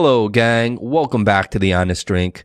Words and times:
Hello, 0.00 0.28
gang. 0.28 0.78
Welcome 0.80 1.24
back 1.24 1.50
to 1.50 1.58
The 1.58 1.74
Honest 1.74 2.06
Drink. 2.06 2.44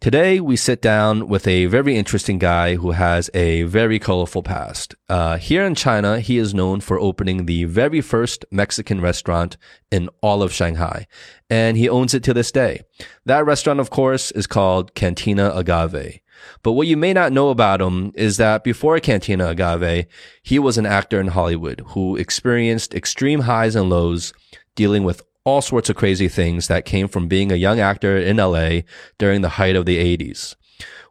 Today, 0.00 0.40
we 0.40 0.56
sit 0.56 0.82
down 0.82 1.28
with 1.28 1.46
a 1.46 1.66
very 1.66 1.94
interesting 1.94 2.40
guy 2.40 2.74
who 2.74 2.90
has 2.90 3.30
a 3.34 3.62
very 3.62 4.00
colorful 4.00 4.42
past. 4.42 4.96
Uh, 5.08 5.36
here 5.36 5.64
in 5.64 5.76
China, 5.76 6.18
he 6.18 6.38
is 6.38 6.54
known 6.54 6.80
for 6.80 6.98
opening 6.98 7.46
the 7.46 7.62
very 7.66 8.00
first 8.00 8.44
Mexican 8.50 9.00
restaurant 9.00 9.56
in 9.92 10.10
all 10.22 10.42
of 10.42 10.52
Shanghai, 10.52 11.06
and 11.48 11.76
he 11.76 11.88
owns 11.88 12.14
it 12.14 12.24
to 12.24 12.34
this 12.34 12.50
day. 12.50 12.80
That 13.24 13.46
restaurant, 13.46 13.78
of 13.78 13.90
course, 13.90 14.32
is 14.32 14.48
called 14.48 14.96
Cantina 14.96 15.52
Agave. 15.54 16.18
But 16.64 16.72
what 16.72 16.88
you 16.88 16.96
may 16.96 17.12
not 17.12 17.30
know 17.30 17.50
about 17.50 17.80
him 17.80 18.10
is 18.16 18.38
that 18.38 18.64
before 18.64 18.98
Cantina 18.98 19.50
Agave, 19.50 20.06
he 20.42 20.58
was 20.58 20.76
an 20.76 20.86
actor 20.86 21.20
in 21.20 21.28
Hollywood 21.28 21.80
who 21.90 22.16
experienced 22.16 22.92
extreme 22.92 23.42
highs 23.42 23.76
and 23.76 23.88
lows 23.88 24.32
dealing 24.74 25.02
with 25.02 25.22
all 25.44 25.62
sorts 25.62 25.88
of 25.88 25.96
crazy 25.96 26.28
things 26.28 26.68
that 26.68 26.84
came 26.84 27.08
from 27.08 27.28
being 27.28 27.50
a 27.50 27.56
young 27.56 27.80
actor 27.80 28.16
in 28.16 28.36
LA 28.36 28.80
during 29.18 29.40
the 29.40 29.50
height 29.50 29.76
of 29.76 29.86
the 29.86 29.98
80s. 30.16 30.56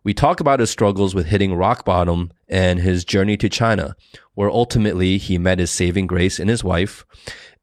We 0.04 0.14
talk 0.14 0.40
about 0.40 0.60
his 0.60 0.70
struggles 0.70 1.14
with 1.14 1.26
hitting 1.26 1.56
rock 1.56 1.84
bottom 1.84 2.32
and 2.48 2.80
his 2.80 3.04
journey 3.04 3.36
to 3.38 3.50
China, 3.50 3.96
where 4.36 4.50
ultimately 4.50 5.18
he 5.18 5.38
met 5.38 5.60
his 5.60 5.72
saving 5.72 6.08
grace 6.08 6.40
in 6.40 6.48
his 6.48 6.64
wife 6.64 7.06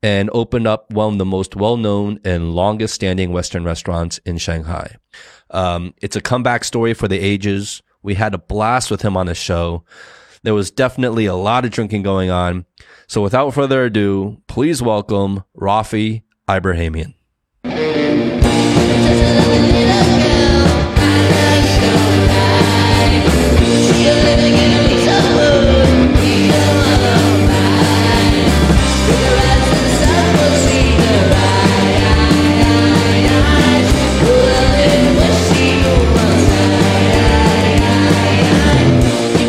and 0.02 0.28
opened 0.34 0.66
up 0.66 0.92
one 0.92 1.14
of 1.14 1.19
the 1.19 1.24
most 1.24 1.56
well-known 1.56 2.20
and 2.24 2.52
longest 2.52 2.94
standing 2.94 3.33
Western 3.33 3.64
restaurants 3.64 4.19
in 4.27 4.36
Shanghai. 4.36 4.96
Um, 5.50 5.94
it's 6.02 6.16
a 6.16 6.20
comeback 6.20 6.64
story 6.64 6.92
for 6.92 7.08
the 7.08 7.19
ages. 7.19 7.80
We 8.02 8.14
had 8.14 8.34
a 8.34 8.38
blast 8.38 8.91
with 8.91 9.00
him 9.00 9.16
on 9.16 9.24
the 9.24 9.34
show. 9.34 9.84
There 10.42 10.52
was 10.52 10.70
definitely 10.70 11.24
a 11.24 11.34
lot 11.34 11.64
of 11.64 11.70
drinking 11.70 12.02
going 12.02 12.30
on. 12.30 12.66
So 13.06 13.22
without 13.22 13.55
further 13.55 13.84
ado, 13.84 14.42
please 14.46 14.83
welcome 14.83 15.44
Raffe 15.56 16.23
Ibrahamian. 16.48 17.15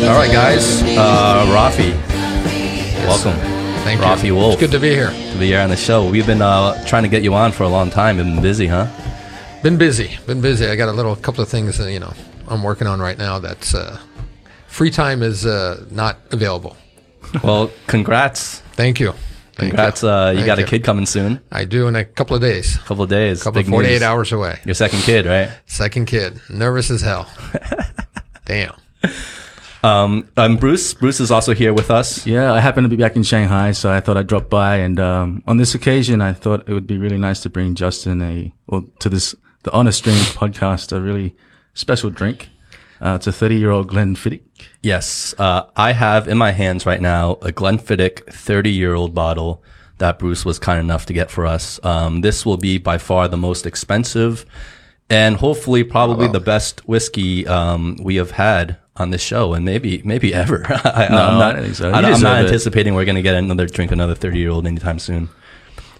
All 0.06 0.14
right, 0.14 0.30
guys. 0.32 0.82
Uh, 0.82 1.44
Raffe, 1.52 1.92
welcome. 3.06 3.55
Thank 3.86 4.00
Raffe 4.00 4.24
you. 4.24 4.34
Wolf. 4.34 4.54
It's 4.54 4.60
good 4.62 4.72
to 4.72 4.80
be 4.80 4.90
here. 4.90 5.10
to 5.10 5.38
be 5.38 5.46
here 5.46 5.60
on 5.60 5.70
the 5.70 5.76
show. 5.76 6.10
We've 6.10 6.26
been 6.26 6.42
uh, 6.42 6.84
trying 6.86 7.04
to 7.04 7.08
get 7.08 7.22
you 7.22 7.34
on 7.34 7.52
for 7.52 7.62
a 7.62 7.68
long 7.68 7.88
time. 7.88 8.18
You've 8.18 8.26
been 8.26 8.42
busy, 8.42 8.66
huh? 8.66 8.88
Been 9.62 9.78
busy. 9.78 10.18
Been 10.26 10.40
busy. 10.40 10.66
I 10.66 10.74
got 10.74 10.88
a 10.88 10.92
little 10.92 11.14
couple 11.14 11.40
of 11.40 11.48
things 11.48 11.78
that, 11.78 11.92
you 11.92 12.00
know 12.00 12.12
I'm 12.48 12.64
working 12.64 12.88
on 12.88 12.98
right 12.98 13.16
now. 13.16 13.38
That's 13.38 13.76
uh, 13.76 13.96
free 14.66 14.90
time 14.90 15.22
is 15.22 15.46
uh, 15.46 15.86
not 15.92 16.18
available. 16.32 16.76
Well, 17.44 17.70
congrats. 17.86 18.58
Thank 18.72 18.98
you. 18.98 19.12
Thank 19.52 19.70
Congrats. 19.70 20.02
Uh, 20.02 20.30
you 20.32 20.38
Thank 20.38 20.46
got 20.46 20.58
a 20.58 20.64
kid 20.64 20.82
coming 20.82 21.06
soon. 21.06 21.40
I 21.52 21.64
do 21.64 21.86
in 21.86 21.94
a 21.94 22.04
couple 22.04 22.34
of 22.34 22.42
days. 22.42 22.74
A 22.74 22.80
couple 22.80 23.04
of 23.04 23.08
days. 23.08 23.40
A 23.40 23.44
couple 23.44 23.60
Big 23.60 23.66
of 23.66 23.70
48 23.70 23.90
news. 23.92 24.02
hours 24.02 24.32
away. 24.32 24.58
Your 24.64 24.74
second 24.74 25.02
kid, 25.02 25.26
right? 25.26 25.48
Second 25.66 26.06
kid. 26.06 26.40
Nervous 26.50 26.90
as 26.90 27.02
hell. 27.02 27.30
Damn. 28.46 28.74
Um, 29.82 30.28
um, 30.36 30.56
Bruce. 30.56 30.94
Bruce 30.94 31.20
is 31.20 31.30
also 31.30 31.54
here 31.54 31.72
with 31.72 31.90
us. 31.90 32.26
Yeah, 32.26 32.52
I 32.52 32.60
happen 32.60 32.82
to 32.82 32.88
be 32.88 32.96
back 32.96 33.16
in 33.16 33.22
Shanghai, 33.22 33.72
so 33.72 33.92
I 33.92 34.00
thought 34.00 34.16
I'd 34.16 34.26
drop 34.26 34.50
by. 34.50 34.76
And 34.76 34.98
um, 34.98 35.42
on 35.46 35.58
this 35.58 35.74
occasion, 35.74 36.20
I 36.20 36.32
thought 36.32 36.68
it 36.68 36.72
would 36.72 36.86
be 36.86 36.98
really 36.98 37.18
nice 37.18 37.40
to 37.42 37.50
bring 37.50 37.74
Justin 37.74 38.22
a, 38.22 38.52
well, 38.66 38.84
to 39.00 39.08
this 39.08 39.34
the 39.62 39.72
Honest 39.72 40.04
Drink 40.04 40.18
podcast, 40.34 40.92
a 40.92 41.00
really 41.00 41.36
special 41.74 42.10
drink. 42.10 42.50
Uh, 43.00 43.14
it's 43.16 43.26
a 43.26 43.32
30 43.32 43.56
year 43.56 43.70
old 43.70 43.88
Glenfiddich. 43.90 44.42
Yes. 44.82 45.34
Uh, 45.38 45.64
I 45.76 45.92
have 45.92 46.28
in 46.28 46.38
my 46.38 46.52
hands 46.52 46.86
right 46.86 47.00
now 47.00 47.32
a 47.42 47.52
Glenfiddich 47.52 48.24
30 48.32 48.70
year 48.70 48.94
old 48.94 49.14
bottle 49.14 49.62
that 49.98 50.18
Bruce 50.18 50.44
was 50.44 50.58
kind 50.58 50.80
enough 50.80 51.06
to 51.06 51.12
get 51.12 51.30
for 51.30 51.46
us. 51.46 51.82
Um, 51.84 52.20
this 52.20 52.46
will 52.46 52.56
be 52.56 52.78
by 52.78 52.98
far 52.98 53.28
the 53.28 53.36
most 53.36 53.66
expensive 53.66 54.46
and 55.08 55.36
hopefully 55.36 55.84
probably 55.84 56.28
the 56.28 56.40
best 56.40 56.86
whiskey 56.88 57.46
um, 57.46 57.96
we 58.02 58.16
have 58.16 58.32
had 58.32 58.78
on 58.96 59.10
this 59.10 59.22
show 59.22 59.54
and 59.54 59.64
maybe 59.64 60.02
maybe 60.04 60.32
ever. 60.34 60.64
I, 60.68 61.08
No, 61.10 61.16
I'm 61.16 61.38
not, 61.38 61.56
I 61.56 61.62
think 61.62 61.74
so. 61.74 61.90
I, 61.90 62.00
am 62.00 62.20
not 62.20 62.40
it. 62.40 62.46
anticipating 62.46 62.94
we're 62.94 63.04
going 63.04 63.16
to 63.16 63.22
get 63.22 63.34
another 63.34 63.66
drink 63.66 63.92
another 63.92 64.14
30 64.14 64.38
year 64.38 64.50
old 64.50 64.66
anytime 64.66 64.98
soon. 64.98 65.28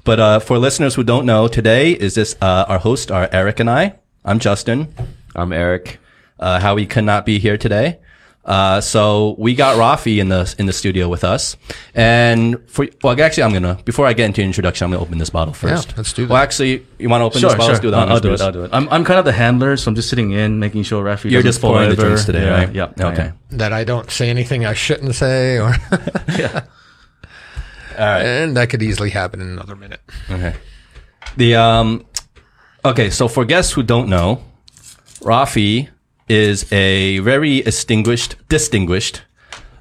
But 0.04 0.20
uh, 0.20 0.38
for 0.38 0.58
listeners 0.58 0.94
who 0.94 1.02
don't 1.02 1.26
know, 1.26 1.48
today 1.48 1.92
is 1.92 2.14
this 2.14 2.36
uh, 2.40 2.64
our 2.68 2.78
host 2.78 3.10
are 3.10 3.26
Aric 3.28 3.60
and 3.60 3.68
I. 3.68 3.94
I'm 4.24 4.38
Justin. 4.38 4.94
I'm 5.34 5.50
Aric. 5.50 5.96
Uh, 6.38 6.60
Howie 6.60 6.86
could 6.86 7.04
not 7.04 7.26
be 7.26 7.38
here 7.38 7.56
today. 7.56 7.98
Uh, 8.46 8.80
so 8.80 9.34
we 9.38 9.56
got 9.56 9.76
Raffe 9.76 10.18
in 10.20 10.28
the 10.28 10.54
in 10.56 10.66
the 10.66 10.72
studio 10.72 11.08
with 11.08 11.24
us, 11.24 11.56
and 11.96 12.56
for 12.70 12.86
well, 13.02 13.20
actually, 13.20 13.42
I'm 13.42 13.52
gonna 13.52 13.76
before 13.84 14.06
I 14.06 14.12
get 14.12 14.26
into 14.26 14.40
introduction, 14.40 14.84
I'm 14.84 14.92
gonna 14.92 15.02
open 15.02 15.18
this 15.18 15.30
bottle 15.30 15.52
first. 15.52 15.88
Yeah, 15.88 15.94
let's 15.96 16.12
do 16.12 16.26
that. 16.26 16.32
Well, 16.32 16.40
actually, 16.40 16.86
you 17.00 17.08
want 17.08 17.22
to 17.22 17.24
open 17.24 17.42
this 17.42 17.52
bottle? 17.54 17.66
Let's 17.66 17.80
do 17.80 17.90
that. 17.90 18.08
I'll, 18.08 18.14
I'll 18.14 18.20
do 18.20 18.32
it. 18.34 18.40
I'll 18.40 18.52
do 18.52 18.62
it. 18.62 18.70
I'm, 18.72 18.88
I'm 18.90 19.04
kind 19.04 19.18
of 19.18 19.24
the 19.24 19.32
handler, 19.32 19.76
so 19.76 19.90
I'm 19.90 19.96
just 19.96 20.08
sitting 20.08 20.30
in, 20.30 20.60
making 20.60 20.84
sure 20.84 21.02
Raffe 21.04 21.24
You're 21.24 21.42
doesn't 21.42 21.48
just 21.48 21.60
pouring 21.60 21.90
the 21.90 21.96
fall 21.96 22.04
drinks 22.04 22.24
today, 22.24 22.44
yeah, 22.44 22.50
right? 22.50 22.72
Yeah. 22.72 22.92
I 22.98 23.02
Okay. 23.12 23.22
am. 23.22 23.38
That 23.50 23.72
I 23.72 23.82
don't 23.82 24.08
say 24.12 24.30
anything 24.30 24.64
I 24.64 24.74
shouldn't 24.74 25.16
say, 25.16 25.58
or 25.58 25.74
yeah. 26.38 26.62
All 27.98 28.04
right. 28.04 28.22
and 28.24 28.56
that 28.56 28.70
could 28.70 28.82
easily 28.82 29.10
happen 29.10 29.40
in 29.40 29.48
another 29.48 29.74
minute. 29.74 30.00
Okay. 30.30 30.54
The 31.36 31.56
um. 31.56 32.06
Okay, 32.84 33.10
so 33.10 33.26
for 33.26 33.44
guests 33.44 33.72
who 33.72 33.82
don't 33.82 34.08
know, 34.08 34.44
Raffe 35.20 35.88
is 36.28 36.70
a 36.72 37.18
very 37.20 37.60
distinguished, 37.62 38.36
distinguished 38.48 39.22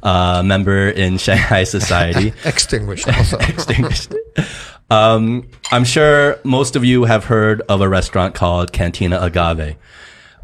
uh, 0.03 0.43
member 0.43 0.89
in 0.89 1.17
Shanghai 1.25 1.63
society. 1.63 2.33
Extinguished 2.45 3.07
also. 3.07 3.37
extinguished. 3.39 4.13
Um, 4.89 5.47
I'm 5.71 5.83
sure 5.83 6.37
most 6.43 6.75
of 6.75 6.85
you 6.85 7.05
have 7.05 7.25
heard 7.25 7.61
of 7.69 7.81
a 7.81 7.89
restaurant 7.89 8.35
called 8.35 8.71
Cantina 8.71 9.17
Agave, 9.19 9.75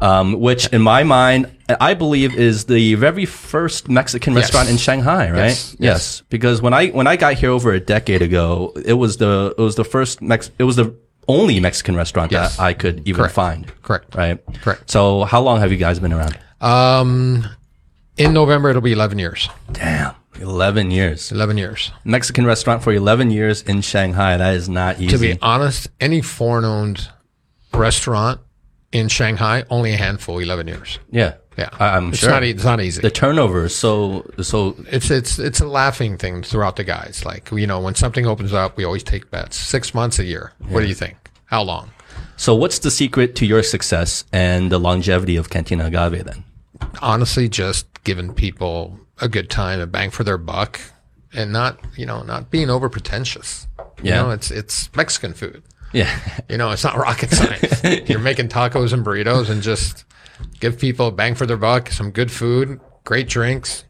um, 0.00 0.40
which 0.40 0.66
in 0.72 0.82
my 0.82 1.04
mind, 1.04 1.56
I 1.80 1.94
believe 1.94 2.34
is 2.34 2.64
the 2.64 2.96
very 2.96 3.24
first 3.24 3.88
Mexican 3.88 4.32
Yes. 4.34 4.42
restaurant 4.46 4.68
in 4.68 4.76
Shanghai, 4.78 5.30
right? 5.30 5.36
Yes, 5.50 5.76
yes. 5.78 6.22
Because 6.28 6.60
when 6.60 6.74
I, 6.74 6.88
when 6.88 7.06
I 7.06 7.14
got 7.14 7.34
here 7.34 7.50
over 7.50 7.72
a 7.72 7.78
decade 7.78 8.20
ago, 8.20 8.72
it 8.84 8.94
was 8.94 9.18
the, 9.18 9.54
it 9.56 9.62
was 9.62 9.76
the 9.76 9.84
first 9.84 10.20
Mex, 10.20 10.50
it 10.58 10.64
was 10.64 10.74
the 10.74 10.92
only 11.28 11.60
Mexican 11.60 11.96
restaurant 11.96 12.32
Yes. 12.32 12.56
that 12.56 12.62
I 12.62 12.74
could 12.74 13.02
even 13.06 13.20
Correct. 13.20 13.34
find. 13.34 13.72
Correct. 13.82 14.14
Right? 14.14 14.38
Correct. 14.62 14.90
So 14.90 15.24
how 15.24 15.40
long 15.40 15.60
have 15.60 15.70
you 15.72 15.78
guys 15.78 15.98
been 15.98 16.12
around? 16.12 16.38
Um, 16.60 17.46
in 18.16 18.32
November 18.32 18.70
it'll 18.70 18.82
be 18.82 18.92
11 18.92 19.18
years. 19.18 19.48
Damn. 19.72 20.14
11 20.40 20.90
years. 20.90 21.30
11 21.30 21.58
years. 21.58 21.92
Mexican 22.04 22.46
restaurant 22.46 22.82
for 22.82 22.92
11 22.92 23.30
years 23.30 23.62
in 23.62 23.80
Shanghai. 23.82 24.36
That 24.36 24.54
is 24.54 24.68
not 24.68 24.96
easy. 25.00 25.08
To 25.08 25.18
be 25.18 25.38
honest, 25.42 25.88
any 26.00 26.20
foreign-owned 26.22 27.08
restaurant 27.74 28.40
in 28.92 29.08
Shanghai, 29.08 29.64
only 29.70 29.92
a 29.92 29.96
handful, 29.96 30.38
11 30.38 30.68
years. 30.68 30.98
Yeah. 31.10 31.34
Yeah, 31.58 31.68
I, 31.78 31.96
am 31.96 32.08
it's 32.10 32.18
sure. 32.18 32.30
Not, 32.30 32.44
e- 32.44 32.50
it's 32.50 32.64
not 32.64 32.80
easy. 32.80 33.02
the 33.02 33.10
turnover 33.10 33.66
is 33.66 33.74
so 33.76 34.24
so 34.40 34.74
it's 34.90 35.10
it's 35.10 35.38
it's 35.38 35.60
a 35.60 35.66
laughing 35.66 36.16
thing 36.16 36.42
throughout 36.42 36.76
the 36.76 36.84
guys. 36.84 37.24
Like 37.26 37.50
you 37.52 37.66
know, 37.66 37.78
when 37.80 37.94
something 37.94 38.26
opens 38.26 38.52
up, 38.54 38.76
we 38.76 38.84
always 38.84 39.02
take 39.02 39.30
bets. 39.30 39.56
Six 39.56 39.92
months, 39.94 40.18
a 40.18 40.24
year. 40.24 40.52
What 40.68 40.80
do 40.80 40.86
you 40.88 40.94
think? 40.94 41.16
How 41.46 41.62
long? 41.62 41.90
so 42.36 42.54
what's 42.54 42.78
the 42.80 42.90
secret 42.90 43.36
to 43.36 43.46
your 43.46 43.62
success 43.62 44.24
and 44.32 44.70
the 44.72 44.78
longevity 44.78 45.36
of 45.36 45.48
Cantina 45.50 45.86
Agave 45.86 46.24
then 46.24 46.44
Honestly, 47.00 47.48
just 47.48 47.86
giving 48.04 48.34
people 48.34 48.98
a 49.20 49.28
good 49.28 49.48
time, 49.50 49.78
a 49.80 49.86
bang 49.86 50.10
for 50.10 50.24
their 50.24 50.38
buck, 50.38 50.80
and 51.34 51.52
not 51.52 51.78
you 51.96 52.06
know 52.06 52.22
not 52.22 52.50
being 52.50 52.70
over 52.70 52.88
pretentious. 52.88 53.66
You 54.02 54.10
Yeah. 54.10 54.22
know, 54.22 54.30
it's 54.30 54.50
it's 54.50 54.88
Mexican 54.96 55.34
food. 55.34 55.62
yeah 55.92 56.10
You 56.48 56.56
know, 56.56 56.70
it's 56.70 56.82
not 56.84 56.96
rocket 56.96 57.30
science. 57.30 57.84
You're 58.08 58.18
making 58.18 58.48
tacos 58.48 58.92
and 58.94 59.04
burritos 59.04 59.50
and 59.50 59.62
just 59.62 60.04
give 60.60 60.78
people 60.78 61.08
a 61.08 61.12
bang 61.12 61.34
for 61.34 61.46
their 61.46 61.56
buck, 61.56 61.90
some 61.90 62.10
good 62.10 62.30
food, 62.30 62.80
great 63.04 63.28
drinks. 63.28 63.84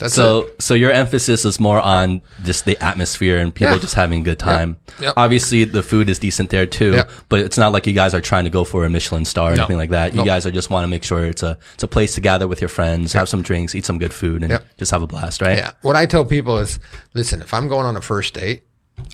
It. 0.00 0.08
so 0.10 0.48
so 0.60 0.74
your 0.74 0.92
emphasis 0.92 1.44
is 1.44 1.58
more 1.58 1.80
on 1.80 2.22
just 2.44 2.64
the 2.64 2.78
atmosphere 2.82 3.38
and 3.38 3.52
people 3.52 3.74
Yeah. 3.74 3.80
just 3.80 3.94
having 3.94 4.20
a 4.20 4.22
good 4.22 4.38
time 4.38 4.76
Yep. 5.00 5.14
obviously 5.16 5.64
the 5.64 5.82
food 5.82 6.08
is 6.08 6.20
decent 6.20 6.50
there 6.50 6.64
too 6.64 6.92
Yep. 6.92 7.10
but 7.28 7.40
it's 7.40 7.58
not 7.58 7.72
like 7.72 7.88
you 7.88 7.92
guys 7.92 8.14
are 8.14 8.20
trying 8.20 8.44
to 8.44 8.50
go 8.50 8.62
for 8.62 8.84
a 8.84 8.88
Michelin 8.88 9.24
star 9.24 9.52
or 9.52 9.56
No. 9.56 9.62
anything 9.64 9.78
like 9.78 9.90
that 9.90 10.12
you 10.12 10.18
Nope. 10.18 10.26
guys 10.26 10.46
are 10.46 10.52
just 10.52 10.70
want 10.70 10.84
to 10.84 10.88
make 10.88 11.02
sure 11.02 11.24
it's 11.26 11.42
a 11.42 11.58
it's 11.74 11.82
a 11.82 11.88
place 11.88 12.14
to 12.14 12.20
gather 12.20 12.46
with 12.46 12.60
your 12.60 12.68
friends 12.68 13.12
have 13.14 13.28
some 13.28 13.42
drinks 13.42 13.74
eat 13.74 13.84
some 13.84 13.98
good 13.98 14.14
food 14.14 14.44
and 14.44 14.60
just 14.78 14.92
have 14.92 15.02
a 15.02 15.08
blast 15.08 15.42
right 15.42 15.58
Yeah. 15.58 15.72
What 15.82 15.96
I 15.96 16.06
tell 16.06 16.24
people 16.24 16.58
is, 16.58 16.78
listen, 17.14 17.42
if 17.42 17.52
I'm 17.52 17.66
going 17.66 17.84
on 17.84 17.96
a 17.96 18.00
first 18.00 18.32
date, 18.34 18.62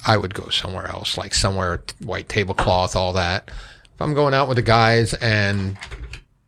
I 0.06 0.18
would 0.18 0.34
go 0.34 0.50
somewhere 0.50 0.88
else, 0.88 1.16
like 1.16 1.32
somewhere 1.34 1.82
white 2.04 2.28
tablecloth, 2.28 2.94
all 2.94 3.14
that. 3.14 3.50
If 3.94 4.02
I'm 4.02 4.12
going 4.12 4.34
out 4.34 4.46
with 4.46 4.56
the 4.56 4.62
guys 4.62 5.14
and, 5.14 5.78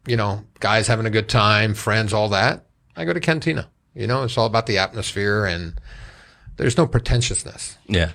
you 0.08 0.16
know, 0.16 0.44
guys 0.60 0.86
having 0.86 1.06
a 1.06 1.10
good 1.10 1.28
time, 1.28 1.74
friends, 1.74 2.12
all 2.12 2.28
that, 2.30 2.66
I 2.96 3.04
go 3.04 3.12
to 3.12 3.20
Cantina. 3.20 3.68
You 3.94 4.06
know, 4.06 4.22
it's 4.24 4.36
all 4.38 4.46
about 4.46 4.66
the 4.66 4.78
atmosphere 4.78 5.44
and 5.44 5.74
there's 6.56 6.76
no 6.76 6.86
pretentiousness. 6.86 7.76
Yeah. 7.86 8.12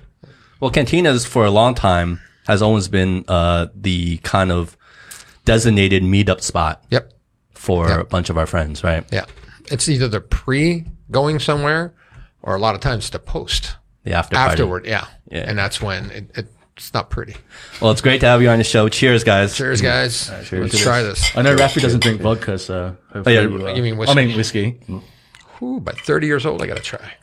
Well, 0.60 0.72
cantinas 0.72 1.26
for 1.28 1.46
a 1.46 1.52
long 1.52 1.76
time 1.76 2.20
has 2.48 2.62
always 2.62 2.88
been 2.88 3.26
uh, 3.28 3.68
the 3.76 4.18
kind 4.18 4.52
of 4.52 4.78
designated 5.46 6.04
meetup 6.04 6.42
spot 6.42 6.84
Yep. 6.90 7.14
for 7.54 8.00
a 8.00 8.04
bunch 8.06 8.30
of 8.30 8.38
our 8.38 8.46
friends, 8.46 8.84
right? 8.84 9.06
Yeah. 9.12 9.26
It's 9.72 9.88
either 9.90 10.08
the 10.08 10.22
pre 10.22 10.86
going 11.12 11.40
somewhere 11.40 11.94
or 12.42 12.56
a 12.56 12.60
lot 12.60 12.76
of 12.76 12.82
times 12.82 13.10
the 13.10 13.20
post 13.20 13.76
The 14.04 14.14
after 14.14 14.36
party. 14.36 14.52
afterward. 14.54 14.86
Yeah. 14.86 15.06
Yeah. 15.32 15.46
And 15.48 15.58
that's 15.58 15.82
when 15.82 16.12
it, 16.12 16.32
it, 16.36 16.48
it's 16.78 16.94
not 16.94 17.10
pretty. 17.10 17.36
Well, 17.82 17.92
it's 17.92 18.02
great 18.02 18.22
to 18.22 18.28
have 18.28 18.42
you 18.42 18.50
on 18.50 18.58
the 18.58 18.64
show. 18.64 18.90
Cheers, 18.90 19.24
guys. 19.24 19.56
Cheers, 19.56 19.82
guys. 19.82 20.30
Let's 20.52 20.80
try 20.82 21.02
this. 21.04 21.36
I 21.36 21.42
know 21.42 21.56
Raffe 21.56 21.82
doesn't 21.82 22.02
drink 22.02 22.22
vodka, 22.22 22.58
so 22.58 22.98
hopefully, 23.12 23.36
yeah, 23.36 23.42
uh, 23.42 23.74
you 23.76 23.84
mean 23.84 24.00
I 24.08 24.14
mean 24.14 24.36
whiskey. 24.36 24.80
Ooh, 25.62 25.80
by 25.80 25.94
30 25.94 26.28
years 26.28 26.46
old, 26.46 26.62
I 26.62 26.68
got 26.68 26.78
to 26.78 26.84
try. 26.84 27.14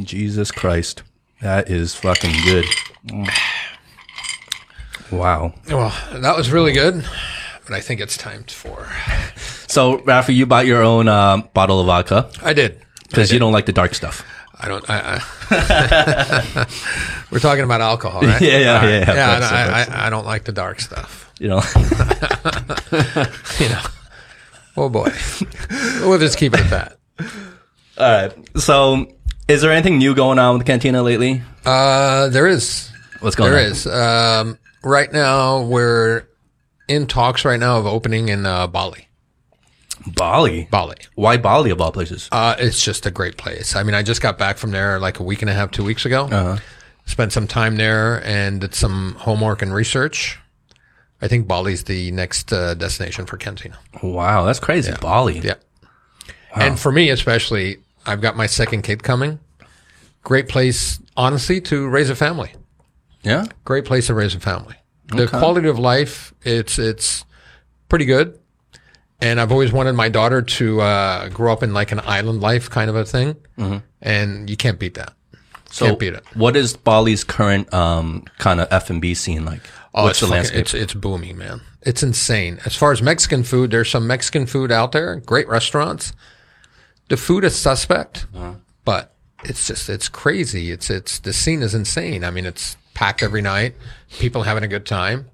Jesus 0.00 0.50
Christ. 0.50 1.02
That 1.40 1.70
is 1.70 1.94
fucking 1.94 2.34
good. 2.44 2.64
Wow. 5.10 5.54
Well, 5.68 5.92
that 6.12 6.36
was 6.36 6.50
really 6.50 6.72
good, 6.72 7.04
but 7.66 7.74
I 7.74 7.80
think 7.80 8.00
it's 8.00 8.16
time 8.16 8.44
for. 8.44 8.88
So, 9.66 9.98
Rafa, 10.00 10.32
you 10.32 10.46
bought 10.46 10.66
your 10.66 10.82
own 10.82 11.08
uh, 11.08 11.38
bottle 11.52 11.80
of 11.80 11.86
vodka 11.86 12.30
I 12.42 12.52
did. 12.52 12.80
because 13.08 13.32
you 13.32 13.38
don't 13.38 13.52
like 13.52 13.66
the 13.66 13.72
dark 13.72 13.94
stuff. 13.94 14.24
I 14.58 14.68
don't. 14.68 14.84
I, 14.88 15.20
I 15.50 16.66
We're 17.30 17.38
talking 17.40 17.64
about 17.64 17.80
alcohol, 17.80 18.20
right? 18.22 18.40
Yeah, 18.40 18.58
yeah, 18.58 18.76
right. 18.78 18.88
yeah, 18.88 19.14
yeah. 19.14 19.38
Course, 19.38 19.52
I, 19.52 19.62
of 19.82 19.90
I, 19.90 20.06
I 20.06 20.10
don't 20.10 20.24
like 20.24 20.44
the 20.44 20.52
dark 20.52 20.80
stuff. 20.80 21.32
You 21.40 21.48
know, 21.48 21.56
You 23.60 23.68
know. 23.68 23.82
Oh 24.76 24.88
boy. 24.88 25.10
we'll 26.02 26.18
just 26.18 26.38
keep 26.38 26.54
it 26.54 26.60
at 26.60 26.70
that. 26.70 26.96
all 27.98 28.10
right. 28.28 28.32
So, 28.58 29.06
is 29.48 29.62
there 29.62 29.72
anything 29.72 29.98
new 29.98 30.14
going 30.14 30.38
on 30.38 30.58
with 30.58 30.66
Cantina 30.66 31.02
lately? 31.02 31.42
Uh, 31.64 32.28
there 32.28 32.46
is. 32.46 32.90
What's 33.20 33.36
going 33.36 33.50
There 33.50 33.58
on? 33.60 33.64
There 33.64 33.72
is. 33.72 33.86
Um, 33.86 34.58
right 34.82 35.12
now, 35.12 35.62
we're 35.62 36.26
in 36.88 37.06
talks 37.06 37.44
right 37.44 37.58
now 37.58 37.78
of 37.78 37.86
opening 37.86 38.28
in 38.28 38.46
uh, 38.46 38.66
Bali. 38.66 39.08
Bali. 40.06 40.68
Bali. 40.70 40.96
Why 41.14 41.36
Bali 41.36 41.70
of 41.70 41.80
all 41.80 41.92
places? 41.92 42.28
Uh, 42.30 42.56
it's 42.58 42.82
just 42.84 43.06
a 43.06 43.10
great 43.10 43.36
place. 43.36 43.74
I 43.74 43.82
mean, 43.82 43.94
I 43.94 44.02
just 44.02 44.20
got 44.20 44.38
back 44.38 44.58
from 44.58 44.70
there 44.70 44.98
like 44.98 45.20
a 45.20 45.22
week 45.22 45.42
and 45.42 45.50
a 45.50 45.54
half, 45.54 45.70
two 45.70 45.84
weeks 45.84 46.04
ago. 46.04 46.24
Uh-huh. 46.26 46.58
Spent 47.06 47.32
some 47.32 47.46
time 47.46 47.76
there 47.76 48.24
and 48.24 48.60
did 48.60 48.74
some 48.74 49.14
homework 49.16 49.62
and 49.62 49.74
research. 49.74 50.38
I 51.20 51.28
think 51.28 51.46
Bali's 51.46 51.84
the 51.84 52.10
next 52.10 52.52
uh, 52.52 52.74
destination 52.74 53.26
for 53.26 53.36
Cantina. 53.36 53.78
Wow, 54.02 54.44
that's 54.44 54.60
crazy. 54.60 54.92
Bali. 55.00 55.38
Yeah. 55.38 55.54
And 56.54 56.78
for 56.78 56.92
me, 56.92 57.10
especially, 57.10 57.78
I've 58.06 58.20
got 58.20 58.36
my 58.36 58.46
second 58.46 58.82
kid 58.82 59.02
coming. 59.02 59.40
Great 60.22 60.48
place, 60.48 61.00
honestly, 61.16 61.60
to 61.62 61.88
raise 61.88 62.10
a 62.10 62.16
family. 62.16 62.52
Yeah. 63.22 63.46
Great 63.64 63.84
place 63.84 64.06
to 64.08 64.14
raise 64.14 64.34
a 64.34 64.40
family. 64.40 64.76
The 65.08 65.26
quality 65.26 65.68
of 65.68 65.78
life, 65.78 66.32
it's 66.42 66.78
it's 66.78 67.24
pretty 67.88 68.04
good. 68.04 68.38
And 69.20 69.40
I've 69.40 69.52
always 69.52 69.72
wanted 69.72 69.92
my 69.94 70.08
daughter 70.08 70.42
to 70.42 70.80
uh, 70.80 71.28
grow 71.30 71.52
up 71.52 71.62
in 71.62 71.72
like 71.72 71.92
an 71.92 72.00
island 72.04 72.40
life 72.40 72.68
kind 72.68 72.90
of 72.90 72.96
a 72.96 73.04
thing. 73.04 73.36
And 74.02 74.50
you 74.50 74.56
can't 74.56 74.78
beat 74.78 74.94
that. 74.94 75.14
So, 75.70 75.86
Can't 75.86 75.98
beat 75.98 76.12
it. 76.14 76.24
what 76.34 76.54
is 76.56 76.76
Bali's 76.76 77.24
current 77.24 77.72
um, 77.74 78.24
kind 78.38 78.60
of 78.60 78.68
F 78.70 78.90
and 78.90 79.00
B 79.00 79.12
scene 79.14 79.44
like? 79.44 79.62
Oh, 79.92 80.04
What's 80.04 80.18
it's 80.18 80.20
the 80.20 80.26
fucking- 80.26 80.36
landscape? 80.36 80.60
It's 80.60 80.74
it's 80.74 80.94
booming, 80.94 81.36
man. 81.38 81.62
It's 81.82 82.02
insane. 82.02 82.60
As 82.64 82.76
far 82.76 82.92
as 82.92 83.02
Mexican 83.02 83.42
food, 83.42 83.70
there's 83.72 83.90
some 83.90 84.06
Mexican 84.06 84.46
food 84.46 84.70
out 84.70 84.92
there. 84.92 85.16
Great 85.16 85.48
restaurants. 85.48 86.12
The 87.08 87.16
food 87.16 87.42
is 87.44 87.56
suspect, 87.56 88.26
Uh-huh. 88.34 88.54
but 88.84 89.14
it's 89.42 89.66
just 89.66 89.88
it's 89.88 90.08
crazy. 90.08 90.70
It's 90.70 90.90
it's 90.90 91.18
the 91.18 91.32
scene 91.32 91.60
is 91.62 91.74
insane. 91.74 92.22
I 92.24 92.30
mean, 92.30 92.46
it's 92.46 92.76
packed 92.94 93.22
every 93.22 93.42
night. 93.42 93.74
People 94.20 94.44
having 94.44 94.62
a 94.62 94.68
good 94.68 94.86
time, 94.86 95.28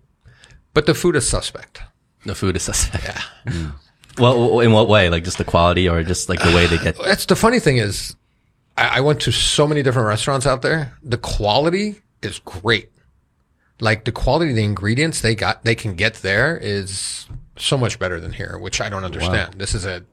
but 0.72 0.86
the 0.86 0.94
food 0.94 1.16
is 1.16 1.28
suspect. 1.28 1.82
The 2.24 2.34
food 2.34 2.56
is 2.56 2.62
suspect. 2.62 3.04
Yeah. 3.04 3.22
Mm. 3.46 3.72
Well, 4.18 4.60
in 4.60 4.72
what 4.72 4.88
way? 4.88 5.08
Like 5.08 5.24
just 5.24 5.38
the 5.38 5.44
quality, 5.44 5.88
or 5.88 6.02
just 6.02 6.28
like 6.28 6.42
the 6.42 6.54
way 6.54 6.66
they 6.66 6.78
get? 6.78 6.96
That's 7.02 7.26
the 7.26 7.36
funny 7.36 7.60
thing 7.60 7.78
is, 7.78 8.16
I, 8.76 8.98
I 8.98 9.00
went 9.00 9.20
to 9.22 9.32
so 9.32 9.66
many 9.66 9.82
different 9.82 10.08
restaurants 10.08 10.46
out 10.46 10.62
there. 10.62 10.96
The 11.02 11.16
quality 11.18 12.02
is 12.22 12.40
great. 12.40 12.90
Like 13.80 14.04
the 14.04 14.12
quality 14.12 14.50
of 14.50 14.56
the 14.56 14.64
ingredients 14.64 15.22
they 15.22 15.34
got, 15.34 15.64
they 15.64 15.74
can 15.74 15.94
get 15.94 16.14
there 16.16 16.58
is 16.58 17.26
so 17.56 17.78
much 17.78 17.98
better 17.98 18.20
than 18.20 18.32
here, 18.32 18.58
which 18.58 18.80
I 18.80 18.90
don't 18.90 19.04
understand. 19.04 19.54
This 19.54 19.74
is 19.74 19.86
a 19.86 20.04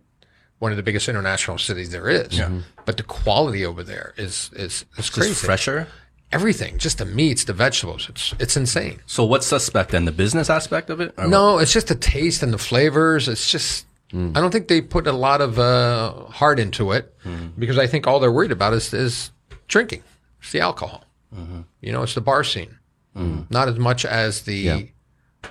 one 0.59 0.71
of 0.71 0.77
the 0.77 0.83
biggest 0.83 1.07
international 1.09 1.57
cities 1.57 1.91
there 1.91 2.07
is, 2.09 2.39
but 2.85 2.97
the 2.97 3.03
quality 3.03 3.65
over 3.65 3.83
there 3.83 4.13
is 4.17 4.49
is 4.53 4.85
is 4.97 5.09
crazy. 5.09 5.29
Just 5.31 5.45
fresher. 5.45 5.87
Everything, 6.31 6.77
just 6.77 6.97
the 6.97 7.05
meats, 7.05 7.45
the 7.45 7.53
vegetables, 7.53 8.09
it's 8.09 8.33
it's 8.37 8.57
insane. 8.57 8.99
So 9.05 9.23
what's 9.23 9.47
suspect 9.47 9.91
then? 9.91 10.03
The 10.05 10.11
business 10.11 10.49
aspect 10.49 10.89
of 10.89 10.99
it? 10.99 11.17
No, 11.17 11.57
it's 11.57 11.71
just 11.71 11.87
the 11.87 11.95
taste 11.95 12.43
and 12.43 12.53
the 12.53 12.57
flavors. 12.57 13.29
It's 13.29 13.49
just, 13.49 13.85
hmm. 14.11 14.33
I 14.35 14.41
don't 14.41 14.51
think 14.51 14.67
they 14.67 14.81
put 14.81 15.07
a 15.07 15.13
lot 15.13 15.39
of 15.39 15.57
uh, 15.57 16.25
heart 16.25 16.59
into 16.59 16.91
it 16.91 17.15
hmm. 17.23 17.47
because 17.57 17.77
I 17.77 17.87
think 17.87 18.07
all 18.07 18.19
they're 18.19 18.31
worried 18.31 18.51
about 18.51 18.73
is, 18.73 18.93
is 18.93 19.31
drinking. 19.69 20.03
It's 20.41 20.51
the 20.51 20.59
alcohol. 20.59 21.05
Mm-hmm. 21.33 21.61
You 21.81 21.91
know, 21.91 22.03
it's 22.03 22.13
the 22.13 22.21
bar 22.21 22.43
scene. 22.43 22.77
Mm-hmm. 23.15 23.43
Not 23.49 23.67
as 23.67 23.77
much 23.79 24.05
as 24.05 24.41
the 24.41 24.89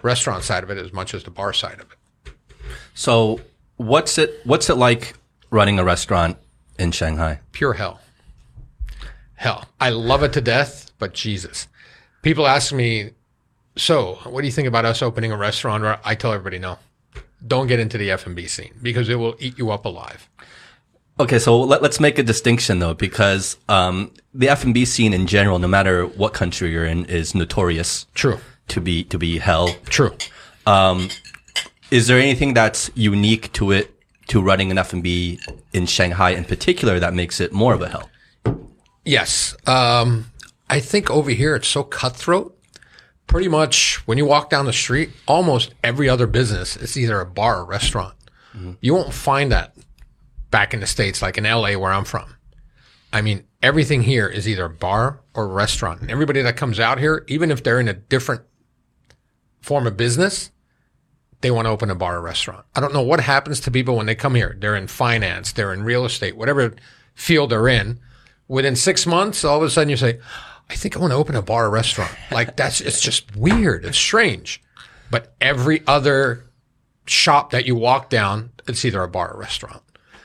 restaurant 0.02 0.44
side 0.44 0.62
of 0.62 0.70
it, 0.70 0.78
as 0.78 0.93
much 0.93 1.14
as 1.14 1.25
the 1.25 1.31
bar 1.31 1.52
side 1.52 1.81
of 1.81 1.90
it. 1.93 2.32
So 2.94 3.40
what's 3.76 4.19
it? 4.19 4.40
What's 4.44 4.70
it 4.70 4.76
like 4.76 5.14
running 5.50 5.78
a 5.78 5.84
restaurant 5.84 6.38
in 6.78 6.93
Shanghai? 6.93 7.40
Pure 7.52 7.75
hell. 7.75 8.00
Hell. 9.36 9.64
I 9.80 9.90
love 9.90 10.22
it 10.22 10.32
to 10.34 10.40
death, 10.40 10.90
but 10.98 11.14
Jesus. 11.14 11.68
People 12.22 12.46
ask 12.46 12.72
me, 12.72 13.10
so 13.76 14.14
what 14.24 14.40
do 14.40 14.46
you 14.46 14.52
think 14.52 14.66
about 14.66 14.84
us 14.84 15.02
opening 15.02 15.30
a 15.32 15.36
restaurant? 15.36 15.84
Or 15.84 15.98
I 16.04 16.14
tell 16.14 16.32
everybody, 16.32 16.58
no. 16.58 16.78
Don't 17.46 17.66
get 17.66 17.78
into 17.78 17.98
the 17.98 18.10
F&B 18.10 18.46
scene 18.46 18.74
because 18.82 19.08
it 19.08 19.16
will 19.16 19.36
eat 19.38 19.58
you 19.58 19.70
up 19.70 19.84
alive. 19.84 20.28
Okay, 21.18 21.38
so 21.38 21.58
let, 21.60 21.82
us 21.82 22.00
make 22.00 22.18
a 22.18 22.22
distinction 22.22 22.78
though, 22.78 22.94
because 22.94 23.56
um, 23.68 24.12
the 24.34 24.48
F 24.48 24.64
and 24.64 24.74
B 24.74 24.84
scene 24.84 25.14
in 25.14 25.26
general, 25.26 25.58
no 25.58 25.68
matter 25.68 26.06
what 26.06 26.34
country 26.34 26.70
you're 26.70 26.84
in, 26.84 27.04
is 27.06 27.34
notorious 27.34 28.06
True. 28.14 28.38
to 28.68 28.80
be 28.80 29.04
to 29.04 29.18
be 29.18 29.38
hell. 29.38 29.74
True. 29.86 30.14
Is 31.90 32.08
there 32.08 32.18
anything 32.18 32.52
that's 32.52 32.90
unique 32.94 33.52
to 33.52 33.70
it 33.70 33.94
to 34.28 34.42
running 34.42 34.70
an 34.70 34.78
F 34.78 34.92
and 34.92 35.02
B 35.02 35.38
in 35.72 35.86
Shanghai 35.86 36.30
in 36.30 36.44
particular 36.44 36.98
that 36.98 37.14
makes 37.14 37.40
it 37.40 37.52
more 37.52 37.74
of 37.74 37.80
a 37.80 37.88
hell? 37.88 38.10
Yes. 39.06 39.56
Um, 39.66 40.26
I 40.68 40.80
think 40.80 41.10
over 41.10 41.30
here 41.30 41.56
it's 41.56 41.68
so 41.68 41.82
cutthroat. 41.82 42.52
Pretty 43.26 43.48
much 43.48 44.06
when 44.06 44.18
you 44.18 44.26
walk 44.26 44.50
down 44.50 44.66
the 44.66 44.72
street, 44.72 45.10
almost 45.26 45.74
every 45.82 46.08
other 46.08 46.26
business 46.26 46.76
is 46.76 46.96
either 46.96 47.20
a 47.20 47.26
bar 47.26 47.60
or 47.60 47.64
restaurant. 47.64 48.14
You 48.80 48.94
won't 48.94 49.12
find 49.12 49.52
that 49.52 49.76
back 50.50 50.72
in 50.72 50.80
the 50.80 50.86
States, 50.86 51.20
like 51.20 51.36
in 51.36 51.44
LA 51.44 51.76
where 51.76 51.92
I'm 51.92 52.04
from. 52.04 52.36
I 53.12 53.20
mean, 53.20 53.44
everything 53.62 54.02
here 54.02 54.28
is 54.28 54.48
either 54.48 54.64
a 54.64 54.70
bar 54.70 55.20
or 55.34 55.48
restaurant. 55.48 56.00
And 56.00 56.10
everybody 56.10 56.40
that 56.42 56.56
comes 56.56 56.80
out 56.80 56.98
here, 56.98 57.25
even 57.28 57.50
if 57.50 57.62
they're 57.62 57.80
in 57.80 57.88
a 57.88 57.92
different 57.92 58.42
form 59.60 59.86
of 59.86 59.96
business, 59.96 60.50
they 61.42 61.50
want 61.50 61.66
to 61.66 61.70
open 61.70 61.90
a 61.90 61.94
bar 61.94 62.16
or 62.16 62.22
restaurant. 62.22 62.64
I 62.75 62.80
don't 62.80 62.94
know 62.94 63.02
what 63.02 63.20
happens 63.20 63.60
to 63.60 63.70
people 63.70 63.96
when 63.96 64.06
they 64.06 64.14
come 64.14 64.34
here. 64.34 64.56
They're 64.58 64.76
in 64.76 64.86
finance, 64.86 65.52
they're 65.52 65.72
in 65.72 65.82
real 65.82 66.04
estate, 66.04 66.36
whatever 66.36 66.75
field 67.14 67.50
they're 67.50 67.68
in. 67.68 68.00
Within 68.48 68.76
six 68.76 69.06
months, 69.06 69.44
all 69.44 69.58
of 69.58 69.62
a 69.62 69.70
sudden 69.70 69.88
you 69.88 69.96
say, 69.96 70.20
I 70.70 70.74
think 70.74 70.96
I 70.96 71.00
want 71.00 71.12
to 71.12 71.16
open 71.16 71.34
a 71.36 71.42
bar 71.42 71.66
or 71.66 71.70
restaurant. 71.70 72.12
Like 72.30 72.56
that's, 72.56 72.80
it's 72.80 73.00
just 73.00 73.36
weird. 73.36 73.84
It's 73.84 73.98
strange. 73.98 74.62
But 75.10 75.34
every 75.40 75.82
other 75.86 76.44
shop 77.06 77.50
that 77.50 77.66
you 77.66 77.76
walk 77.76 78.10
down, 78.10 78.50
it's 78.66 78.84
either 78.84 79.02
a 79.02 79.08
bar 79.08 79.32
or 79.32 79.38
restaurant. 79.38 79.82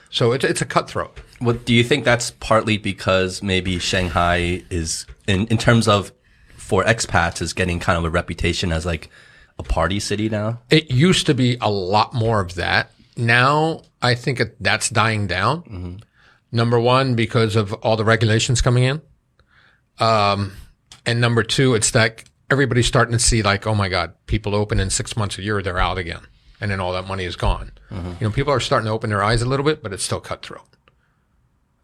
So 0.10 0.34
it's, 0.34 0.44
it's 0.44 0.62
a 0.62 0.66
cutthroat. 0.66 1.18
What 1.40 1.66
do 1.66 1.74
you 1.74 1.84
think 1.84 2.06
that's 2.06 2.32
partly 2.32 2.78
because 2.78 3.42
maybe 3.42 3.80
Shanghai 3.80 4.64
is 4.70 5.08
in 5.28 5.48
in 5.48 5.58
terms 5.58 5.88
of 5.88 6.12
for 6.56 6.84
expats 6.84 7.42
is 7.42 7.54
getting 7.54 7.80
kind 7.80 7.98
of 7.98 8.06
a 8.06 8.10
reputation 8.10 8.72
as 8.72 8.86
like 8.86 9.10
a 9.58 9.64
party 9.64 10.00
city 10.00 10.30
now? 10.30 10.60
It 10.70 10.92
used 10.92 11.26
to 11.28 11.34
be 11.34 11.58
a 11.62 11.70
lot 11.70 12.14
more 12.14 12.42
of 12.42 12.56
that. 12.56 12.92
Now 13.18 13.82
I 14.02 14.16
think 14.16 14.40
it, 14.40 14.62
that's 14.62 14.90
dying 14.90 15.28
down. 15.28 15.64
Mm-hmm. 15.64 15.96
Number 16.52 16.80
one, 16.80 17.16
because 17.16 17.56
of 17.56 17.74
all 17.74 17.96
the 17.96 18.04
regulations 18.04 18.62
coming 18.62 18.84
in. 18.84 19.02
Um, 20.00 20.54
and 21.06 21.22
number 21.22 21.44
two, 21.44 21.76
it's 21.76 21.92
that 21.92 22.24
everybody's 22.50 22.88
starting 22.88 23.14
to 23.14 23.20
see 23.20 23.42
like, 23.42 23.66
oh 23.66 23.74
my 23.74 23.88
God, 23.88 24.14
people 24.26 24.54
open 24.54 24.80
in 24.80 24.90
six 24.90 25.16
months, 25.16 25.38
a 25.38 25.42
year, 25.42 25.62
they're 25.62 25.80
out 25.80 25.98
again. 25.98 26.22
And 26.60 26.70
then 26.70 26.80
all 26.80 26.94
that 26.94 27.08
money 27.08 27.24
is 27.24 27.36
gone. 27.36 27.72
Mm-hmm. 27.90 28.12
You 28.20 28.28
know, 28.28 28.32
people 28.32 28.54
are 28.54 28.60
starting 28.60 28.86
to 28.86 28.92
open 28.92 29.10
their 29.10 29.24
eyes 29.24 29.42
a 29.42 29.46
little 29.46 29.66
bit, 29.66 29.82
but 29.82 29.94
it's 29.94 30.04
still 30.04 30.20
cutthroat. 30.20 30.68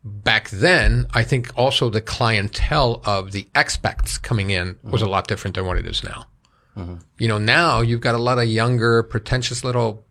Back 0.04 0.50
then, 0.50 1.08
I 1.14 1.24
think 1.24 1.52
also 1.58 1.90
the 1.90 2.02
clientele 2.02 3.02
of 3.06 3.32
the 3.32 3.48
expats 3.56 4.22
coming 4.22 4.52
in 4.52 4.78
was 4.84 5.02
a 5.02 5.06
mm-hmm. 5.06 5.14
lot 5.14 5.28
different 5.28 5.56
than 5.56 5.66
what 5.66 5.78
it 5.78 5.86
is 5.86 6.04
now. 6.04 6.28
Mm-hmm. 6.78 6.96
You 7.18 7.28
know, 7.28 7.40
now 7.40 7.82
you've 7.82 8.02
got 8.02 8.16
a 8.16 8.20
lot 8.20 8.38
of 8.38 8.46
younger, 8.46 9.02
pretentious 9.04 9.64
little 9.64 10.06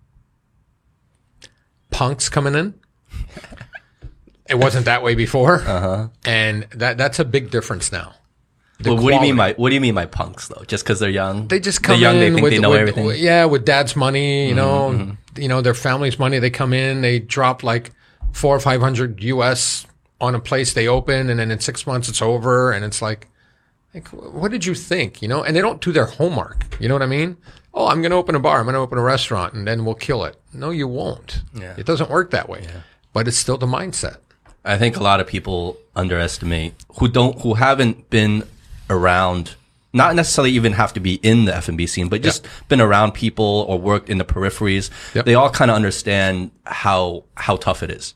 punks 1.91 2.29
coming 2.29 2.55
in. 2.55 2.75
it 4.49 4.59
wasn't 4.59 4.85
that 4.87 5.03
way 5.03 5.15
before. 5.15 5.61
Uh-huh. 5.61 6.09
And 6.25 6.65
that 6.75 6.99
that's 6.99 7.19
a 7.19 7.25
big 7.25 7.50
difference 7.50 7.91
now. 7.93 8.15
the 8.81 8.95
Well, 8.95 9.03
what 9.03 9.11
do 9.11 9.15
you 9.17 9.21
mean 9.23 9.37
by 9.37 9.53
what 9.55 9.69
do 9.71 9.75
you 9.75 9.81
mean 9.81 9.95
by 9.95 10.07
punks 10.07 10.49
though? 10.49 10.65
Just 10.67 10.85
because 10.85 11.00
they're 11.00 11.11
young? 11.11 11.49
They 11.49 11.61
just 11.61 11.83
come 11.83 12.00
young. 12.00 12.15
in 12.17 12.21
they 12.21 12.31
think 12.31 12.43
with, 12.43 12.53
they 12.53 12.59
know 12.59 12.71
with- 12.71 12.81
everything. 12.81 13.03
Mm-hmm, 13.05 13.09
with- 13.09 13.19
yeah, 13.21 13.45
with 13.45 13.65
dad's 13.65 13.97
money, 13.97 14.49
you 14.49 14.55
know, 14.55 15.17
you 15.37 15.49
know 15.49 15.61
their 15.61 15.75
family's 15.75 16.19
money. 16.19 16.38
They 16.38 16.50
come 16.50 16.73
in, 16.73 17.00
they 17.03 17.19
drop 17.19 17.62
like 17.62 17.93
four 18.33 18.55
or 18.55 18.61
five 18.61 18.81
hundred 18.81 19.23
US 19.23 19.87
on 20.21 20.35
a 20.35 20.41
place 20.41 20.73
they 20.73 20.88
open, 20.88 21.29
and 21.31 21.38
then 21.41 21.50
in 21.50 21.61
six 21.61 21.87
months 21.87 22.09
it's 22.09 22.23
over, 22.23 22.73
and 22.73 22.85
it's 22.85 23.03
like, 23.03 23.29
like 23.95 24.09
what 24.09 24.50
did 24.50 24.65
you 24.65 24.75
think, 24.75 25.21
you 25.21 25.29
know? 25.29 25.43
And 25.43 25.55
they 25.55 25.61
don't 25.61 25.81
do 25.81 25.93
their 25.93 26.07
homework. 26.07 26.65
You 26.81 26.88
know 26.88 26.95
what 26.95 27.03
I 27.03 27.07
mean? 27.07 27.37
Oh, 27.75 27.88
I'm 27.88 28.00
going 28.00 28.11
to 28.12 28.17
open 28.17 28.35
a 28.35 28.41
bar. 28.41 28.59
I'm 28.59 28.65
going 28.65 28.73
to 28.73 28.81
open 28.81 28.97
a 28.97 29.03
restaurant, 29.03 29.53
and 29.53 29.67
then 29.69 29.85
we'll 29.85 29.95
kill 29.95 30.25
it. 30.25 30.41
No, 30.55 30.71
you 30.71 30.88
won't. 30.88 31.43
Yeah. 31.55 31.75
It 31.76 31.85
doesn't 31.85 32.09
work 32.09 32.31
that 32.31 32.49
way. 32.49 32.62
Yeah. 32.62 32.81
But 33.12 33.29
it's 33.29 33.37
still 33.37 33.59
the 33.59 33.67
mindset. 33.67 34.17
I 34.67 34.79
think 34.79 34.97
a 34.97 35.03
lot 35.03 35.21
of 35.21 35.27
people 35.27 35.79
underestimate 35.95 36.75
who 36.99 37.09
don't 37.09 37.41
who 37.41 37.55
haven't 37.55 38.11
been 38.11 38.43
around 38.91 39.55
not 39.93 40.15
necessarily 40.15 40.51
even 40.53 40.73
have 40.73 40.93
to 40.93 41.01
be 41.01 41.15
in 41.23 41.47
the 41.47 41.57
F&B 41.57 41.87
scene, 41.87 42.09
but 42.11 42.21
just 42.21 42.47
been 42.69 42.83
around 42.83 43.13
people 43.13 43.65
or 43.67 43.79
worked 43.79 44.11
in 44.11 44.19
the 44.19 44.25
peripheries. 44.25 44.91
Yep. 45.15 45.25
They 45.25 45.35
all 45.35 45.49
kind 45.49 45.71
of 45.71 45.77
understand 45.77 46.51
how 46.67 47.25
how 47.37 47.57
tough 47.57 47.83
it 47.83 47.91
is. 47.91 48.15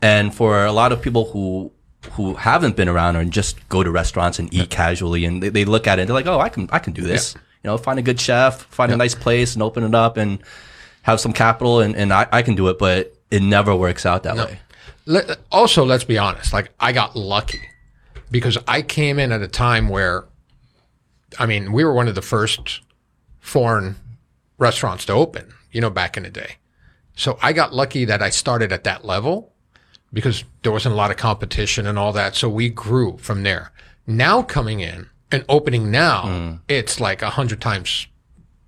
And 0.00 0.34
for 0.34 0.64
a 0.64 0.72
lot 0.72 0.92
of 0.92 1.02
people 1.02 1.26
who 1.30 1.72
who 2.12 2.34
haven't 2.34 2.76
been 2.76 2.88
around 2.88 3.16
and 3.16 3.30
just 3.30 3.68
go 3.68 3.82
to 3.82 3.90
restaurants 3.90 4.38
and 4.38 4.52
eat 4.54 4.70
casually 4.70 5.26
and 5.26 5.42
they, 5.42 5.50
they 5.50 5.64
look 5.66 5.86
at 5.86 5.98
it 5.98 6.02
and 6.02 6.08
they're 6.08 6.14
like, 6.14 6.26
"Oh, 6.26 6.40
I 6.40 6.48
can 6.48 6.68
I 6.72 6.78
can 6.78 6.94
do 6.94 7.02
this." 7.02 7.34
You 7.62 7.68
know, 7.68 7.76
find 7.76 7.98
a 7.98 8.02
good 8.02 8.18
chef, 8.18 8.62
find 8.70 8.90
a 8.90 8.96
nice 8.96 9.14
place 9.14 9.52
and 9.54 9.62
open 9.62 9.82
it 9.84 9.94
up 9.94 10.16
and 10.16 10.38
have 11.02 11.20
some 11.20 11.34
capital 11.34 11.80
and, 11.80 11.94
and 11.94 12.10
I, 12.12 12.26
I 12.32 12.40
can 12.40 12.54
do 12.54 12.68
it, 12.68 12.78
but 12.78 13.14
it 13.30 13.42
never 13.42 13.76
works 13.76 14.06
out 14.06 14.22
that 14.22 14.36
way. 14.48 14.60
Let, 15.10 15.40
also, 15.50 15.84
let's 15.84 16.04
be 16.04 16.18
honest. 16.18 16.52
Like 16.52 16.70
I 16.78 16.92
got 16.92 17.16
lucky 17.16 17.62
because 18.30 18.56
I 18.68 18.82
came 18.82 19.18
in 19.18 19.32
at 19.32 19.42
a 19.42 19.48
time 19.48 19.88
where, 19.88 20.26
I 21.38 21.46
mean, 21.46 21.72
we 21.72 21.84
were 21.84 21.92
one 21.92 22.06
of 22.06 22.14
the 22.14 22.22
first 22.22 22.80
foreign 23.40 23.96
restaurants 24.56 25.04
to 25.06 25.12
open. 25.12 25.52
You 25.72 25.80
know, 25.80 25.90
back 25.90 26.16
in 26.16 26.24
the 26.24 26.30
day. 26.30 26.56
So 27.14 27.38
I 27.42 27.52
got 27.52 27.72
lucky 27.74 28.04
that 28.06 28.22
I 28.22 28.30
started 28.30 28.72
at 28.72 28.84
that 28.84 29.04
level 29.04 29.52
because 30.12 30.44
there 30.62 30.72
wasn't 30.72 30.94
a 30.94 30.96
lot 30.96 31.10
of 31.10 31.16
competition 31.16 31.86
and 31.86 31.98
all 31.98 32.12
that. 32.12 32.34
So 32.34 32.48
we 32.48 32.68
grew 32.68 33.18
from 33.18 33.42
there. 33.42 33.72
Now 34.06 34.42
coming 34.42 34.80
in 34.80 35.08
and 35.30 35.44
opening 35.48 35.90
now, 35.90 36.22
hmm. 36.22 36.54
it's 36.68 36.98
like 36.98 37.22
a 37.22 37.30
hundred 37.30 37.60
times 37.60 38.06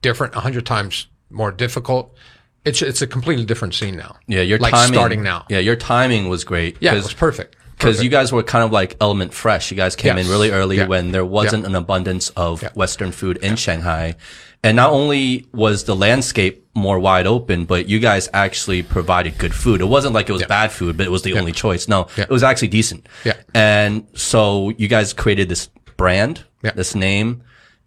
different, 0.01 0.37
a 0.37 0.41
hundred 0.41 0.67
times 0.67 1.09
more 1.31 1.51
difficult. 1.51 2.15
It's 2.65 2.81
it's 2.83 3.03
a 3.03 3.07
completely 3.07 3.45
different 3.45 3.75
scene 3.75 3.97
now. 3.97 4.17
Yeah, 4.27 4.43
your 4.43 4.59
like 4.59 4.73
timing, 4.73 4.95
starting 4.95 5.23
now. 5.23 5.45
Yeah, 5.49 5.59
your 5.59 5.77
timing 5.77 6.29
was 6.29 6.45
great. 6.45 6.77
Yeah, 6.81 6.93
it 6.95 7.03
was 7.03 7.13
perfect. 7.15 7.57
Because 7.77 8.01
you 8.05 8.11
guys 8.11 8.31
were 8.33 8.45
kind 8.45 8.65
of 8.65 8.71
like 8.71 8.97
Element 9.01 9.35
Fresh. 9.35 9.73
You 9.73 9.77
guys 9.77 9.97
came 9.97 10.17
Yes. 10.17 10.27
in 10.27 10.31
really 10.31 10.53
early 10.53 10.77
Yeah. 10.77 10.87
when 10.87 11.11
there 11.11 11.25
wasn't 11.25 11.65
Yeah. 11.65 11.71
an 11.71 11.75
abundance 11.75 12.29
of 12.37 12.63
Yeah. 12.63 12.69
Western 12.75 13.11
food 13.11 13.39
in 13.39 13.57
Shanghai. 13.57 14.15
And 14.63 14.77
not 14.77 14.93
only 14.93 15.47
was 15.53 15.83
the 15.85 15.97
landscape 15.97 16.65
more 16.75 17.01
wide 17.01 17.27
open, 17.27 17.65
but 17.65 17.89
you 17.89 17.99
guys 17.99 18.29
actually 18.33 18.85
provided 18.85 19.37
good 19.37 19.53
food. 19.53 19.81
It 19.81 19.87
wasn't 19.87 20.15
like 20.15 20.29
it 20.29 20.33
was 20.33 20.45
bad 20.45 20.71
food, 20.71 20.97
but 20.97 21.07
it 21.07 21.11
was 21.11 21.23
the 21.23 21.37
only 21.37 21.51
choice. 21.51 21.89
No, 21.89 22.07
it 22.17 22.31
was 22.31 22.45
actually 22.45 22.69
decent. 22.69 23.09
Yeah. 23.25 23.33
And 23.53 24.05
so 24.15 24.73
you 24.79 24.87
guys 24.87 25.13
created 25.13 25.49
this 25.49 25.69
brand, 25.97 26.45
Yeah. 26.63 26.71
this 26.77 26.95
name. 26.95 27.43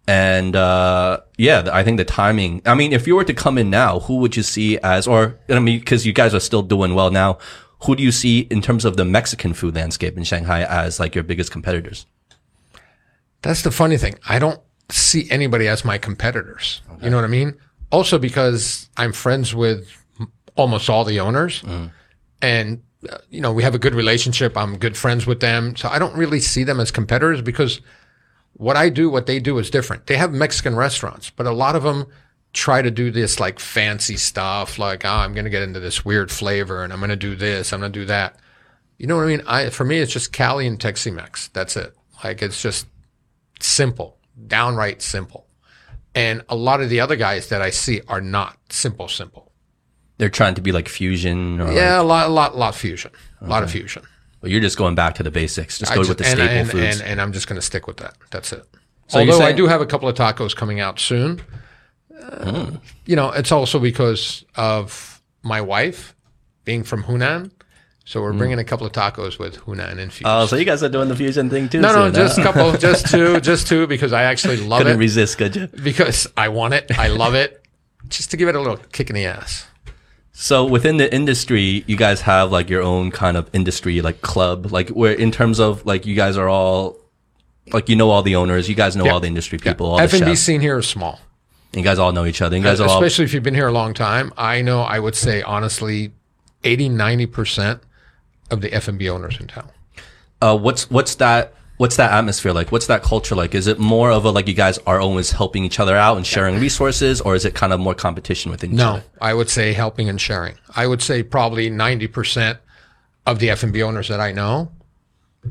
And, 0.08 0.54
uh, 0.54 1.20
yeah, 1.36 1.68
I 1.72 1.82
think 1.82 1.96
the 1.96 2.04
timing, 2.04 2.62
I 2.64 2.74
mean, 2.74 2.92
if 2.92 3.06
you 3.06 3.16
were 3.16 3.24
to 3.24 3.34
come 3.34 3.58
in 3.58 3.70
now, 3.70 4.00
who 4.00 4.16
would 4.18 4.36
you 4.36 4.42
see 4.44 4.78
as, 4.78 5.06
or, 5.06 5.36
I 5.48 5.58
mean, 5.58 5.82
cause 5.82 6.06
you 6.06 6.12
guys 6.12 6.32
are 6.32 6.40
still 6.40 6.62
doing 6.62 6.94
well 6.94 7.10
now. 7.10 7.38
Who 7.84 7.96
do 7.96 8.02
you 8.02 8.12
see 8.12 8.40
in 8.50 8.62
terms 8.62 8.84
of 8.84 8.96
the 8.96 9.04
Mexican 9.04 9.52
food 9.52 9.74
landscape 9.74 10.16
in 10.16 10.24
Shanghai 10.24 10.62
as 10.64 10.98
like 11.00 11.14
your 11.14 11.24
biggest 11.24 11.50
competitors? 11.50 12.06
That's 13.42 13.62
the 13.62 13.70
funny 13.70 13.96
thing. 13.96 14.14
I 14.28 14.38
don't 14.38 14.60
see 14.90 15.28
anybody 15.30 15.68
as 15.68 15.84
my 15.84 15.98
competitors. 15.98 16.80
You 17.02 17.10
know 17.10 17.16
what 17.16 17.24
I 17.24 17.28
mean? 17.28 17.54
Also 17.90 18.18
because 18.18 18.88
I'm 18.96 19.12
friends 19.12 19.54
with 19.54 19.90
almost 20.54 20.88
all 20.88 21.04
the 21.04 21.20
owners 21.20 21.62
and 22.40 22.82
uh, 23.10 23.18
you 23.30 23.40
know, 23.40 23.52
we 23.52 23.62
have 23.62 23.74
a 23.74 23.78
good 23.78 23.94
relationship. 23.94 24.56
I'm 24.56 24.78
good 24.78 24.96
friends 24.96 25.26
with 25.26 25.40
them. 25.40 25.76
So 25.76 25.88
I 25.88 25.98
don't 25.98 26.16
really 26.16 26.40
see 26.40 26.64
them 26.64 26.80
as 26.80 26.90
competitors 26.90 27.42
because 27.42 27.80
what 28.56 28.76
I 28.76 28.88
do, 28.88 29.10
what 29.10 29.26
they 29.26 29.38
do 29.38 29.58
is 29.58 29.70
different. 29.70 30.06
They 30.06 30.16
have 30.16 30.32
Mexican 30.32 30.76
restaurants, 30.76 31.30
but 31.30 31.46
a 31.46 31.52
lot 31.52 31.76
of 31.76 31.82
them 31.82 32.06
try 32.52 32.80
to 32.80 32.90
do 32.90 33.10
this 33.10 33.38
like 33.38 33.60
fancy 33.60 34.16
stuff, 34.16 34.78
like, 34.78 35.04
oh, 35.04 35.10
I'm 35.10 35.34
going 35.34 35.44
to 35.44 35.50
get 35.50 35.62
into 35.62 35.78
this 35.80 36.04
weird 36.04 36.30
flavor 36.30 36.82
and 36.82 36.92
I'm 36.92 36.98
going 37.00 37.10
to 37.10 37.16
do 37.16 37.36
this, 37.36 37.72
I'm 37.72 37.80
going 37.80 37.92
to 37.92 37.98
do 37.98 38.06
that. 38.06 38.36
You 38.96 39.06
know 39.06 39.16
what 39.16 39.24
I 39.24 39.26
mean? 39.26 39.42
I, 39.46 39.68
for 39.68 39.84
me, 39.84 39.98
it's 39.98 40.12
just 40.12 40.32
Cali 40.32 40.66
and 40.66 40.80
Tex-Mex. 40.80 41.48
That's 41.48 41.76
it. 41.76 41.94
Like, 42.24 42.40
it's 42.40 42.62
just 42.62 42.86
simple, 43.60 44.16
downright 44.46 45.02
simple. 45.02 45.46
And 46.14 46.42
a 46.48 46.56
lot 46.56 46.80
of 46.80 46.88
the 46.88 47.00
other 47.00 47.16
guys 47.16 47.50
that 47.50 47.60
I 47.60 47.68
see 47.68 48.00
are 48.08 48.22
not 48.22 48.56
simple, 48.70 49.06
simple. 49.08 49.52
They're 50.16 50.30
trying 50.30 50.54
to 50.54 50.62
be 50.62 50.72
like 50.72 50.88
fusion 50.88 51.60
or 51.60 51.70
Yeah, 51.72 52.00
a 52.00 52.02
lot, 52.02 52.26
a 52.28 52.32
lot, 52.32 52.56
lot 52.56 52.74
fusion, 52.74 53.10
a 53.42 53.46
lot 53.46 53.62
of 53.62 53.70
fusion. 53.70 54.02
But 54.40 54.50
you're 54.50 54.60
just 54.60 54.76
going 54.78 54.94
back 54.94 55.14
to 55.16 55.22
the 55.22 55.30
basics. 55.30 55.78
Just 55.78 55.92
I 55.92 55.94
go 55.94 56.00
just- 56.02 56.08
with 56.10 56.18
the 56.18 56.26
and, 56.26 56.34
staple 56.38 56.56
and, 56.56 56.70
foods. 56.70 57.00
And, 57.00 57.10
and 57.10 57.20
I'm 57.20 57.32
just 57.32 57.46
going 57.48 57.56
to 57.60 57.66
stick 57.66 57.86
with 57.86 57.96
that. 57.98 58.14
That's 58.30 58.52
it. 58.52 58.64
So 59.08 59.20
Although 59.20 59.40
I 59.44 59.52
do 59.52 59.66
have 59.68 59.80
a 59.80 59.86
couple 59.86 60.08
of 60.08 60.16
tacos 60.16 60.54
coming 60.56 60.80
out 60.80 60.98
soon. 60.98 61.40
Uh, 62.20 62.72
You 63.04 63.14
know, 63.16 63.30
it's 63.30 63.52
also 63.52 63.78
because 63.78 64.44
of 64.56 65.22
my 65.42 65.60
wife 65.60 66.14
being 66.64 66.82
from 66.82 67.04
Hunan. 67.04 67.50
So 68.04 68.20
we're 68.22 68.32
bringing 68.32 68.58
a 68.60 68.64
couple 68.64 68.86
of 68.86 68.92
tacos 68.92 69.36
with 69.38 69.58
Hunan 69.64 69.98
infused. 69.98 70.22
oh, 70.26 70.46
so 70.46 70.54
you 70.54 70.64
guys 70.64 70.80
are 70.84 70.88
doing 70.88 71.08
the 71.08 71.16
fusion 71.16 71.50
thing 71.50 71.68
too? 71.68 71.80
no, 71.80 71.92
no, 71.92 72.04
soon, 72.06 72.14
just 72.14 72.36
huh? 72.36 72.42
a 72.42 72.44
couple, 72.44 72.78
just 72.78 73.10
two, 73.10 73.40
just 73.40 73.66
two, 73.66 73.88
because 73.88 74.12
I 74.12 74.22
actually 74.24 74.58
love 74.58 74.78
couldn't 74.82 74.96
it. 74.96 74.98
resist, 75.00 75.38
could 75.38 75.56
you? 75.56 75.66
because 75.66 76.28
I 76.36 76.48
want 76.48 76.74
it. 76.74 76.96
I 76.96 77.08
love 77.08 77.34
it. 77.34 77.64
Just 78.08 78.30
to 78.30 78.36
give 78.36 78.48
it 78.48 78.54
a 78.54 78.60
little 78.60 78.76
kick 78.92 79.10
in 79.10 79.16
the 79.16 79.26
ass. 79.26 79.66
So 80.38 80.66
within 80.66 80.98
the 80.98 81.12
industry, 81.14 81.82
you 81.86 81.96
guys 81.96 82.20
have 82.20 82.52
like 82.52 82.68
your 82.68 82.82
own 82.82 83.10
kind 83.10 83.38
of 83.38 83.48
industry 83.54 84.02
like 84.02 84.20
club, 84.20 84.70
like 84.70 84.90
where 84.90 85.14
in 85.14 85.30
terms 85.32 85.58
of 85.58 85.86
like 85.86 86.04
you 86.04 86.14
guys 86.14 86.36
are 86.36 86.46
all 86.46 86.98
like 87.72 87.88
you 87.88 87.96
know 87.96 88.10
all 88.10 88.22
the 88.22 88.36
owners, 88.36 88.68
you 88.68 88.74
guys 88.74 88.94
know 88.96 89.08
all 89.08 89.18
the 89.18 89.28
industry 89.28 89.58
people, 89.58 89.86
all 89.86 89.96
the 89.96 90.02
F 90.04 90.12
and 90.12 90.26
B 90.26 90.36
scene 90.36 90.60
here 90.60 90.78
is 90.78 90.86
small. 90.86 91.20
You 91.72 91.80
guys 91.82 91.98
all 91.98 92.12
know 92.12 92.26
each 92.26 92.42
other. 92.42 92.54
You 92.54 92.62
guys 92.62 92.80
are 92.80 92.88
all 92.88 93.02
especially 93.02 93.24
if 93.24 93.32
you've 93.32 93.42
been 93.42 93.54
here 93.54 93.68
a 93.68 93.72
long 93.72 93.94
time. 93.94 94.30
I 94.36 94.60
know, 94.60 94.82
I 94.82 94.98
would 94.98 95.14
say 95.14 95.40
honestly, 95.40 96.12
80, 96.64 96.90
90% 96.90 97.80
of 98.50 98.60
the 98.60 98.74
F&B 98.74 99.08
owners 99.08 99.40
in 99.40 99.46
town. 99.46 99.70
uh, 100.42 100.56
what's 100.56 100.90
what's 100.90 101.14
that 101.14 101.54
what's 101.76 101.96
that 101.96 102.12
atmosphere 102.12 102.52
like? 102.52 102.72
What's 102.72 102.86
that 102.86 103.02
culture 103.02 103.34
like? 103.34 103.54
Is 103.54 103.66
it 103.66 103.78
more 103.78 104.10
of 104.10 104.24
a 104.24 104.30
like 104.30 104.48
you 104.48 104.54
guys 104.54 104.78
are 104.86 105.00
always 105.00 105.30
helping 105.32 105.64
each 105.64 105.78
other 105.80 105.96
out 105.96 106.16
and 106.16 106.26
sharing 106.26 106.58
resources, 106.60 107.20
or 107.20 107.34
is 107.34 107.44
it 107.44 107.54
kind 107.54 107.72
of 107.72 107.80
more 107.80 107.94
competition 107.94 108.50
within 108.50 108.72
each 108.72 108.78
No, 108.78 108.88
other? 108.94 109.04
I 109.20 109.34
would 109.34 109.48
say 109.50 109.72
helping 109.72 110.08
and 110.08 110.20
sharing. 110.20 110.54
I 110.74 110.86
would 110.86 111.02
say 111.02 111.22
probably 111.22 111.70
90% 111.70 112.58
of 113.26 113.38
the 113.38 113.50
F&B 113.50 113.82
owners 113.82 114.08
that 114.08 114.20
I 114.20 114.32
know, 114.32 114.70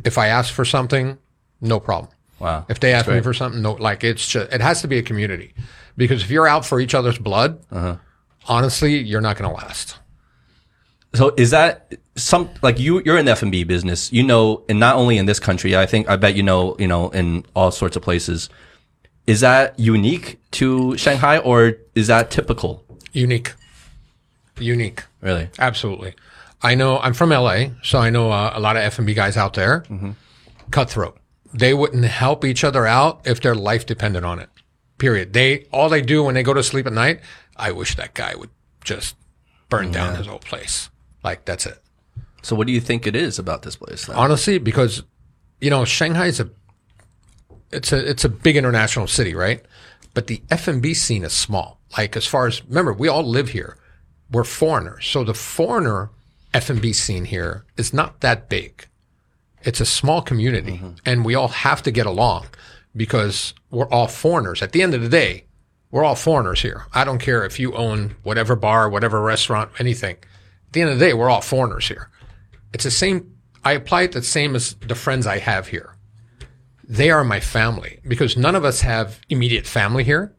if 0.03 0.17
I 0.17 0.27
ask 0.27 0.53
for 0.53 0.65
something, 0.65 1.17
no 1.61 1.79
problem. 1.79 2.11
Wow. 2.39 2.65
If 2.69 2.79
they 2.79 2.93
ask 2.93 3.07
me 3.07 3.21
for 3.21 3.33
something, 3.33 3.61
no, 3.61 3.73
like 3.73 4.03
it's 4.03 4.27
just, 4.27 4.51
it 4.51 4.61
has 4.61 4.81
to 4.81 4.87
be 4.87 4.97
a 4.97 5.03
community 5.03 5.53
because 5.97 6.21
if 6.23 6.29
you're 6.29 6.47
out 6.47 6.65
for 6.65 6.79
each 6.81 6.93
other's 6.93 7.17
blood, 7.17 7.59
Uh-huh. 7.71 7.95
honestly, 8.47 8.97
you're 8.97 9.21
not 9.21 9.37
going 9.37 9.49
to 9.49 9.55
last. 9.55 9.97
So 11.15 11.33
is 11.37 11.51
that 11.51 11.93
some 12.15 12.49
like 12.61 12.79
you 12.79 13.01
you're 13.05 13.17
in 13.17 13.25
the 13.25 13.31
F 13.31 13.41
and 13.41 13.51
B 13.51 13.63
business, 13.63 14.11
you 14.11 14.23
know, 14.23 14.63
and 14.69 14.79
not 14.79 14.95
only 14.95 15.17
in 15.17 15.25
this 15.25 15.39
country, 15.39 15.75
I 15.75 15.85
think 15.85 16.09
I 16.09 16.15
bet 16.15 16.35
you 16.35 16.43
know, 16.43 16.75
you 16.79 16.87
know, 16.87 17.09
in 17.09 17.45
all 17.55 17.71
sorts 17.71 17.95
of 17.95 18.01
places. 18.03 18.49
Is 19.27 19.39
that 19.39 19.79
unique 19.79 20.39
to 20.51 20.95
Shanghai 20.97 21.39
or 21.39 21.73
is 21.95 22.07
that 22.07 22.29
typical? 22.29 22.83
Unique. 23.11 23.53
Unique. 24.59 25.03
Really? 25.21 25.49
Absolutely. 25.57 26.13
I 26.61 26.75
know 26.75 26.99
I'm 26.99 27.13
from 27.13 27.29
LA, 27.31 27.67
so 27.83 27.99
I 27.99 28.09
know 28.09 28.31
uh, 28.31 28.51
a 28.53 28.59
lot 28.59 28.75
of 28.77 28.83
F&B 28.83 29.13
guys 29.13 29.35
out 29.35 29.53
there. 29.53 29.83
Cutthroat. 30.71 31.17
They 31.53 31.73
wouldn't 31.73 32.05
help 32.05 32.45
each 32.45 32.63
other 32.63 32.85
out 32.85 33.21
if 33.25 33.41
their 33.41 33.55
life 33.55 33.85
depended 33.85 34.23
on 34.23 34.39
it. 34.39 34.49
Period. 34.97 35.33
They 35.33 35.65
all 35.71 35.89
they 35.89 36.01
do 36.01 36.23
when 36.23 36.35
they 36.35 36.43
go 36.43 36.53
to 36.53 36.63
sleep 36.63 36.85
at 36.85 36.93
night, 36.93 37.19
I 37.55 37.71
wish 37.71 37.95
that 37.95 38.13
guy 38.13 38.35
would 38.35 38.49
just 38.83 39.15
burn 39.69 39.91
down 39.91 40.15
his 40.15 40.27
whole 40.27 40.39
place. 40.39 40.89
Like 41.25 41.43
that's 41.43 41.65
it. 41.65 41.79
So 42.43 42.55
what 42.55 42.67
do 42.67 42.73
you 42.73 42.79
think 42.79 43.07
it 43.07 43.15
is 43.15 43.39
about 43.39 43.63
this 43.63 43.75
place? 43.75 44.05
then? 44.05 44.15
Honestly, 44.15 44.59
because 44.59 45.01
you 45.59 45.71
know, 45.71 45.83
Shanghai 45.83 46.27
is 46.27 46.39
a 46.39 46.51
it's 47.71 47.91
a 47.91 48.09
it's 48.09 48.23
a 48.23 48.29
big 48.29 48.55
international 48.55 49.07
city, 49.07 49.33
right? 49.33 49.65
But 50.13 50.27
the 50.27 50.43
F&B 50.51 50.93
scene 50.93 51.23
is 51.23 51.33
small. 51.33 51.79
Like 51.97 52.15
as 52.15 52.27
far 52.27 52.45
as 52.45 52.63
remember, 52.65 52.93
we 52.93 53.07
all 53.07 53.23
live 53.23 53.49
here. 53.49 53.75
We're 54.31 54.43
foreigners. 54.43 55.07
So 55.07 55.23
the 55.23 55.33
foreigner 55.33 56.11
F&B 56.53 56.93
scene 56.93 57.25
here 57.25 57.65
is 57.75 57.91
not 57.91 58.21
that 58.21 58.47
big. 58.47 58.87
It's 59.63 59.81
a 59.81 59.85
small 59.85 60.21
community 60.21 60.73
mm-hmm. 60.73 60.91
and 61.07 61.25
we 61.25 61.33
all 61.33 61.47
have 61.47 61.81
to 61.83 61.91
get 61.91 62.05
along 62.05 62.45
because 62.95 63.55
we're 63.71 63.89
all 63.89 64.07
foreigners. 64.07 64.61
At 64.61 64.73
the 64.73 64.83
end 64.83 64.93
of 64.93 65.01
the 65.01 65.09
day, 65.09 65.45
we're 65.89 66.03
all 66.03 66.15
foreigners 66.15 66.61
here. 66.61 66.85
I 66.93 67.03
don't 67.03 67.19
care 67.19 67.43
if 67.43 67.59
you 67.59 67.73
own 67.73 68.15
whatever 68.21 68.55
bar, 68.55 68.87
whatever 68.87 69.21
restaurant, 69.21 69.71
anything. 69.79 70.17
At 70.75 70.77
the 70.77 70.81
end 70.81 70.91
of 70.91 70.99
the 70.99 71.05
day, 71.05 71.13
we're 71.13 71.29
all 71.29 71.39
foreigners 71.39 71.87
here. 71.87 72.09
It's 72.73 72.83
the 72.83 72.91
same. 72.91 73.37
I 73.63 73.71
apply 73.71 74.01
it 74.01 74.11
the 74.11 74.21
same 74.21 74.57
as 74.57 74.73
the 74.73 74.93
friends 74.93 75.25
I 75.25 75.37
have 75.37 75.69
here. 75.69 75.95
they 76.85 77.09
are 77.09 77.23
my 77.23 77.39
family 77.39 78.01
because 78.05 78.35
none 78.35 78.55
of 78.55 78.65
us 78.65 78.81
have 78.81 79.21
immediate 79.29 79.65
family 79.65 80.03
here. 80.03 80.35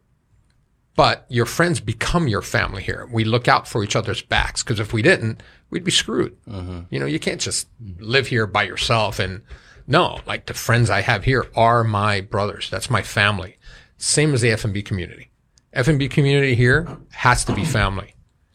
But 0.94 1.24
your 1.30 1.46
friends 1.46 1.80
become 1.80 2.28
your 2.28 2.42
family 2.42 2.82
here. 2.82 3.08
We 3.10 3.24
look 3.24 3.48
out 3.48 3.66
for 3.66 3.82
each 3.82 3.96
other's 3.96 4.20
backs 4.20 4.62
because 4.62 4.78
if 4.78 4.92
we 4.92 5.00
didn't, 5.00 5.42
we'd 5.70 5.84
be 5.84 5.90
screwed. 5.90 6.36
Mm-hmm. 6.44 6.80
You 6.90 7.00
know, 7.00 7.06
you 7.06 7.18
can't 7.18 7.40
just 7.40 7.68
live 7.98 8.26
here 8.26 8.46
by 8.46 8.64
yourself. 8.64 9.18
And 9.18 9.40
no, 9.86 10.20
like 10.26 10.44
the 10.44 10.52
friends 10.54 10.90
I 10.90 11.00
have 11.00 11.24
here 11.24 11.46
are 11.56 11.82
my 11.82 12.20
brothers. 12.20 12.68
That's 12.68 12.90
my 12.90 13.00
family. 13.00 13.56
Same 13.96 14.34
as 14.34 14.42
the 14.42 14.50
F&B 14.50 14.82
community. 14.82 15.30
F&B 15.72 16.10
community 16.10 16.54
here 16.54 16.98
has 17.12 17.42
to 17.46 17.54
be 17.54 17.64
family. 17.64 18.14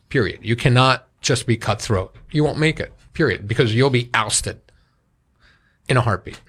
Period. 0.10 0.42
You 0.44 0.56
cannot 0.56 1.08
just 1.22 1.46
be 1.46 1.56
cutthroat. 1.56 2.16
You 2.32 2.44
won't 2.44 2.58
make 2.58 2.80
it. 2.80 2.92
Period. 3.14 3.48
Because 3.48 3.74
you'll 3.74 3.90
be 3.90 4.10
ousted 4.14 4.60
in 5.88 5.98
a 5.98 6.02
heartbeat. 6.02 6.42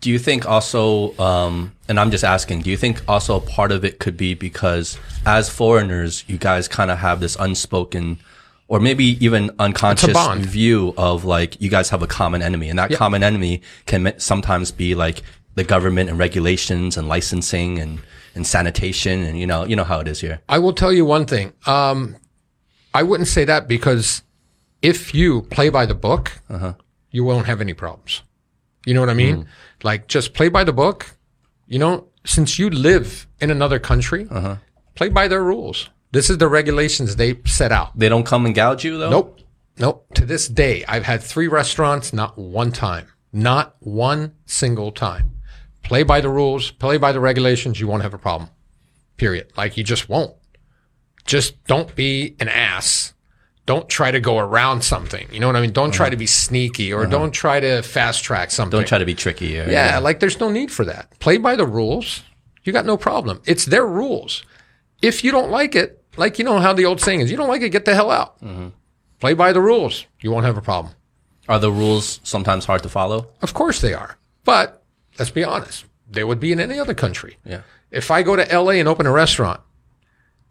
Do 0.00 0.10
you 0.10 0.18
think 0.18 0.46
also, 0.46 1.16
um, 1.18 1.76
and 1.86 2.00
I'm 2.00 2.10
just 2.10 2.24
asking, 2.24 2.62
do 2.62 2.70
you 2.70 2.76
think 2.78 3.02
also 3.06 3.38
part 3.38 3.70
of 3.70 3.84
it 3.84 3.98
could 3.98 4.16
be 4.16 4.32
because 4.32 4.98
as 5.26 5.50
foreigners, 5.50 6.24
you 6.26 6.38
guys 6.38 6.68
kind 6.68 6.90
of 6.90 6.98
have 6.98 7.20
this 7.20 7.36
unspoken 7.36 8.18
or 8.66 8.80
maybe 8.80 9.22
even 9.24 9.50
unconscious 9.58 10.16
view 10.46 10.94
of 10.96 11.24
like 11.24 11.60
you 11.60 11.68
guys 11.68 11.90
have 11.90 12.02
a 12.02 12.06
common 12.06 12.40
enemy 12.40 12.70
and 12.70 12.78
that 12.78 12.92
common 12.92 13.22
enemy 13.22 13.60
can 13.84 14.14
sometimes 14.18 14.70
be 14.70 14.94
like 14.94 15.22
the 15.56 15.64
government 15.64 16.08
and 16.08 16.18
regulations 16.18 16.96
and 16.96 17.08
licensing 17.08 17.78
and, 17.78 17.98
and 18.34 18.46
sanitation 18.46 19.22
and 19.24 19.38
you 19.38 19.46
know, 19.46 19.64
you 19.66 19.76
know 19.76 19.84
how 19.84 19.98
it 19.98 20.08
is 20.08 20.20
here. 20.20 20.40
I 20.48 20.60
will 20.60 20.72
tell 20.72 20.92
you 20.92 21.04
one 21.04 21.26
thing. 21.26 21.52
Um, 21.66 22.16
I 22.92 23.02
wouldn't 23.02 23.28
say 23.28 23.44
that 23.44 23.68
because 23.68 24.22
if 24.82 25.14
you 25.14 25.42
play 25.42 25.68
by 25.68 25.86
the 25.86 25.94
book, 25.94 26.32
uh-huh. 26.48 26.74
you 27.10 27.24
won't 27.24 27.46
have 27.46 27.60
any 27.60 27.74
problems. 27.74 28.22
You 28.86 28.94
know 28.94 29.00
what 29.00 29.10
I 29.10 29.14
mean? 29.14 29.44
Mm. 29.44 29.46
Like 29.82 30.08
just 30.08 30.34
play 30.34 30.48
by 30.48 30.64
the 30.64 30.72
book. 30.72 31.16
You 31.66 31.78
know, 31.78 32.08
since 32.24 32.58
you 32.58 32.70
live 32.70 33.26
in 33.40 33.50
another 33.50 33.78
country, 33.78 34.26
uh-huh. 34.30 34.56
play 34.94 35.08
by 35.08 35.28
their 35.28 35.42
rules. 35.42 35.90
This 36.12 36.28
is 36.28 36.38
the 36.38 36.48
regulations 36.48 37.16
they 37.16 37.40
set 37.44 37.70
out. 37.70 37.96
They 37.96 38.08
don't 38.08 38.26
come 38.26 38.46
and 38.46 38.54
gouge 38.54 38.84
you 38.84 38.98
though? 38.98 39.10
Nope. 39.10 39.40
Nope. 39.78 40.06
To 40.14 40.26
this 40.26 40.48
day, 40.48 40.84
I've 40.88 41.04
had 41.04 41.22
three 41.22 41.48
restaurants, 41.48 42.12
not 42.12 42.36
one 42.36 42.72
time. 42.72 43.06
Not 43.32 43.76
one 43.78 44.34
single 44.44 44.90
time. 44.90 45.36
Play 45.82 46.02
by 46.02 46.20
the 46.20 46.28
rules, 46.28 46.70
play 46.70 46.98
by 46.98 47.12
the 47.12 47.20
regulations, 47.20 47.80
you 47.80 47.86
won't 47.86 48.02
have 48.02 48.12
a 48.12 48.18
problem. 48.18 48.50
Period. 49.16 49.52
Like 49.56 49.76
you 49.76 49.84
just 49.84 50.08
won't. 50.08 50.34
Just 51.24 51.62
don't 51.64 51.94
be 51.94 52.36
an 52.40 52.48
ass. 52.48 53.14
Don't 53.66 53.88
try 53.88 54.10
to 54.10 54.20
go 54.20 54.38
around 54.38 54.82
something. 54.82 55.28
You 55.30 55.38
know 55.38 55.46
what 55.46 55.56
I 55.56 55.60
mean? 55.60 55.72
Don't 55.72 55.92
try 55.92 56.06
uh-huh. 56.06 56.10
to 56.10 56.16
be 56.16 56.26
sneaky 56.26 56.92
or 56.92 57.02
uh-huh. 57.02 57.10
don't 57.10 57.30
try 57.30 57.60
to 57.60 57.82
fast 57.82 58.24
track 58.24 58.50
something. 58.50 58.78
Don't 58.78 58.88
try 58.88 58.98
to 58.98 59.04
be 59.04 59.14
tricky. 59.14 59.60
Or, 59.60 59.70
Yeah, 59.70 59.98
like 59.98 60.20
there's 60.20 60.40
no 60.40 60.50
need 60.50 60.72
for 60.72 60.84
that. 60.84 61.16
Play 61.20 61.38
by 61.38 61.56
the 61.56 61.66
rules. 61.66 62.22
You 62.64 62.72
got 62.72 62.86
no 62.86 62.96
problem. 62.96 63.40
It's 63.46 63.64
their 63.66 63.86
rules. 63.86 64.44
If 65.02 65.22
you 65.24 65.30
don't 65.30 65.50
like 65.50 65.74
it, 65.74 66.02
like 66.16 66.38
you 66.38 66.44
know 66.44 66.58
how 66.58 66.72
the 66.72 66.84
old 66.84 67.00
saying 67.00 67.20
is, 67.20 67.30
you 67.30 67.36
don't 67.36 67.48
like 67.48 67.62
it, 67.62 67.70
get 67.70 67.84
the 67.84 67.94
hell 67.94 68.10
out. 68.10 68.40
Mm-hmm. 68.40 68.68
Play 69.20 69.34
by 69.34 69.52
the 69.52 69.60
rules. 69.60 70.06
You 70.20 70.30
won't 70.30 70.46
have 70.46 70.56
a 70.56 70.62
problem. 70.62 70.94
Are 71.48 71.58
the 71.58 71.70
rules 71.70 72.20
sometimes 72.22 72.64
hard 72.64 72.82
to 72.82 72.88
follow? 72.88 73.28
Of 73.42 73.54
course 73.54 73.80
they 73.80 73.94
are. 73.94 74.18
But 74.44 74.82
let's 75.18 75.30
be 75.30 75.44
honest. 75.44 75.84
They 76.10 76.24
would 76.24 76.40
be 76.40 76.52
in 76.52 76.60
any 76.60 76.78
other 76.78 76.94
country. 76.94 77.38
Yeah. 77.44 77.62
If 77.90 78.10
I 78.10 78.22
go 78.22 78.36
to 78.36 78.58
LA 78.58 78.72
and 78.72 78.88
open 78.88 79.06
a 79.06 79.12
restaurant, 79.12 79.60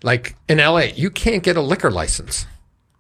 like 0.04 0.36
in 0.48 0.58
LA, 0.58 0.86
you 0.96 1.10
can't 1.10 1.44
get 1.44 1.58
a 1.58 1.62
liquor 1.62 1.92
license. 1.92 2.46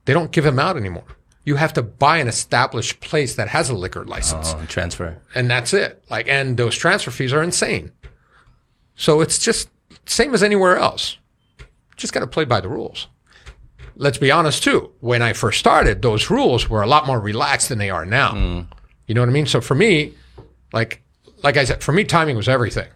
They 0.06 0.14
don't 0.14 0.32
give 0.32 0.44
them 0.44 0.60
out 0.60 0.78
anymore. 0.78 1.04
You 1.46 1.56
have 1.56 1.74
to 1.74 1.82
buy 1.82 2.18
an 2.18 2.28
established 2.28 3.00
place 3.00 3.36
that 3.36 3.48
has 3.50 3.70
a 3.70 3.74
liquor 3.74 4.06
license. 4.06 4.54
Oh, 4.56 4.66
transfer. 4.68 5.18
and 5.34 5.50
that's 5.50 5.74
it. 5.74 6.04
Like, 6.10 6.28
and 6.28 6.58
those 6.58 6.76
transfer 6.76 7.12
fees 7.12 7.34
are 7.34 7.42
insane. 7.42 7.92
So 8.96 9.22
it's 9.22 9.40
just 9.40 9.70
same 10.06 10.34
as 10.34 10.44
anywhere 10.44 10.78
else. 10.78 11.18
Just 11.96 12.14
got 12.14 12.20
to 12.22 12.28
play 12.28 12.46
by 12.46 12.60
the 12.60 12.70
rules. 12.70 13.08
Let's 13.96 14.18
be 14.18 14.32
honest 14.32 14.64
too. 14.64 14.92
When 15.00 15.22
I 15.22 15.34
first 15.34 15.60
started, 15.60 16.02
those 16.02 16.30
rules 16.30 16.70
were 16.70 16.82
a 16.82 16.88
lot 16.88 17.08
more 17.08 17.20
relaxed 17.20 17.70
than 17.70 17.80
they 17.80 17.90
are 17.90 18.06
now. 18.06 18.32
Hmm. 18.32 18.62
You 19.08 19.16
know 19.16 19.22
what 19.22 19.30
I 19.30 19.34
mean? 19.34 19.46
So 19.48 19.60
for 19.60 19.76
me, 19.76 20.14
like, 20.72 21.02
like 21.44 21.58
I 21.58 21.64
said, 21.64 21.84
for 21.84 21.92
me, 21.92 22.04
timing 22.04 22.36
was 22.36 22.48
everything. 22.48 22.90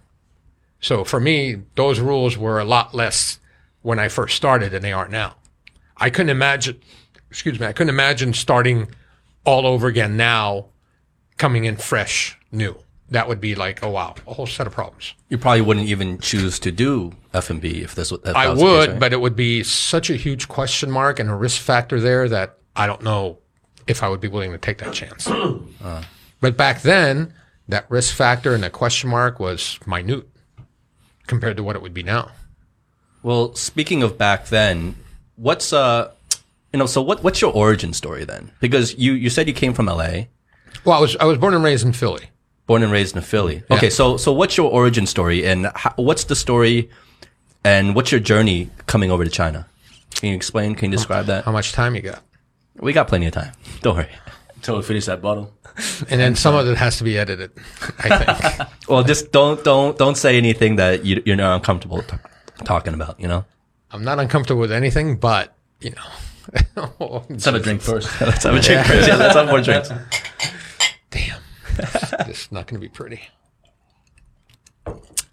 So 0.80 1.04
for 1.04 1.20
me, 1.20 1.62
those 1.76 2.00
rules 2.00 2.38
were 2.38 2.60
a 2.60 2.66
lot 2.66 2.94
less 2.94 3.40
when 3.84 4.00
I 4.00 4.08
first 4.08 4.36
started 4.36 4.72
than 4.72 4.82
they 4.82 4.94
are 4.94 5.08
now. 5.08 5.36
I 5.98 6.10
couldn't 6.10 6.32
imagine, 6.32 6.82
excuse 7.30 7.60
me, 7.60 7.68
I 7.68 7.74
couldn't 7.74 7.94
imagine 7.94 8.34
starting 8.34 8.88
all 9.46 9.68
over 9.68 9.88
again 9.88 10.18
now 10.18 10.68
coming 11.38 11.66
in 11.66 11.78
fresh, 11.78 12.38
new. 12.52 12.76
That 13.10 13.28
would 13.28 13.40
be 13.40 13.54
like, 13.54 13.84
oh 13.84 13.92
wow, 13.92 14.16
a 14.26 14.34
whole 14.34 14.48
set 14.48 14.66
of 14.66 14.74
problems. 14.74 15.14
You 15.30 15.38
probably 15.38 15.62
wouldn't 15.62 15.88
even 15.88 16.18
choose 16.18 16.58
to 16.60 16.72
do 16.72 17.14
F 17.34 17.50
and 17.50 17.62
B 17.62 17.82
if 17.84 17.94
this. 17.94 18.12
If 18.12 18.24
that 18.24 18.36
I 18.36 18.48
the 18.48 18.54
case, 18.56 18.64
would, 18.64 18.90
right? 18.92 19.00
but 19.00 19.14
it 19.14 19.22
would 19.22 19.36
be 19.36 19.62
such 19.62 20.10
a 20.10 20.16
huge 20.16 20.48
question 20.48 20.90
mark 20.90 21.20
and 21.20 21.30
a 21.30 21.36
risk 21.36 21.62
factor 21.62 22.00
there 22.00 22.28
that 22.30 22.58
I 22.76 22.88
don't 22.88 23.04
know 23.04 23.38
if 23.86 24.02
I 24.02 24.10
would 24.10 24.22
be 24.22 24.30
willing 24.30 24.52
to 24.52 24.58
take 24.58 24.80
that 24.80 24.94
chance. 24.94 25.28
Uh. 25.84 26.02
But 26.40 26.56
back 26.56 26.82
then, 26.82 27.34
that 27.68 27.90
risk 27.90 28.16
factor 28.16 28.54
and 28.54 28.64
that 28.64 28.72
question 28.72 29.10
mark 29.10 29.40
was 29.40 29.80
minute 29.86 30.28
compared 31.28 31.58
to 31.58 31.64
what 31.64 31.76
it 31.76 31.82
would 31.82 31.94
be 31.94 32.04
now. 32.04 32.32
Well, 33.24 33.56
speaking 33.56 34.04
of 34.04 34.18
back 34.18 34.48
then, 34.48 34.96
what's 35.36 35.72
uh, 35.74 36.12
you 36.72 36.80
know, 36.80 36.86
so 36.86 37.02
what 37.02 37.24
what's 37.24 37.42
your 37.42 37.54
origin 37.54 37.94
story 37.94 38.26
then? 38.26 38.52
Because 38.60 38.96
you 38.98 39.14
you 39.14 39.30
said 39.30 39.48
you 39.48 39.54
came 39.54 39.74
from 39.74 39.88
L.A., 39.90 40.30
Well, 40.86 40.98
I 40.98 41.02
was 41.02 41.16
I 41.18 41.26
was 41.26 41.38
born 41.38 41.54
and 41.54 41.64
raised 41.64 41.86
in 41.86 41.94
Philly. 41.94 42.30
born 42.68 42.84
and 42.84 42.92
raised 42.92 43.16
in 43.16 43.22
Philly. 43.22 43.64
Okay, 43.72 43.90
so 43.90 44.18
so 44.18 44.32
what's 44.34 44.58
your 44.58 44.70
origin 44.72 45.06
story 45.08 45.46
and 45.46 45.72
how, 45.76 45.94
what's 45.96 46.26
the 46.26 46.36
story, 46.36 46.90
and 47.64 47.96
what's 47.96 48.12
your 48.12 48.20
journey 48.22 48.70
coming 48.88 49.10
over 49.12 49.24
to 49.24 49.30
China? 49.32 49.68
Can 50.16 50.30
you 50.30 50.36
explain? 50.36 50.76
Can 50.76 50.92
you 50.92 50.98
describe 50.98 51.26
that? 51.28 51.46
How 51.46 51.52
much 51.52 51.72
time 51.72 51.96
you 51.96 52.02
got? 52.02 52.22
We 52.80 52.92
got 52.94 53.08
plenty 53.08 53.26
of 53.28 53.34
time. 53.34 53.52
Don't 53.82 53.96
worry. 53.96 54.10
Until 54.56 54.78
we 54.78 54.84
finish 54.84 55.06
that 55.06 55.22
bottle. 55.22 55.54
And 56.10 56.20
then 56.22 56.36
some 56.36 56.56
of 56.56 56.68
it 56.68 56.78
has 56.78 56.98
to 57.00 57.04
be 57.04 57.18
edited. 57.18 57.52
I 58.00 58.18
think. 58.18 58.70
Well, 58.88 59.04
just 59.04 59.32
don't 59.32 59.64
don't 59.64 59.98
don't 59.98 60.16
say 60.18 60.38
anything 60.38 60.76
that 60.76 61.04
you, 61.06 61.24
you're 61.26 61.36
not 61.38 61.56
uncomfortable 61.56 62.02
t- 62.04 62.18
talking 62.66 62.94
about. 62.94 63.20
You 63.20 63.28
know. 63.28 63.46
I'm 63.92 64.04
not 64.04 64.20
uncomfortable 64.20 64.62
with 64.62 64.72
anything, 64.72 65.18
but 65.18 65.56
you 65.80 65.92
know. 65.92 66.90
Let's 67.30 67.46
have 67.46 67.56
a 67.56 67.60
drink 67.60 67.82
first. 67.90 68.10
Let's 68.22 68.44
have 68.44 68.56
a 68.56 68.60
drink. 68.60 68.86
first. 68.86 69.08
Yeah, 69.08 69.16
let's 69.16 69.36
have 69.36 69.48
more 69.48 69.62
drinks. 69.62 69.90
Damn. 71.10 71.42
this 71.78 72.46
is 72.46 72.52
not 72.52 72.68
going 72.68 72.82
to 72.82 72.86
be 72.86 72.90
pretty. 72.90 73.22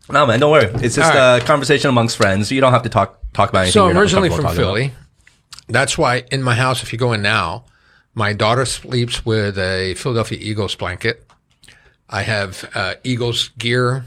No, 0.08 0.26
man, 0.26 0.40
don't 0.40 0.50
worry. 0.52 0.66
It's 0.84 0.96
just 0.96 1.12
All 1.12 1.16
right. 1.16 1.42
a 1.42 1.44
conversation 1.44 1.88
amongst 1.88 2.16
friends. 2.16 2.50
You 2.50 2.60
don't 2.60 2.72
have 2.72 2.82
to 2.82 2.88
talk 2.88 3.20
talk 3.32 3.50
about 3.50 3.60
anything. 3.60 3.72
So 3.72 3.88
I'm 3.88 3.96
originally 3.98 4.28
from 4.28 4.42
comfortable 4.42 4.72
talking 4.72 4.90
Philly. 4.90 4.94
That's 5.68 5.96
why 5.96 6.24
in 6.32 6.42
my 6.42 6.54
house, 6.54 6.82
if 6.82 6.92
you 6.92 6.98
go 6.98 7.12
in 7.12 7.22
now, 7.22 7.64
my 8.14 8.32
daughter 8.32 8.64
sleeps 8.64 9.24
with 9.24 9.56
a 9.58 9.94
Philadelphia 9.94 10.38
Eagles 10.40 10.74
blanket. 10.74 11.26
I 12.08 12.22
have 12.22 12.68
uh, 12.74 12.94
Eagles 13.04 13.50
gear 13.50 14.04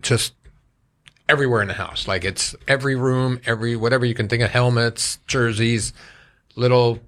just 0.00 0.34
everywhere 1.28 1.62
in 1.62 1.68
the 1.68 1.74
house. 1.74 2.08
Like 2.08 2.24
it's 2.24 2.54
every 2.68 2.96
room, 2.96 3.40
every 3.46 3.76
whatever 3.76 4.04
you 4.04 4.14
can 4.14 4.28
think 4.28 4.42
of, 4.42 4.50
helmets, 4.50 5.18
jerseys, 5.26 5.92
little. 6.54 7.00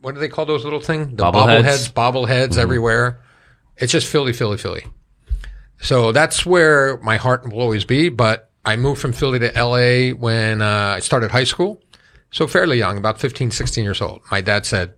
What 0.00 0.14
do 0.14 0.20
they 0.20 0.28
call 0.28 0.46
those 0.46 0.64
little 0.64 0.80
things? 0.80 1.08
The 1.16 1.24
Bobbleheads? 1.24 1.92
bobbleheads, 1.92 1.92
bobbleheads 1.92 2.56
everywhere. 2.56 3.20
It's 3.76 3.92
just 3.92 4.06
Philly, 4.06 4.32
Philly, 4.32 4.56
Philly. 4.56 4.86
So 5.80 6.12
that's 6.12 6.44
where 6.44 6.98
my 6.98 7.16
heart 7.16 7.50
will 7.50 7.60
always 7.60 7.84
be. 7.84 8.08
But 8.08 8.50
I 8.64 8.76
moved 8.76 9.00
from 9.00 9.12
Philly 9.12 9.38
to 9.40 9.52
LA 9.52 10.14
when 10.14 10.62
uh, 10.62 10.94
I 10.96 11.00
started 11.00 11.30
high 11.30 11.44
school. 11.44 11.82
So 12.30 12.46
fairly 12.46 12.78
young, 12.78 12.96
about 12.96 13.18
15, 13.18 13.50
16 13.50 13.82
years 13.82 14.00
old. 14.00 14.20
My 14.30 14.40
dad 14.40 14.64
said, 14.64 14.94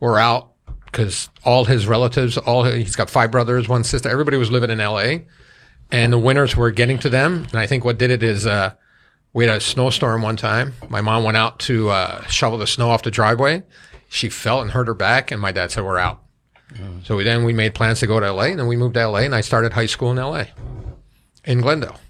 we're 0.00 0.18
out 0.18 0.52
because 0.86 1.28
all 1.44 1.64
his 1.64 1.86
relatives, 1.86 2.38
all 2.38 2.64
he's 2.64 2.96
got 2.96 3.10
five 3.10 3.30
brothers, 3.30 3.68
one 3.68 3.84
sister, 3.84 4.08
everybody 4.08 4.36
was 4.36 4.50
living 4.50 4.70
in 4.70 4.78
LA 4.78 5.18
and 5.92 6.12
the 6.12 6.18
winters 6.18 6.56
were 6.56 6.70
getting 6.70 6.98
to 7.00 7.08
them. 7.10 7.46
And 7.50 7.56
I 7.60 7.66
think 7.66 7.84
what 7.84 7.98
did 7.98 8.10
it 8.10 8.22
is, 8.22 8.46
uh, 8.46 8.72
we 9.34 9.46
had 9.46 9.56
a 9.56 9.60
snowstorm 9.60 10.22
one 10.22 10.36
time. 10.36 10.74
My 10.88 11.00
mom 11.00 11.22
went 11.22 11.36
out 11.36 11.58
to, 11.60 11.90
uh, 11.90 12.22
shovel 12.26 12.58
the 12.58 12.66
snow 12.66 12.90
off 12.90 13.02
the 13.02 13.10
driveway. 13.10 13.62
She 14.08 14.28
fell 14.28 14.60
and 14.60 14.70
hurt 14.70 14.88
her 14.88 14.94
back 14.94 15.30
and 15.30 15.40
my 15.40 15.52
dad 15.52 15.70
said, 15.70 15.84
we're 15.84 15.98
out. 15.98 16.20
So 17.04 17.16
we, 17.16 17.24
then 17.24 17.44
we 17.44 17.52
made 17.52 17.74
plans 17.74 18.00
to 18.00 18.06
go 18.06 18.18
to 18.18 18.32
LA 18.32 18.44
and 18.44 18.58
then 18.58 18.66
we 18.66 18.76
moved 18.76 18.94
to 18.94 19.06
LA 19.06 19.20
and 19.20 19.34
I 19.34 19.42
started 19.42 19.74
high 19.74 19.86
school 19.86 20.10
in 20.10 20.16
LA 20.16 20.44
in 21.44 21.60
Glendale. 21.60 22.00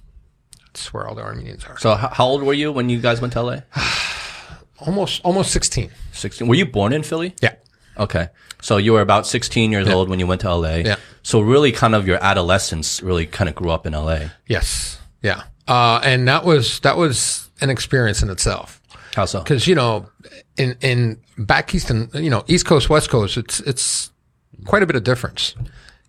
That's 0.66 0.92
where 0.95 1.07
all 1.07 1.16
the 1.16 1.23
Armenians 1.23 1.64
are. 1.64 1.77
So, 1.79 1.95
how 1.95 2.25
old 2.27 2.45
were 2.45 2.55
you 2.55 2.71
when 2.71 2.88
you 2.88 3.01
guys 3.01 3.21
went 3.21 3.33
to 3.35 3.42
LA? 3.42 3.57
Almost, 4.79 5.21
almost 5.25 5.53
16. 5.53 5.90
16. 6.12 6.49
Were 6.49 6.57
you 6.57 6.66
born 6.66 6.92
in 6.92 7.03
Philly? 7.05 7.37
Yeah. 7.40 7.55
Okay. 7.97 8.29
So 8.61 8.79
you 8.79 8.92
were 8.95 9.01
about 9.01 9.29
16 9.29 9.71
years 9.71 9.88
old 9.88 10.09
when 10.09 10.18
you 10.18 10.27
went 10.27 10.40
to 10.40 10.53
LA. 10.53 10.77
Yeah. 10.77 10.97
So 11.23 11.41
really 11.41 11.73
kind 11.73 11.95
of 11.95 12.07
your 12.07 12.23
adolescence 12.23 13.03
really 13.03 13.27
kind 13.27 13.49
of 13.49 13.55
grew 13.55 13.71
up 13.71 13.87
in 13.87 13.93
LA. 13.93 14.29
Yes. 14.49 14.99
Yeah. 15.23 15.45
Uh, 15.69 16.01
and 16.03 16.27
that 16.29 16.45
was, 16.45 16.81
that 16.81 16.97
was 16.97 17.49
an 17.61 17.71
experience 17.71 18.23
in 18.23 18.31
itself. 18.31 18.81
How 19.15 19.25
so? 19.27 19.43
Cause, 19.45 19.67
you 19.67 19.75
know, 19.75 20.09
in, 20.57 20.77
in 20.81 21.21
back 21.39 21.75
east 21.75 21.91
and, 21.91 22.13
you 22.15 22.31
know, 22.31 22.45
East 22.49 22.67
Coast, 22.67 22.89
West 22.91 23.09
Coast, 23.11 23.37
it's, 23.37 23.61
it's 23.61 24.11
quite 24.65 24.83
a 24.83 24.87
bit 24.87 24.97
of 24.97 25.05
difference. 25.05 25.55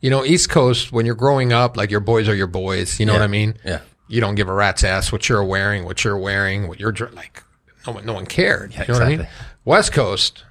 You 0.02 0.10
know, 0.10 0.26
East 0.26 0.50
Coast, 0.50 0.92
when 0.92 1.06
you're 1.06 1.16
growing 1.16 1.54
up, 1.54 1.78
like 1.78 1.92
your 1.92 2.00
boys 2.00 2.28
are 2.28 2.36
your 2.36 2.48
boys. 2.48 3.00
You 3.00 3.06
know 3.06 3.14
Yeah. 3.14 3.20
what 3.20 3.24
I 3.26 3.28
mean? 3.28 3.56
Yeah. 3.64 3.80
You 4.08 4.20
don't 4.20 4.36
give 4.36 4.48
a 4.50 4.54
rat's 4.54 4.84
ass 4.84 5.12
what 5.12 5.30
you're 5.30 5.44
wearing, 5.44 5.86
what 5.86 6.04
you're 6.04 6.18
wearing, 6.18 6.68
what 6.68 6.80
you're 6.80 6.94
like. 7.14 7.44
No 7.86 7.94
one, 7.94 8.06
no 8.06 8.14
one 8.14 8.26
cared. 8.26 8.74
you 8.74 8.80
know 8.80 8.86
what 8.94 9.02
I 9.04 9.06
mean? 9.10 9.20
exactly. 9.22 9.46
West 9.66 9.92
Coast, 9.94 10.44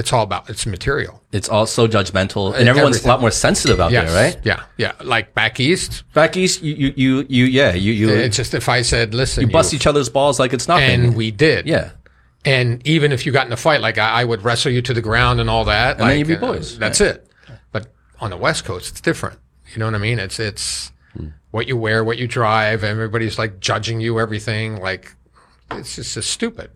it's 0.00 0.12
all 0.12 0.24
about 0.24 0.50
it's 0.50 0.66
material. 0.66 1.22
It's 1.30 1.48
all 1.48 1.66
so 1.66 1.86
judgmental, 1.86 2.54
and 2.54 2.68
everyone's 2.68 2.96
Everything. 2.96 3.10
a 3.10 3.12
lot 3.12 3.20
more 3.20 3.30
sensitive 3.30 3.78
out 3.80 3.92
Yes. 3.92 4.10
there, 4.12 4.24
right? 4.32 4.40
Yeah. 4.44 4.62
Yeah. 4.76 4.92
Like 5.04 5.34
back 5.34 5.60
east, 5.60 6.02
Back 6.14 6.36
east, 6.36 6.62
you, 6.62 6.74
you, 6.74 6.92
you, 6.96 7.26
you 7.28 7.44
yeah, 7.44 7.72
you, 7.74 7.92
you, 7.92 8.08
it's 8.10 8.36
just 8.36 8.54
if 8.54 8.68
I 8.68 8.82
said, 8.82 9.14
listen, 9.14 9.46
you 9.46 9.52
bust 9.52 9.72
each 9.74 9.86
other's 9.86 10.08
balls 10.08 10.40
like 10.40 10.52
it's 10.52 10.66
nothing. 10.66 11.04
and 11.04 11.16
we 11.16 11.30
did. 11.30 11.66
yeah. 11.66 11.90
And 12.44 12.80
even 12.86 13.12
if 13.12 13.26
you 13.26 13.32
got 13.32 13.46
in 13.46 13.52
a 13.52 13.56
fight, 13.56 13.80
like 13.82 13.98
I, 13.98 14.22
I 14.22 14.24
would 14.24 14.42
wrestle 14.42 14.72
you 14.72 14.80
to 14.82 14.94
the 14.94 15.02
ground 15.02 15.40
and 15.40 15.50
all 15.50 15.64
that. 15.66 15.98
then 15.98 16.06
like, 16.08 16.18
you'd 16.18 16.26
be 16.28 16.36
uh, 16.36 16.40
boys. 16.40 16.78
that's 16.78 17.00
it. 17.00 17.28
But 17.70 17.88
on 18.20 18.30
the 18.30 18.36
West 18.38 18.64
Coast, 18.64 18.90
it's 18.92 19.00
different. 19.02 19.38
You 19.72 19.78
know 19.78 19.84
what 19.84 19.94
I 19.94 19.98
mean? 19.98 20.18
It's 20.18 20.40
it's 20.40 20.90
what 21.50 21.66
you 21.68 21.76
wear, 21.76 22.02
what 22.02 22.16
you 22.16 22.26
drive. 22.26 22.82
Everybody's 22.82 23.38
like 23.38 23.60
judging 23.60 24.00
you, 24.00 24.18
everything. 24.18 24.80
Like 24.80 25.14
it's 25.70 25.96
just, 25.96 26.14
just 26.14 26.30
stupid. 26.30 26.70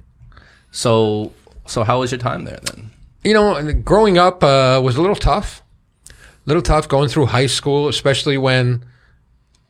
So, 0.71 1.33
so 1.67 1.83
how 1.85 2.01
was 2.01 2.11
your 2.13 2.19
time 2.19 2.45
there 2.45 2.59
then? 2.65 2.91
You 3.25 3.33
know, 3.33 3.73
growing 3.73 4.19
up 4.19 4.45
uh, 4.45 4.81
was 4.85 4.97
a 4.97 5.01
little 5.01 5.17
tough. 5.17 5.63
A 6.11 6.13
little 6.45 6.63
tough 6.63 6.89
going 6.89 7.09
through 7.09 7.27
high 7.27 7.47
school, 7.47 7.89
especially 7.89 8.37
when 8.37 8.85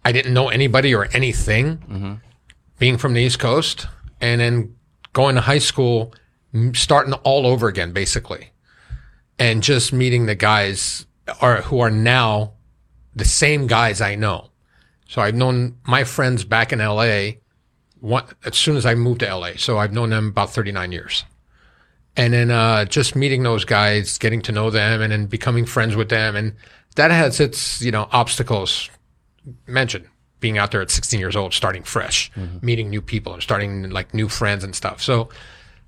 I 0.05 0.11
didn't 0.13 0.35
know 0.35 0.49
anybody 0.49 0.95
or 0.95 1.09
anything. 1.13 2.21
Being 2.79 2.99
from 2.99 3.15
the 3.15 3.21
East 3.21 3.39
Coast, 3.39 3.87
and 4.21 4.41
then 4.41 4.75
going 5.13 5.37
to 5.37 5.41
high 5.41 5.61
school, 5.61 6.13
starting 6.73 7.13
all 7.23 7.47
over 7.47 7.69
again, 7.69 7.93
basically, 7.93 8.51
and 9.39 9.63
just 9.63 9.93
meeting 9.93 10.27
the 10.27 10.35
guys 10.35 11.07
are 11.41 11.63
who 11.63 11.79
are 11.79 11.91
now 11.91 12.55
the 13.15 13.25
same 13.25 13.69
guys 13.69 14.01
I 14.01 14.17
know. 14.17 14.51
So 15.09 15.23
I've 15.23 15.37
known 15.37 15.77
my 15.87 16.03
friends 16.03 16.45
back 16.45 16.73
in 16.73 16.81
LA 16.81 17.35
one, 18.01 18.25
as 18.45 18.57
soon 18.57 18.77
as 18.77 18.85
I 18.85 18.97
moved 18.97 19.21
to 19.21 19.33
LA. 19.33 19.53
So 19.57 19.79
I've 19.79 19.93
known 19.93 20.11
them 20.11 20.29
about 20.29 20.51
39 20.51 20.91
years 20.91 21.25
and 22.17 22.33
then 22.33 22.51
uh, 22.51 22.85
just 22.85 23.17
meeting 23.17 23.43
those 23.43 23.65
guys, 23.65 24.19
getting 24.19 24.41
to 24.43 24.53
know 24.53 24.71
them, 24.71 25.01
and 25.03 25.13
then 25.13 25.27
becoming 25.27 25.67
friends 25.67 25.97
with 25.97 26.09
them, 26.09 26.37
and 26.37 26.55
that 26.97 27.11
has 27.11 27.41
its 27.41 27.81
you 27.83 27.91
know 27.91 28.09
obstacles. 28.13 28.91
Mentioned 29.67 30.07
being 30.41 30.59
out 30.59 30.71
there 30.73 30.83
at 30.83 30.91
16 30.91 31.19
years 31.21 31.37
old, 31.37 31.55
starting 31.55 31.83
fresh, 31.83 32.31
meeting 32.63 32.91
new 32.91 33.01
people, 33.01 33.33
and 33.33 33.43
starting 33.43 33.91
like 33.91 34.13
new 34.15 34.29
friends 34.29 34.63
and 34.65 34.75
stuff. 34.75 35.01
So 35.03 35.29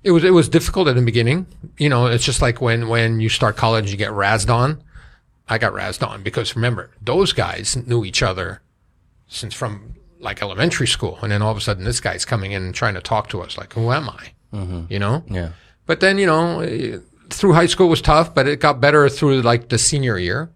it 0.03 0.11
was 0.11 0.23
it 0.23 0.31
was 0.31 0.47
difficult 0.49 0.87
at 0.87 0.95
the 0.95 1.01
beginning. 1.01 1.47
You 1.77 1.89
know, 1.89 2.07
it's 2.07 2.23
just 2.25 2.41
like 2.41 2.61
when 2.61 2.87
when 2.87 3.19
you 3.19 3.29
start 3.29 3.55
college, 3.57 3.91
you 3.91 3.97
get 3.97 4.11
razzed 4.11 4.49
on. 4.53 4.83
I 5.49 5.57
got 5.57 5.73
razzed 5.73 6.05
on 6.07 6.23
because 6.23 6.55
remember 6.55 6.91
those 7.01 7.33
guys 7.33 7.77
knew 7.87 8.03
each 8.03 8.21
other 8.21 8.61
since 9.27 9.53
from 9.53 9.95
like 10.19 10.41
elementary 10.41 10.87
school, 10.87 11.19
and 11.21 11.31
then 11.31 11.41
all 11.41 11.51
of 11.51 11.57
a 11.57 11.61
sudden 11.61 11.83
this 11.83 11.99
guy's 11.99 12.25
coming 12.25 12.51
in 12.51 12.63
and 12.63 12.75
trying 12.75 12.95
to 12.95 13.01
talk 13.01 13.29
to 13.29 13.41
us 13.41 13.57
like, 13.57 13.73
who 13.73 13.91
am 13.91 14.09
I? 14.09 14.31
You 14.89 14.99
know. 14.99 15.23
Yeah. 15.29 15.49
But 15.87 16.01
then, 16.01 16.19
you 16.19 16.27
know, 16.27 17.01
through 17.29 17.53
high 17.53 17.65
school 17.65 17.89
was 17.89 18.01
tough, 18.01 18.35
but 18.35 18.47
it 18.47 18.59
got 18.59 18.79
better 18.79 19.09
through 19.09 19.41
like 19.41 19.69
the 19.69 19.77
senior 19.77 20.19
year. 20.19 20.51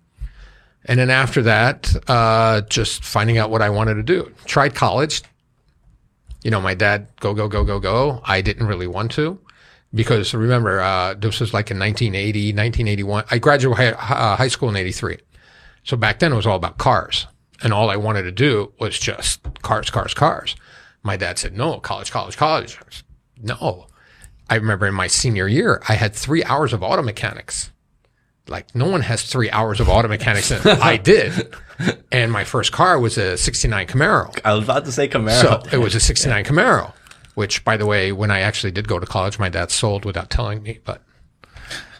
And 0.85 0.99
then 0.99 1.09
after 1.09 1.41
that, 1.43 1.95
uh, 2.07 2.61
just 2.61 3.03
finding 3.03 3.37
out 3.37 3.49
what 3.49 3.61
I 3.61 3.69
wanted 3.69 3.95
to 3.95 4.03
do. 4.03 4.31
Tried 4.45 4.75
college. 4.75 5.23
You 6.43 6.51
know, 6.51 6.59
my 6.59 6.73
dad, 6.73 7.07
go, 7.19 7.33
go, 7.33 7.47
go, 7.47 7.63
go, 7.63 7.79
go. 7.79 8.21
I 8.25 8.41
didn't 8.41 8.67
really 8.67 8.87
want 8.87 9.11
to 9.13 9.39
because 9.93 10.33
remember, 10.33 10.79
uh, 10.79 11.13
this 11.13 11.39
was 11.39 11.53
like 11.53 11.69
in 11.69 11.77
1980, 11.77 12.53
1981. 12.53 13.25
I 13.29 13.37
graduated 13.37 13.93
uh, 13.93 14.35
high 14.35 14.47
school 14.47 14.69
in 14.69 14.75
83. 14.75 15.17
So 15.83 15.97
back 15.97 16.19
then 16.19 16.33
it 16.33 16.35
was 16.35 16.47
all 16.47 16.55
about 16.55 16.77
cars. 16.77 17.27
And 17.63 17.73
all 17.73 17.91
I 17.91 17.95
wanted 17.95 18.23
to 18.23 18.31
do 18.31 18.73
was 18.79 18.97
just 18.97 19.43
cars, 19.61 19.91
cars, 19.91 20.15
cars. 20.15 20.55
My 21.03 21.15
dad 21.15 21.37
said, 21.37 21.55
no, 21.55 21.79
college, 21.79 22.11
college, 22.11 22.37
college. 22.37 22.79
No. 23.37 23.85
I 24.51 24.55
remember 24.55 24.85
in 24.85 24.93
my 24.93 25.07
senior 25.07 25.47
year, 25.47 25.81
I 25.87 25.93
had 25.93 26.13
three 26.13 26.43
hours 26.43 26.73
of 26.73 26.83
auto 26.83 27.01
mechanics. 27.01 27.71
Like 28.47 28.75
no 28.75 28.89
one 28.89 29.01
has 29.01 29.23
three 29.23 29.49
hours 29.49 29.79
of 29.79 29.87
auto 29.87 30.09
mechanics. 30.09 30.51
And 30.51 30.67
I 30.83 30.97
did. 30.97 31.55
And 32.11 32.31
my 32.31 32.43
first 32.43 32.73
car 32.73 32.99
was 32.99 33.17
a 33.17 33.37
69 33.37 33.87
Camaro. 33.87 34.37
I 34.43 34.53
was 34.53 34.65
about 34.65 34.83
to 34.85 34.91
say 34.91 35.07
Camaro. 35.07 35.41
So 35.41 35.63
it 35.71 35.77
was 35.77 35.95
a 35.95 36.01
69 36.01 36.43
Camaro, 36.43 36.91
which 37.35 37.63
by 37.63 37.77
the 37.77 37.85
way, 37.85 38.11
when 38.11 38.29
I 38.29 38.41
actually 38.41 38.71
did 38.71 38.89
go 38.89 38.99
to 38.99 39.05
college, 39.05 39.39
my 39.39 39.47
dad 39.47 39.71
sold 39.71 40.03
without 40.03 40.29
telling 40.29 40.61
me, 40.61 40.79
but 40.83 41.01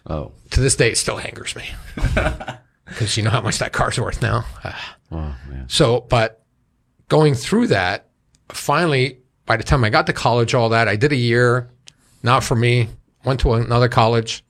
Oh, 0.08 0.32
to 0.50 0.60
this 0.60 0.76
day, 0.76 0.92
it 0.92 0.98
still 0.98 1.20
angers 1.20 1.56
me 1.56 1.70
because 2.86 3.16
you 3.18 3.24
know 3.24 3.30
how 3.30 3.42
much 3.42 3.60
that 3.60 3.72
car's 3.72 4.00
worth 4.00 4.22
now. 4.22 4.44
oh 5.12 5.36
man. 5.48 5.66
So, 5.68 6.02
but 6.02 6.44
going 7.08 7.36
through 7.36 7.68
that, 7.68 8.10
finally, 8.50 9.20
by 9.46 9.58
the 9.58 9.64
time 9.64 9.84
I 9.84 9.90
got 9.90 10.08
to 10.08 10.14
college, 10.14 10.54
all 10.54 10.70
that, 10.70 10.88
I 10.88 10.96
did 10.96 11.12
a 11.12 11.16
year, 11.16 11.70
not 12.24 12.44
for 12.44 12.56
me, 12.56 12.88
went 13.26 13.40
to 13.42 13.54
another 13.54 13.90
college, 13.90 14.44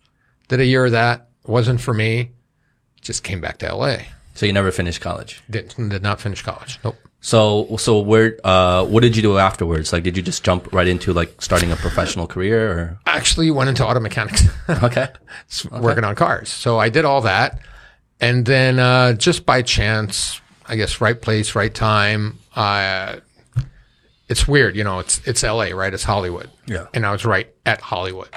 did 0.47 0.60
a 0.60 0.65
year 0.65 0.86
of 0.86 0.91
that, 0.91 1.29
wasn't 1.45 1.81
for 1.81 1.93
me, 1.93 2.31
just 3.01 3.23
came 3.23 3.41
back 3.41 3.57
to 3.60 3.73
LA. 3.75 3.97
so 4.36 4.45
you 4.45 4.53
never 4.53 4.71
finished 4.71 5.01
college. 5.01 5.41
Did, 5.49 5.73
did 5.77 6.03
not 6.03 6.21
finish 6.21 6.41
college. 6.41 6.79
Nope. 6.84 6.95
So, 7.23 7.75
so 7.77 7.99
where, 7.99 8.38
uh, 8.43 8.84
what 8.86 9.01
did 9.01 9.15
you 9.15 9.21
do 9.21 9.38
afterwards? 9.38 9.93
Like, 9.93 10.03
did 10.03 10.17
you 10.17 10.23
just 10.23 10.43
jump 10.43 10.73
right 10.73 10.88
into 10.88 11.13
like 11.13 11.39
starting 11.41 11.71
a 11.71 11.75
professional 11.75 12.25
career 12.27 12.71
or? 12.71 12.99
Actually 13.05 13.51
went 13.51 13.69
into 13.69 13.86
auto 13.86 13.99
mechanics, 13.99 14.43
Okay. 14.69 15.07
working 15.71 16.03
on 16.03 16.15
cars. 16.15 16.49
So 16.49 16.79
I 16.79 16.89
did 16.89 17.05
all 17.05 17.21
that. 17.21 17.60
And 18.19 18.45
then, 18.45 18.79
uh, 18.79 19.13
just 19.13 19.45
by 19.45 19.62
chance, 19.62 20.41
I 20.67 20.75
guess, 20.75 20.99
right 21.01 21.19
place, 21.19 21.53
right 21.55 21.73
time, 21.73 22.38
uh, 22.55 23.17
it's 24.32 24.48
weird, 24.48 24.76
you 24.76 24.84
know, 24.84 25.00
it's, 25.00 25.20
it's 25.28 25.44
LA, 25.44 25.65
right? 25.65 25.94
It's 25.94 26.04
Hollywood. 26.04 26.50
Yeah. 26.65 26.88
And 26.94 27.06
I 27.06 27.12
was 27.12 27.26
right 27.26 27.54
at 27.65 27.82
Hollywood. 27.82 28.30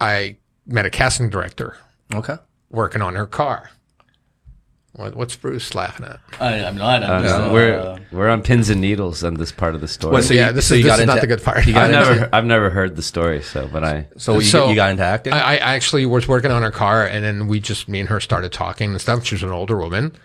I 0.00 0.36
met 0.66 0.84
a 0.86 0.90
casting 0.90 1.30
director 1.30 1.76
Okay. 2.14 2.36
working 2.70 3.00
on 3.00 3.14
her 3.14 3.26
car. 3.26 3.70
What, 4.92 5.14
what's 5.14 5.36
Bruce 5.36 5.74
laughing 5.76 6.06
at? 6.06 6.18
I, 6.40 6.64
I'm 6.64 6.76
not. 6.76 7.04
I'm 7.04 7.10
Uh, 7.10 7.22
just, 7.22 7.34
uh, 7.34 7.50
we're 7.52 7.98
we're 8.10 8.28
on 8.28 8.42
pins 8.42 8.68
and 8.68 8.80
needles 8.80 9.22
on 9.22 9.34
this 9.34 9.52
part 9.52 9.76
of 9.76 9.80
the 9.80 9.86
story. 9.86 10.14
Well, 10.14 10.22
so 10.22 10.34
yeah, 10.34 10.48
you- 10.48 10.54
this 10.54 10.66
so 10.68 10.74
is, 10.74 10.78
you 10.78 10.84
this 10.84 10.92
got 10.92 11.00
is 11.00 11.06
not 11.06 11.20
the 11.20 11.26
good 11.28 11.42
part. 11.44 11.64
you 11.66 11.76
I've 11.76 11.92
into- 11.92 12.14
never 12.16 12.28
I've 12.34 12.44
never 12.44 12.70
heard 12.70 12.96
the 12.96 13.02
story, 13.02 13.42
so 13.42 13.68
but 13.72 13.84
I 13.84 14.08
So 14.16 14.34
you, 14.34 14.40
So- 14.40 14.68
you 14.70 14.74
got 14.74 14.90
into 14.90 15.04
acting? 15.04 15.34
I, 15.34 15.38
I 15.38 15.56
actually 15.58 16.04
was 16.06 16.26
working 16.26 16.50
on 16.50 16.62
her 16.62 16.72
car, 16.72 17.06
and 17.06 17.22
then 17.24 17.46
we 17.46 17.60
just 17.60 17.88
me 17.88 18.00
and 18.00 18.08
her 18.08 18.18
started 18.18 18.50
talking 18.50 18.90
and 18.90 19.00
stuff. 19.00 19.24
She 19.24 19.36
was 19.36 19.44
an 19.44 19.50
older 19.50 19.76
woman, 19.76 20.16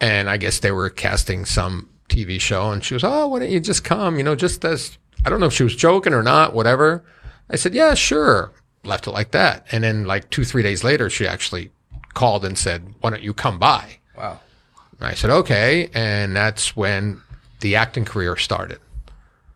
and 0.00 0.28
I 0.28 0.36
guess 0.36 0.58
they 0.58 0.72
were 0.72 0.90
casting 0.90 1.44
some 1.44 1.88
TV 2.08 2.40
show, 2.40 2.70
and 2.70 2.84
she 2.84 2.94
was, 2.94 3.04
"Oh, 3.04 3.28
why 3.28 3.40
don't 3.40 3.50
you 3.50 3.60
just 3.60 3.84
come? 3.84 4.16
You 4.16 4.24
know, 4.24 4.34
just 4.34 4.64
as 4.64 4.98
I 5.24 5.30
don't 5.30 5.40
know 5.40 5.46
if 5.46 5.52
she 5.52 5.64
was 5.64 5.76
joking 5.76 6.14
or 6.14 6.22
not, 6.22 6.54
whatever." 6.54 7.04
I 7.50 7.56
said, 7.56 7.74
"Yeah, 7.74 7.94
sure." 7.94 8.52
Left 8.84 9.06
it 9.06 9.10
like 9.10 9.32
that, 9.32 9.66
and 9.72 9.84
then 9.84 10.04
like 10.04 10.30
two, 10.30 10.44
three 10.44 10.62
days 10.62 10.84
later, 10.84 11.10
she 11.10 11.26
actually 11.26 11.70
called 12.14 12.44
and 12.44 12.56
said, 12.56 12.94
"Why 13.00 13.10
don't 13.10 13.22
you 13.22 13.34
come 13.34 13.58
by?" 13.58 13.98
wow. 14.16 14.40
And 14.98 15.08
I 15.08 15.14
said, 15.14 15.30
"Okay," 15.30 15.90
and 15.94 16.34
that's 16.34 16.76
when 16.76 17.20
the 17.60 17.76
acting 17.76 18.04
career 18.04 18.36
started. 18.36 18.78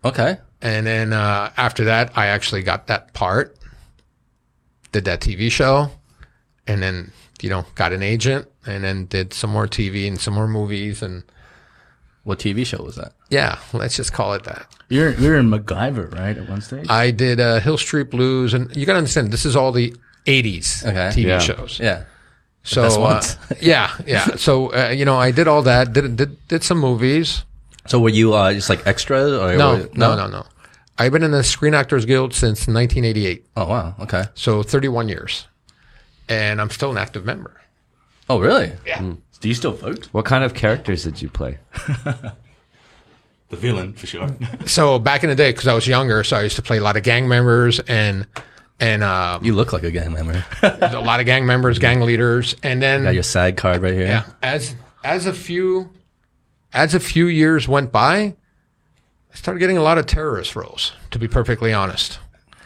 Okay. 0.05 0.39
And 0.61 0.87
then 0.87 1.13
uh, 1.13 1.53
after 1.57 1.85
that, 1.85 2.17
I 2.17 2.27
actually 2.27 2.63
got 2.63 2.87
that 2.87 3.13
part, 3.15 3.57
did 4.93 5.05
that 5.07 5.21
TV 5.21 5.51
show, 5.51 5.91
and 6.67 6.83
then 6.83 7.13
you 7.41 7.51
know 7.51 7.65
got 7.75 7.93
an 7.93 8.03
agent, 8.03 8.49
and 8.67 8.85
then 8.85 9.07
did 9.07 9.33
some 9.35 9.51
more 9.51 9.67
TV 9.67 10.07
and 10.07 10.21
some 10.21 10.35
more 10.35 10.49
movies, 10.49 11.03
and 11.03 11.25
What 12.25 12.39
TV 12.39 12.65
show 12.65 12.83
was 12.83 12.95
that? 12.97 13.13
yeah, 13.31 13.59
let's 13.73 13.97
just 13.97 14.13
call 14.13 14.35
it 14.35 14.45
that. 14.45 14.67
you're 14.89 15.11
you're 15.15 15.37
in 15.39 15.51
MacGyver, 15.51 16.13
right? 16.15 16.37
At 16.39 16.49
one 16.49 16.61
stage. 16.61 16.87
I 16.89 17.11
did 17.11 17.41
uh, 17.41 17.59
Hill 17.61 17.79
Street 17.79 18.11
Blues, 18.11 18.55
and 18.55 18.75
you 18.77 18.87
got 18.87 18.93
to 18.93 18.99
understand 18.99 19.33
this 19.33 19.45
is 19.45 19.57
all 19.57 19.73
the 19.73 19.95
'80s 20.27 20.85
Okay. 20.87 21.11
TV 21.23 21.27
Yeah. 21.27 21.39
shows. 21.41 21.81
Yeah. 21.81 22.05
So 22.63 22.83
best 22.83 23.39
uh, 23.51 23.55
yeah, 23.61 23.91
yeah. 24.07 24.37
So 24.37 24.73
uh, 24.73 24.91
you 24.91 25.05
know, 25.05 25.17
I 25.17 25.33
did 25.33 25.49
all 25.49 25.63
that. 25.63 25.93
Did 25.93 26.17
did 26.17 26.49
did 26.49 26.63
some 26.63 26.79
movies. 26.79 27.45
So 27.89 27.99
were 27.99 28.11
you 28.15 28.35
uh, 28.35 28.53
just 28.53 28.71
like 28.71 28.87
extra? 28.87 29.19
Or 29.41 29.57
No, 29.57 29.73
were- 29.79 29.89
no, 29.95 30.15
no, 30.15 30.29
no. 30.29 30.45
I've 30.99 31.11
been 31.11 31.25
in 31.25 31.33
the 31.33 31.43
Screen 31.43 31.75
Actors 31.75 32.05
Guild 32.05 32.33
since 32.35 32.69
1988, 32.69 33.47
Oh 33.57 33.67
wow. 33.67 33.95
Okay. 33.99 34.25
so 34.35 34.63
31 34.63 35.09
years, 35.09 35.49
and 36.29 36.61
I'm 36.61 36.71
still 36.71 36.93
an 36.93 36.99
active 36.99 37.25
member. 37.25 37.61
Oh 38.31 38.39
really? 38.39 38.71
Do 39.43 39.49
you 39.49 39.55
still 39.55 39.73
vote? 39.73 40.09
what 40.13 40.25
kind 40.25 40.43
of 40.45 40.55
characters 40.55 41.05
did 41.05 41.21
you 41.21 41.29
play? 41.29 41.59
The 43.49 43.57
villain, 43.59 43.93
for 43.93 44.07
sure. 44.07 44.29
So 44.67 44.99
back 44.99 45.23
in 45.25 45.29
the 45.29 45.37
day, 45.37 45.51
because 45.51 45.67
I 45.67 45.75
was 45.75 45.87
younger, 45.87 46.25
so 46.25 46.39
I 46.39 46.43
used 46.43 46.57
to 46.57 46.63
play 46.63 46.79
a 46.79 46.81
lot 46.83 46.97
of 46.97 47.03
gang 47.03 47.29
members 47.29 47.81
and 47.81 48.27
and 48.81 49.03
um, 49.05 49.45
You 49.45 49.53
look 49.55 49.73
like 49.75 49.83
a 49.83 49.91
gang 49.91 50.13
member. 50.15 50.43
a 50.63 51.01
lot 51.01 51.21
of 51.21 51.27
gang 51.27 51.45
members, 51.45 51.79
gang 51.79 52.01
leaders, 52.01 52.57
and 52.63 52.81
then 52.81 53.03
Got 53.05 53.13
your 53.15 53.23
SAG 53.23 53.59
card 53.59 53.83
right 53.83 53.93
here. 53.93 54.07
yeah, 54.07 54.25
as 54.43 54.75
as 55.05 55.27
a 55.27 55.35
few 55.35 55.91
as 56.73 56.95
a 56.95 57.01
few 57.01 57.27
years 57.27 57.69
went 57.69 57.93
by, 57.93 58.17
I 59.33 59.35
started 59.35 59.61
getting 59.61 59.77
a 59.77 59.83
lot 59.83 59.99
of 59.99 60.07
terrorist 60.07 60.57
roles. 60.57 60.93
To 61.11 61.19
be 61.19 61.29
perfectly 61.29 61.75
honest, 61.75 62.19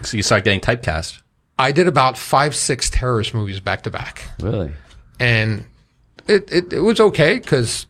So 0.05 0.17
you 0.17 0.23
start 0.23 0.45
getting 0.45 0.61
typecast. 0.61 1.21
I 1.59 1.73
did 1.73 1.89
about 1.89 2.17
five 2.17 2.55
six 2.55 2.89
terrorist 2.91 3.35
movies 3.35 3.59
back 3.59 3.83
to 3.83 3.91
back, 3.91 4.23
Really? 4.41 4.71
and 5.19 5.65
it, 6.29 6.51
it, 6.53 6.73
it 6.73 6.81
was 6.81 7.01
okay 7.01 7.39
because 7.39 7.87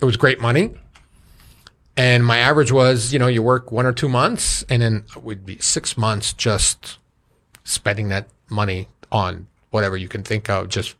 it 0.00 0.04
was 0.04 0.16
great 0.16 0.40
money. 0.40 0.74
And 1.96 2.26
my 2.26 2.38
average 2.38 2.72
was, 2.72 3.12
you 3.12 3.18
know, 3.18 3.26
you 3.26 3.42
work 3.42 3.72
one 3.72 3.86
or 3.86 3.92
two 3.92 4.08
months 4.08 4.64
and 4.68 4.82
then 4.82 5.04
it 5.16 5.22
would 5.22 5.46
be 5.46 5.58
six 5.58 5.96
months 5.96 6.32
just 6.32 6.98
spending 7.64 8.08
that 8.10 8.28
money 8.50 8.88
on 9.10 9.46
whatever 9.70 9.96
you 9.96 10.08
can 10.08 10.22
think 10.22 10.50
of. 10.50 10.68
Just 10.68 10.94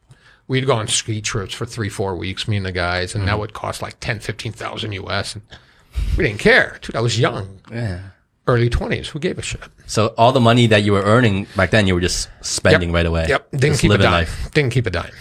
we'd 0.49 0.67
go 0.67 0.75
on 0.75 0.89
ski 0.89 1.21
trips 1.21 1.53
for 1.53 1.67
three, 1.67 1.91
four 1.91 2.17
weeks, 2.17 2.49
me 2.49 2.57
and 2.57 2.65
the 2.65 2.73
guys, 2.73 3.15
and 3.15 3.25
that 3.25 3.33
mm-hmm. 3.33 3.41
would 3.41 3.53
cost 3.53 3.83
like 3.83 4.01
10, 4.01 4.21
15,000 4.21 4.93
US. 4.93 5.35
And 5.35 5.43
we 6.17 6.25
didn't 6.25 6.41
care. 6.41 6.79
Dude, 6.81 6.97
I 6.97 7.01
was 7.01 7.19
young, 7.21 7.61
Yeah. 7.71 8.01
early 8.47 8.71
20s. 8.71 9.09
Who 9.09 9.19
gave 9.19 9.39
a 9.39 9.43
shit? 9.43 9.61
So 9.87 10.15
all 10.17 10.33
the 10.33 10.41
money 10.41 10.67
that 10.69 10.83
you 10.83 10.93
were 10.93 11.03
earning 11.03 11.47
back 11.57 11.71
then, 11.71 11.87
you 11.87 11.95
were 11.95 12.01
just 12.01 12.31
spending 12.41 12.91
right 12.91 13.07
away. 13.07 13.27
Yep. 13.29 13.51
Didn't 13.51 13.71
Just 13.73 13.81
keep 13.83 13.91
a 13.93 13.99
dime. 13.99 14.13
life. 14.13 14.51
Didn't 14.55 14.73
keep 14.73 14.87
a 14.87 14.91
dime. 14.91 15.13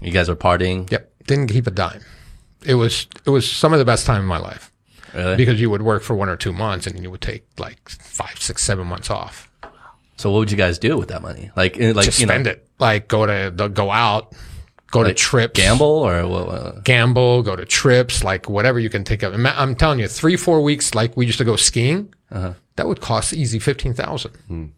You 0.00 0.10
guys 0.12 0.28
were 0.28 0.36
partying. 0.36 0.90
Yep. 0.90 1.12
Didn't 1.26 1.48
keep 1.48 1.66
a 1.66 1.70
dime. 1.70 2.00
It 2.64 2.74
was, 2.74 3.06
it 3.26 3.30
was 3.30 3.50
some 3.50 3.72
of 3.72 3.78
the 3.78 3.84
best 3.84 4.06
time 4.06 4.20
in 4.22 4.26
my 4.26 4.38
life. 4.38 4.72
Really? 5.12 5.34
because 5.34 5.60
you 5.60 5.68
would 5.70 5.82
work 5.82 6.04
for 6.04 6.14
one 6.14 6.28
or 6.28 6.36
two 6.36 6.52
months 6.52 6.86
and 6.86 7.02
you 7.02 7.10
would 7.10 7.20
take 7.20 7.44
like 7.58 7.88
five, 7.88 8.40
six, 8.40 8.62
seven 8.62 8.86
months 8.86 9.10
off. 9.10 9.50
so 10.16 10.30
what 10.30 10.38
would 10.38 10.52
you 10.52 10.56
guys 10.56 10.78
do 10.78 10.96
with 10.96 11.08
that 11.08 11.20
money? 11.20 11.50
Like, 11.56 11.76
like 11.80 12.04
Just 12.04 12.20
you 12.20 12.26
spend 12.28 12.44
know, 12.44 12.52
it. 12.52 12.68
Like 12.78 13.08
go 13.08 13.26
to 13.26 13.50
the, 13.52 13.66
go 13.66 13.90
out, 13.90 14.32
go 14.92 15.02
to 15.02 15.12
trips, 15.12 15.58
gamble 15.58 15.84
or 15.86 16.28
what? 16.28 16.84
Gamble, 16.84 17.42
go 17.42 17.56
to 17.56 17.64
trips, 17.64 18.22
like 18.22 18.48
whatever 18.48 18.78
you 18.78 18.88
can 18.88 19.02
take 19.02 19.24
of. 19.24 19.34
Ima- 19.34 19.54
I'm 19.56 19.74
telling 19.74 19.98
you, 19.98 20.06
three, 20.06 20.36
four 20.36 20.60
weeks, 20.60 20.94
like 20.94 21.16
we 21.16 21.26
used 21.26 21.38
to 21.38 21.44
go 21.44 21.56
skiing, 21.56 22.14
Uh-huh. 22.30 22.52
that 22.76 22.86
would 22.86 23.00
cost 23.00 23.32
easy 23.32 23.58
fifteen 23.58 23.94
thousand. 23.94 24.72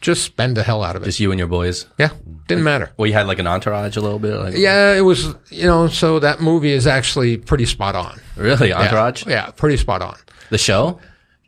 Just 0.00 0.24
spend 0.24 0.56
the 0.56 0.62
hell 0.62 0.82
out 0.82 0.96
of 0.96 1.02
it. 1.02 1.06
Just 1.06 1.20
you 1.20 1.30
and 1.30 1.38
your 1.38 1.48
boys. 1.48 1.86
yeah, 1.98 2.10
didn't 2.48 2.64
matter. 2.64 2.90
Well, 2.96 3.06
you 3.06 3.12
had 3.12 3.26
like 3.26 3.38
an 3.38 3.46
entourage 3.46 3.96
a 3.96 4.00
little 4.00 4.18
bit. 4.18 4.34
Like, 4.34 4.54
Yeah, 4.56 4.94
it 4.94 5.02
was. 5.02 5.34
You 5.50 5.66
know, 5.66 5.88
so 5.88 6.18
that 6.20 6.40
movie 6.40 6.72
is 6.72 6.86
actually 6.86 7.36
pretty 7.36 7.66
spot 7.66 7.94
on. 7.94 8.18
Really, 8.36 8.68
Yeah. 8.70 8.80
entourage. 8.80 9.26
yeah 9.26 9.50
pretty 9.50 9.76
spot 9.76 10.00
on. 10.02 10.16
The 10.50 10.58
show. 10.58 10.98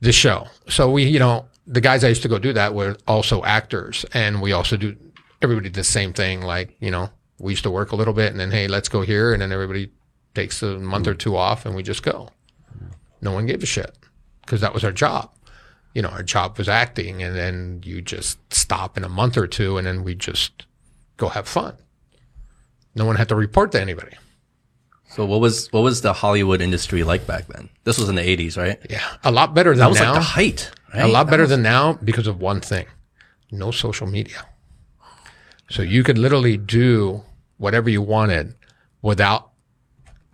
the 0.02 0.12
show. 0.12 0.48
So 0.68 0.90
we, 0.90 1.04
you 1.04 1.18
know, 1.18 1.46
the 1.66 1.80
guys 1.80 2.04
I 2.04 2.08
used 2.08 2.22
to 2.22 2.28
go 2.28 2.38
do 2.38 2.52
that 2.52 2.74
were 2.74 2.96
also 3.06 3.42
actors, 3.44 4.04
and 4.12 4.42
we 4.42 4.52
also 4.52 4.76
do 4.76 4.96
everybody 5.40 5.68
did 5.70 5.74
the 5.74 5.85
same 5.85 6.12
thing. 6.12 6.42
Like, 6.42 6.76
you 6.80 6.90
know, 6.90 7.08
we 7.38 7.52
used 7.52 7.62
to 7.64 7.70
work 7.70 7.92
a 7.92 7.96
little 7.96 8.14
bit, 8.14 8.30
and 8.32 8.38
then 8.40 8.50
hey, 8.50 8.68
let's 8.68 8.88
go 8.88 9.00
here, 9.02 9.32
and 9.32 9.40
then 9.40 9.50
everybody 9.52 9.90
takes 10.35 10.62
a 10.62 10.78
month 10.78 11.06
or 11.06 11.14
two 11.14 11.37
off, 11.37 11.64
and 11.66 11.74
we 11.74 11.82
just 11.82 12.02
go. 12.02 12.28
No 13.20 13.32
one 13.32 13.46
gave 13.46 13.62
a 13.62 13.66
shit 13.66 13.96
because 14.44 14.61
that 14.61 14.74
was 14.74 14.85
our 14.85 14.92
job. 14.92 15.30
You 15.94 16.02
know, 16.02 16.09
our 16.09 16.22
job 16.22 16.57
was 16.59 16.68
acting, 16.68 17.22
and 17.22 17.37
then 17.37 17.81
you 17.85 18.00
just 18.00 18.38
stop 18.52 18.96
in 18.96 19.05
a 19.05 19.09
month 19.09 19.37
or 19.37 19.46
two, 19.46 19.76
and 19.78 19.87
then 19.87 20.05
we 20.05 20.14
just 20.14 20.64
go 21.18 21.28
have 21.28 21.46
fun. 21.46 21.76
No 22.94 23.05
one 23.05 23.16
had 23.16 23.28
to 23.28 23.35
report 23.37 23.72
to 23.72 23.81
anybody. 23.81 24.16
So 25.11 25.26
what 25.26 25.40
was 25.40 25.70
what 25.72 25.83
was 25.83 26.00
the 26.00 26.12
Hollywood 26.14 26.62
industry 26.62 27.05
like 27.05 27.26
back 27.26 27.46
then? 27.48 27.68
This 27.85 27.98
was 27.98 28.09
in 28.09 28.14
the 28.14 28.26
eighties, 28.26 28.57
right? 28.57 28.78
Yeah, 28.88 29.02
a 29.22 29.31
lot 29.31 29.55
better 29.55 29.70
than 29.70 29.78
now. 29.81 29.85
That 29.85 29.90
was 29.90 30.00
now. 30.00 30.12
like 30.12 30.20
the 30.20 30.24
height. 30.24 30.70
Right? 30.94 31.02
a 31.05 31.09
lot 31.09 31.24
That 31.24 31.31
better 31.33 31.42
was- 31.42 31.50
than 31.50 31.62
now 31.62 31.94
because 31.94 32.26
of 32.26 32.40
one 32.40 32.61
thing 32.61 32.87
no 33.50 33.70
social 33.70 34.07
media 34.07 34.46
so 35.70 35.81
you 35.83 36.02
could 36.02 36.16
literally 36.18 36.57
do 36.59 37.22
whatever 37.59 37.88
you 37.90 38.00
wanted 38.02 38.55
without 39.02 39.50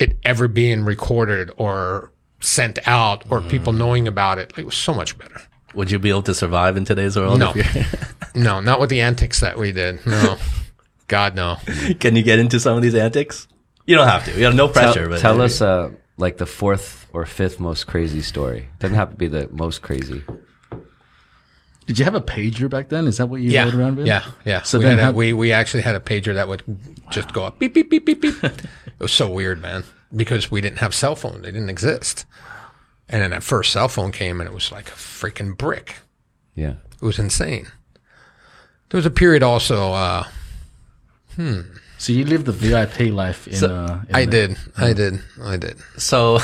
it 0.01 0.19
ever 0.25 0.47
being 0.49 0.85
recorded 0.85 1.51
or 1.57 2.13
sent 2.41 2.79
out 2.87 3.25
or 3.31 3.41
people 3.41 3.73
Mm. 3.73 3.79
knowing 3.79 4.09
about 4.09 4.39
it 4.39 4.53
it 4.57 4.65
was 4.65 4.77
so 4.77 4.95
much 4.95 5.17
better 5.19 5.41
Would 5.75 5.91
you 5.91 5.99
be 5.99 6.09
able 6.11 6.23
to 6.23 6.35
survive 6.35 6.77
in 6.77 6.85
today's 6.85 7.17
world? 7.17 7.39
No. 7.39 7.53
no 8.35 8.61
not 8.61 8.81
with 8.81 8.91
the 8.91 9.01
antics 9.01 9.41
that 9.41 9.59
we 9.59 9.73
did 9.73 10.05
no 10.07 10.37
god 11.09 11.35
no 11.35 11.57
Can 12.01 12.15
you 12.17 12.23
get 12.23 12.39
into 12.39 12.59
some 12.61 12.77
of 12.77 12.83
these 12.83 12.95
antics? 12.95 13.49
You 13.87 13.97
don't 13.97 14.07
have 14.09 14.25
to. 14.27 14.33
You 14.39 14.45
have 14.45 14.55
no 14.55 14.69
Tell, 14.69 14.93
pressure. 14.93 15.09
but 15.09 15.19
tell 15.21 15.41
us, 15.41 15.63
uh, 15.63 15.91
like 16.19 16.37
the 16.37 16.45
fourth 16.45 17.07
or 17.15 17.25
fifth 17.25 17.59
most 17.59 17.87
crazy 17.87 18.21
story. 18.21 18.69
Doesn't 18.81 18.95
have 18.97 19.11
to 19.13 19.17
be 19.17 19.29
the 19.29 19.49
most 19.51 19.81
crazy. 19.81 20.23
Did 21.87 21.99
you 21.99 22.05
have 22.05 22.15
a 22.15 22.21
pager 22.21 22.69
back 22.69 22.91
then? 22.91 23.07
Is 23.07 23.17
that 23.17 23.27
what 23.31 23.41
you 23.41 23.51
yeah 23.51 23.65
rode 23.65 23.75
around 23.75 23.97
with? 23.97 24.07
yeah 24.07 24.25
yeah 24.45 24.61
So 24.63 24.79
we, 24.79 24.85
then 24.85 24.99
had 24.99 25.15
a, 25.15 25.17
we 25.17 25.33
we 25.33 25.53
actually 25.53 25.83
had 25.83 25.95
a 25.97 26.01
pager 26.01 26.35
that 26.35 26.47
would 26.49 26.63
just 27.11 27.33
go 27.33 27.45
up 27.45 27.59
beep 27.59 27.73
beep 27.73 27.89
beep 27.89 28.05
beep 28.05 28.21
beep 28.21 28.45
it 28.45 28.67
was 29.01 29.13
so 29.13 29.31
weird 29.31 29.63
man 29.63 29.85
because 30.15 30.51
we 30.51 30.61
didn't 30.61 30.79
have 30.79 30.95
cell 30.95 31.15
phone 31.17 31.43
they 31.43 31.51
didn't 31.51 31.71
exist 31.71 32.25
and 33.09 33.23
then 33.23 33.31
that 33.31 33.43
first 33.43 33.73
cell 33.73 33.89
phone 33.89 34.13
came 34.13 34.41
and 34.41 34.49
it 34.49 34.53
was 34.55 34.71
like 34.73 34.89
a 34.89 34.93
freaking 34.95 35.57
brick 35.57 35.97
Yeah. 36.55 36.75
It 37.01 37.05
was 37.05 37.19
insane. 37.19 37.67
There 38.91 38.99
was 38.99 39.07
a 39.07 39.11
period 39.11 39.43
also. 39.45 39.93
Uh, 39.93 40.25
hmm. 41.37 41.61
So 41.99 42.13
you 42.13 42.25
lived 42.25 42.47
the 42.47 42.53
VIP 42.53 43.13
life 43.13 43.47
in. 43.47 43.63
uh, 43.65 44.03
in 44.09 44.15
I 44.15 44.25
the- 44.25 44.31
did, 44.31 44.57
I 44.77 44.93
did, 44.95 45.21
I 45.43 45.57
did, 45.57 45.77
So, 45.97 46.39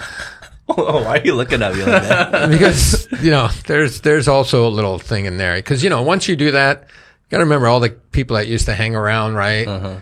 oh, 0.68 1.02
why 1.04 1.18
are 1.18 1.24
you 1.24 1.34
looking 1.34 1.62
at 1.62 1.74
me 1.74 1.80
like 1.84 2.02
that? 2.02 2.50
because 2.54 3.06
you 3.22 3.30
know 3.30 3.48
there's 3.66 4.00
there's 4.02 4.28
also 4.28 4.66
a 4.66 4.70
little 4.70 4.98
thing 4.98 5.24
in 5.26 5.36
there 5.36 5.56
because 5.56 5.82
you 5.82 5.90
know 5.90 6.02
once 6.02 6.28
you 6.28 6.36
do 6.36 6.50
that, 6.52 6.82
you 6.82 7.30
got 7.30 7.38
to 7.38 7.44
remember 7.44 7.66
all 7.68 7.80
the 7.80 7.90
people 7.90 8.36
that 8.36 8.46
used 8.46 8.66
to 8.66 8.74
hang 8.74 8.94
around, 8.94 9.34
right? 9.34 10.00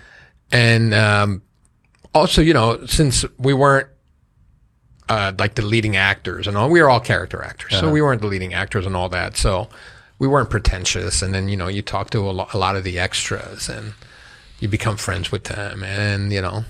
And 0.51 0.94
um, 0.94 1.42
also, 2.18 2.42
you 2.42 2.54
know, 2.54 2.85
since 2.87 3.24
we 3.38 3.54
weren't 3.54 3.88
uh, 5.09 5.33
like 5.38 5.54
the 5.54 5.62
leading 5.62 5.96
actors 5.96 6.46
and 6.46 6.57
all, 6.57 6.68
we 6.68 6.83
were 6.83 6.90
all 6.90 7.00
character 7.00 7.42
actors, 7.42 7.78
so 7.78 7.90
we 7.90 8.02
weren't 8.02 8.20
the 8.20 8.26
leading 8.26 8.52
actors 8.54 8.85
and 8.87 8.94
all 8.94 9.09
that. 9.09 9.37
So 9.37 9.68
we 10.18 10.28
weren't 10.28 10.50
pretentious. 10.50 11.22
And 11.22 11.33
then 11.35 11.48
you 11.48 11.57
know, 11.57 11.68
you 11.68 11.83
talk 11.83 12.11
to 12.11 12.18
a, 12.28 12.33
lo- 12.33 12.48
a 12.52 12.59
lot 12.59 12.76
of 12.76 12.85
the 12.85 12.98
extras 12.98 13.68
and 13.68 13.94
you 14.61 14.68
become 14.68 14.96
friends 14.96 15.31
with 15.33 15.44
them, 15.44 15.83
and 15.83 16.33
you 16.33 16.42
know, 16.42 16.64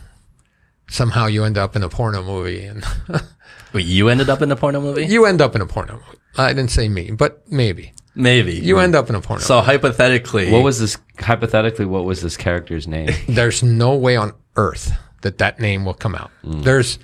somehow 0.88 1.26
you 1.26 1.44
end 1.44 1.58
up 1.58 1.74
in 1.74 1.82
a 1.82 1.88
porno 1.88 2.22
movie, 2.22 2.64
and 2.64 2.84
Wait, 3.72 3.86
you 3.86 4.08
ended 4.08 4.30
up 4.30 4.40
in 4.42 4.50
a 4.50 4.56
porno 4.56 4.80
movie? 4.80 5.06
you 5.06 5.24
end 5.26 5.40
up 5.40 5.54
in 5.56 5.60
a 5.60 5.66
porno 5.66 5.94
movie. 5.94 6.18
I 6.36 6.52
didn't 6.52 6.70
say 6.70 6.88
me, 6.88 7.10
but 7.10 7.50
maybe 7.50 7.92
Maybe 8.14 8.54
you 8.54 8.78
end 8.80 8.96
up 8.96 9.08
in 9.08 9.14
a 9.14 9.20
porno. 9.20 9.40
So 9.42 9.60
hypothetically, 9.60 10.50
What 10.50 10.64
was 10.64 10.80
this, 10.80 10.98
hypothetically, 11.20 11.84
what 11.84 12.04
was 12.04 12.20
this 12.20 12.36
character's 12.36 12.88
name? 12.88 13.10
there's 13.28 13.62
no 13.62 13.94
way 13.94 14.16
on 14.16 14.32
earth 14.56 14.92
that 15.22 15.38
that 15.38 15.58
name 15.60 15.84
will 15.84 15.94
come 15.94 16.14
out. 16.14 16.30
There's 16.44 16.98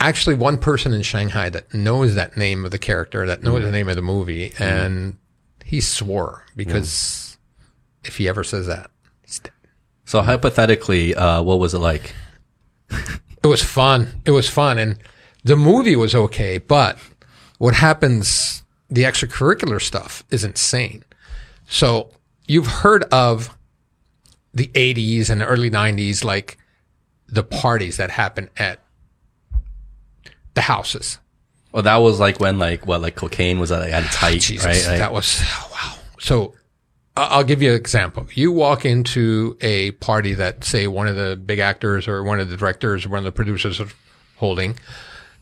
actually 0.00 0.34
one 0.34 0.58
person 0.58 0.92
in 0.92 1.02
Shanghai 1.02 1.48
that 1.50 1.72
knows 1.72 2.14
that 2.14 2.36
name 2.36 2.64
of 2.64 2.70
the 2.70 2.78
character, 2.78 3.26
that 3.26 3.42
knows 3.42 3.62
the 3.62 3.70
name 3.70 3.88
of 3.88 3.96
the 3.96 4.02
movie, 4.02 4.52
and 4.58 5.16
he 5.64 5.80
swore 5.80 6.44
because 6.56 7.38
if 8.04 8.16
he 8.16 8.28
ever 8.28 8.44
says 8.44 8.66
that, 8.66 8.90
he's 9.24 9.38
dead. 9.38 9.52
so 10.04 10.20
hypothetically, 10.22 11.14
uh, 11.14 11.42
what 11.42 11.58
was 11.58 11.72
it 11.74 11.78
like? 11.78 12.14
it 12.90 13.46
was 13.46 13.62
fun. 13.62 14.20
It 14.24 14.32
was 14.32 14.48
fun, 14.50 14.78
and 14.78 14.98
the 15.44 15.56
movie 15.56 15.96
was 15.96 16.14
okay. 16.14 16.58
But 16.58 16.98
what 17.58 17.74
happens? 17.74 18.62
The 18.90 19.04
extracurricular 19.04 19.80
stuff 19.80 20.22
is 20.30 20.44
insane. 20.44 21.04
So 21.66 22.10
you've 22.46 22.66
heard 22.66 23.04
of 23.04 23.56
the 24.52 24.66
'80s 24.74 25.30
and 25.30 25.42
early 25.42 25.70
'90s, 25.70 26.24
like 26.24 26.58
the 27.32 27.42
parties 27.42 27.96
that 27.96 28.10
happen 28.10 28.50
at 28.56 28.78
the 30.54 30.60
houses. 30.60 31.18
Well, 31.72 31.82
that 31.82 31.96
was 31.96 32.20
like 32.20 32.38
when 32.38 32.58
like 32.58 32.86
what 32.86 33.00
like 33.00 33.16
cocaine 33.16 33.58
was 33.58 33.72
at, 33.72 33.88
at 33.88 34.04
its 34.04 34.14
height, 34.14 34.40
Jesus, 34.42 34.66
right? 34.66 34.92
Like, 34.92 34.98
that 34.98 35.12
was 35.12 35.40
oh, 35.42 35.70
wow. 35.72 35.94
So 36.20 36.54
I'll 37.16 37.44
give 37.44 37.62
you 37.62 37.70
an 37.70 37.76
example. 37.76 38.26
You 38.34 38.52
walk 38.52 38.84
into 38.84 39.56
a 39.60 39.92
party 39.92 40.34
that, 40.34 40.64
say, 40.64 40.86
one 40.86 41.08
of 41.08 41.16
the 41.16 41.36
big 41.36 41.58
actors 41.58 42.06
or 42.06 42.22
one 42.22 42.40
of 42.40 42.48
the 42.48 42.56
directors 42.56 43.04
or 43.04 43.08
one 43.08 43.18
of 43.18 43.24
the 43.24 43.32
producers 43.32 43.80
are 43.80 43.88
holding, 44.36 44.78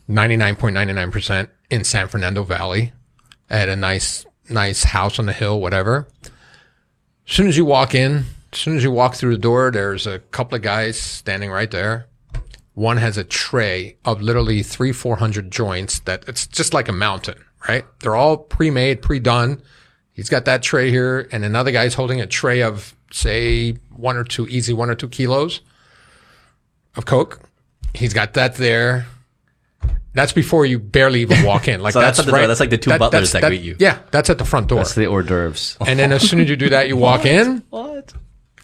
ninety 0.07 0.37
nine 0.37 0.55
point 0.55 0.73
ninety 0.73 0.93
nine 0.93 1.11
percent 1.11 1.49
in 1.69 1.83
San 1.83 2.07
Fernando 2.07 2.43
Valley, 2.43 2.93
at 3.49 3.67
a 3.67 3.75
nice 3.75 4.25
nice 4.49 4.85
house 4.85 5.19
on 5.19 5.25
the 5.25 5.33
hill, 5.33 5.59
whatever. 5.59 6.07
As 6.23 7.35
soon 7.35 7.47
as 7.47 7.57
you 7.57 7.65
walk 7.65 7.93
in, 7.93 8.25
as 8.53 8.59
soon 8.59 8.77
as 8.77 8.83
you 8.83 8.91
walk 8.91 9.15
through 9.15 9.31
the 9.31 9.41
door, 9.41 9.71
there's 9.71 10.05
a 10.07 10.19
couple 10.19 10.55
of 10.55 10.61
guys 10.61 10.99
standing 10.99 11.51
right 11.51 11.71
there. 11.71 12.07
One 12.73 12.97
has 12.97 13.17
a 13.17 13.23
tray 13.23 13.97
of 14.05 14.21
literally 14.21 14.63
three, 14.63 14.91
four 14.91 15.17
hundred 15.17 15.51
joints 15.51 15.99
that 15.99 16.23
it's 16.27 16.47
just 16.47 16.73
like 16.73 16.87
a 16.87 16.93
mountain, 16.93 17.37
right? 17.67 17.85
They're 17.99 18.15
all 18.15 18.37
pre-made, 18.37 19.01
pre-done. 19.01 19.61
He's 20.13 20.29
got 20.29 20.45
that 20.45 20.61
tray 20.63 20.89
here, 20.89 21.27
and 21.31 21.43
another 21.43 21.71
guy's 21.71 21.93
holding 21.93 22.21
a 22.21 22.27
tray 22.27 22.61
of 22.61 22.95
say 23.11 23.73
one 23.95 24.15
or 24.17 24.23
two, 24.23 24.47
easy 24.47 24.73
one 24.73 24.89
or 24.89 24.95
two 24.95 25.09
kilos 25.09 25.61
of 26.95 27.05
coke. 27.05 27.41
He's 27.93 28.13
got 28.13 28.33
that 28.33 28.55
there. 28.55 29.05
That's 30.13 30.33
before 30.33 30.65
you 30.65 30.77
barely 30.79 31.21
even 31.21 31.43
walk 31.45 31.67
in. 31.67 31.81
Like 31.81 31.93
So 31.93 32.01
that's 32.01 32.17
that's, 32.17 32.19
at 32.19 32.25
the 32.25 32.31
door. 32.31 32.39
right. 32.41 32.47
That's 32.47 32.59
like 32.59 32.69
the 32.69 32.77
two 32.77 32.97
butlers 32.97 33.31
that 33.31 33.43
greet 33.43 33.61
you. 33.61 33.75
Yeah, 33.79 33.99
that's 34.11 34.29
at 34.29 34.37
the 34.37 34.45
front 34.45 34.67
door. 34.67 34.79
That's 34.79 34.95
the 34.95 35.07
hors 35.07 35.23
d'oeuvres. 35.23 35.77
and 35.85 35.97
then 35.99 36.11
as 36.11 36.29
soon 36.29 36.39
as 36.41 36.49
you 36.49 36.55
do 36.55 36.69
that, 36.69 36.87
you 36.87 36.97
walk 36.97 37.25
in, 37.25 37.63
what? 37.69 38.13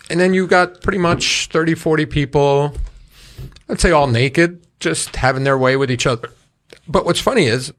And 0.09 0.19
then 0.19 0.33
you 0.33 0.47
got 0.47 0.81
pretty 0.81 0.97
much 0.97 1.47
30, 1.47 1.75
40 1.75 2.05
people, 2.05 2.73
let's 3.67 3.81
say 3.81 3.91
all 3.91 4.07
naked, 4.07 4.65
just 4.79 5.15
having 5.15 5.43
their 5.43 5.57
way 5.57 5.75
with 5.75 5.91
each 5.91 6.07
other. 6.07 6.29
But 6.87 7.05
what's 7.05 7.19
funny 7.19 7.45
is 7.45 7.73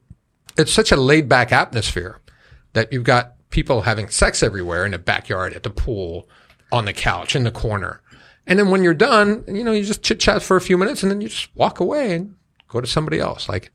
it's 0.57 0.71
such 0.71 0.91
a 0.91 0.97
laid 0.97 1.27
back 1.29 1.51
atmosphere 1.51 2.19
that 2.73 2.91
you've 2.93 3.03
got 3.03 3.33
people 3.49 3.81
having 3.81 4.09
sex 4.09 4.43
everywhere 4.43 4.85
in 4.85 4.91
the 4.91 4.99
backyard, 4.99 5.53
at 5.53 5.63
the 5.63 5.69
pool, 5.69 6.27
on 6.71 6.85
the 6.85 6.93
couch, 6.93 7.35
in 7.35 7.43
the 7.43 7.51
corner. 7.51 8.01
And 8.45 8.59
then 8.59 8.69
when 8.69 8.83
you're 8.83 8.93
done, 8.93 9.43
you 9.47 9.63
know, 9.63 9.71
you 9.71 9.83
just 9.83 10.03
chit 10.03 10.19
chat 10.19 10.43
for 10.43 10.57
a 10.57 10.61
few 10.61 10.77
minutes 10.77 11.03
and 11.03 11.11
then 11.11 11.21
you 11.21 11.29
just 11.29 11.55
walk 11.55 11.79
away 11.79 12.13
and 12.13 12.35
go 12.67 12.81
to 12.81 12.87
somebody 12.87 13.19
else. 13.19 13.49
Like 13.49 13.71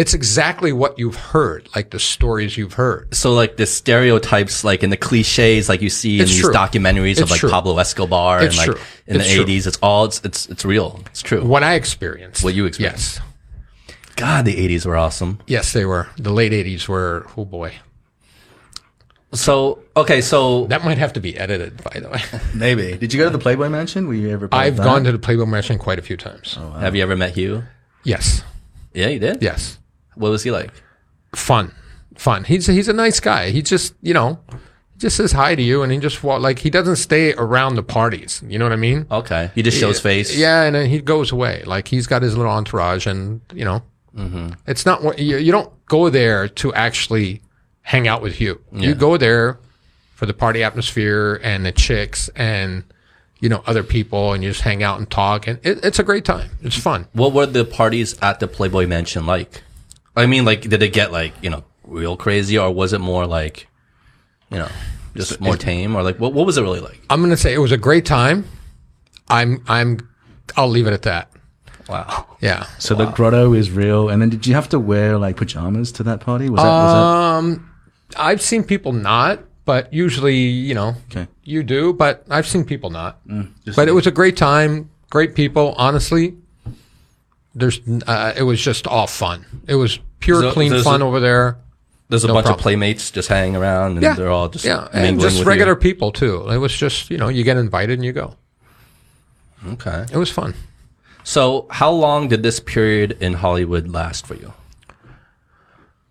it's 0.00 0.14
exactly 0.14 0.72
what 0.72 0.98
you've 0.98 1.16
heard, 1.16 1.68
like 1.74 1.90
the 1.90 1.98
stories 2.00 2.56
you've 2.56 2.72
heard. 2.72 3.14
So 3.14 3.32
like 3.34 3.56
the 3.58 3.66
stereotypes, 3.66 4.64
like 4.64 4.82
in 4.82 4.88
the 4.88 4.96
cliches, 4.96 5.68
like 5.68 5.82
you 5.82 5.90
see 5.90 6.16
in 6.16 6.22
It's 6.22 6.30
these 6.32 6.40
true. 6.40 6.54
documentaries 6.54 7.20
of 7.20 7.30
like 7.30 7.40
true. 7.40 7.50
Pablo 7.50 7.76
Escobar 7.78 8.42
It's 8.42 8.56
and 8.58 8.66
like 8.68 8.76
true. 8.78 8.86
in 9.06 9.16
It's 9.20 9.28
the 9.28 9.40
eighties, 9.40 9.66
it's 9.66 9.78
all 9.82 10.06
it's, 10.06 10.20
it's 10.24 10.48
it's 10.48 10.64
real. 10.64 11.02
It's 11.10 11.20
true. 11.20 11.44
What 11.44 11.62
I 11.62 11.74
experienced. 11.74 12.42
What 12.42 12.54
you 12.54 12.64
experienced. 12.64 13.20
Yes. 13.20 13.96
God, 14.16 14.46
the 14.46 14.56
eighties 14.56 14.86
were 14.86 14.96
awesome. 14.96 15.38
Yes, 15.46 15.72
they 15.74 15.84
were. 15.84 16.08
The 16.16 16.32
late 16.32 16.52
80s 16.52 16.88
were, 16.88 17.26
oh 17.36 17.44
boy. 17.44 17.74
So 19.32 19.82
okay, 19.96 20.20
so 20.22 20.66
That 20.66 20.82
might 20.84 20.98
have 20.98 21.12
to 21.12 21.20
be 21.20 21.36
edited, 21.36 21.82
by 21.84 22.00
the 22.00 22.08
way. 22.08 22.20
Maybe. 22.54 22.96
Did 22.96 23.12
you 23.12 23.18
go 23.20 23.26
to 23.26 23.30
the 23.36 23.38
Playboy 23.42 23.68
Mansion? 23.68 24.08
Were 24.08 24.14
you 24.14 24.30
ever? 24.30 24.48
I've 24.50 24.76
that? 24.78 24.82
gone 24.84 25.04
to 25.04 25.12
the 25.12 25.18
Playboy 25.18 25.44
Mansion 25.46 25.78
quite 25.78 25.98
a 25.98 26.02
few 26.02 26.16
times. 26.16 26.56
Oh, 26.58 26.70
have 26.70 26.96
you 26.96 27.02
ever 27.02 27.16
met 27.16 27.34
Hugh? 27.34 27.64
Yes. 28.02 28.42
Yeah, 28.94 29.08
you 29.08 29.18
did. 29.20 29.42
Yes. 29.42 29.78
What 30.20 30.30
was 30.30 30.42
he 30.44 30.50
like? 30.50 30.70
Fun. 31.34 31.72
Fun. 32.16 32.44
He's 32.44 32.66
he's 32.66 32.88
a 32.88 32.92
nice 32.92 33.18
guy. 33.20 33.50
He 33.50 33.62
just, 33.62 33.94
you 34.02 34.12
know, 34.14 34.38
he 34.50 34.98
just 34.98 35.16
says 35.16 35.32
hi 35.32 35.54
to 35.54 35.62
you 35.62 35.82
and 35.82 35.90
he 35.90 35.98
just 35.98 36.22
walk 36.22 36.40
like 36.42 36.58
he 36.58 36.70
doesn't 36.70 36.96
stay 36.96 37.32
around 37.34 37.74
the 37.76 37.82
parties. 37.82 38.42
You 38.46 38.58
know 38.58 38.64
what 38.66 38.72
I 38.72 38.76
mean? 38.76 39.06
Okay, 39.10 39.50
he 39.54 39.62
just 39.62 39.78
shows 39.78 40.00
face. 40.00 40.36
Yeah, 40.36 40.62
and 40.64 40.74
then 40.74 40.90
he 40.90 41.00
goes 41.00 41.32
away. 41.32 41.62
Like 41.64 41.88
he's 41.88 42.06
got 42.06 42.22
his 42.22 42.36
little 42.36 42.52
entourage, 42.52 43.06
and 43.06 43.40
you 43.54 43.64
know, 43.64 43.82
Mm-hmm. 44.16 44.48
it's 44.66 44.84
not 44.84 45.04
what 45.04 45.20
you, 45.20 45.36
you 45.36 45.52
don't 45.52 45.72
go 45.86 46.10
there 46.10 46.48
to 46.48 46.74
actually 46.74 47.42
hang 47.82 48.08
out 48.08 48.22
with 48.22 48.40
you. 48.40 48.60
You 48.72 48.96
go 48.96 49.16
there 49.16 49.60
for 50.16 50.26
the 50.26 50.34
party 50.34 50.64
atmosphere 50.64 51.40
and 51.44 51.64
the 51.64 51.70
chicks 51.70 52.28
and 52.34 52.82
you 53.38 53.48
know 53.48 53.62
other 53.68 53.84
people, 53.84 54.32
and 54.32 54.42
you 54.42 54.50
just 54.50 54.62
hang 54.62 54.82
out 54.82 54.98
and 54.98 55.08
talk, 55.08 55.46
and 55.46 55.60
it, 55.62 55.84
it's 55.84 56.00
a 56.00 56.02
great 56.02 56.24
time. 56.24 56.50
It's 56.60 56.76
fun. 56.76 57.06
What 57.12 57.32
were 57.32 57.46
the 57.46 57.64
parties 57.64 58.18
at 58.20 58.40
the 58.40 58.48
Playboy 58.48 58.86
Mansion 58.88 59.26
like? 59.26 59.62
I 60.16 60.26
mean, 60.26 60.44
like, 60.44 60.62
did 60.62 60.82
it 60.82 60.92
get 60.92 61.12
like 61.12 61.32
you 61.42 61.50
know 61.50 61.64
real 61.84 62.16
crazy, 62.16 62.58
or 62.58 62.70
was 62.72 62.92
it 62.92 63.00
more 63.00 63.26
like, 63.26 63.66
you 64.50 64.58
know, 64.58 64.68
just 65.16 65.40
more 65.40 65.56
tame, 65.56 65.96
or 65.96 66.02
like 66.02 66.18
what 66.20 66.32
what 66.32 66.46
was 66.46 66.56
it 66.58 66.62
really 66.62 66.80
like? 66.80 67.00
I'm 67.10 67.20
gonna 67.22 67.36
say 67.36 67.54
it 67.54 67.58
was 67.58 67.72
a 67.72 67.78
great 67.78 68.04
time. 68.06 68.44
I'm 69.28 69.62
I'm 69.68 70.08
I'll 70.56 70.68
leave 70.68 70.86
it 70.86 70.92
at 70.92 71.02
that. 71.02 71.30
Wow. 71.88 72.26
Yeah. 72.40 72.66
So 72.78 72.94
the 72.94 73.06
grotto 73.06 73.52
is 73.52 73.70
real. 73.70 74.08
And 74.08 74.22
then 74.22 74.28
did 74.28 74.46
you 74.46 74.54
have 74.54 74.68
to 74.68 74.78
wear 74.78 75.18
like 75.18 75.36
pajamas 75.36 75.90
to 75.92 76.02
that 76.04 76.20
party? 76.20 76.48
Was 76.48 76.62
that? 76.62 76.68
Was 76.68 76.94
Um, 76.94 77.70
I've 78.16 78.40
seen 78.40 78.62
people 78.62 78.92
not, 78.92 79.40
but 79.64 79.92
usually 79.92 80.36
you 80.36 80.74
know 80.74 80.94
Okay. 81.10 81.26
you 81.42 81.62
do. 81.64 81.92
But 81.92 82.24
I've 82.30 82.46
seen 82.46 82.64
people 82.64 82.90
not. 82.90 83.18
just 83.64 83.76
but 83.76 83.88
it 83.88 83.92
was 83.92 84.06
a 84.06 84.12
great 84.12 84.36
time, 84.36 84.90
great 85.10 85.34
people. 85.34 85.74
Honestly, 85.78 86.36
there's 87.54 87.80
uh, 88.06 88.32
it 88.36 88.42
was 88.42 88.60
just 88.60 88.86
all 88.86 89.06
fun. 89.06 89.44
It 89.66 89.74
was 89.74 89.98
pure 90.20 90.42
So 90.42 90.52
clean 90.52 90.82
fun 90.82 91.02
a- 91.02 91.06
over 91.06 91.20
there. 91.20 91.56
There's 92.08 92.24
a 92.24 92.26
No 92.26 92.34
bunch 92.34 92.48
of 92.48 92.58
playmates 92.58 93.10
just 93.12 93.28
hanging 93.28 93.54
around, 93.54 93.92
and 93.92 94.02
Yeah, 94.02 94.14
they're 94.14 94.30
all 94.30 94.48
just 94.48 94.64
yeah, 94.64 94.88
and 94.92 95.20
just 95.20 95.44
regular 95.44 95.76
people 95.76 96.10
too. 96.10 96.48
It 96.50 96.56
was 96.58 96.76
just 96.76 97.08
you 97.10 97.16
know 97.18 97.28
you 97.28 97.44
get 97.44 97.56
invited 97.56 97.94
and 97.98 98.04
you 98.04 98.12
go. 98.12 98.34
Okay. 99.66 100.06
It 100.12 100.16
was 100.16 100.30
fun. 100.30 100.54
So, 101.22 101.66
how 101.70 101.90
long 101.90 102.28
did 102.28 102.42
this 102.42 102.58
period 102.60 103.18
in 103.20 103.34
Hollywood 103.34 103.88
last 103.88 104.26
for 104.26 104.34
you? 104.34 104.52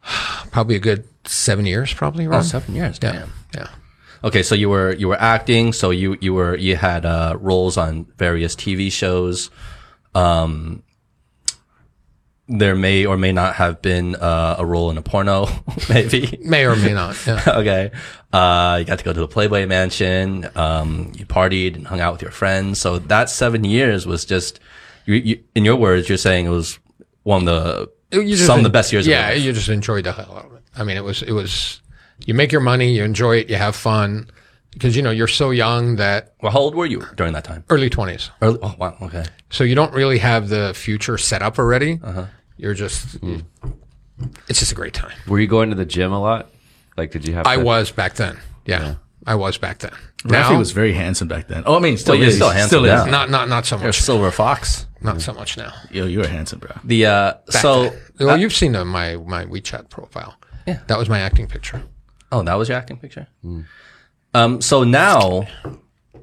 Probably 0.51 0.75
a 0.75 0.79
good 0.79 1.03
seven 1.25 1.65
years, 1.65 1.93
probably 1.93 2.25
Oh, 2.25 2.29
around. 2.31 2.43
seven 2.43 2.75
years. 2.75 2.99
yeah, 3.01 3.11
Damn. 3.11 3.33
yeah. 3.55 3.67
Okay, 4.23 4.43
so 4.43 4.55
you 4.55 4.69
were 4.69 4.93
you 4.93 5.07
were 5.07 5.19
acting, 5.19 5.73
so 5.73 5.91
you 5.91 6.17
you 6.21 6.33
were 6.33 6.55
you 6.55 6.75
had 6.75 7.05
uh, 7.05 7.37
roles 7.39 7.77
on 7.77 8.05
various 8.17 8.55
TV 8.55 8.91
shows. 8.91 9.49
Um, 10.15 10.83
there 12.49 12.75
may 12.75 13.05
or 13.05 13.15
may 13.17 13.31
not 13.31 13.55
have 13.55 13.81
been 13.81 14.15
uh, 14.15 14.55
a 14.57 14.65
role 14.65 14.89
in 14.91 14.97
a 14.97 15.01
porno, 15.01 15.47
maybe. 15.89 16.37
May 16.43 16.65
or 16.65 16.75
may 16.75 16.93
not. 16.93 17.15
Yeah. 17.27 17.43
okay, 17.47 17.91
uh, 18.33 18.77
you 18.79 18.85
got 18.85 18.97
to 18.99 19.05
go 19.05 19.13
to 19.13 19.19
the 19.19 19.27
Playboy 19.27 19.65
Mansion. 19.67 20.49
Um, 20.55 21.11
you 21.15 21.25
partied 21.25 21.75
and 21.75 21.85
hung 21.87 21.99
out 22.01 22.13
with 22.13 22.21
your 22.21 22.31
friends. 22.31 22.81
So 22.81 22.99
that 22.99 23.29
seven 23.29 23.63
years 23.63 24.05
was 24.07 24.25
just, 24.25 24.59
you, 25.05 25.15
you, 25.15 25.43
in 25.55 25.63
your 25.63 25.75
words, 25.75 26.09
you're 26.09 26.17
saying 26.17 26.45
it 26.47 26.49
was 26.49 26.79
one 27.23 27.47
of 27.47 27.89
the 28.11 28.35
some 28.35 28.57
of 28.59 28.63
the 28.63 28.69
best 28.69 28.91
years. 28.91 29.05
of 29.05 29.11
Yeah, 29.11 29.29
life. 29.29 29.41
you 29.41 29.53
just 29.53 29.69
enjoyed 29.69 30.03
the 30.05 30.11
hell 30.11 30.35
out 30.35 30.45
of 30.45 30.53
it. 30.53 30.63
I 30.75 30.83
mean, 30.83 30.97
it 30.97 31.03
was 31.03 31.21
it 31.21 31.31
was. 31.33 31.81
You 32.25 32.33
make 32.33 32.51
your 32.51 32.61
money, 32.61 32.91
you 32.93 33.03
enjoy 33.03 33.37
it, 33.37 33.49
you 33.49 33.55
have 33.55 33.75
fun, 33.77 34.29
because 34.71 34.93
you 34.95 35.01
know 35.01 35.11
you're 35.11 35.27
so 35.27 35.51
young 35.51 35.95
that 35.97 36.33
Well, 36.41 36.51
how 36.51 36.59
old 36.59 36.75
were 36.75 36.85
you 36.85 37.01
during 37.15 37.31
that 37.33 37.43
time? 37.45 37.63
early 37.69 37.89
twenties. 37.89 38.29
Early, 38.41 38.59
oh 38.61 38.75
wow, 38.77 38.97
okay. 39.03 39.23
So 39.51 39.63
you 39.63 39.73
don't 39.75 39.93
really 39.93 40.17
have 40.17 40.49
the 40.49 40.73
future 40.73 41.17
set 41.17 41.41
up 41.41 41.57
already. 41.59 41.99
Uh-huh. 42.03 42.25
You're 42.59 42.73
just. 42.73 43.15
Hmm. 43.17 43.39
It's 44.49 44.59
just 44.59 44.71
a 44.73 44.75
great 44.75 44.93
time. 44.93 45.15
Were 45.27 45.39
you 45.39 45.47
going 45.47 45.69
to 45.69 45.75
the 45.75 45.85
gym 45.85 46.11
a 46.11 46.19
lot? 46.19 46.49
Like, 46.97 47.11
did 47.11 47.25
you 47.27 47.33
have? 47.35 47.47
I 47.47 47.55
to- 47.55 47.63
was 47.63 47.89
back 47.91 48.15
then. 48.15 48.37
Yeah, 48.65 48.95
I 49.25 49.35
was 49.35 49.57
back 49.57 49.79
then. 49.79 49.91
Raffe 50.25 50.51
Now, 50.51 50.57
was 50.59 50.71
very 50.73 50.91
handsome 50.91 51.29
back 51.29 51.47
then. 51.47 51.63
Oh, 51.65 51.77
I 51.77 51.79
mean, 51.79 51.95
still 51.97 52.13
Well, 52.13 52.19
you're 52.19 52.29
is. 52.29 52.35
still 52.35 52.49
handsome 52.49 52.81
Still 52.83 52.83
now. 52.83 53.05
not 53.05 53.29
not 53.29 53.47
not 53.47 53.65
so 53.65 53.77
much. 53.77 53.83
You're 53.83 53.89
a 53.91 53.93
silver 53.93 54.31
fox. 54.31 54.85
Not 55.01 55.21
so 55.21 55.31
much 55.33 55.55
now. 55.57 55.71
Yo, 55.91 56.05
you 56.05 56.19
were 56.19 56.27
handsome, 56.27 56.59
bro. 56.59 56.71
The 56.83 57.05
uh, 57.05 57.33
Back 57.33 57.61
so 57.61 57.83
then. 58.17 58.27
well, 58.27 58.37
you've 58.37 58.53
seen 58.53 58.75
uh, 58.75 58.83
my 58.83 59.15
my 59.15 59.45
WeChat 59.45 59.89
profile. 59.89 60.35
Yeah. 60.67 60.79
that 60.87 60.97
was 60.99 61.07
my 61.07 61.19
acting 61.19 61.47
picture. 61.47 61.81
Oh, 62.33 62.43
that 62.43 62.55
was 62.55 62.67
your 62.67 62.77
acting 62.77 62.97
picture. 62.97 63.27
Um, 64.33 64.61
so 64.61 64.83
now, 64.83 65.47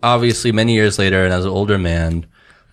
obviously, 0.03 0.53
many 0.53 0.75
years 0.75 0.99
later, 0.99 1.25
and 1.25 1.33
as 1.33 1.45
an 1.47 1.51
older 1.51 1.79
man, 1.79 2.27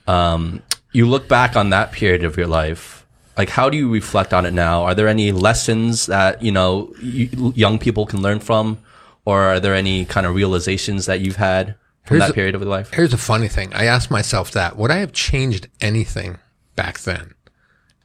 um, 0.07 0.61
you 0.91 1.07
look 1.07 1.27
back 1.27 1.55
on 1.55 1.69
that 1.71 1.91
period 1.93 2.23
of 2.25 2.35
your 2.37 2.47
life. 2.47 3.02
Like, 3.37 3.49
how 3.49 3.69
do 3.69 3.77
you 3.77 3.91
reflect 3.91 4.33
on 4.33 4.45
it 4.45 4.53
now? 4.53 4.83
Are 4.83 4.93
there 4.93 5.07
any 5.07 5.31
lessons 5.31 6.05
that 6.05 6.41
you 6.41 6.51
know 6.51 6.93
young 6.99 7.79
people 7.79 8.05
can 8.05 8.21
learn 8.21 8.39
from, 8.39 8.77
or 9.25 9.41
are 9.41 9.59
there 9.59 9.73
any 9.73 10.05
kind 10.05 10.25
of 10.25 10.35
realizations 10.35 11.05
that 11.07 11.19
you've 11.21 11.37
had 11.37 11.75
from 12.05 12.17
Here's 12.17 12.29
that 12.29 12.35
period 12.35 12.55
of 12.55 12.61
your 12.61 12.69
life? 12.69 12.91
Here's 12.93 13.11
the 13.11 13.17
funny 13.17 13.47
thing. 13.47 13.73
I 13.73 13.85
asked 13.85 14.11
myself 14.11 14.51
that. 14.51 14.77
Would 14.77 14.91
I 14.91 14.97
have 14.97 15.13
changed 15.13 15.67
anything 15.81 16.37
back 16.75 16.99
then? 16.99 17.33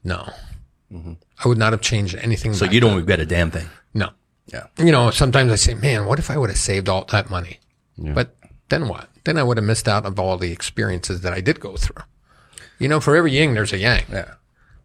No. 0.02 0.32
Mm-hmm. 0.92 1.14
I 1.44 1.48
would 1.48 1.58
not 1.58 1.72
have 1.72 1.82
changed 1.82 2.14
anything. 2.16 2.54
So 2.54 2.64
you 2.64 2.80
don't 2.80 2.90
then. 2.90 2.98
regret 2.98 3.20
a 3.20 3.26
damn 3.26 3.50
thing. 3.50 3.68
No. 3.92 4.10
Yeah. 4.46 4.66
You 4.78 4.90
know, 4.90 5.10
sometimes 5.10 5.52
I 5.52 5.56
say, 5.56 5.74
man, 5.74 6.06
what 6.06 6.18
if 6.18 6.30
I 6.30 6.38
would 6.38 6.48
have 6.48 6.58
saved 6.58 6.88
all 6.88 7.04
that 7.06 7.28
money? 7.28 7.60
But 7.98 8.36
then 8.68 8.88
what? 8.88 9.08
Then 9.24 9.36
I 9.38 9.42
would 9.42 9.56
have 9.56 9.66
missed 9.66 9.88
out 9.88 10.06
of 10.06 10.18
all 10.18 10.38
the 10.38 10.52
experiences 10.52 11.22
that 11.22 11.32
I 11.32 11.40
did 11.40 11.60
go 11.60 11.76
through. 11.76 12.02
You 12.78 12.88
know, 12.88 13.00
for 13.00 13.16
every 13.16 13.32
yin, 13.32 13.54
there's 13.54 13.72
a 13.72 13.78
yang. 13.78 14.04
Yeah. 14.10 14.34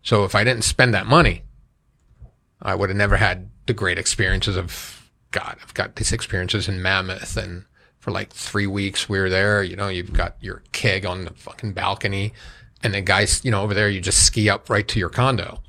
So 0.03 0.25
if 0.25 0.35
I 0.35 0.43
didn't 0.43 0.63
spend 0.63 0.93
that 0.93 1.07
money, 1.07 1.43
I 2.61 2.75
would 2.75 2.89
have 2.89 2.97
never 2.97 3.17
had 3.17 3.49
the 3.65 3.73
great 3.73 3.97
experiences 3.97 4.55
of 4.55 5.09
God. 5.31 5.57
I've 5.63 5.73
got 5.73 5.95
these 5.95 6.11
experiences 6.11 6.67
in 6.69 6.81
Mammoth 6.81 7.35
and 7.37 7.65
for 7.99 8.11
like 8.11 8.31
three 8.31 8.67
weeks 8.67 9.07
we 9.07 9.19
were 9.19 9.29
there. 9.29 9.63
You 9.63 9.75
know, 9.75 9.87
you've 9.87 10.13
got 10.13 10.35
your 10.41 10.61
keg 10.73 11.05
on 11.05 11.23
the 11.25 11.33
fucking 11.33 11.73
balcony 11.73 12.33
and 12.83 12.93
the 12.93 13.01
guys, 13.01 13.43
you 13.45 13.51
know, 13.51 13.61
over 13.63 13.73
there, 13.73 13.89
you 13.89 14.01
just 14.01 14.25
ski 14.25 14.49
up 14.49 14.69
right 14.69 14.87
to 14.89 14.99
your 14.99 15.09
condo 15.09 15.61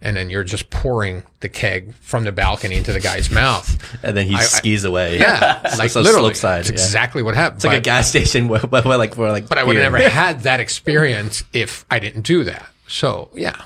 and 0.00 0.16
then 0.16 0.30
you're 0.30 0.42
just 0.42 0.70
pouring 0.70 1.22
the 1.40 1.48
keg 1.48 1.94
from 1.96 2.24
the 2.24 2.32
balcony 2.32 2.76
into 2.76 2.92
the 2.92 3.00
guy's 3.00 3.30
mouth. 3.30 3.78
And 4.02 4.16
then 4.16 4.26
he 4.26 4.34
I- 4.34 4.38
I- 4.38 4.42
skis 4.44 4.84
away. 4.84 5.18
Yeah. 5.18 5.60
So 5.72 5.78
like 5.78 5.94
a 5.94 6.00
literally. 6.00 6.34
side. 6.34 6.60
It's 6.60 6.70
yeah. 6.70 6.74
exactly 6.74 7.22
what 7.22 7.34
happened. 7.34 7.58
It's 7.58 7.64
like 7.64 7.78
a 7.78 7.80
gas 7.82 8.08
station 8.08 8.48
where, 8.48 8.60
where, 8.60 8.82
where 8.82 8.98
like, 8.98 9.16
where 9.16 9.30
like. 9.30 9.48
but 9.48 9.58
I 9.58 9.64
would 9.64 9.76
have 9.76 9.92
never 9.92 10.08
had 10.08 10.40
that 10.40 10.60
experience 10.60 11.44
if 11.52 11.84
I 11.90 11.98
didn't 11.98 12.22
do 12.22 12.44
that. 12.44 12.66
So 12.88 13.30
yeah. 13.34 13.62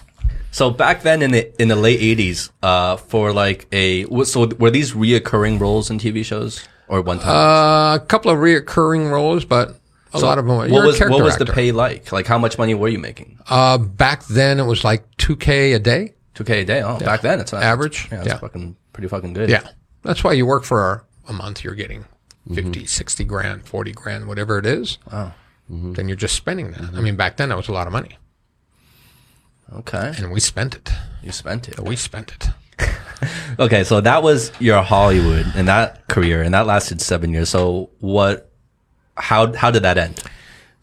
So 0.57 0.71
back 0.71 1.03
then 1.03 1.21
in 1.21 1.33
the 1.33 1.61
in 1.61 1.69
the 1.69 1.77
late 1.77 2.01
eighties, 2.01 2.49
uh, 2.62 2.97
for 2.97 3.31
like 3.35 3.66
a 3.73 4.05
so 4.25 4.47
were 4.59 4.71
these 4.71 4.95
reoccurring 4.95 5.61
roles 5.61 5.90
in 5.90 5.99
TV 5.99 6.25
shows 6.25 6.66
or 6.88 7.03
one 7.03 7.19
time? 7.19 7.29
Uh, 7.29 7.97
a 7.97 8.01
couple 8.01 8.31
of 8.31 8.38
reoccurring 8.38 9.11
roles, 9.11 9.45
but 9.45 9.79
a 10.14 10.19
lot 10.19 10.38
of 10.38 10.47
them. 10.47 10.57
what 10.57 10.71
was 10.71 10.99
what 10.99 11.23
was 11.23 11.37
the 11.37 11.42
actor. 11.42 11.53
pay 11.53 11.73
like? 11.73 12.11
Like 12.11 12.27
how 12.27 12.38
much 12.38 12.57
money 12.57 12.73
were 12.73 12.88
you 12.88 12.99
making? 12.99 13.38
Uh, 13.51 13.77
back 13.77 14.24
then 14.28 14.59
it 14.59 14.64
was 14.64 14.83
like 14.83 15.05
two 15.18 15.37
k 15.37 15.74
a 15.74 15.78
day. 15.78 16.14
Two 16.33 16.45
k 16.45 16.62
a 16.62 16.64
day. 16.64 16.80
Oh, 16.83 16.99
back 17.01 17.20
then 17.20 17.39
it's 17.39 17.53
not 17.53 17.62
Average? 17.62 18.09
Yeah, 18.11 18.20
it's 18.20 18.28
Yeah. 18.28 18.39
fucking 18.39 18.76
pretty 18.95 19.09
fucking 19.09 19.35
good. 19.35 19.51
Yeah, 19.51 19.68
that's 20.05 20.24
why 20.24 20.33
you 20.33 20.47
work 20.47 20.64
for 20.64 21.05
a 21.28 21.35
month. 21.35 21.64
You're 21.64 21.74
getting 21.74 22.07
50, 22.55 22.87
60 22.87 23.24
grand, 23.24 23.66
forty 23.68 23.93
grand, 23.93 24.26
whatever 24.26 24.57
it 24.57 24.64
is. 24.64 24.97
Wow. 25.12 25.35
Then 25.68 26.09
you're 26.09 26.16
just 26.16 26.35
spending 26.35 26.70
that. 26.70 26.95
I 26.95 27.03
mean, 27.03 27.16
back 27.16 27.37
then 27.37 27.51
that 27.51 27.57
was 27.59 27.68
a 27.68 27.72
lot 27.72 27.87
of 27.87 27.93
money, 27.93 28.16
Okay. 29.73 30.12
and 30.17 30.31
we 30.33 30.41
spent 30.41 30.75
it. 30.75 30.91
You 31.23 31.33
spent 31.33 31.69
it. 31.69 31.81
We 31.81 31.97
spent 31.97 32.33
it. 32.33 32.49
Okay, 33.59 33.85
so 33.85 34.03
that 34.03 34.23
was 34.23 34.53
your 34.61 34.83
Hollywood 34.83 35.47
and 35.57 35.67
that 35.69 36.07
career, 36.09 36.43
and 36.43 36.53
that 36.53 36.67
lasted 36.67 37.01
seven 37.01 37.33
years. 37.33 37.49
So 37.49 37.89
what? 38.01 38.53
How 39.17 39.55
how 39.55 39.71
did 39.71 39.83
that 39.85 39.97
end? 39.97 40.23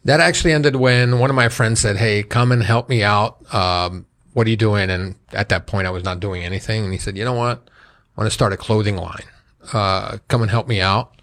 That 0.06 0.20
actually 0.20 0.54
ended 0.54 0.76
when 0.76 1.20
one 1.20 1.30
of 1.30 1.36
my 1.36 1.50
friends 1.50 1.80
said, 1.82 1.98
"Hey, 1.98 2.24
come 2.24 2.52
and 2.52 2.64
help 2.64 2.90
me 2.90 3.04
out. 3.04 3.38
Um, 3.54 4.08
what 4.34 4.48
are 4.48 4.50
you 4.50 4.58
doing?" 4.58 4.90
And 4.90 5.16
at 5.32 5.50
that 5.50 5.68
point, 5.68 5.86
I 5.86 5.92
was 5.92 6.04
not 6.04 6.20
doing 6.20 6.44
anything. 6.44 6.84
And 6.84 6.92
he 6.92 6.98
said, 6.98 7.16
"You 7.16 7.24
know 7.24 7.34
what? 7.34 7.70
I 8.18 8.22
want 8.22 8.26
to 8.26 8.34
start 8.34 8.52
a 8.52 8.58
clothing 8.58 8.98
line. 8.98 9.28
Uh, 9.72 10.18
come 10.28 10.42
and 10.42 10.50
help 10.50 10.68
me 10.68 10.82
out." 10.82 11.22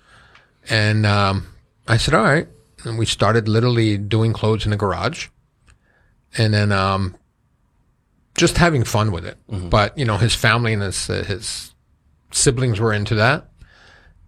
And 0.70 1.04
um, 1.04 1.48
I 1.88 1.96
said, 1.96 2.14
"All 2.14 2.22
right." 2.22 2.46
and 2.84 2.98
we 2.98 3.04
started 3.04 3.48
literally 3.48 3.98
doing 3.98 4.32
clothes 4.32 4.64
in 4.64 4.70
the 4.70 4.76
garage, 4.76 5.28
and 6.38 6.54
then 6.54 6.72
um, 6.72 7.16
just 8.40 8.56
having 8.56 8.84
fun 8.84 9.12
with 9.12 9.26
it. 9.26 9.36
But 9.48 9.96
you 9.98 10.06
know, 10.06 10.16
his 10.16 10.34
family 10.34 10.72
and 10.72 10.82
his 10.82 11.10
uh, 11.10 11.22
his 11.24 11.74
siblings 12.32 12.80
were 12.80 12.92
into 12.92 13.14
that, 13.16 13.50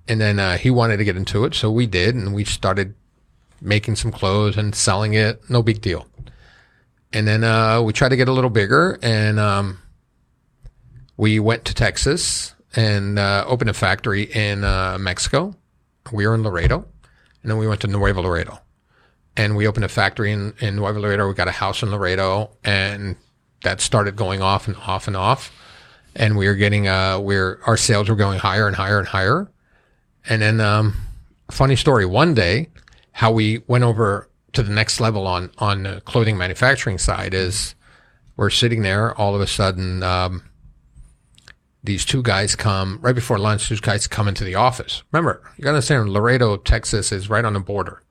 and 0.06 0.20
then 0.20 0.38
uh, 0.38 0.58
he 0.58 0.70
wanted 0.70 0.98
to 0.98 1.04
get 1.04 1.16
into 1.16 1.44
it, 1.44 1.54
so 1.54 1.70
we 1.70 1.86
did, 1.86 2.14
and 2.14 2.34
we 2.34 2.44
started 2.44 2.94
making 3.60 3.96
some 3.96 4.12
clothes 4.12 4.58
and 4.58 4.74
selling 4.74 5.14
it. 5.14 5.48
No 5.48 5.62
big 5.62 5.80
deal. 5.80 6.06
And 7.14 7.26
then 7.26 7.42
uh, 7.42 7.80
we 7.82 7.92
tried 7.92 8.10
to 8.10 8.16
get 8.16 8.28
a 8.28 8.32
little 8.32 8.50
bigger, 8.50 8.98
and 9.02 9.40
um, 9.40 9.78
we 11.16 11.40
went 11.40 11.64
to 11.66 11.74
Texas 11.74 12.54
and 12.76 13.18
uh, 13.18 13.44
opened 13.46 13.70
a 13.70 13.74
factory 13.74 14.24
in 14.24 14.62
uh, 14.62 14.98
Mexico. 15.00 15.54
We 16.12 16.26
were 16.26 16.34
in 16.34 16.42
Laredo, 16.42 16.84
and 17.42 17.50
then 17.50 17.56
we 17.56 17.66
went 17.66 17.80
to 17.82 17.86
Nuevo 17.86 18.20
Laredo, 18.20 18.58
and 19.36 19.56
we 19.56 19.66
opened 19.66 19.84
a 19.86 19.88
factory 19.88 20.32
in, 20.32 20.52
in 20.60 20.76
Nuevo 20.76 21.00
Laredo. 21.00 21.28
We 21.28 21.34
got 21.34 21.48
a 21.48 21.52
house 21.52 21.82
in 21.82 21.90
Laredo, 21.90 22.50
and 22.64 23.16
that 23.62 23.80
started 23.80 24.16
going 24.16 24.42
off 24.42 24.66
and 24.66 24.76
off 24.76 25.06
and 25.06 25.16
off, 25.16 25.52
and 26.14 26.36
we 26.36 26.46
were 26.46 26.54
getting 26.54 26.88
uh, 26.88 27.18
we're 27.18 27.60
our 27.66 27.76
sales 27.76 28.08
were 28.08 28.16
going 28.16 28.38
higher 28.38 28.66
and 28.66 28.76
higher 28.76 28.98
and 28.98 29.08
higher, 29.08 29.50
and 30.28 30.42
then 30.42 30.60
um, 30.60 30.94
funny 31.50 31.76
story. 31.76 32.06
One 32.06 32.34
day, 32.34 32.68
how 33.12 33.32
we 33.32 33.62
went 33.66 33.84
over 33.84 34.28
to 34.52 34.62
the 34.62 34.72
next 34.72 35.00
level 35.00 35.26
on 35.26 35.50
on 35.58 35.84
the 35.84 36.00
clothing 36.02 36.36
manufacturing 36.36 36.98
side 36.98 37.34
is 37.34 37.74
we're 38.36 38.50
sitting 38.50 38.82
there. 38.82 39.14
All 39.18 39.34
of 39.34 39.40
a 39.40 39.46
sudden, 39.46 40.02
um, 40.02 40.42
these 41.84 42.04
two 42.04 42.22
guys 42.22 42.54
come 42.56 42.98
right 43.02 43.14
before 43.14 43.38
lunch. 43.38 43.68
These 43.68 43.80
guys 43.80 44.06
come 44.06 44.28
into 44.28 44.44
the 44.44 44.54
office. 44.54 45.02
Remember, 45.12 45.42
you 45.56 45.64
got 45.64 45.70
to 45.70 45.76
understand, 45.76 46.08
Laredo, 46.10 46.56
Texas, 46.56 47.12
is 47.12 47.28
right 47.28 47.44
on 47.44 47.54
the 47.54 47.60
border, 47.60 48.02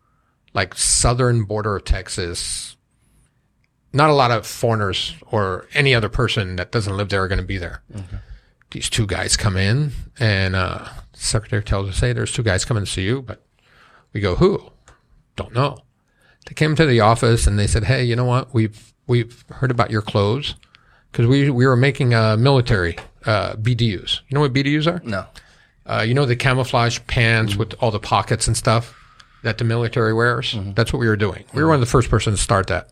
like 0.54 0.76
southern 0.76 1.44
border 1.44 1.78
of 1.78 1.86
Texas. 1.86 2.76
Not 3.94 4.10
a 4.10 4.14
lot 4.14 4.32
of 4.32 4.48
foreigners 4.48 5.16
or 5.32 5.68
any 5.74 5.94
other 5.94 6.10
person 6.10 6.56
that 6.56 6.72
doesn't 6.72 6.96
live 6.96 7.10
there 7.10 7.22
are 7.24 7.28
going 7.28 7.42
to 7.42 7.46
be 7.46 7.58
there. 7.58 7.82
These 8.72 8.90
two 8.90 9.06
guys 9.06 9.36
come 9.36 9.58
in, 9.58 9.92
and 10.18 10.56
uh, 10.56 10.88
secretary 11.14 11.62
tells 11.64 11.90
us, 11.90 12.00
"Hey, 12.00 12.14
there's 12.14 12.32
two 12.32 12.44
guys 12.44 12.64
coming 12.64 12.86
to 12.86 12.90
see 12.90 13.02
you." 13.04 13.22
But 13.22 13.44
we 14.14 14.22
go, 14.22 14.36
"Who?" 14.36 14.72
Don't 15.36 15.54
know. 15.54 15.80
They 16.48 16.54
came 16.54 16.76
to 16.78 16.86
the 16.86 17.02
office 17.02 17.48
and 17.48 17.60
they 17.60 17.68
said, 17.68 17.84
"Hey, 17.84 18.06
you 18.06 18.16
know 18.16 18.24
what? 18.26 18.54
We've 18.54 18.94
we've 19.08 19.44
heard 19.50 19.72
about 19.72 19.92
your 19.92 20.02
clothes 20.02 20.56
because 21.12 21.28
we 21.28 21.50
we 21.50 21.66
were 21.66 21.76
making 21.76 22.14
uh, 22.14 22.38
military 22.38 22.98
uh, 23.26 23.56
BDUs. 23.56 24.22
You 24.30 24.36
know 24.36 24.40
what 24.40 24.54
BDUs 24.54 24.88
are? 24.88 25.02
No. 25.04 25.26
Uh, 25.86 26.04
you 26.08 26.14
know 26.14 26.26
the 26.26 26.36
camouflage 26.38 27.00
pants 27.08 27.56
with 27.58 27.74
all 27.82 27.92
the 27.92 28.00
pockets 28.00 28.48
and 28.48 28.56
stuff 28.56 28.96
that 29.44 29.58
the 29.58 29.64
military 29.66 30.14
wears. 30.14 30.56
That's 30.76 30.94
what 30.94 31.00
we 31.00 31.08
were 31.08 31.18
doing. 31.18 31.44
We 31.54 31.62
were 31.62 31.68
one 31.68 31.76
of 31.76 31.82
the 31.82 31.88
first 31.88 32.10
person 32.10 32.32
to 32.34 32.38
start 32.38 32.68
that. 32.68 32.90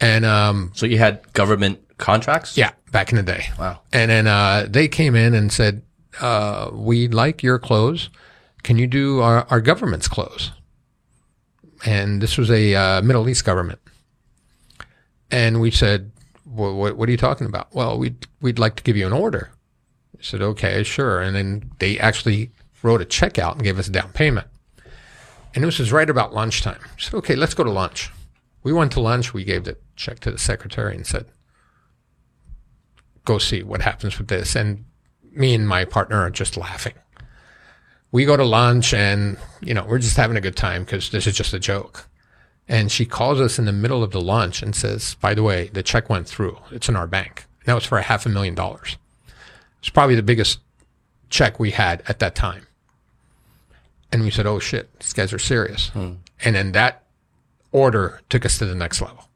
And 0.00 0.24
um, 0.24 0.70
So 0.74 0.86
you 0.86 0.98
had 0.98 1.32
government 1.32 1.80
contracts? 1.98 2.56
yeah, 2.56 2.72
back 2.92 3.10
in 3.10 3.16
the 3.16 3.22
day. 3.22 3.46
Wow. 3.58 3.80
And 3.92 4.10
then 4.10 4.26
uh, 4.26 4.66
they 4.68 4.88
came 4.88 5.14
in 5.14 5.34
and 5.34 5.50
said, 5.52 5.82
uh, 6.20 6.70
"We 6.72 7.08
like 7.08 7.42
your 7.42 7.58
clothes. 7.58 8.10
Can 8.62 8.76
you 8.78 8.86
do 8.86 9.20
our, 9.20 9.46
our 9.50 9.60
government's 9.60 10.08
clothes?" 10.08 10.52
And 11.84 12.20
this 12.20 12.36
was 12.36 12.50
a 12.50 12.74
uh, 12.74 13.02
Middle 13.02 13.28
East 13.28 13.44
government. 13.44 13.78
And 15.30 15.60
we 15.60 15.70
said, 15.70 16.10
what, 16.44 16.74
what, 16.74 16.96
"What 16.96 17.08
are 17.08 17.12
you 17.12 17.18
talking 17.18 17.46
about?" 17.46 17.74
Well, 17.74 17.98
we'd 17.98 18.26
we'd 18.40 18.58
like 18.58 18.76
to 18.76 18.82
give 18.82 18.96
you 18.96 19.06
an 19.06 19.12
order. 19.12 19.50
I 20.18 20.22
said, 20.22 20.42
"Okay, 20.42 20.82
sure." 20.82 21.20
And 21.20 21.34
then 21.34 21.70
they 21.78 21.98
actually 21.98 22.50
wrote 22.82 23.00
a 23.00 23.04
check 23.06 23.38
out 23.38 23.54
and 23.54 23.64
gave 23.64 23.78
us 23.78 23.88
a 23.88 23.92
down 23.92 24.10
payment. 24.12 24.46
And 25.54 25.64
this 25.64 25.78
was 25.78 25.90
right 25.90 26.08
about 26.10 26.34
lunchtime. 26.34 26.78
I 26.82 27.00
said, 27.00 27.14
"Okay, 27.14 27.34
let's 27.34 27.54
go 27.54 27.64
to 27.64 27.70
lunch." 27.70 28.10
We 28.66 28.72
went 28.72 28.90
to 28.92 29.00
lunch. 29.00 29.32
We 29.32 29.44
gave 29.44 29.62
the 29.62 29.76
check 29.94 30.18
to 30.20 30.32
the 30.32 30.38
secretary 30.38 30.96
and 30.96 31.06
said, 31.06 31.26
go 33.24 33.38
see 33.38 33.62
what 33.62 33.80
happens 33.80 34.18
with 34.18 34.26
this. 34.26 34.56
And 34.56 34.86
me 35.30 35.54
and 35.54 35.68
my 35.68 35.84
partner 35.84 36.16
are 36.16 36.30
just 36.30 36.56
laughing. 36.56 36.94
We 38.10 38.24
go 38.24 38.36
to 38.36 38.42
lunch 38.42 38.92
and, 38.92 39.36
you 39.60 39.72
know, 39.72 39.84
we're 39.84 40.00
just 40.00 40.16
having 40.16 40.36
a 40.36 40.40
good 40.40 40.56
time 40.56 40.82
because 40.82 41.10
this 41.10 41.28
is 41.28 41.36
just 41.36 41.54
a 41.54 41.60
joke. 41.60 42.08
And 42.66 42.90
she 42.90 43.06
calls 43.06 43.40
us 43.40 43.56
in 43.56 43.66
the 43.66 43.72
middle 43.72 44.02
of 44.02 44.10
the 44.10 44.20
lunch 44.20 44.64
and 44.64 44.74
says, 44.74 45.14
by 45.20 45.32
the 45.32 45.44
way, 45.44 45.68
the 45.68 45.84
check 45.84 46.10
went 46.10 46.26
through. 46.26 46.58
It's 46.72 46.88
in 46.88 46.96
our 46.96 47.06
bank. 47.06 47.46
That 47.66 47.74
was 47.74 47.84
for 47.84 47.98
a 47.98 48.02
half 48.02 48.26
a 48.26 48.30
million 48.30 48.56
dollars. 48.56 48.96
It's 49.78 49.90
probably 49.90 50.16
the 50.16 50.24
biggest 50.24 50.58
check 51.30 51.60
we 51.60 51.70
had 51.70 52.02
at 52.08 52.18
that 52.18 52.34
time. 52.34 52.66
And 54.10 54.24
we 54.24 54.32
said, 54.32 54.44
oh 54.44 54.58
shit, 54.58 54.90
these 54.98 55.12
guys 55.12 55.32
are 55.32 55.38
serious. 55.38 55.90
Hmm. 55.90 56.14
And 56.44 56.56
then 56.56 56.72
that 56.72 57.04
order 57.76 58.22
took 58.30 58.46
us 58.46 58.56
to 58.58 58.64
the 58.64 58.74
next 58.74 59.02
level. 59.02 59.28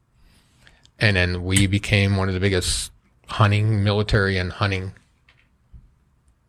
And 0.99 1.17
then 1.17 1.45
we 1.45 1.67
became 1.67 2.17
one 2.17 2.29
of 2.29 2.35
the 2.35 2.41
biggest 2.41 2.91
hunting, 3.27 3.85
military, 3.85 4.39
and 4.39 4.51
hunting 4.51 4.93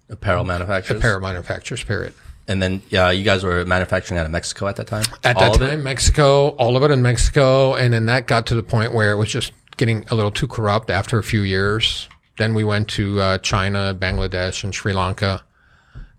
Apparel 0.09 0.45
manufacturers? 0.45 0.99
apparel 0.99 1.19
manufacturers, 1.21 1.83
period. 1.83 2.13
And 2.47 2.61
then, 2.61 2.81
yeah, 2.89 3.11
you 3.11 3.23
guys 3.23 3.43
were 3.43 3.65
manufacturing 3.65 4.19
out 4.19 4.25
of 4.25 4.31
Mexico 4.31 4.67
at 4.67 4.77
that 4.77 4.87
time? 4.87 5.05
At 5.23 5.35
All 5.37 5.57
that 5.57 5.69
time, 5.69 5.83
Mexico, 5.83 6.49
all 6.49 6.75
of 6.75 6.83
it 6.83 6.91
in 6.91 7.01
Mexico. 7.01 7.75
And 7.75 7.93
then 7.93 8.05
that 8.07 8.25
got 8.25 8.45
to 8.47 8.55
the 8.55 8.63
point 8.63 8.93
where 8.93 9.11
it 9.11 9.15
was 9.15 9.29
just 9.29 9.53
getting 9.77 10.05
a 10.09 10.15
little 10.15 10.31
too 10.31 10.47
corrupt 10.47 10.89
after 10.89 11.17
a 11.17 11.23
few 11.23 11.41
years. 11.41 12.09
Then 12.37 12.53
we 12.53 12.63
went 12.63 12.89
to 12.89 13.21
uh, 13.21 13.37
China, 13.39 13.95
Bangladesh, 13.97 14.63
and 14.63 14.73
Sri 14.73 14.93
Lanka. 14.93 15.43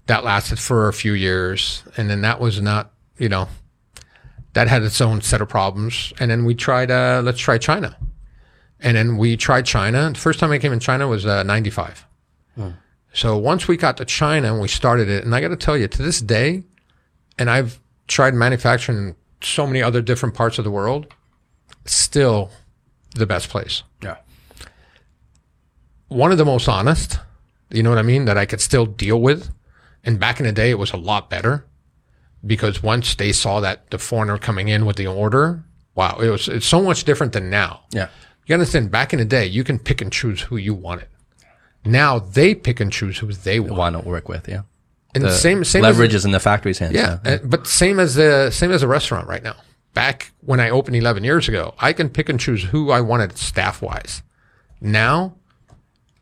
That 0.07 0.25
lasted 0.25 0.59
for 0.59 0.89
a 0.89 0.93
few 0.93 1.13
years. 1.13 1.83
And 1.97 2.09
then 2.09 2.23
that 2.23 2.41
was 2.41 2.61
not, 2.63 2.93
you 3.19 3.29
know, 3.29 3.49
that 4.55 4.69
had 4.69 4.83
its 4.83 5.01
own 5.01 5.21
set 5.21 5.41
of 5.41 5.49
problems. 5.49 6.13
And 6.19 6.31
then 6.31 6.45
we 6.45 6.55
tried, 6.55 6.91
uh, 6.91 7.23
let's 7.25 7.39
try 7.39 7.59
China. 7.59 7.97
And 8.81 8.97
then 8.97 9.17
we 9.17 9.37
tried 9.37 9.65
China. 9.65 10.11
The 10.13 10.19
first 10.19 10.41
time 10.41 10.51
I 10.51 10.59
came 10.59 10.73
in 10.73 10.81
China 10.81 11.09
was 11.09 11.25
uh, 11.25 11.43
95. 11.43 12.07
So 13.15 13.37
once 13.37 13.69
we 13.69 13.77
got 13.77 13.97
to 13.99 14.05
China 14.05 14.53
and 14.53 14.61
we 14.61 14.69
started 14.69 15.09
it, 15.09 15.25
and 15.25 15.35
I 15.35 15.41
got 15.41 15.49
to 15.49 15.57
tell 15.57 15.77
you, 15.77 15.89
to 15.89 16.03
this 16.03 16.21
day, 16.21 16.65
and 17.39 17.51
I've 17.51 17.81
tried 18.09 18.35
manufacturing 18.35 18.99
in 18.99 19.17
so 19.43 19.67
many 19.67 19.83
other 19.83 20.03
different 20.03 20.35
parts 20.35 20.59
of 20.59 20.65
the 20.65 20.71
world, 20.71 21.07
still 21.85 22.51
the 23.15 23.27
best 23.27 23.49
place. 23.49 23.83
Yeah. 24.03 24.17
One 26.09 26.33
of 26.33 26.39
the 26.39 26.45
most 26.45 26.69
honest, 26.69 27.19
you 27.71 27.83
know 27.83 27.91
what 27.91 27.99
I 27.99 28.03
mean, 28.03 28.25
that 28.27 28.39
I 28.39 28.47
could 28.47 28.61
still 28.61 28.87
deal 28.87 29.21
with. 29.21 29.51
And 30.05 30.19
back 30.19 30.41
in 30.41 30.47
the 30.47 30.53
day, 30.53 30.71
it 30.71 30.79
was 30.79 30.93
a 30.93 30.97
lot 30.97 31.31
better 31.31 31.67
because 32.45 32.83
once 32.83 33.15
they 33.15 33.33
saw 33.33 33.61
that 33.61 33.91
the 33.91 33.99
foreigner 33.99 34.39
coming 34.39 34.69
in 34.69 34.85
with 34.87 34.97
the 34.97 35.07
order, 35.07 35.63
wow, 35.95 36.19
it 36.19 36.29
was 36.29 36.49
it's 36.49 36.67
so 36.67 36.83
much 36.83 37.05
different 37.05 37.33
than 37.33 37.51
now. 37.51 37.83
Yeah. 37.93 38.09
You 38.47 38.55
understand? 38.55 38.91
Back 38.91 39.13
in 39.13 39.19
the 39.19 39.25
day, 39.25 39.47
you 39.47 39.63
can 39.65 39.79
pick 39.79 40.01
and 40.01 40.13
choose 40.13 40.43
who 40.43 40.57
you 40.57 40.75
wanted. 40.75 41.07
Now 41.85 42.19
they 42.19 42.55
pick 42.55 42.81
and 42.81 42.93
choose 42.93 43.19
who 43.19 43.33
they 43.33 43.61
want. 43.61 43.77
Want 43.77 44.03
to 44.03 44.09
work 44.09 44.29
with, 44.29 44.49
yeah. 44.49 44.63
And 45.15 45.25
The 45.25 45.33
same 45.33 45.63
same 45.65 45.83
leverage 45.83 46.15
is 46.15 46.25
in 46.25 46.31
the 46.31 46.41
factory's 46.41 46.79
hands. 46.79 46.95
yeah, 46.95 47.19
uh, 47.25 47.39
but 47.45 47.67
same 47.67 48.01
as 48.01 48.15
the 48.15 48.51
same 48.51 48.71
as 48.73 48.83
a 48.83 48.89
restaurant 48.89 49.29
right 49.29 49.43
now. 49.43 49.57
Back 49.95 50.33
when 50.41 50.59
I 50.59 50.71
opened 50.71 50.97
11 50.97 51.23
years 51.23 51.49
ago, 51.49 51.75
I 51.79 51.93
can 51.93 52.09
pick 52.09 52.31
and 52.31 52.41
choose 52.41 52.65
who 52.65 52.91
I 52.91 53.03
wanted 53.03 53.37
staff 53.37 53.83
wise. 53.83 54.23
Now, 54.81 55.35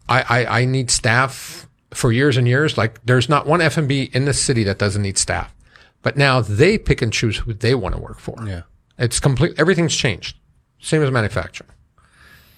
I, 0.08 0.22
I 0.28 0.60
I 0.60 0.64
need 0.64 0.90
staff 0.90 1.68
for 1.94 2.10
years 2.10 2.36
and 2.36 2.48
years. 2.48 2.76
Like 2.76 3.00
there's 3.06 3.28
not 3.28 3.46
one 3.46 3.60
F&B 3.60 4.10
in 4.12 4.24
the 4.24 4.34
city 4.34 4.64
that 4.64 4.78
doesn't 4.78 5.02
need 5.02 5.18
staff. 5.18 5.54
But 6.02 6.16
now 6.16 6.40
they 6.40 6.78
pick 6.78 7.02
and 7.02 7.12
choose 7.12 7.36
who 7.38 7.52
they 7.52 7.74
want 7.74 7.94
to 7.94 8.00
work 8.00 8.18
for. 8.18 8.36
Yeah. 8.46 8.62
It's 8.98 9.20
complete. 9.20 9.54
Everything's 9.58 9.94
changed. 9.96 10.36
Same 10.80 11.02
as 11.02 11.10
manufacturing. 11.10 11.70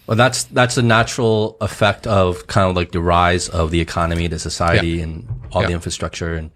Well, 0.06 0.16
that's 0.16 0.44
that's 0.44 0.76
a 0.76 0.82
natural 0.82 1.56
effect 1.60 2.06
of 2.06 2.46
kind 2.48 2.68
of 2.68 2.74
like 2.76 2.90
the 2.92 3.00
rise 3.00 3.48
of 3.48 3.70
the 3.70 3.80
economy, 3.80 4.26
the 4.26 4.38
society, 4.38 5.00
and 5.00 5.28
all 5.52 5.62
the 5.62 5.72
infrastructure 5.72 6.34
and 6.34 6.50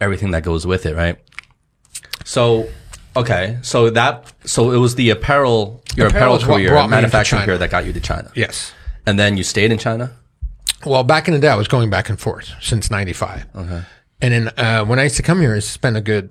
everything 0.00 0.30
that 0.30 0.42
goes 0.42 0.66
with 0.66 0.86
it, 0.86 0.94
right? 0.96 1.16
So, 2.24 2.68
okay, 3.16 3.58
so 3.62 3.90
that 3.90 4.32
so 4.44 4.70
it 4.72 4.78
was 4.78 4.94
the 4.94 5.10
apparel, 5.10 5.82
your 5.96 6.08
Apparel 6.08 6.36
apparel, 6.36 6.54
career, 6.56 6.68
brought 6.70 6.82
me 6.90 6.96
into 6.96 7.02
manufacturing 7.02 7.40
China. 7.40 7.46
career 7.46 7.58
that 7.58 7.70
got 7.70 7.84
you 7.86 7.92
to 7.92 8.00
China, 8.00 8.30
Yes. 8.34 8.72
and 9.06 9.18
then 9.18 9.36
you 9.36 9.44
stayed 9.44 9.70
in 9.72 9.78
China. 9.78 10.12
Well, 10.86 11.04
back 11.04 11.28
in 11.28 11.34
the 11.34 11.40
day, 11.40 11.48
I 11.48 11.56
was 11.56 11.68
going 11.68 11.90
back 11.90 12.08
and 12.08 12.18
forth 12.18 12.52
since 12.60 12.90
'95. 12.90 13.46
Okay. 13.54 13.82
And 14.20 14.32
then 14.34 14.48
uh, 14.56 14.84
when 14.84 14.98
I 14.98 15.04
used 15.04 15.16
to 15.16 15.22
come 15.22 15.40
here, 15.40 15.54
I 15.54 15.60
spent 15.60 15.96
a 15.96 16.00
good, 16.00 16.30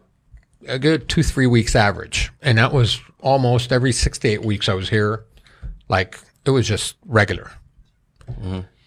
a 0.68 0.78
good 0.78 1.08
two 1.08 1.24
three 1.24 1.48
weeks 1.48 1.76
average, 1.76 2.32
and 2.42 2.58
that 2.58 2.74
was 2.74 3.00
almost 3.22 3.72
every 3.72 3.92
six 3.94 4.18
to 4.20 4.28
eight 4.28 4.44
weeks 4.44 4.68
I 4.70 4.74
was 4.74 4.90
here. 4.90 5.26
Like 5.88 6.20
it 6.46 6.52
was 6.52 6.68
just 6.68 6.96
regular. 7.06 7.52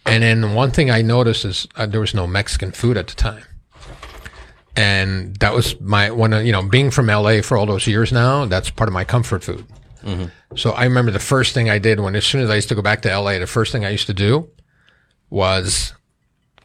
And 0.07 0.23
then 0.23 0.55
one 0.55 0.71
thing 0.71 0.91
I 0.91 1.03
noticed 1.03 1.45
is 1.45 1.67
uh, 1.77 1.87
there 1.87 2.01
was 2.01 2.15
no 2.15 2.27
Mexican 2.27 2.73
food 2.73 2.97
at 2.97 3.07
the 3.07 3.15
time, 3.15 3.45
and 4.77 5.37
that 5.37 5.55
was 5.55 5.81
my 5.81 6.11
one. 6.11 6.33
of 6.33 6.45
You 6.45 6.53
know, 6.53 6.63
being 6.63 6.91
from 6.91 7.07
LA 7.07 7.41
for 7.43 7.57
all 7.57 7.67
those 7.67 7.87
years 7.87 8.13
now, 8.13 8.45
that's 8.47 8.71
part 8.71 8.89
of 8.89 8.93
my 8.95 9.05
comfort 9.05 9.45
food. 9.45 9.65
So 10.57 10.71
I 10.73 10.85
remember 10.85 11.11
the 11.11 11.19
first 11.19 11.53
thing 11.55 11.69
I 11.71 11.79
did 11.79 12.01
when, 12.01 12.17
as 12.17 12.25
soon 12.25 12.41
as 12.41 12.49
I 12.51 12.55
used 12.57 12.69
to 12.71 12.75
go 12.75 12.83
back 12.83 13.03
to 13.03 13.19
LA, 13.19 13.39
the 13.39 13.47
first 13.47 13.71
thing 13.73 13.85
I 13.85 13.91
used 13.91 14.07
to 14.07 14.15
do 14.15 14.49
was 15.29 15.93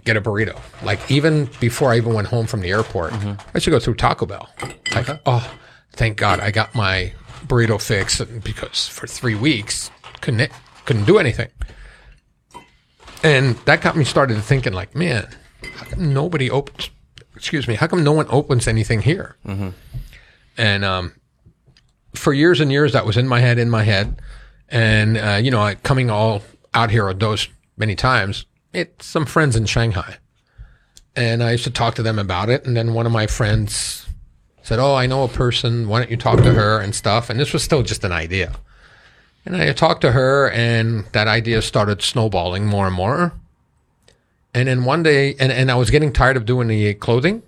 get 0.06 0.16
a 0.16 0.22
burrito. 0.22 0.60
Like 0.84 1.12
even 1.12 1.50
before 1.60 1.92
I 1.92 1.98
even 1.98 2.14
went 2.14 2.28
home 2.30 2.46
from 2.48 2.62
the 2.62 2.70
airport, 2.70 3.14
I 3.54 3.60
should 3.60 3.72
go 3.72 3.80
through 3.80 3.96
Taco 3.96 4.26
Bell. 4.26 4.50
Like, 4.94 5.10
oh, 5.26 5.52
thank 5.94 6.18
God 6.18 6.40
I 6.40 6.52
got 6.52 6.74
my 6.76 7.14
burrito 7.48 7.82
fix 7.82 8.22
because 8.22 8.88
for 8.88 9.08
three 9.08 9.36
weeks 9.36 9.92
couldn't 10.22 10.52
couldn't 10.86 11.06
do 11.06 11.18
anything. 11.18 11.50
And 13.24 13.56
that 13.66 13.82
got 13.82 13.96
me 13.98 14.04
started 14.06 14.40
thinking 14.42 14.74
like, 14.74 14.96
man, 14.96 15.28
how 15.76 15.86
come 15.86 16.14
nobody 16.14 16.50
opens? 16.52 16.90
Excuse 17.36 17.68
me, 17.68 17.76
how 17.76 17.88
come 17.88 18.04
no 18.04 18.14
one 18.14 18.28
opens 18.30 18.68
anything 18.68 19.02
here? 19.02 19.36
And 20.58 20.86
um, 20.86 21.14
for 22.14 22.32
years 22.34 22.62
and 22.62 22.72
years, 22.72 22.94
that 22.94 23.06
was 23.06 23.18
in 23.18 23.28
my 23.28 23.40
head, 23.42 23.58
in 23.60 23.70
my 23.70 23.84
head. 23.84 24.22
And 24.70 25.18
uh, 25.18 25.40
you 25.42 25.52
know, 25.52 25.74
coming 25.84 26.10
all 26.10 26.44
out 26.74 26.92
here 26.92 27.10
on 27.10 27.18
those 27.18 27.48
many 27.78 27.96
times, 27.96 28.46
it's 28.76 29.06
some 29.06 29.26
friends 29.26 29.56
in 29.56 29.66
Shanghai, 29.66 30.18
and 31.16 31.42
I 31.42 31.52
used 31.52 31.64
to 31.64 31.72
talk 31.72 31.96
to 31.96 32.04
them 32.04 32.20
about 32.20 32.50
it. 32.50 32.66
And 32.66 32.76
then 32.76 32.94
one 32.94 33.06
of 33.06 33.12
my 33.12 33.28
friends 33.28 34.06
said, 34.62 34.80
"Oh, 34.80 34.96
I 34.96 35.06
know 35.08 35.24
a 35.24 35.28
person. 35.28 35.88
Why 35.88 36.00
don't 36.00 36.12
you 36.12 36.18
talk 36.18 36.42
to 36.44 36.54
her 36.54 36.80
and 36.80 36.94
stuff?" 36.94 37.30
And 37.30 37.40
this 37.40 37.54
was 37.54 37.64
still 37.64 37.84
just 37.84 38.04
an 38.04 38.12
idea. 38.12 38.56
And 39.46 39.56
I 39.56 39.72
talked 39.74 40.02
to 40.02 40.12
her, 40.12 40.50
and 40.50 41.06
that 41.12 41.28
idea 41.28 41.62
started 41.62 42.02
snowballing 42.02 42.66
more 42.66 42.88
and 42.88 42.96
more. 42.96 43.34
And 44.56 44.70
then 44.70 44.86
one 44.86 45.04
day, 45.04 45.36
and, 45.38 45.52
and 45.52 45.70
I 45.70 45.76
was 45.76 45.90
getting 45.92 46.14
tired 46.14 46.38
of 46.38 46.46
doing 46.46 46.70
the 46.70 46.94
clothing. 46.94 47.44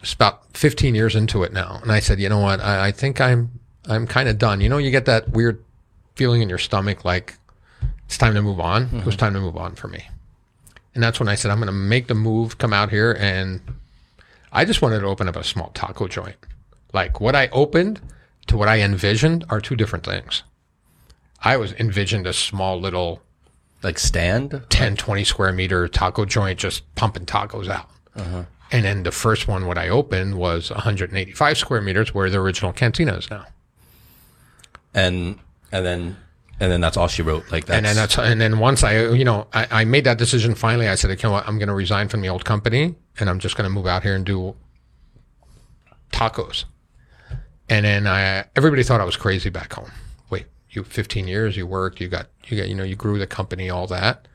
It's 0.00 0.12
about 0.12 0.56
15 0.56 0.94
years 0.94 1.16
into 1.16 1.42
it 1.42 1.52
now. 1.52 1.80
And 1.82 1.90
I 1.90 1.98
said, 1.98 2.20
you 2.20 2.28
know 2.28 2.38
what? 2.38 2.60
I, 2.60 2.86
I 2.86 2.92
think 2.92 3.20
I'm, 3.20 3.50
I'm 3.86 4.06
kind 4.06 4.28
of 4.28 4.38
done. 4.38 4.60
You 4.60 4.68
know, 4.68 4.78
you 4.78 4.92
get 4.92 5.06
that 5.06 5.30
weird 5.30 5.62
feeling 6.14 6.40
in 6.40 6.48
your 6.48 6.58
stomach 6.58 7.04
like 7.04 7.36
it's 8.06 8.18
time 8.18 8.34
to 8.34 8.42
move 8.42 8.60
on. 8.60 8.84
It 8.84 8.92
was 8.92 9.02
mm-hmm. 9.02 9.10
time 9.10 9.34
to 9.34 9.40
move 9.40 9.56
on 9.56 9.74
for 9.74 9.88
me. 9.88 10.04
And 10.94 11.02
that's 11.02 11.20
when 11.20 11.28
I 11.28 11.34
said, 11.34 11.50
I'm 11.50 11.58
going 11.58 11.66
to 11.66 11.72
make 11.72 12.06
the 12.06 12.14
move, 12.14 12.58
come 12.58 12.72
out 12.72 12.90
here. 12.90 13.12
And 13.12 13.60
I 14.52 14.64
just 14.64 14.82
wanted 14.82 15.00
to 15.00 15.06
open 15.06 15.28
up 15.28 15.36
a 15.36 15.44
small 15.44 15.70
taco 15.74 16.08
joint. 16.08 16.36
Like 16.92 17.20
what 17.20 17.36
I 17.36 17.48
opened 17.48 18.00
to 18.46 18.56
what 18.56 18.68
I 18.68 18.80
envisioned 18.80 19.44
are 19.50 19.60
two 19.60 19.76
different 19.76 20.04
things. 20.04 20.42
I 21.44 21.56
was 21.56 21.72
envisioned 21.74 22.26
a 22.26 22.32
small 22.32 22.80
little 22.80 23.22
Like 23.82 23.98
stand? 23.98 24.62
10, 24.70 24.96
20 24.96 25.24
square 25.24 25.52
meter 25.52 25.86
taco 25.86 26.24
joint, 26.24 26.58
just 26.58 26.92
pumping 26.94 27.26
tacos 27.26 27.68
out. 27.68 27.90
Uh-huh. 28.16 28.44
And 28.72 28.84
then 28.84 29.02
the 29.02 29.12
first 29.12 29.48
one, 29.48 29.66
what 29.66 29.78
I 29.78 29.88
opened 29.88 30.34
was 30.36 30.70
185 30.70 31.58
square 31.58 31.80
meters 31.80 32.12
where 32.12 32.28
the 32.28 32.38
original 32.38 32.72
cantina 32.72 33.14
is 33.14 33.30
now. 33.30 33.46
And 34.94 35.38
and 35.70 35.86
then 35.86 36.16
and 36.60 36.72
then 36.72 36.80
that's 36.80 36.96
all 36.96 37.08
she 37.08 37.22
wrote. 37.22 37.50
Like 37.52 37.66
that. 37.66 37.76
And 37.76 37.86
then 37.86 37.96
that's, 37.96 38.18
and 38.18 38.40
then 38.40 38.58
once 38.58 38.82
I, 38.82 39.08
you 39.10 39.24
know, 39.24 39.46
I, 39.52 39.66
I 39.70 39.84
made 39.84 40.04
that 40.04 40.18
decision 40.18 40.54
finally, 40.54 40.88
I 40.88 40.96
said, 40.96 41.10
okay, 41.12 41.28
well, 41.28 41.42
I'm 41.46 41.58
going 41.58 41.68
to 41.68 41.74
resign 41.74 42.08
from 42.08 42.20
the 42.20 42.28
old 42.28 42.44
company 42.44 42.96
and 43.18 43.30
I'm 43.30 43.38
just 43.38 43.56
going 43.56 43.68
to 43.68 43.72
move 43.72 43.86
out 43.86 44.02
here 44.02 44.14
and 44.14 44.24
do 44.26 44.56
tacos. 46.12 46.64
And 47.68 47.84
then 47.84 48.06
I, 48.06 48.44
everybody 48.56 48.82
thought 48.82 49.00
I 49.00 49.04
was 49.04 49.16
crazy 49.16 49.50
back 49.50 49.74
home. 49.74 49.92
Wait, 50.30 50.46
you 50.70 50.82
15 50.82 51.28
years, 51.28 51.56
you 51.56 51.66
worked, 51.66 52.00
you 52.00 52.08
got, 52.08 52.26
you 52.46 52.56
got, 52.58 52.68
you 52.68 52.74
know, 52.74 52.84
you 52.84 52.96
grew 52.96 53.18
the 53.18 53.26
company, 53.26 53.70
all 53.70 53.86
that. 53.88 54.26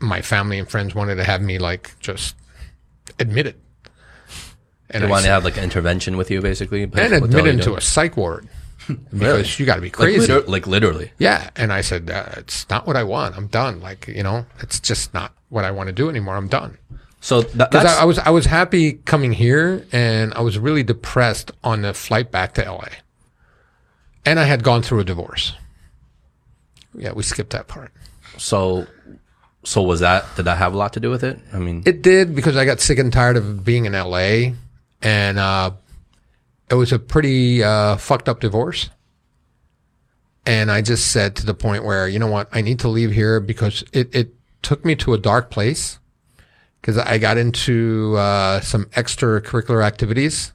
My 0.00 0.22
family 0.22 0.58
and 0.58 0.68
friends 0.68 0.94
wanted 0.94 1.16
to 1.16 1.24
have 1.24 1.42
me 1.42 1.58
like 1.58 1.98
just 2.00 2.34
admit 3.18 3.46
it. 3.46 3.60
And 4.88 5.04
they 5.04 5.06
I 5.06 5.10
want 5.10 5.24
to 5.24 5.30
have 5.30 5.44
like 5.44 5.58
an 5.58 5.62
intervention 5.62 6.16
with 6.16 6.30
you, 6.30 6.40
basically, 6.40 6.82
and 6.82 6.92
What 6.92 7.12
admit 7.12 7.46
into 7.46 7.64
doing? 7.66 7.78
a 7.78 7.80
psych 7.80 8.16
ward 8.16 8.48
because 9.12 9.58
you 9.58 9.66
got 9.66 9.76
to 9.76 9.80
be 9.80 9.88
like, 9.88 9.92
crazy. 9.94 10.20
liter- 10.32 10.46
like 10.48 10.66
literally. 10.66 11.12
Yeah. 11.18 11.50
And 11.56 11.72
I 11.72 11.80
said, 11.80 12.10
uh, 12.10 12.26
it's 12.38 12.68
not 12.70 12.86
what 12.86 12.96
I 12.96 13.02
want. 13.04 13.36
I'm 13.36 13.46
done. 13.46 13.80
Like, 13.80 14.08
you 14.08 14.22
know, 14.22 14.46
it's 14.60 14.80
just 14.80 15.12
not 15.14 15.32
what 15.48 15.64
I 15.64 15.70
want 15.70 15.88
to 15.88 15.92
do 15.92 16.08
anymore. 16.08 16.36
I'm 16.36 16.48
done. 16.48 16.78
So 17.20 17.42
that, 17.42 17.70
Because 17.70 17.84
that's 17.84 17.98
I, 17.98 18.02
I 18.02 18.04
was, 18.04 18.18
I 18.18 18.30
was 18.30 18.46
happy 18.46 18.94
coming 18.94 19.32
here 19.32 19.86
and 19.92 20.32
I 20.34 20.40
was 20.40 20.58
really 20.58 20.82
depressed 20.82 21.52
on 21.62 21.82
the 21.82 21.92
flight 21.92 22.30
back 22.30 22.54
to 22.54 22.62
LA. 22.64 22.88
And 24.24 24.38
I 24.40 24.44
had 24.44 24.62
gone 24.62 24.82
through 24.82 25.00
a 25.00 25.04
divorce. 25.04 25.52
Yeah. 26.94 27.12
We 27.12 27.22
skipped 27.22 27.50
that 27.50 27.68
part. 27.68 27.92
so. 28.38 28.86
So 29.62 29.82
was 29.82 30.00
that? 30.00 30.24
Did 30.36 30.46
that 30.46 30.56
have 30.56 30.72
a 30.72 30.76
lot 30.78 30.94
to 30.94 31.00
do 31.00 31.10
with 31.10 31.22
it? 31.22 31.38
I 31.52 31.58
mean, 31.58 31.82
It 31.84 32.00
did 32.00 32.34
because 32.34 32.56
I 32.56 32.64
got 32.64 32.80
sick 32.80 32.98
and 32.98 33.12
tired 33.12 33.36
of 33.36 33.62
being 33.62 33.84
in 33.84 33.92
LA 33.92 34.52
and, 35.02 35.38
uh, 35.38 35.72
it 36.70 36.74
was 36.74 36.92
a 36.92 36.98
pretty, 36.98 37.62
uh, 37.62 37.96
fucked 37.96 38.28
up 38.28 38.40
divorce. 38.40 38.90
And 40.46 40.70
I 40.70 40.80
just 40.80 41.10
said 41.10 41.36
to 41.36 41.46
the 41.46 41.54
point 41.54 41.84
where, 41.84 42.08
you 42.08 42.18
know 42.18 42.26
what, 42.26 42.48
I 42.52 42.60
need 42.62 42.78
to 42.80 42.88
leave 42.88 43.12
here 43.12 43.40
because 43.40 43.84
it, 43.92 44.14
it 44.14 44.34
took 44.62 44.84
me 44.84 44.94
to 44.96 45.12
a 45.12 45.18
dark 45.18 45.50
place 45.50 45.98
because 46.80 46.96
I 46.96 47.18
got 47.18 47.36
into, 47.36 48.14
uh, 48.16 48.60
some 48.60 48.86
extracurricular 48.86 49.84
activities 49.84 50.52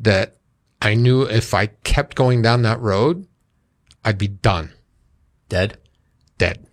that 0.00 0.36
I 0.82 0.94
knew 0.94 1.22
if 1.22 1.54
I 1.54 1.66
kept 1.66 2.16
going 2.16 2.42
down 2.42 2.62
that 2.62 2.80
road, 2.80 3.26
I'd 4.04 4.18
be 4.18 4.28
done 4.28 4.72
dead. 5.48 5.78
dead. 6.38 6.66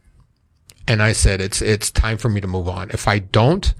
And 0.87 1.01
I 1.01 1.13
said, 1.13 1.39
it's, 1.39 1.61
it's 1.61 1.91
time 1.91 2.17
for 2.17 2.29
me 2.29 2.41
to 2.41 2.47
move 2.47 2.67
on. 2.67 2.89
If 2.91 3.07
I 3.07 3.19
don't, 3.19 3.73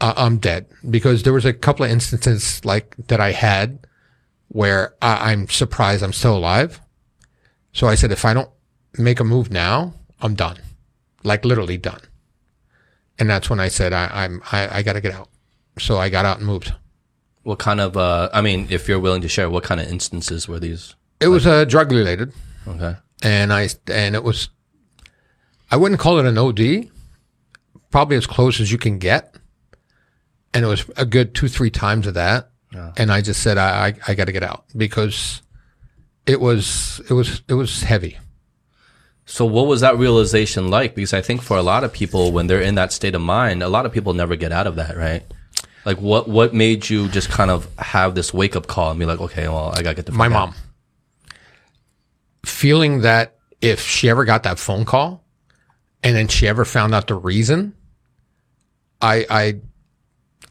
uh, 0.00 0.14
I'm 0.16 0.38
dead 0.38 0.66
because 0.88 1.22
there 1.22 1.32
was 1.32 1.44
a 1.44 1.52
couple 1.52 1.84
of 1.84 1.90
instances 1.90 2.64
like 2.64 2.94
that 3.08 3.20
I 3.20 3.32
had 3.32 3.86
where 4.48 4.94
I, 5.02 5.32
I'm 5.32 5.48
surprised 5.48 6.02
I'm 6.02 6.12
still 6.12 6.36
alive. 6.36 6.80
So 7.72 7.86
I 7.86 7.94
said, 7.94 8.12
if 8.12 8.24
I 8.24 8.34
don't 8.34 8.50
make 8.98 9.20
a 9.20 9.24
move 9.24 9.50
now, 9.50 9.94
I'm 10.20 10.34
done, 10.34 10.58
like 11.24 11.44
literally 11.44 11.76
done. 11.78 12.00
And 13.18 13.28
that's 13.30 13.48
when 13.50 13.60
I 13.60 13.68
said, 13.68 13.92
I, 13.92 14.08
I'm, 14.12 14.42
I, 14.52 14.78
I 14.78 14.82
got 14.82 14.94
to 14.94 15.00
get 15.00 15.14
out. 15.14 15.28
So 15.78 15.98
I 15.98 16.08
got 16.08 16.24
out 16.24 16.38
and 16.38 16.46
moved. 16.46 16.72
What 17.42 17.58
kind 17.58 17.80
of? 17.80 17.96
uh 17.96 18.28
I 18.32 18.40
mean, 18.40 18.66
if 18.70 18.88
you're 18.88 18.98
willing 18.98 19.22
to 19.22 19.28
share, 19.28 19.48
what 19.48 19.62
kind 19.62 19.80
of 19.80 19.88
instances 19.88 20.48
were 20.48 20.58
these? 20.58 20.94
It 21.20 21.28
was 21.28 21.46
uh, 21.46 21.64
drug 21.64 21.92
related. 21.92 22.32
Okay. 22.66 22.96
and 23.22 23.52
I 23.52 23.68
and 23.86 24.14
it 24.16 24.24
was 24.24 24.48
I 25.70 25.76
wouldn't 25.76 26.00
call 26.00 26.18
it 26.18 26.26
an 26.26 26.36
OD, 26.38 26.90
probably 27.90 28.16
as 28.16 28.26
close 28.26 28.58
as 28.60 28.72
you 28.72 28.78
can 28.78 28.98
get, 28.98 29.36
and 30.54 30.64
it 30.64 30.68
was 30.68 30.84
a 30.96 31.04
good 31.06 31.34
two 31.34 31.48
three 31.48 31.70
times 31.70 32.06
of 32.06 32.14
that, 32.14 32.50
and 32.96 33.10
I 33.12 33.20
just 33.20 33.42
said 33.42 33.58
I 33.58 33.88
I, 33.88 33.94
I 34.08 34.14
got 34.14 34.26
to 34.26 34.32
get 34.32 34.42
out 34.42 34.64
because 34.76 35.42
it 36.26 36.40
was 36.40 37.00
it 37.08 37.12
was 37.14 37.42
it 37.48 37.54
was 37.54 37.82
heavy. 37.82 38.18
So 39.28 39.44
what 39.44 39.66
was 39.66 39.80
that 39.80 39.98
realization 39.98 40.70
like? 40.70 40.94
Because 40.94 41.12
I 41.12 41.20
think 41.20 41.42
for 41.42 41.56
a 41.56 41.62
lot 41.62 41.82
of 41.84 41.92
people, 41.92 42.30
when 42.32 42.46
they're 42.46 42.60
in 42.62 42.76
that 42.76 42.92
state 42.92 43.14
of 43.14 43.20
mind, 43.20 43.62
a 43.62 43.68
lot 43.68 43.84
of 43.84 43.92
people 43.92 44.12
never 44.14 44.36
get 44.36 44.52
out 44.52 44.66
of 44.68 44.76
that, 44.76 44.96
right? 44.96 45.22
Like 45.84 46.00
what 46.00 46.28
what 46.28 46.54
made 46.54 46.88
you 46.88 47.08
just 47.08 47.28
kind 47.28 47.50
of 47.50 47.68
have 47.78 48.14
this 48.14 48.32
wake 48.34 48.56
up 48.56 48.66
call 48.66 48.90
and 48.90 49.00
be 49.00 49.06
like, 49.06 49.20
okay, 49.20 49.48
well, 49.48 49.72
I 49.74 49.82
gotta 49.82 49.96
get 49.96 50.06
the 50.06 50.12
My 50.12 50.26
out. 50.26 50.30
mom 50.32 50.54
feeling 52.44 53.00
that 53.00 53.36
if 53.60 53.80
she 53.80 54.08
ever 54.08 54.24
got 54.24 54.44
that 54.44 54.58
phone 54.58 54.84
call, 54.84 55.24
and 56.02 56.14
then 56.14 56.28
she 56.28 56.46
ever 56.46 56.64
found 56.64 56.94
out 56.94 57.08
the 57.08 57.14
reason, 57.14 57.74
I 59.00 59.26
I 59.28 59.60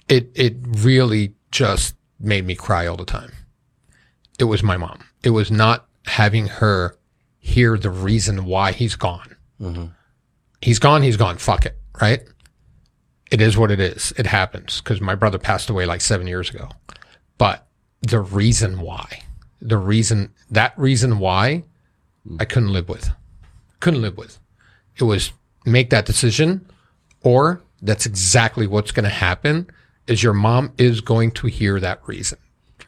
it 0.08 0.32
it 0.36 0.56
really 0.68 1.34
just 1.51 1.95
made 2.20 2.45
me 2.45 2.56
cry 2.56 2.88
all 2.88 2.97
the 2.97 3.06
time. 3.06 3.32
It 4.39 4.45
was 4.45 4.64
my 4.64 4.78
mom. 4.78 5.03
It 5.24 5.32
was 5.32 5.49
not 5.49 5.88
having 6.06 6.47
her 6.47 6.97
hear 7.39 7.78
the 7.78 7.89
reason 7.89 8.45
why 8.45 8.72
he's 8.72 8.95
gone. 8.95 9.36
Mm-hmm. 9.62 9.86
He's 10.62 10.80
gone. 10.80 11.01
He's 11.01 11.18
gone. 11.18 11.38
Fuck 11.38 11.66
it. 11.66 11.78
Right. 12.01 12.24
It 13.32 13.41
is 13.41 13.58
what 13.58 13.72
it 13.72 13.80
is. 13.80 14.14
It 14.18 14.26
happens 14.28 14.82
because 14.82 15.01
my 15.01 15.16
brother 15.16 15.38
passed 15.38 15.70
away 15.70 15.86
like 15.86 16.01
seven 16.01 16.28
years 16.28 16.49
ago. 16.49 16.70
But 17.38 17.68
the 18.01 18.20
reason 18.20 18.80
why, 18.80 19.24
the 19.62 19.78
reason, 19.78 20.34
that 20.51 20.78
reason 20.78 21.20
why 21.20 21.64
mm. 22.28 22.38
I 22.39 22.45
couldn't 22.45 22.74
live 22.74 22.89
with, 22.89 23.10
couldn't 23.80 24.01
live 24.01 24.18
with. 24.18 24.39
It 24.97 25.03
was 25.03 25.32
make 25.66 25.89
that 25.89 26.06
decision 26.06 26.70
or 27.24 27.62
that's 27.82 28.06
exactly 28.06 28.68
what's 28.68 28.91
going 28.91 29.03
to 29.03 29.10
happen 29.10 29.68
is 30.08 30.22
your 30.24 30.34
mom 30.34 30.72
is 30.78 31.01
going 31.01 31.32
to 31.32 31.47
hear 31.47 31.80
that 31.80 32.01
reason 32.08 32.38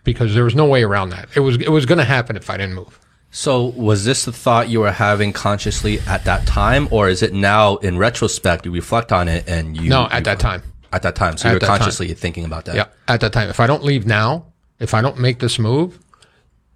because 0.04 0.34
there 0.34 0.44
was 0.44 0.56
no 0.56 0.66
way 0.66 0.84
around 0.84 1.10
that. 1.10 1.30
It 1.36 1.40
was, 1.42 1.56
it 1.58 1.70
was 1.70 1.86
going 1.86 1.98
to 1.98 2.04
happen 2.06 2.36
if 2.36 2.50
I 2.50 2.58
didn't 2.58 2.76
move. 2.76 3.00
So 3.32 3.66
was 3.66 4.06
this 4.06 4.26
the 4.26 4.32
thought 4.32 4.70
you 4.70 4.80
were 4.80 4.92
having 4.92 5.34
consciously 5.34 6.00
at 6.08 6.24
that 6.26 6.48
time, 6.48 6.88
or 6.92 7.10
is 7.10 7.22
it 7.22 7.34
now 7.34 7.76
in 7.78 7.98
retrospect 7.98 8.66
you 8.66 8.72
reflect 8.72 9.12
on 9.12 9.28
it 9.28 9.48
and 9.50 9.76
you? 9.76 9.90
No, 9.90 10.06
at 10.06 10.12
you- 10.12 10.18
at 10.18 10.24
that 10.26 10.40
time. 10.40 10.64
At 10.94 11.02
that 11.04 11.16
time, 11.16 11.36
so 11.36 11.50
At 11.50 11.52
you're 11.52 11.60
that 11.60 11.68
time. 11.68 11.78
consciously 11.80 12.14
thinking 12.14 12.46
about 12.46 12.64
that. 12.66 12.76
Yeah. 12.76 12.86
At 13.10 13.20
that 13.20 13.34
time, 13.34 13.50
if 13.50 13.60
I 13.60 13.68
don't 13.68 13.84
leave 13.84 14.06
now, 14.08 14.46
if 14.80 14.94
I 14.94 15.02
don't 15.02 15.20
make 15.20 15.40
this 15.40 15.60
move, 15.60 16.00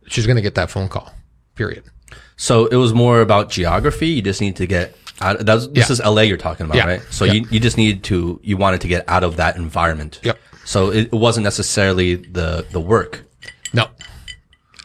she's 0.07 0.25
going 0.25 0.35
to 0.35 0.41
get 0.41 0.55
that 0.55 0.69
phone 0.69 0.89
call. 0.89 1.13
Period. 1.55 1.85
So 2.35 2.65
it 2.65 2.75
was 2.75 2.93
more 2.93 3.21
about 3.21 3.49
geography. 3.49 4.07
You 4.07 4.21
just 4.21 4.41
need 4.41 4.57
to 4.57 4.67
get 4.67 4.93
out. 5.21 5.45
That's, 5.45 5.67
this 5.67 5.89
Yeah. 5.89 5.93
is 5.93 5.99
LA 6.03 6.21
you're 6.23 6.37
talking 6.37 6.65
about, 6.65 6.77
Yeah. 6.77 6.85
right? 6.85 7.01
So 7.09 7.25
Yeah. 7.25 7.33
you, 7.33 7.47
you 7.51 7.59
just 7.59 7.77
needed 7.77 8.03
to, 8.05 8.39
you 8.43 8.57
wanted 8.57 8.81
to 8.81 8.87
get 8.87 9.03
out 9.07 9.23
of 9.23 9.37
that 9.37 9.55
environment. 9.55 10.19
Yep. 10.23 10.37
So 10.65 10.91
it, 10.91 11.07
it 11.07 11.13
wasn't 11.13 11.43
necessarily 11.43 12.15
the, 12.15 12.65
the 12.71 12.79
work. 12.79 13.23
No. 13.73 13.87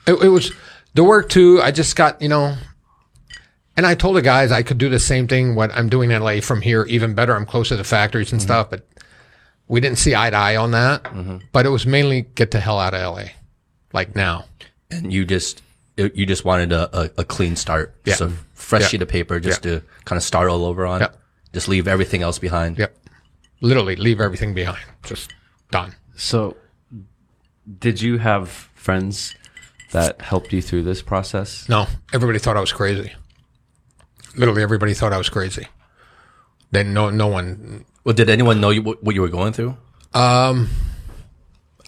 It, 0.07 0.15
it 0.23 0.29
was 0.29 0.53
the 0.95 1.05
work 1.05 1.29
too. 1.29 1.61
I 1.63 1.71
just 1.71 1.97
got, 1.97 2.21
you 2.23 2.29
know, 2.29 2.57
and 3.77 3.87
I 3.87 3.95
told 3.95 4.17
the 4.17 4.23
guys 4.23 4.53
I 4.53 4.63
could 4.63 4.79
do 4.79 4.89
the 4.89 4.99
same 4.99 5.29
thing 5.29 5.55
what 5.55 5.71
I'm 5.73 5.89
doing 5.89 6.11
in 6.11 6.23
LA 6.23 6.41
from 6.41 6.63
here, 6.63 6.85
even 6.85 7.15
better. 7.15 7.35
I'm 7.37 7.45
close 7.47 7.69
to 7.69 7.77
the 7.77 7.85
factories 7.85 8.33
and 8.33 8.41
mm-hmm. 8.41 8.47
stuff, 8.47 8.71
but 8.71 8.87
we 9.69 9.81
didn't 9.81 9.99
see 9.99 10.15
eye 10.15 10.31
to 10.31 10.37
eye 10.37 10.57
on 10.57 10.71
that. 10.71 11.05
Mm-hmm. 11.05 11.39
But 11.53 11.67
it 11.67 11.71
was 11.71 11.87
mainly 11.87 12.23
get 12.23 12.53
the 12.53 12.61
hell 12.61 12.79
out 12.79 12.95
of 12.95 13.17
LA. 13.17 13.25
like 13.93 14.15
now. 14.17 14.45
and 14.91 15.13
you 15.13 15.25
just 15.25 15.63
you 15.97 16.25
just 16.27 16.45
wanted 16.45 16.73
a, 16.73 16.99
a, 16.99 17.11
a 17.19 17.25
clean 17.25 17.57
start, 17.57 17.95
Yeah. 18.05 18.15
a 18.21 18.31
fresh 18.57 18.83
Yeah. 18.83 18.89
sheet 18.89 19.03
of 19.03 19.09
paper, 19.09 19.39
just 19.39 19.65
Yeah. 19.65 19.79
to 19.79 19.83
kind 20.05 20.17
of 20.17 20.23
start 20.25 20.49
all 20.51 20.65
over 20.65 20.85
on. 20.85 21.01
Yeah. 21.01 21.09
Just 21.53 21.69
leave 21.69 21.87
everything 21.87 22.23
else 22.23 22.39
behind. 22.41 22.79
Yep. 22.79 22.97
Literally 23.61 23.95
leave 23.97 24.21
everything 24.21 24.53
behind. 24.55 24.85
Just 25.05 25.33
done. 25.71 25.95
So, 26.17 26.57
did 27.79 28.03
you 28.03 28.19
have 28.19 28.49
friends 28.75 29.35
that 29.93 30.21
helped 30.21 30.53
you 30.53 30.61
through 30.61 30.83
this 30.83 31.01
process? 31.03 31.69
No, 31.69 31.87
everybody 32.13 32.39
thought 32.39 32.57
I 32.57 32.61
was 32.61 32.73
crazy. 32.73 33.13
Literally 34.37 34.63
everybody 34.63 34.93
thought 34.95 35.13
I 35.13 35.19
was 35.19 35.29
crazy. 35.31 35.67
Then 36.71 36.93
no, 36.93 37.09
no 37.11 37.27
one. 37.29 37.85
Well, 38.05 38.15
did 38.15 38.29
anyone 38.29 38.61
know 38.61 38.71
you, 38.71 38.83
what 38.83 39.03
what 39.03 39.15
you 39.15 39.23
were 39.23 39.29
going 39.29 39.53
through? 39.53 39.77
Um 40.13 40.69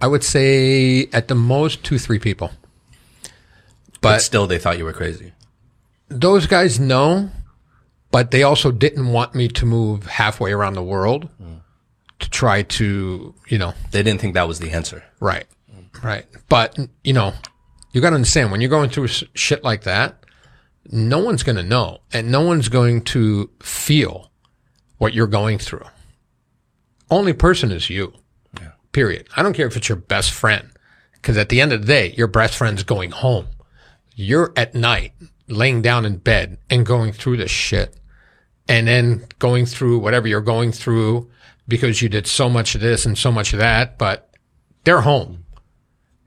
I 0.00 0.06
would 0.06 0.22
say 0.24 1.06
at 1.12 1.28
the 1.28 1.34
most 1.34 1.82
two, 1.84 1.98
three 1.98 2.18
people. 2.18 2.52
But 4.00 4.12
But 4.14 4.22
still, 4.22 4.46
they 4.46 4.58
thought 4.58 4.78
you 4.78 4.84
were 4.84 4.92
crazy. 4.92 5.32
Those 6.08 6.46
guys 6.46 6.80
know, 6.80 7.30
but 8.10 8.30
they 8.30 8.42
also 8.42 8.70
didn't 8.70 9.08
want 9.08 9.34
me 9.34 9.48
to 9.48 9.66
move 9.66 10.06
halfway 10.06 10.52
around 10.52 10.74
the 10.74 10.82
world 10.82 11.28
to 12.18 12.30
try 12.30 12.62
to, 12.62 13.34
you 13.48 13.58
know, 13.58 13.74
They 13.90 14.02
didn't 14.02 14.20
think 14.20 14.34
that 14.34 14.48
was 14.48 14.58
the 14.58 14.70
answer. 14.72 15.04
Right. 15.20 15.46
Right. 16.02 16.26
But, 16.48 16.78
you 17.04 17.12
know, 17.12 17.32
you 17.92 18.00
got 18.00 18.10
to 18.10 18.16
understand 18.16 18.50
when 18.50 18.60
you're 18.60 18.70
going 18.70 18.90
through 18.90 19.08
shit 19.08 19.62
like 19.64 19.82
that, 19.84 20.24
no 20.90 21.18
one's 21.18 21.42
going 21.42 21.56
to 21.56 21.62
know 21.62 21.98
and 22.12 22.30
no 22.30 22.40
one's 22.40 22.68
going 22.68 23.02
to 23.02 23.50
feel 23.62 24.30
what 24.98 25.12
you're 25.14 25.26
going 25.26 25.58
through. 25.58 25.84
Only 27.10 27.32
person 27.32 27.70
is 27.72 27.90
you. 27.90 28.12
Period. 28.92 29.28
I 29.36 29.42
don't 29.42 29.54
care 29.54 29.66
if 29.66 29.76
it's 29.76 29.88
your 29.88 29.96
best 29.96 30.32
friend. 30.32 30.70
Cause 31.20 31.36
at 31.36 31.50
the 31.50 31.60
end 31.60 31.72
of 31.72 31.82
the 31.82 31.86
day, 31.86 32.14
your 32.16 32.26
best 32.26 32.56
friend's 32.56 32.84
going 32.84 33.10
home. 33.10 33.48
You're 34.14 34.52
at 34.56 34.74
night 34.74 35.12
laying 35.48 35.82
down 35.82 36.04
in 36.04 36.16
bed 36.18 36.58
and 36.70 36.84
going 36.86 37.12
through 37.12 37.36
this 37.38 37.50
shit 37.50 37.96
and 38.68 38.86
then 38.86 39.24
going 39.38 39.66
through 39.66 39.98
whatever 39.98 40.28
you're 40.28 40.40
going 40.40 40.72
through 40.72 41.30
because 41.66 42.00
you 42.02 42.08
did 42.08 42.26
so 42.26 42.48
much 42.48 42.74
of 42.74 42.80
this 42.80 43.06
and 43.06 43.16
so 43.16 43.32
much 43.32 43.52
of 43.52 43.58
that, 43.58 43.98
but 43.98 44.34
they're 44.84 45.00
home. 45.02 45.44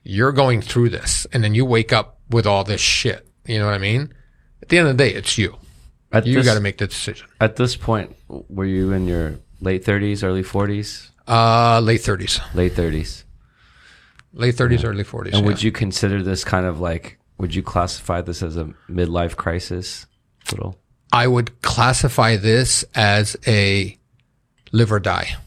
You're 0.04 0.32
going 0.32 0.62
through 0.62 0.90
this 0.90 1.26
and 1.32 1.44
then 1.44 1.54
you 1.56 1.66
wake 1.66 1.94
up 1.94 2.20
with 2.30 2.46
all 2.48 2.64
this 2.64 2.82
shit. 2.82 3.28
You 3.46 3.60
know 3.60 3.66
what 3.66 3.76
I 3.76 3.80
mean? 3.80 4.14
At 4.62 4.70
the 4.70 4.78
end 4.80 4.88
of 4.88 4.98
the 4.98 5.04
day, 5.04 5.14
it's 5.14 5.38
you. 5.38 5.58
At 6.12 6.26
You 6.26 6.44
got 6.44 6.56
to 6.56 6.60
make 6.60 6.78
the 6.78 6.88
decision. 6.88 7.28
At 7.40 7.56
this 7.56 7.76
point, 7.76 8.16
were 8.28 8.66
you 8.66 8.92
in 8.92 9.08
your 9.08 9.40
late 9.62 9.86
30s, 9.86 10.24
early 10.24 10.44
40s, 10.44 11.10
Uh, 11.28 11.80
late 11.80 12.02
30s, 12.02 12.42
late 12.56 12.74
30s? 12.76 13.24
late 14.34 14.56
30s, 14.56 14.84
early 14.84 15.04
40s. 15.04 15.28
And 15.34 15.42
yeah. 15.42 15.46
would 15.46 15.64
you 15.64 15.72
consider 15.72 16.22
this 16.24 16.44
kind 16.44 16.66
of 16.66 16.80
like? 16.80 17.18
Would 17.42 17.56
you 17.56 17.64
classify 17.64 18.22
this 18.22 18.44
as 18.44 18.56
a 18.56 18.66
midlife 18.88 19.36
crisis? 19.36 20.06
Little. 20.52 20.78
I 21.12 21.26
would 21.26 21.60
classify 21.64 22.38
this 22.38 22.86
as 22.94 23.36
a 23.48 23.98
live 24.72 24.92
or 24.92 25.00
die, 25.00 25.38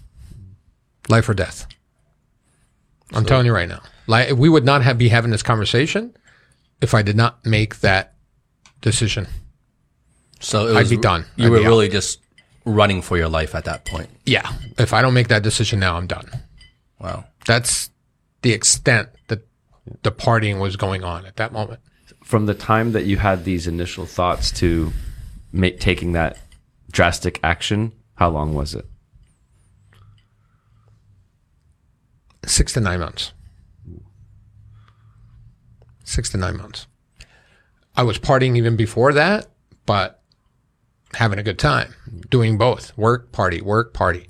life 1.08 1.28
or 1.28 1.34
death. 1.34 1.68
I'm 3.12 3.24
telling 3.24 3.46
you 3.46 3.54
right 3.54 3.68
now. 3.68 3.80
Like 4.08 4.32
we 4.32 4.48
would 4.48 4.64
not 4.64 4.82
have 4.82 4.98
be 4.98 5.08
having 5.08 5.30
this 5.30 5.44
conversation 5.44 6.16
if 6.80 6.94
I 6.94 7.02
did 7.02 7.16
not 7.16 7.46
make 7.46 7.78
that 7.80 8.14
decision. 8.80 9.28
So 10.40 10.66
it 10.66 10.76
I'd 10.76 10.90
be 10.90 10.96
done. 10.96 11.24
You 11.36 11.46
I'd 11.46 11.50
were 11.52 11.58
be 11.58 11.64
out. 11.64 11.68
really 11.68 11.88
just 11.88 12.18
running 12.64 13.02
for 13.02 13.16
your 13.16 13.28
life 13.28 13.54
at 13.54 13.66
that 13.66 13.84
point. 13.84 14.10
Yeah. 14.26 14.52
If 14.78 14.92
I 14.92 15.00
don't 15.00 15.14
make 15.14 15.28
that 15.28 15.44
decision 15.44 15.78
now, 15.78 15.96
I'm 15.96 16.08
done. 16.08 16.28
Wow. 16.98 17.24
That's 17.46 17.90
the 18.42 18.52
extent 18.52 19.10
that 19.28 19.46
the 20.02 20.12
partying 20.12 20.60
was 20.60 20.76
going 20.76 21.04
on 21.04 21.26
at 21.26 21.36
that 21.36 21.52
moment. 21.52 21.80
From 22.22 22.46
the 22.46 22.54
time 22.54 22.92
that 22.92 23.04
you 23.04 23.18
had 23.18 23.44
these 23.44 23.66
initial 23.66 24.06
thoughts 24.06 24.50
to 24.52 24.92
make, 25.52 25.80
taking 25.80 26.12
that 26.12 26.38
drastic 26.90 27.38
action, 27.42 27.92
how 28.14 28.30
long 28.30 28.54
was 28.54 28.74
it? 28.74 28.86
Six 32.46 32.72
to 32.74 32.80
nine 32.80 33.00
months. 33.00 33.32
Six 36.04 36.30
to 36.30 36.36
nine 36.36 36.56
months. 36.56 36.86
I 37.96 38.02
was 38.02 38.18
partying 38.18 38.56
even 38.56 38.76
before 38.76 39.12
that, 39.12 39.46
but 39.86 40.22
having 41.14 41.38
a 41.38 41.42
good 41.42 41.58
time, 41.58 41.94
doing 42.28 42.58
both 42.58 42.96
work, 42.98 43.32
party, 43.32 43.60
work, 43.60 43.94
party. 43.94 44.28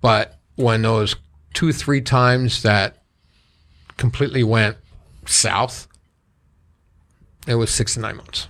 But 0.00 0.38
when 0.56 0.82
those 0.82 1.16
two, 1.54 1.72
three 1.72 2.00
times 2.00 2.62
that 2.62 3.01
completely 4.06 4.42
went 4.42 4.76
south, 5.26 5.86
it 7.46 7.54
was 7.54 7.70
six 7.70 7.94
to 7.94 8.00
nine 8.00 8.16
months. 8.16 8.48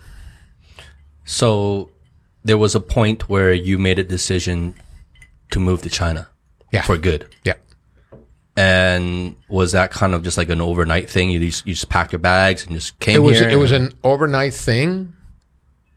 So 1.27 1.91
there 2.43 2.57
was 2.57 2.75
a 2.75 2.81
point 2.81 3.29
where 3.29 3.53
you 3.53 3.79
made 3.79 3.99
a 3.99 4.03
decision 4.05 4.75
to 5.51 5.61
move 5.61 5.83
to 5.83 5.91
China 5.91 6.29
Yeah. 6.73 6.81
for 6.83 6.97
good. 6.97 7.29
Yeah. 7.45 7.55
And 8.57 9.37
was 9.49 9.73
that 9.73 9.91
kind 9.91 10.15
of 10.15 10.23
just 10.23 10.39
like 10.39 10.49
an 10.49 10.63
overnight 10.63 11.11
thing? 11.11 11.31
You 11.31 11.39
just, 11.41 11.67
you 11.67 11.75
just 11.75 11.91
packed 11.91 12.13
your 12.13 12.19
bags 12.19 12.65
and 12.67 12.75
just 12.75 12.99
came 12.99 13.17
It 13.17 13.19
was 13.21 13.39
here? 13.39 13.49
it 13.51 13.57
was 13.57 13.73
an 13.73 13.93
overnight 14.03 14.55
thing, 14.55 15.13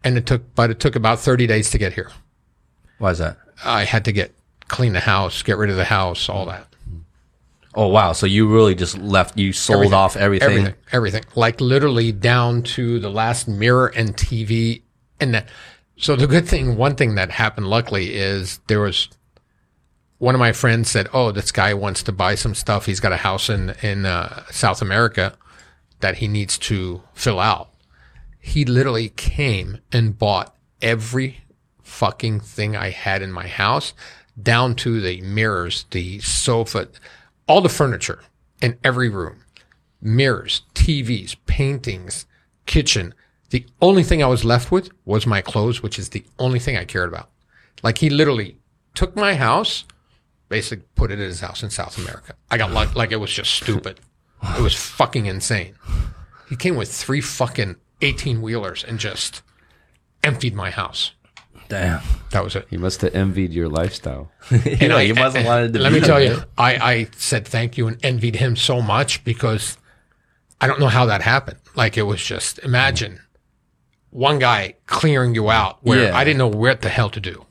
and 0.03 0.17
it 0.17 0.25
took 0.25 0.53
but 0.55 0.69
it 0.69 0.79
took 0.81 0.95
about 0.95 1.19
thirty 1.19 1.47
days 1.47 1.69
to 1.71 1.77
get 1.77 1.93
here. 1.93 2.11
Why 2.97 3.11
is 3.11 3.17
that? 3.19 3.37
I 3.63 3.83
had 3.85 4.03
to 4.05 4.11
get 4.13 4.33
clean 4.67 4.93
the 4.93 4.99
house, 5.01 5.43
get 5.43 5.57
rid 5.57 5.69
of 5.69 5.75
the 5.77 5.85
house, 5.85 6.29
all 6.29 6.45
that. 6.45 6.67
Oh 7.75 7.87
wow! 7.87 8.13
So 8.13 8.25
you 8.25 8.47
really 8.47 8.73
just 8.73 8.97
left? 8.97 9.37
You 9.37 9.51
sold 9.51 9.77
Everything. 9.77 9.93
off 9.93 10.15
everything. 10.15 10.49
Everything, 10.49 10.75
everything, 10.91 11.23
like 11.35 11.59
literally 11.59 12.11
down 12.11 12.63
to 12.63 12.99
the 12.99 13.09
last 13.09 13.47
mirror 13.47 13.87
and 13.87 14.15
TV. 14.15 14.81
And 15.19 15.33
that, 15.33 15.49
so 15.97 16.15
the 16.15 16.27
good 16.27 16.47
thing, 16.47 16.77
one 16.77 16.95
thing 16.95 17.15
that 17.15 17.31
happened, 17.31 17.67
luckily, 17.67 18.15
is 18.15 18.59
there 18.67 18.79
was 18.79 19.09
one 20.19 20.35
of 20.35 20.39
my 20.39 20.53
friends 20.53 20.89
said, 20.89 21.09
"Oh, 21.13 21.31
this 21.31 21.51
guy 21.51 21.73
wants 21.73 22.01
to 22.03 22.11
buy 22.13 22.35
some 22.35 22.55
stuff. 22.55 22.85
He's 22.85 23.01
got 23.01 23.11
a 23.11 23.17
house 23.17 23.49
in 23.49 23.71
in 23.81 24.05
uh, 24.05 24.45
South 24.51 24.81
America 24.81 25.37
that 25.99 26.17
he 26.17 26.27
needs 26.27 26.57
to 26.59 27.01
fill 27.13 27.39
out." 27.39 27.71
He 28.39 28.63
literally 28.63 29.09
came 29.09 29.79
and 29.91 30.17
bought 30.17 30.55
every 30.81 31.43
fucking 31.81 32.39
thing 32.39 32.75
I 32.75 32.89
had 32.89 33.21
in 33.21 33.31
my 33.31 33.47
house, 33.47 33.93
down 34.41 34.75
to 34.75 35.01
the 35.01 35.21
mirrors, 35.21 35.85
the 35.91 36.19
sofa, 36.19 36.87
all 37.47 37.61
the 37.61 37.69
furniture 37.69 38.21
in 38.61 38.77
every 38.83 39.09
room 39.09 39.41
mirrors, 40.01 40.61
TVs, 40.73 41.35
paintings, 41.45 42.25
kitchen. 42.65 43.13
The 43.49 43.65
only 43.81 44.03
thing 44.03 44.21
I 44.21 44.27
was 44.27 44.45
left 44.45 44.71
with 44.71 44.89
was 45.05 45.25
my 45.25 45.41
clothes, 45.41 45.81
which 45.81 45.97
is 45.97 46.09
the 46.09 46.25
only 46.37 46.59
thing 46.59 46.77
I 46.77 46.85
cared 46.85 47.09
about. 47.09 47.29
Like 47.83 47.97
he 47.97 48.09
literally 48.09 48.57
took 48.93 49.15
my 49.15 49.35
house, 49.35 49.85
basically 50.49 50.85
put 50.95 51.11
it 51.11 51.19
in 51.19 51.25
his 51.25 51.39
house 51.41 51.63
in 51.63 51.69
South 51.69 51.97
America. 51.97 52.35
I 52.51 52.57
got 52.57 52.71
like, 52.71 52.95
like 52.95 53.11
it 53.11 53.17
was 53.17 53.31
just 53.31 53.51
stupid. 53.51 53.99
It 54.57 54.61
was 54.61 54.75
fucking 54.75 55.25
insane. 55.25 55.75
He 56.49 56.55
came 56.55 56.75
with 56.75 56.93
three 56.93 57.21
fucking 57.21 57.77
18 58.01 58.41
wheelers 58.41 58.83
and 58.83 58.99
just 58.99 59.41
emptied 60.23 60.53
my 60.53 60.69
house. 60.69 61.11
Damn. 61.67 62.01
That 62.31 62.43
was 62.43 62.55
it. 62.55 62.67
He 62.69 62.77
must 62.77 63.01
have 63.01 63.15
envied 63.15 63.51
your 63.53 63.69
lifestyle. 63.69 64.31
you 64.65 64.87
know, 64.87 64.97
I- 64.97 65.01
you 65.01 65.15
must 65.15 65.35
have 65.37 65.45
wanted 65.45 65.73
to. 65.73 65.79
Let 65.79 65.93
be 65.93 65.99
me 66.01 66.05
tell 66.05 66.21
you, 66.21 66.37
I, 66.57 66.75
I 66.75 67.07
said 67.17 67.47
thank 67.47 67.77
you 67.77 67.87
and 67.87 68.03
envied 68.03 68.35
him 68.35 68.55
so 68.55 68.81
much 68.81 69.23
because 69.23 69.77
I 70.61 70.67
don't 70.67 70.79
know 70.79 70.87
how 70.87 71.05
that 71.07 71.21
happened. 71.21 71.59
Like 71.75 71.97
it 71.97 72.03
was 72.03 72.23
just 72.23 72.59
imagine 72.59 73.19
one 74.11 74.39
guy 74.39 74.75
clearing 74.85 75.35
you 75.35 75.49
out 75.49 75.79
where 75.81 76.03
Yeah. 76.05 76.17
I 76.17 76.23
didn't 76.23 76.37
know 76.37 76.47
what 76.47 76.81
the 76.81 76.89
hell 76.89 77.09
to 77.09 77.19
do. 77.19 77.45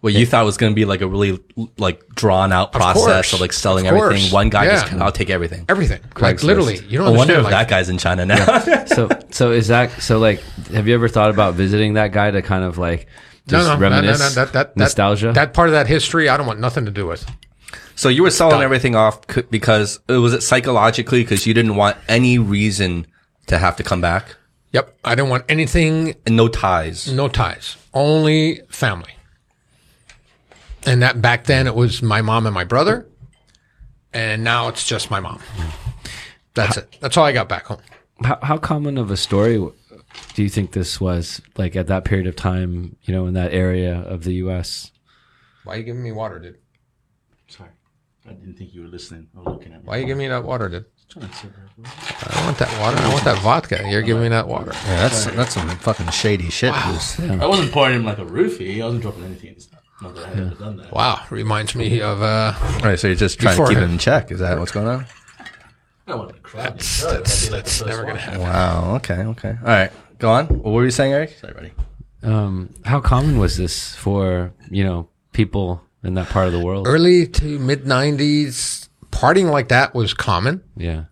What 0.00 0.12
you 0.12 0.26
thought 0.26 0.44
was 0.44 0.58
going 0.58 0.70
to 0.70 0.74
be 0.74 0.84
like 0.84 1.00
a 1.00 1.06
really 1.08 1.40
like 1.78 2.06
drawn 2.14 2.52
out 2.52 2.72
process 2.72 3.04
course. 3.06 3.32
of 3.32 3.40
like 3.40 3.54
selling 3.54 3.86
Of 3.86 3.94
everything. 3.96 4.30
One 4.30 4.50
guy 4.50 4.66
just, 4.66 4.92
Yeah. 4.92 5.02
I'll 5.02 5.10
take 5.10 5.30
everything. 5.30 5.64
Everything. 5.66 6.02
Like 6.20 6.36
Craigslist. 6.36 6.42
literally. 6.44 6.78
You 6.86 6.98
don't 6.98 7.06
I 7.06 7.16
wonder 7.16 7.36
understand. 7.36 7.38
if 7.38 7.44
like, 7.44 7.52
that 7.52 7.68
guy's 7.70 7.88
in 7.88 7.96
China 7.96 8.26
now. 8.26 8.84
so, 8.84 9.08
so 9.30 9.50
is 9.52 9.68
that 9.68 10.02
so? 10.02 10.18
Like, 10.18 10.40
have 10.74 10.86
you 10.86 10.94
ever 10.94 11.08
thought 11.08 11.30
about 11.30 11.54
visiting 11.54 11.94
that 11.94 12.12
guy 12.12 12.30
to 12.30 12.42
kind 12.42 12.64
of 12.64 12.76
like 12.76 13.06
no, 13.06 13.10
just 13.46 13.66
no, 13.68 13.74
no, 13.74 13.78
no, 13.80 13.88
no, 13.88 13.96
reminisce 13.96 14.34
that, 14.34 14.34
that, 14.34 14.52
that, 14.52 14.76
nostalgia? 14.76 15.32
That 15.32 15.54
part 15.54 15.68
of 15.68 15.72
that 15.72 15.86
history, 15.86 16.28
I 16.28 16.36
don't 16.36 16.46
want 16.46 16.60
nothing 16.60 16.84
to 16.86 16.90
do 16.90 17.06
with. 17.06 17.26
so 17.94 18.08
you 18.08 18.22
were 18.22 18.30
selling 18.30 18.56
Done. 18.56 18.62
everything 18.62 18.94
off 18.96 19.20
c- 19.30 19.42
because 19.50 20.00
uh, 20.10 20.20
was 20.20 20.32
it 20.32 20.42
psychologically 20.42 21.22
because 21.22 21.46
you 21.46 21.54
didn't 21.54 21.76
want 21.76 21.96
any 22.08 22.38
reason 22.38 23.06
to 23.46 23.58
have 23.58 23.76
to 23.76 23.82
come 23.82 24.00
back 24.00 24.36
Yep. 24.72 24.98
I 25.04 25.14
didn't 25.14 25.30
want 25.30 25.44
anything 25.48 26.16
and 26.26 26.34
no 26.36 26.48
ties. 26.48 27.06
no 27.12 27.28
ties, 27.28 27.76
only 27.92 28.60
family. 28.70 29.12
And 30.84 31.00
that 31.00 31.22
back 31.22 31.44
then 31.44 31.68
it 31.68 31.76
was 31.76 32.02
my 32.02 32.22
mom 32.22 32.44
and 32.46 32.52
my 32.54 32.64
brother, 32.64 33.06
and 34.12 34.42
now 34.42 34.66
it's 34.68 34.84
just 34.84 35.12
my 35.12 35.20
mom. 35.20 35.40
That's 36.54 36.76
it. 36.76 36.96
That's 37.00 37.16
all 37.16 37.24
I 37.24 37.30
got 37.32 37.48
back 37.48 37.66
home. 37.66 37.78
how, 38.24 38.38
how 38.42 38.58
common 38.58 38.98
of 38.98 39.12
a 39.12 39.16
story 39.16 39.64
do 40.34 40.42
you 40.42 40.48
think 40.48 40.72
this 40.72 41.00
was? 41.00 41.40
Like 41.56 41.76
at 41.76 41.86
that 41.88 42.04
period 42.04 42.26
of 42.26 42.36
time, 42.36 42.96
you 43.02 43.14
know, 43.14 43.26
in 43.26 43.34
that 43.34 43.52
area 43.52 44.00
of 44.00 44.24
the 44.24 44.34
U.S. 44.34 44.90
Why 45.64 45.74
are 45.74 45.76
you 45.78 45.84
giving 45.84 46.02
me 46.02 46.12
water, 46.12 46.38
dude? 46.38 46.58
Sorry. 47.48 47.70
I 48.26 48.32
didn't 48.32 48.54
think 48.54 48.74
you 48.74 48.82
were 48.82 48.88
listening 48.88 49.28
or 49.36 49.52
looking 49.52 49.72
at 49.72 49.82
me. 49.82 49.86
Why 49.88 49.98
you 49.98 50.06
giving 50.06 50.18
me 50.18 50.28
that 50.28 50.44
water, 50.44 50.68
dude? 50.68 50.86
Trying 51.08 51.28
to 51.28 51.34
sit 51.36 51.54
there, 51.54 51.68
bro. 51.76 51.84
I 51.86 52.44
want 52.44 52.58
that 52.58 52.80
water. 52.80 52.96
I 52.96 53.12
want 53.12 53.24
that 53.24 53.38
vodka. 53.42 53.84
You're 53.88 54.02
giving 54.02 54.22
me 54.22 54.28
that 54.30 54.48
water. 54.48 54.72
Yeah, 54.86 55.08
that's 55.08 55.26
that's 55.26 55.54
some 55.54 55.68
fucking 55.68 56.08
shady 56.08 56.50
shit. 56.50 56.74
Goose. 56.86 57.20
I 57.20 57.46
wasn't 57.46 57.72
pouring 57.72 57.96
him 57.96 58.04
like 58.04 58.18
a 58.18 58.24
roofie. 58.24 58.80
I 58.80 58.84
wasn't 58.86 59.02
dropping 59.02 59.24
anything 59.24 59.50
in 59.50 59.54
his 59.54 59.68
Not 60.00 60.14
that 60.16 60.24
I 60.24 60.28
had 60.30 60.38
ever 60.38 60.54
done 60.54 60.76
that. 60.78 60.92
Wow, 60.92 61.22
reminds 61.30 61.74
me 61.74 62.00
of 62.00 62.22
uh. 62.22 62.54
All 62.58 62.80
right, 62.80 62.98
so 62.98 63.06
you're 63.06 63.16
just 63.16 63.38
trying 63.38 63.56
to 63.56 63.68
keep 63.68 63.76
it 63.76 63.82
in 63.82 63.98
check. 63.98 64.32
Is 64.32 64.40
that 64.40 64.58
what's 64.58 64.72
going 64.72 64.88
on? 64.88 65.06
I 66.06 66.14
wanted 66.16 66.34
to 66.34 66.40
cry. 66.40 66.62
That's 66.62 67.02
that's, 67.02 67.48
that's 67.48 67.84
never 67.84 68.04
gonna 68.04 68.18
happen. 68.18 68.40
Wow. 68.40 68.96
Okay. 68.96 69.14
Okay. 69.14 69.56
All 69.60 69.68
right. 69.68 69.92
Go 70.18 70.30
on. 70.30 70.46
What 70.46 70.72
were 70.72 70.84
you 70.84 70.90
saying, 70.90 71.12
Aric? 71.12 71.38
Sorry, 71.40 71.52
buddy. 71.54 71.72
Um, 72.22 72.72
how 72.84 73.00
common 73.00 73.38
was 73.38 73.56
this 73.58 73.94
for 73.94 74.52
you 74.70 74.84
know 74.84 75.08
people 75.32 75.82
in 76.02 76.14
that 76.14 76.28
part 76.28 76.46
of 76.46 76.52
the 76.52 76.60
world? 76.60 76.86
Early 76.86 77.26
to 77.26 77.58
mid 77.58 77.84
'90s, 77.84 78.88
partying 79.10 79.50
like 79.50 79.68
that 79.68 79.94
was 79.94 80.14
common. 80.14 80.62
Yeah, 80.76 81.04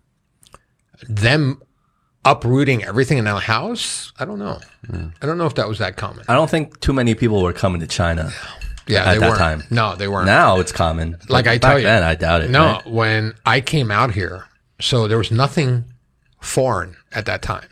Them 1.07 1.61
uprooting 2.25 2.83
everything 2.85 3.17
in 3.17 3.27
our 3.27 3.41
house, 3.41 4.13
I 4.17 4.23
don't 4.25 4.39
know. 4.39 4.59
I 5.21 5.25
don't 5.25 5.37
know 5.37 5.45
if 5.45 5.55
that 5.55 5.67
was 5.67 5.79
that 5.79 5.97
common. 5.97 6.23
I 6.29 6.35
don't 6.35 6.49
think 6.49 6.79
too 6.79 6.93
many 6.93 7.15
people 7.15 7.41
were 7.43 7.51
coming 7.53 7.81
to 7.81 7.87
China. 7.87 8.31
Yeah, 8.87 9.03
At 9.03 9.13
they 9.13 9.19
that 9.19 9.27
weren't. 9.29 9.37
time. 9.39 9.63
No, 9.69 9.95
they 9.95 10.07
weren't. 10.07 10.25
Now 10.25 10.59
it's 10.59 10.71
common. 10.71 11.17
like 11.29 11.45
But 11.45 11.51
I 11.51 11.57
back 11.57 11.61
tell 11.61 11.79
you, 11.79 11.85
then, 11.85 12.03
I 12.03 12.15
doubt 12.15 12.41
it. 12.41 12.49
No, 12.49 12.65
right? 12.65 12.87
when 12.87 13.33
I 13.45 13.59
came 13.61 13.91
out 13.91 14.13
here, 14.13 14.45
so 14.79 15.07
there 15.07 15.17
was 15.17 15.31
nothing 15.31 15.85
foreign 16.41 16.95
at 17.13 17.25
that 17.25 17.41
time. 17.41 17.67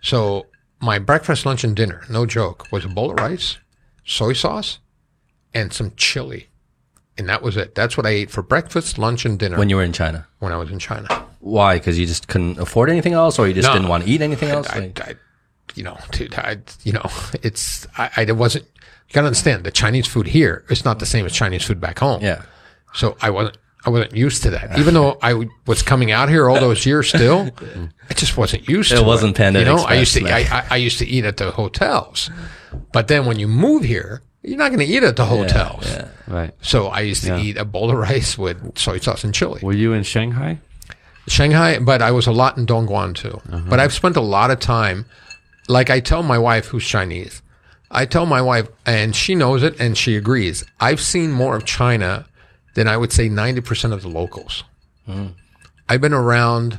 So 0.00 0.46
my 0.80 0.98
breakfast, 0.98 1.44
lunch, 1.46 1.64
and 1.64 1.74
dinner, 1.74 2.02
no 2.08 2.26
joke, 2.26 2.66
was 2.70 2.84
a 2.84 2.88
bowl 2.88 3.10
of 3.10 3.18
rice, 3.18 3.58
soy 4.04 4.32
sauce, 4.32 4.78
and 5.54 5.72
some 5.72 5.92
chili, 5.96 6.48
and 7.16 7.28
that 7.28 7.42
was 7.42 7.56
it. 7.56 7.74
That's 7.74 7.96
what 7.96 8.06
I 8.06 8.10
ate 8.10 8.30
for 8.30 8.42
breakfast, 8.42 8.98
lunch, 8.98 9.24
and 9.24 9.38
dinner 9.38 9.58
When 9.58 9.68
you 9.70 9.76
were 9.76 9.82
in 9.82 9.92
China, 9.92 10.26
when 10.38 10.52
I 10.52 10.56
was 10.56 10.70
in 10.70 10.78
China. 10.78 11.26
why? 11.40 11.78
Because 11.78 11.98
you 11.98 12.06
just 12.06 12.28
couldn't 12.28 12.58
afford 12.58 12.90
anything 12.90 13.12
else, 13.14 13.38
or 13.38 13.48
you 13.48 13.54
just 13.54 13.66
No. 13.68 13.72
didn't 13.74 13.88
want 13.88 14.04
to 14.04 14.10
eat 14.10 14.20
anything 14.20 14.50
else. 14.50 14.68
I, 14.70 14.78
Like- 14.78 15.00
I, 15.00 15.14
you 15.74 15.82
know, 15.82 15.98
dude, 16.12 16.34
I, 16.34 16.58
you 16.84 16.92
know, 16.92 17.04
it's 17.42 17.86
I, 17.96 18.10
I 18.28 18.32
wasn't. 18.32 18.64
You 19.08 19.14
gotta 19.14 19.26
understand 19.28 19.64
the 19.64 19.70
Chinese 19.70 20.06
food 20.06 20.26
here 20.28 20.64
is 20.68 20.84
not 20.84 20.98
the 20.98 21.06
same 21.06 21.24
as 21.26 21.32
Chinese 21.32 21.64
food 21.64 21.80
back 21.80 21.98
home. 21.98 22.20
yeah. 22.22 22.42
So 22.94 23.16
I 23.22 23.30
wasn't 23.30 23.56
I 23.86 23.90
wasn't 23.90 24.14
used 24.16 24.42
to 24.42 24.50
that. 24.50 24.78
Even 24.78 24.94
though 24.94 25.18
I 25.22 25.46
was 25.66 25.82
coming 25.82 26.10
out 26.10 26.28
here 26.28 26.48
all 26.50 26.60
those 26.60 26.84
years 26.84 27.08
still, 27.08 27.50
I 28.10 28.14
just 28.14 28.36
wasn't 28.36 28.68
used 28.68 28.90
to 28.90 28.98
it. 28.98 29.06
wasn't 29.06 29.36
Panda 29.36 29.60
You 29.60 29.64
know, 29.64 29.76
I 29.78 29.94
used 29.94 30.14
to 30.14 30.28
I, 30.28 30.38
I, 30.40 30.66
I 30.70 30.76
used 30.76 30.98
to 30.98 31.06
eat 31.06 31.24
at 31.24 31.36
the 31.36 31.50
hotels. 31.52 32.30
But 32.92 33.08
then 33.08 33.24
when 33.24 33.38
you 33.38 33.46
move 33.48 33.84
here, 33.84 34.22
you're 34.42 34.58
not 34.58 34.68
going 34.68 34.80
to 34.86 34.92
eat 34.92 35.02
at 35.02 35.16
the 35.16 35.24
hotels. 35.24 35.86
Yeah. 35.86 36.08
right. 36.26 36.54
So 36.60 36.88
I 36.88 37.00
used 37.00 37.22
to 37.24 37.28
Yeah. 37.36 37.38
eat 37.42 37.56
a 37.56 37.64
bowl 37.64 37.90
of 37.90 37.96
rice 37.98 38.36
with 38.36 38.78
soy 38.78 38.98
sauce 38.98 39.24
and 39.24 39.34
chili. 39.34 39.60
Were 39.62 39.72
you 39.74 39.92
in 39.92 40.02
Shanghai? 40.02 40.58
Shanghai, 41.26 41.78
but 41.78 42.00
I 42.02 42.10
was 42.10 42.26
a 42.26 42.32
lot 42.32 42.56
in 42.56 42.66
Dongguan 42.66 43.14
too. 43.14 43.40
Uh-huh. 43.52 43.64
But 43.68 43.80
I've 43.80 43.92
spent 43.92 44.16
a 44.16 44.20
lot 44.22 44.50
of 44.50 44.58
time. 44.60 45.04
Like 45.68 45.90
I 45.90 46.00
tell 46.00 46.22
my 46.22 46.38
wife, 46.38 46.66
who's 46.66 46.86
Chinese, 46.86 47.42
I 47.90 48.06
tell 48.06 48.24
my 48.26 48.40
wife, 48.40 48.68
and 48.86 49.14
she 49.14 49.34
knows 49.34 49.62
it, 49.62 49.78
and 49.78 49.96
she 49.96 50.16
agrees. 50.16 50.64
I've 50.80 51.00
seen 51.00 51.30
more 51.30 51.56
of 51.56 51.64
China 51.66 52.24
than 52.78 52.86
I 52.86 52.96
would 52.96 53.12
say 53.12 53.28
ninety 53.28 53.60
percent 53.60 53.92
of 53.92 54.02
the 54.02 54.08
locals. 54.08 54.62
Hmm. 55.04 55.28
I've 55.88 56.00
been 56.00 56.12
around 56.14 56.78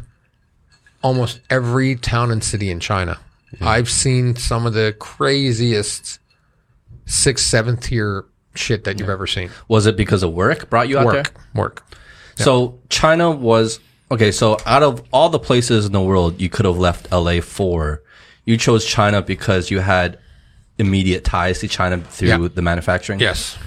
almost 1.04 1.41
every 1.50 1.95
town 1.97 2.32
and 2.32 2.41
city 2.41 2.70
in 2.72 2.80
China. 2.80 3.20
I've 3.60 3.89
seen 3.89 4.36
some 4.38 4.66
of 4.66 4.74
the 4.74 4.95
craziest 5.00 6.20
sixth, 7.06 7.45
seventh 7.45 7.82
tier 7.82 8.24
shit 8.56 8.86
that 8.86 8.97
you've 9.00 9.10
ever 9.10 9.28
seen. 9.28 9.50
Was 9.68 9.88
it 9.88 9.97
because 9.97 10.24
of 10.24 10.32
work 10.34 10.70
brought 10.70 10.88
you 10.88 10.97
out 11.00 11.06
Work, 11.06 11.34
there? 11.34 11.43
work. 11.54 11.86
So 12.36 12.80
China 12.89 13.30
was 13.32 13.80
okay. 14.10 14.32
So 14.32 14.58
out 14.66 14.84
of 14.84 15.04
all 15.12 15.28
the 15.30 15.39
places 15.39 15.86
in 15.86 15.91
the 15.91 16.02
world 16.02 16.39
you 16.39 16.47
could 16.50 16.66
have 16.66 16.78
left 16.78 17.12
LA 17.12 17.41
for, 17.41 18.02
you 18.45 18.56
chose 18.56 18.86
China 18.86 19.22
because 19.22 19.70
you 19.70 19.80
had 19.80 20.18
immediate 20.78 21.26
ties 21.26 21.60
to 21.60 21.68
China 21.68 21.97
through 22.00 22.28
Yeah. 22.30 22.47
the 22.54 22.62
manufacturing. 22.62 23.20
Yes. 23.20 23.58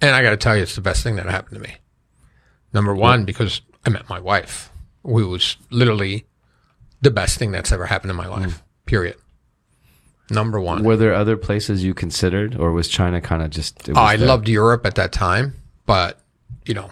And 0.00 0.14
I 0.14 0.22
got 0.22 0.30
to 0.30 0.36
tell 0.36 0.56
you, 0.56 0.62
it's 0.62 0.74
the 0.74 0.80
best 0.80 1.02
thing 1.02 1.16
that 1.16 1.26
happened 1.26 1.56
to 1.56 1.68
me. 1.68 1.74
Number 2.72 2.94
one, 2.94 3.24
because 3.24 3.60
I 3.84 3.90
met 3.90 4.08
my 4.08 4.20
wife, 4.20 4.70
who 5.02 5.28
was 5.28 5.56
literally 5.70 6.26
the 7.00 7.10
best 7.10 7.38
thing 7.38 7.50
that's 7.50 7.72
ever 7.72 7.86
happened 7.86 8.10
in 8.10 8.16
my 8.16 8.26
life, 8.26 8.58
hmm. 8.58 8.62
period. 8.86 9.16
Number 10.30 10.60
one. 10.60 10.84
Were 10.84 10.96
there 10.96 11.14
other 11.14 11.36
places 11.36 11.82
you 11.82 11.94
considered, 11.94 12.54
or 12.54 12.72
was 12.72 12.88
China 12.88 13.20
kind 13.20 13.42
of 13.42 13.50
just? 13.50 13.88
It 13.88 13.92
oh, 13.92 13.94
was 13.94 13.98
Oh, 13.98 14.02
I 14.02 14.16
there? 14.16 14.28
loved 14.28 14.48
Europe 14.48 14.84
at 14.84 14.94
that 14.96 15.10
time, 15.12 15.54
but, 15.86 16.20
you 16.66 16.74
know, 16.74 16.90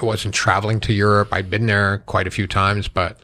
I 0.00 0.04
wasn't 0.04 0.34
traveling 0.34 0.80
to 0.80 0.92
Europe. 0.94 1.28
I'd 1.32 1.50
been 1.50 1.66
there 1.66 1.98
quite 2.06 2.26
a 2.26 2.30
few 2.30 2.46
times, 2.46 2.88
but 2.88 3.18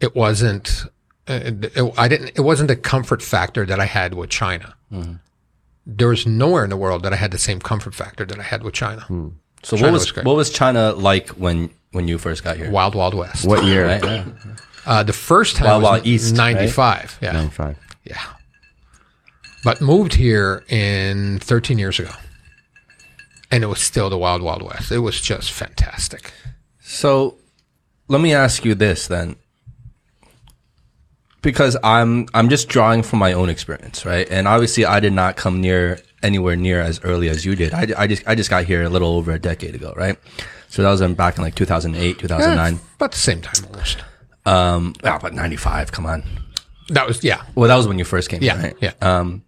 it 0.00 0.16
wasn't, 0.16 0.84
uh, 1.28 1.34
it, 1.44 1.76
it- 1.76 1.94
I 1.98 2.08
didn't, 2.08 2.32
it 2.36 2.40
wasn't 2.40 2.70
a 2.70 2.76
comfort 2.76 3.22
factor 3.22 3.66
that 3.66 3.78
I 3.80 3.84
had 3.84 4.14
with 4.14 4.30
China. 4.30 4.74
Hmm. 4.90 5.14
There 5.90 6.08
was 6.08 6.26
nowhere 6.26 6.64
in 6.64 6.70
the 6.70 6.76
world 6.76 7.02
that 7.02 7.12
I 7.14 7.16
had 7.16 7.30
the 7.30 7.38
same 7.38 7.60
comfort 7.60 7.94
factor 7.94 8.26
that 8.26 8.38
I 8.38 8.42
had 8.42 8.62
with 8.62 8.74
China. 8.74 9.06
So 9.62 9.76
China 9.76 9.88
what 9.88 9.92
was 9.94 10.02
was, 10.02 10.12
great. 10.12 10.26
what 10.26 10.36
was 10.36 10.50
China 10.50 10.92
like 10.92 11.30
when 11.30 11.70
when 11.92 12.06
you 12.06 12.18
first 12.18 12.44
got 12.44 12.56
here? 12.58 12.70
Wild 12.70 12.94
Wild 12.94 13.14
West. 13.14 13.46
What 13.46 13.64
year? 13.64 13.86
Right? 13.86 14.04
Yeah. 14.04 14.24
Uh, 14.86 15.02
the 15.02 15.12
first 15.14 15.56
time 15.56 15.66
Wild 15.66 15.82
was 15.82 15.90
Wild 15.90 16.06
East, 16.06 16.30
right? 16.32 16.52
95. 16.54 17.18
Yeah. 17.22 17.32
Ninety-five. 17.32 17.78
Yeah. 18.04 18.22
But 19.64 19.80
moved 19.80 20.14
here 20.14 20.64
in 20.68 21.38
13 21.40 21.78
years 21.78 21.98
ago. 21.98 22.12
And 23.50 23.64
it 23.64 23.66
was 23.66 23.80
still 23.80 24.08
the 24.10 24.18
Wild 24.18 24.42
Wild 24.42 24.62
West. 24.62 24.92
It 24.92 24.98
was 24.98 25.20
just 25.20 25.50
fantastic. 25.52 26.32
So 26.80 27.36
let 28.08 28.20
me 28.20 28.34
ask 28.34 28.64
you 28.64 28.74
this 28.74 29.06
then. 29.08 29.36
Because 31.42 31.76
I'm 31.84 32.26
I'm 32.34 32.48
just 32.48 32.68
drawing 32.68 33.02
from 33.02 33.20
my 33.20 33.32
own 33.32 33.48
experience, 33.48 34.04
right? 34.04 34.26
And 34.30 34.48
obviously 34.48 34.84
I 34.84 34.98
did 35.00 35.12
not 35.12 35.36
come 35.36 35.60
near 35.60 36.00
anywhere 36.22 36.56
near 36.56 36.80
as 36.80 37.00
early 37.04 37.28
as 37.28 37.44
you 37.44 37.54
did. 37.54 37.72
I, 37.72 37.86
I 37.96 38.06
just 38.08 38.26
I 38.26 38.34
just 38.34 38.50
got 38.50 38.64
here 38.64 38.82
a 38.82 38.88
little 38.88 39.14
over 39.16 39.30
a 39.32 39.38
decade 39.38 39.74
ago, 39.74 39.92
right? 39.96 40.18
So 40.68 40.82
that 40.82 40.90
was 40.90 41.00
back 41.14 41.36
in 41.38 41.44
like 41.44 41.54
2008, 41.54 42.18
2009. 42.18 42.72
Yeah, 42.74 42.78
about 42.96 43.12
the 43.12 43.18
same 43.18 43.40
time 43.40 43.64
almost. 43.70 44.02
Um, 44.44 44.94
but 45.02 45.32
95, 45.34 45.92
come 45.92 46.06
on. 46.06 46.22
That 46.88 47.06
was, 47.06 47.22
yeah. 47.22 47.42
Well, 47.54 47.68
that 47.68 47.76
was 47.76 47.86
when 47.86 47.98
you 47.98 48.04
first 48.04 48.28
came, 48.30 48.42
Yeah. 48.42 48.54
here, 48.54 48.62
right? 48.64 48.76
Yeah. 48.80 48.92
Um, 49.00 49.42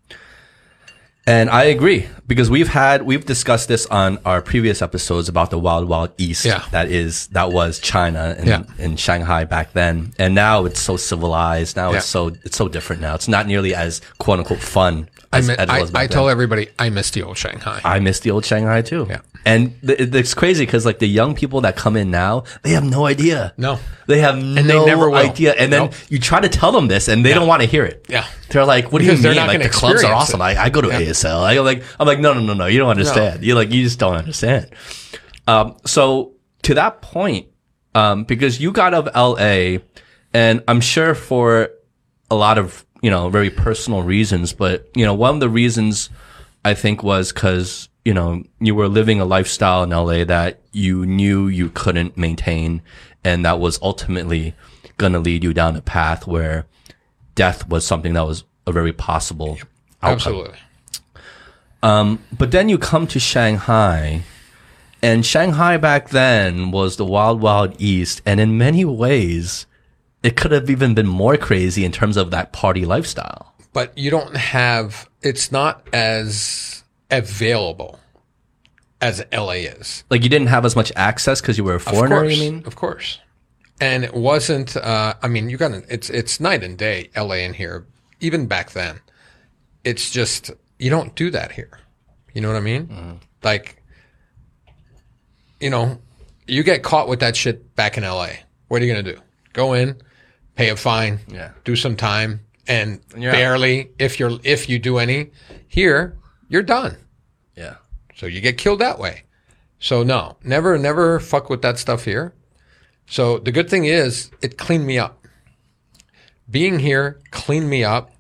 and 1.27 1.51
I 1.51 1.65
agree 1.65 2.07
because 2.27 2.51
we've 2.51 2.69
had 2.69 3.03
we've 3.03 3.25
discussed 3.27 3.69
this 3.69 3.87
on 3.87 4.19
our 4.25 4.41
previous 4.41 4.81
episodes 4.83 5.29
about 5.29 5.51
the 5.51 5.59
wild 5.59 5.89
wild 5.89 6.11
east 6.19 6.45
Yeah. 6.45 6.65
that 6.71 6.89
is 6.91 7.27
that 7.29 7.53
was 7.53 7.79
China 7.79 8.35
and, 8.39 8.47
Yeah. 8.49 8.63
and 8.79 8.99
Shanghai 8.99 9.45
back 9.45 9.73
then 9.73 10.13
and 10.19 10.35
now 10.35 10.65
it's 10.65 10.81
so 10.81 10.97
civilized 10.97 11.77
now 11.77 11.93
it's 11.93 12.07
so 12.07 12.29
it's 12.45 12.57
so 12.57 12.69
different 12.69 13.03
now 13.03 13.15
it's 13.15 13.29
not 13.29 13.47
nearly 13.47 13.75
as 13.75 14.01
quote 14.19 14.39
unquote 14.39 14.61
fun 14.61 15.09
I, 15.33 15.41
mi- 15.43 15.55
I, 15.59 15.87
I 15.95 16.07
tell 16.09 16.29
everybody 16.29 16.69
I 16.79 16.91
miss 16.91 17.11
the 17.13 17.23
old 17.23 17.39
Shanghai. 17.39 17.81
I 17.85 18.01
miss 18.01 18.19
the 18.21 18.33
old 18.33 18.45
Shanghai 18.45 18.83
too 18.83 19.07
Yeah. 19.09 19.21
And 19.47 19.73
th- 19.81 19.99
it's 20.15 20.35
crazy 20.35 20.67
because 20.67 20.85
like 20.85 20.99
the 20.99 21.07
young 21.09 21.35
people 21.35 21.63
that 21.63 21.75
come 21.77 21.97
in 21.97 22.11
now 22.11 22.45
they 22.63 22.71
have 22.71 22.85
no 22.85 23.07
idea 23.07 23.53
No. 23.57 23.79
they 24.07 24.19
have 24.21 24.37
they 24.37 24.63
no 24.63 24.85
never 24.87 25.09
will. 25.09 25.17
idea 25.17 25.55
and 25.55 25.73
then 25.73 25.85
Nope. 25.85 25.95
you 26.09 26.19
try 26.19 26.41
to 26.41 26.49
tell 26.49 26.73
them 26.73 26.89
this 26.89 27.09
and 27.09 27.25
they 27.25 27.33
don't 27.33 27.49
want 27.49 27.63
to 27.63 27.69
hear 27.69 27.85
it 27.85 28.05
Yeah. 28.09 28.27
they're 28.51 28.65
like, 28.67 28.93
"What 28.93 29.01
do 29.01 29.07
you 29.07 29.13
mean? 29.17 29.37
Like 29.37 29.63
the 29.63 29.69
clubs 29.69 30.05
are 30.05 30.13
awesome. 30.13 30.43
I, 30.43 30.57
I 30.61 30.69
go 30.71 30.81
to 30.81 30.89
ASL. 30.89 31.41
I 31.43 31.59
like 31.61 31.83
I'm 31.99 32.07
like, 32.07 32.19
no, 32.21 32.35
no, 32.35 32.41
no, 32.41 32.55
no. 32.55 32.67
You 32.67 32.79
don't 32.81 32.91
understand. 32.91 33.43
You 33.45 33.55
like, 33.55 33.71
you 33.73 33.83
just 33.83 33.99
don't 33.99 34.17
understand. 34.17 34.71
Um, 35.47 35.77
so 35.87 36.35
to 36.63 36.75
that 36.75 37.01
point, 37.03 37.47
um, 37.95 38.25
because 38.25 38.61
you 38.61 38.73
got 38.73 38.95
out 38.95 39.09
of 39.09 39.15
LA, 39.39 39.79
and 40.35 40.63
I'm 40.69 40.81
sure 40.81 41.15
for 41.15 41.71
a 42.31 42.35
lot 42.35 42.59
of 42.59 42.85
you 43.03 43.11
know 43.11 43.31
very 43.31 43.51
personal 43.51 44.03
reasons, 44.03 44.53
but 44.53 44.89
you 44.95 45.05
know 45.05 45.15
one 45.15 45.35
of 45.35 45.41
the 45.41 45.49
reasons 45.49 46.11
I 46.65 46.75
think 46.75 47.03
was 47.03 47.33
because 47.33 47.89
you 48.11 48.15
know 48.15 48.43
you 48.59 48.75
were 48.75 48.89
living 48.89 49.21
a 49.21 49.25
lifestyle 49.25 49.85
in 49.85 49.91
LA 49.91 50.25
that 50.25 50.59
you 50.73 51.07
knew 51.07 51.47
you 51.47 51.71
couldn't 51.71 52.17
maintain, 52.17 52.83
and 53.23 53.45
that 53.45 53.61
was 53.61 53.79
ultimately 53.83 54.53
going 54.97 55.13
to 55.13 55.21
lead 55.21 55.45
you 55.45 55.55
down 55.55 55.77
a 55.77 55.81
path 55.81 56.27
where 56.27 56.67
death 57.37 57.69
was 57.69 57.87
something 57.87 58.15
that 58.15 58.27
was 58.27 58.43
a 58.67 58.73
very 58.73 58.93
possible 58.93 59.59
outcome. 60.03 60.15
Absolutely. 60.15 60.59
Um, 61.85 62.19
but 62.37 62.51
then 62.51 62.69
you 62.69 62.79
come 62.79 63.07
to 63.07 63.21
Shanghai, 63.21 64.25
and 65.05 65.25
Shanghai 65.25 65.77
back 65.77 66.09
then 66.09 66.73
was 66.73 66.97
the 66.97 67.05
wild, 67.05 67.41
wild 67.41 67.81
east. 67.81 68.23
And 68.27 68.41
in 68.41 68.59
many 68.59 68.85
ways, 68.85 69.67
it 70.25 70.35
could 70.35 70.51
have 70.51 70.69
even 70.69 70.95
been 70.95 71.07
more 71.07 71.37
crazy 71.37 71.85
in 71.85 71.93
terms 71.93 72.17
of 72.17 72.33
that 72.33 72.53
party 72.53 72.85
lifestyle. 72.85 73.55
But 73.73 73.97
you 73.97 74.11
don't 74.11 74.37
have, 74.37 75.09
it's 75.23 75.53
not 75.53 75.87
as 75.93 76.80
available 77.11 77.99
as 79.01 79.25
LA 79.33 79.53
is. 79.53 80.05
Like 80.11 80.23
you 80.23 80.29
didn't 80.29 80.49
have 80.49 80.65
as 80.65 80.77
much 80.77 80.93
access 80.97 81.41
because 81.41 81.57
you 81.59 81.65
were 81.65 81.77
a 81.77 81.81
foreigner, 81.81 82.17
of 82.17 82.23
course, 82.23 82.37
you 82.37 82.53
mean? 82.53 82.63
Of 82.67 82.77
course. 82.77 83.19
And 83.81 84.05
it 84.05 84.15
wasn't. 84.15 84.77
Uh, 84.77 85.15
I 85.23 85.29
mean, 85.29 85.49
you 85.49 85.57
got 85.57 85.73
it's 85.89 86.11
it's 86.11 86.39
night 86.41 86.63
and 86.63 86.77
day, 86.77 87.11
L.A. 87.15 87.45
in 87.45 87.55
here. 87.55 87.87
Even 88.21 88.47
back 88.47 88.73
then, 88.73 89.01
it's 89.85 90.11
just 90.11 90.51
you 90.79 90.91
don't 90.91 91.15
do 91.15 91.31
that 91.31 91.53
here. 91.53 91.79
You 92.35 92.43
know 92.43 92.49
what 92.49 92.57
I 92.59 92.61
mean? 92.61 92.87
Mm-hmm. 92.87 93.13
Like, 93.43 93.83
you 95.61 95.71
know, 95.71 95.99
you 96.47 96.63
get 96.63 96.83
caught 96.83 97.09
with 97.09 97.21
that 97.21 97.37
shit 97.37 97.75
back 97.77 97.97
in 97.97 98.05
LA. 98.05 98.29
What 98.69 98.83
are 98.83 98.85
you 98.85 98.93
going 98.93 99.05
to 99.05 99.15
do? 99.15 99.21
Go 99.53 99.73
in, 99.73 100.01
pay 100.55 100.69
a 100.69 100.77
fine, 100.77 101.19
Yeah. 101.29 101.51
do 101.65 101.75
some 101.75 101.97
time, 101.97 102.41
and, 102.69 103.01
out. 103.15 103.33
barely, 103.33 103.91
if 103.99 104.21
you're, 104.21 104.39
if 104.45 104.69
you 104.69 104.79
do 104.79 104.99
any 104.99 105.31
here, 105.69 106.17
you're 106.51 106.63
done. 106.63 106.99
Yeah. 107.57 107.77
So 108.17 108.27
you 108.27 108.43
get 108.43 108.59
killed 108.59 108.81
that 108.81 108.99
way. 108.99 109.23
So 109.79 110.03
no, 110.03 110.37
never, 110.45 110.77
never 110.77 111.19
fuck 111.21 111.49
with 111.49 111.63
that 111.63 111.79
stuff 111.79 112.05
here. 112.05 112.35
So 113.07 113.39
the 113.39 113.51
good 113.53 113.71
thing 113.71 113.87
is 113.87 114.31
it 114.43 114.59
cleaned 114.59 114.87
me 114.87 114.99
up. 114.99 115.25
Being 116.51 116.79
here 116.81 117.21
cleaned 117.31 117.71
me 117.71 117.83
up, 117.85 118.13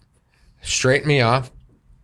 straightened 0.62 1.08
me 1.08 1.20
off. 1.20 1.50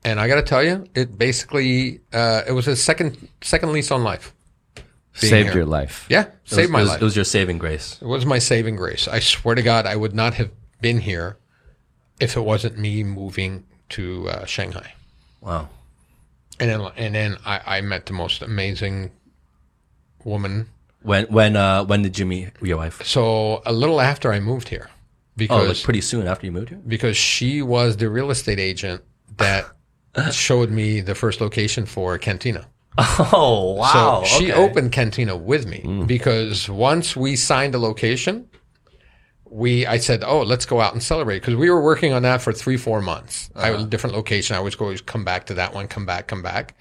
And 0.04 0.20
I 0.20 0.28
got 0.28 0.36
to 0.36 0.42
tell 0.42 0.62
you, 0.62 0.86
it 0.94 1.18
basically, 1.18 2.00
uh, 2.12 2.42
it 2.46 2.52
was 2.52 2.68
a 2.68 2.76
second, 2.76 3.28
second 3.40 3.72
lease 3.72 3.90
on 3.90 4.04
life. 4.04 4.32
Saved 5.14 5.46
here. 5.48 5.54
your 5.56 5.64
life. 5.64 6.06
Yeah. 6.08 6.22
It 6.22 6.32
was- 6.44 6.52
Saved 6.52 6.70
my 6.70 6.78
it 6.78 6.82
was, 6.82 6.90
life. 6.90 7.00
It 7.00 7.04
was 7.04 7.16
your 7.16 7.24
saving 7.24 7.58
grace. 7.58 7.98
It 8.00 8.06
was 8.06 8.26
my 8.26 8.38
saving 8.38 8.76
grace. 8.76 9.08
I 9.08 9.18
swear 9.20 9.54
to 9.54 9.62
God, 9.62 9.86
I 9.86 9.96
would 9.96 10.14
not 10.14 10.34
have 10.34 10.50
been 10.80 11.00
here 11.00 11.38
if 12.20 12.36
it 12.36 12.42
wasn't 12.42 12.78
me 12.78 13.02
moving 13.02 13.64
to 13.90 14.28
uh, 14.28 14.44
Shanghai. 14.44 14.92
Wow. 15.40 15.70
And 16.58 16.70
then, 16.70 16.80
and 16.96 17.14
then 17.14 17.36
I, 17.44 17.60
I 17.78 17.80
met 17.82 18.06
the 18.06 18.12
most 18.12 18.42
amazing 18.42 19.10
woman. 20.24 20.68
When 21.02 21.26
when 21.26 21.54
uh 21.56 21.84
when 21.84 22.02
did 22.02 22.18
you 22.18 22.26
meet 22.26 22.50
your 22.62 22.78
wife? 22.78 23.04
So 23.04 23.62
a 23.64 23.72
little 23.72 24.00
after 24.00 24.32
I 24.32 24.40
moved 24.40 24.68
here, 24.68 24.88
Oh, 24.90 24.94
because 25.36 25.68
like 25.68 25.84
pretty 25.84 26.00
soon 26.00 26.26
after 26.26 26.46
you 26.46 26.52
moved 26.52 26.70
here. 26.70 26.80
because 26.86 27.16
she 27.16 27.62
was 27.62 27.96
the 27.98 28.08
real 28.10 28.30
estate 28.30 28.58
agent 28.58 29.02
that 29.36 29.66
showed 30.32 30.70
me 30.70 31.00
the 31.00 31.14
first 31.14 31.40
location 31.40 31.86
for 31.86 32.18
Cantina. 32.18 32.66
Oh 32.98 33.74
wow! 33.78 34.22
so 34.24 34.38
she 34.38 34.50
okay. 34.50 34.60
opened 34.60 34.90
Cantina 34.92 35.36
with 35.36 35.66
me 35.66 36.04
because 36.06 36.68
once 36.68 37.14
we 37.14 37.36
signed 37.36 37.74
a 37.74 37.78
location, 37.78 38.48
we 39.50 39.86
I 39.86 39.98
said, 39.98 40.22
"Oh, 40.24 40.42
let's 40.42 40.66
go 40.66 40.80
out 40.80 40.92
and 40.92 41.02
celebrate," 41.02 41.40
because 41.40 41.56
we 41.56 41.70
were 41.70 41.82
working 41.82 42.12
on 42.12 42.22
that 42.22 42.42
for 42.42 42.52
three, 42.52 42.76
four 42.76 43.00
months. 43.00 43.50
I 43.54 43.68
uh-huh. 43.68 43.72
was 43.72 43.84
a 43.84 43.86
different 43.86 44.16
location. 44.16 44.54
I 44.54 44.58
always 44.58 44.74
go, 44.74 44.86
always 44.86 45.00
come 45.00 45.24
back 45.24 45.46
to 45.46 45.54
that 45.54 45.74
one, 45.74 45.88
come 45.88 46.06
back, 46.06 46.26
come 46.26 46.42
back, 46.42 46.76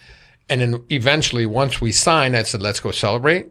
and 0.49 0.61
then 0.61 0.83
eventually, 0.89 1.45
once 1.45 1.81
we 1.81 1.91
signed, 1.91 2.35
I 2.35 2.43
said, 2.43 2.61
"Let's 2.61 2.79
go 2.79 2.91
celebrate." 2.91 3.47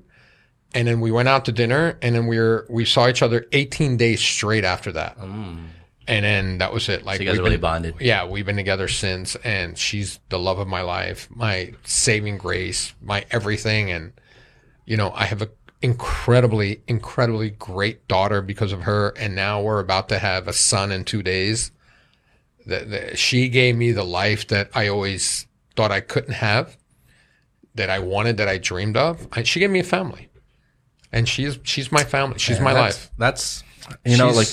And 0.75 0.89
then 0.89 1.01
we 1.01 1.13
went 1.13 1.29
out 1.29 1.45
to 1.45 1.53
dinner, 1.53 1.99
and 2.03 2.15
then 2.15 2.27
we 2.27 2.39
were 2.39 2.67
we 2.69 2.85
saw 2.85 3.09
each 3.09 3.23
other 3.23 3.47
18 3.53 3.97
days 3.97 4.21
straight 4.21 4.65
after 4.65 4.93
that. 4.93 5.19
Mm. 5.19 5.69
And 6.07 6.25
then 6.25 6.59
that 6.59 6.73
was 6.73 6.89
it. 6.89 7.05
Like 7.05 7.21
you 7.21 7.27
guys 7.27 7.39
really 7.39 7.53
been- 7.53 7.61
bonded. 7.61 7.95
Yeah, 8.01 8.27
we've 8.27 8.45
been 8.45 8.57
together 8.57 8.89
since, 8.89 9.37
and 9.37 9.79
she's 9.79 10.21
the 10.29 10.39
love 10.39 10.59
of 10.59 10.69
my 10.69 10.83
life, 10.83 11.29
my 11.31 11.73
saving 11.85 12.39
grace, 12.39 12.95
my 13.01 13.25
everything. 13.31 13.91
And 13.91 14.13
you 14.85 14.97
know, 14.97 15.13
I 15.15 15.25
have 15.25 15.41
a 15.41 15.49
incredibly, 15.85 16.81
incredibly 16.89 17.51
great 17.51 18.09
daughter 18.09 18.41
because 18.41 18.73
of 18.73 18.85
her, 18.85 19.11
and 19.19 19.35
now 19.35 19.61
we're 19.61 19.81
about 19.81 20.09
to 20.09 20.19
have 20.19 20.49
a 20.49 20.53
son 20.55 20.91
in 20.91 21.05
two 21.05 21.23
days. 21.23 21.73
That 22.65 22.89
that 22.91 23.19
she 23.19 23.51
gave 23.51 23.77
me 23.77 23.93
the 23.93 24.03
life 24.03 24.49
that 24.49 24.71
I 24.75 24.89
always 24.89 25.47
thought 25.77 25.93
I 25.93 26.01
couldn't 26.01 26.33
have, 26.33 26.79
that 27.75 27.91
I 27.91 27.99
wanted, 27.99 28.39
that 28.39 28.49
I 28.49 28.57
dreamed 28.57 28.97
of. 28.97 29.29
I, 29.33 29.43
she 29.43 29.61
gave 29.61 29.69
me 29.69 29.81
a 29.81 29.85
family, 29.85 30.31
and 31.13 31.29
she's 31.29 31.59
she's 31.65 31.93
my 31.93 32.03
family. 32.03 32.39
She's 32.39 32.61
my 32.61 32.73
that's, 32.73 32.97
life. 32.97 33.11
That's 33.19 33.63
you 34.07 34.17
know 34.17 34.31
like 34.31 34.49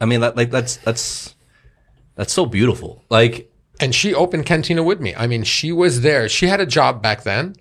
I 0.00 0.04
mean 0.04 0.22
that 0.22 0.36
like 0.36 0.50
that's 0.50 0.78
that's 0.78 1.36
that's 2.16 2.32
so 2.32 2.44
beautiful. 2.44 3.04
Like 3.08 3.52
and 3.78 3.94
she 3.94 4.12
opened 4.12 4.46
Cantina 4.46 4.82
with 4.82 5.00
me. 5.00 5.14
I 5.14 5.28
mean, 5.28 5.44
she 5.44 5.70
was 5.70 6.00
there. 6.00 6.28
She 6.28 6.48
had 6.48 6.58
a 6.58 6.66
job 6.66 7.00
back 7.00 7.22
then, 7.22 7.54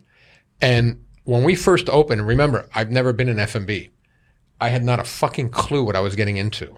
and 0.60 1.06
when 1.30 1.44
we 1.44 1.54
first 1.54 1.88
opened, 1.90 2.26
remember, 2.26 2.68
I've 2.74 2.90
never 2.90 3.14
been 3.14 3.30
in 3.30 3.38
F&B. 3.38 3.92
I 4.60 4.70
had 4.70 4.84
not 4.84 5.00
a 5.00 5.04
fucking 5.04 5.52
clue 5.52 5.84
what 5.84 5.96
I 5.96 6.00
was 6.00 6.16
getting 6.16 6.38
into. 6.38 6.76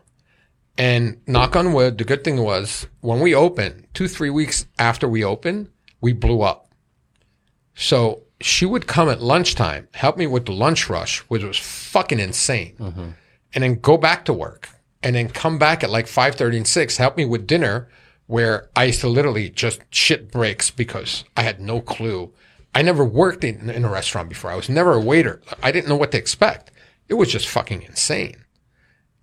And 0.78 1.22
knock 1.26 1.56
on 1.56 1.72
wood, 1.72 1.98
the 1.98 2.04
good 2.04 2.26
thing 2.26 2.36
was 2.44 2.86
when 3.00 3.22
we 3.22 3.34
opened, 3.34 3.88
two, 3.94 4.10
three 4.10 4.30
weeks 4.30 4.66
after 4.78 5.08
we 5.08 5.24
opened, 5.24 5.70
we 6.02 6.12
blew 6.12 6.42
up. 6.42 6.70
So 7.76 8.24
she 8.42 8.66
would 8.66 8.88
come 8.88 9.08
at 9.08 9.22
lunchtime, 9.22 9.88
help 9.94 10.18
me 10.18 10.28
with 10.28 10.46
the 10.46 10.52
lunch 10.52 10.90
rush, 10.90 11.20
which 11.30 11.44
was 11.44 11.58
fucking 11.58 12.20
insane, 12.20 12.76
mm-hmm. 12.78 13.10
and 13.54 13.64
then 13.64 13.80
go 13.80 13.96
back 13.96 14.26
to 14.26 14.34
work, 14.34 14.68
and 15.02 15.16
then 15.16 15.30
come 15.30 15.60
back 15.60 15.82
at 15.82 15.90
like 15.90 16.08
five 16.08 16.36
thirty 16.36 16.58
and 16.58 16.68
six, 16.68 16.98
help 16.98 17.16
me 17.16 17.24
with 17.24 17.48
dinner, 17.48 17.88
where 18.28 18.70
I 18.76 18.86
used 18.86 19.00
to 19.00 19.08
literally 19.08 19.50
just 19.50 19.82
shit 19.92 20.30
breaks 20.30 20.72
because 20.72 21.24
I 21.38 21.44
had 21.44 21.62
no 21.62 21.80
clue. 21.80 22.34
I 22.74 22.82
never 22.82 23.04
worked 23.04 23.44
in, 23.44 23.70
in 23.70 23.84
a 23.84 23.90
restaurant 23.90 24.30
before. 24.30 24.52
I 24.52 24.56
was 24.56 24.70
never 24.70 24.94
a 24.94 25.02
waiter. 25.02 25.42
I 25.62 25.72
didn't 25.72 25.90
know 25.90 25.96
what 25.96 26.12
to 26.12 26.18
expect. 26.18 26.72
It 27.10 27.16
was 27.16 27.32
just 27.32 27.48
fucking 27.48 27.82
insane. 27.82 28.46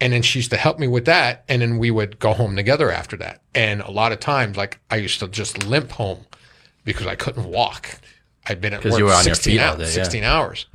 And 0.00 0.12
then 0.12 0.22
she 0.22 0.38
used 0.38 0.50
to 0.50 0.56
help 0.56 0.78
me 0.78 0.86
with 0.86 1.06
that. 1.06 1.44
And 1.48 1.62
then 1.62 1.78
we 1.78 1.90
would 1.90 2.18
go 2.18 2.34
home 2.34 2.56
together 2.56 2.90
after 2.90 3.16
that. 3.16 3.42
And 3.54 3.80
a 3.80 3.90
lot 3.90 4.12
of 4.12 4.20
times, 4.20 4.56
like 4.56 4.80
I 4.90 4.96
used 4.96 5.20
to 5.20 5.28
just 5.28 5.66
limp 5.66 5.92
home 5.92 6.26
because 6.84 7.06
I 7.06 7.16
couldn't 7.16 7.46
walk. 7.50 7.98
I'd 8.46 8.60
been 8.60 8.74
at 8.74 8.84
work 8.84 8.98
you 8.98 9.06
were 9.06 9.12
on 9.12 9.24
your 9.24 9.34
16, 9.34 9.52
feet 9.52 9.60
all 9.60 9.70
hours, 9.70 9.94
day, 9.94 9.98
yeah. 9.98 10.04
16 10.04 10.24
hours. 10.24 10.66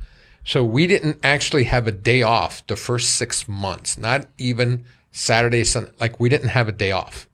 So 0.44 0.62
we 0.62 0.86
didn't 0.86 1.24
actually 1.24 1.64
have 1.64 1.86
a 1.86 1.92
day 1.92 2.22
off 2.22 2.66
the 2.66 2.76
first 2.76 3.16
six 3.16 3.48
months, 3.48 3.96
not 3.96 4.26
even 4.36 4.84
Saturday, 5.10 5.64
Sunday. 5.64 5.90
Like 5.98 6.20
we 6.20 6.28
didn't 6.28 6.50
have 6.50 6.68
a 6.68 6.72
day 6.72 6.92
off. 6.92 7.28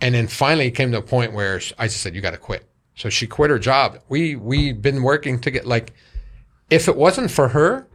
And 0.00 0.14
then 0.14 0.28
finally 0.28 0.66
it 0.66 0.72
came 0.72 0.92
to 0.92 0.98
a 0.98 1.02
point 1.02 1.32
where 1.32 1.60
I 1.78 1.86
just 1.86 2.02
said, 2.02 2.14
you 2.14 2.20
got 2.20 2.32
to 2.32 2.38
quit. 2.38 2.68
So 2.98 3.08
she 3.08 3.28
quit 3.28 3.48
her 3.50 3.60
job. 3.60 4.00
We, 4.08 4.34
we've 4.34 4.82
been 4.82 5.04
working 5.04 5.38
to 5.42 5.52
get 5.52 5.66
like, 5.66 5.92
if 6.68 6.88
it 6.88 6.96
wasn't 6.96 7.30
for 7.30 7.48
her, 7.48 7.86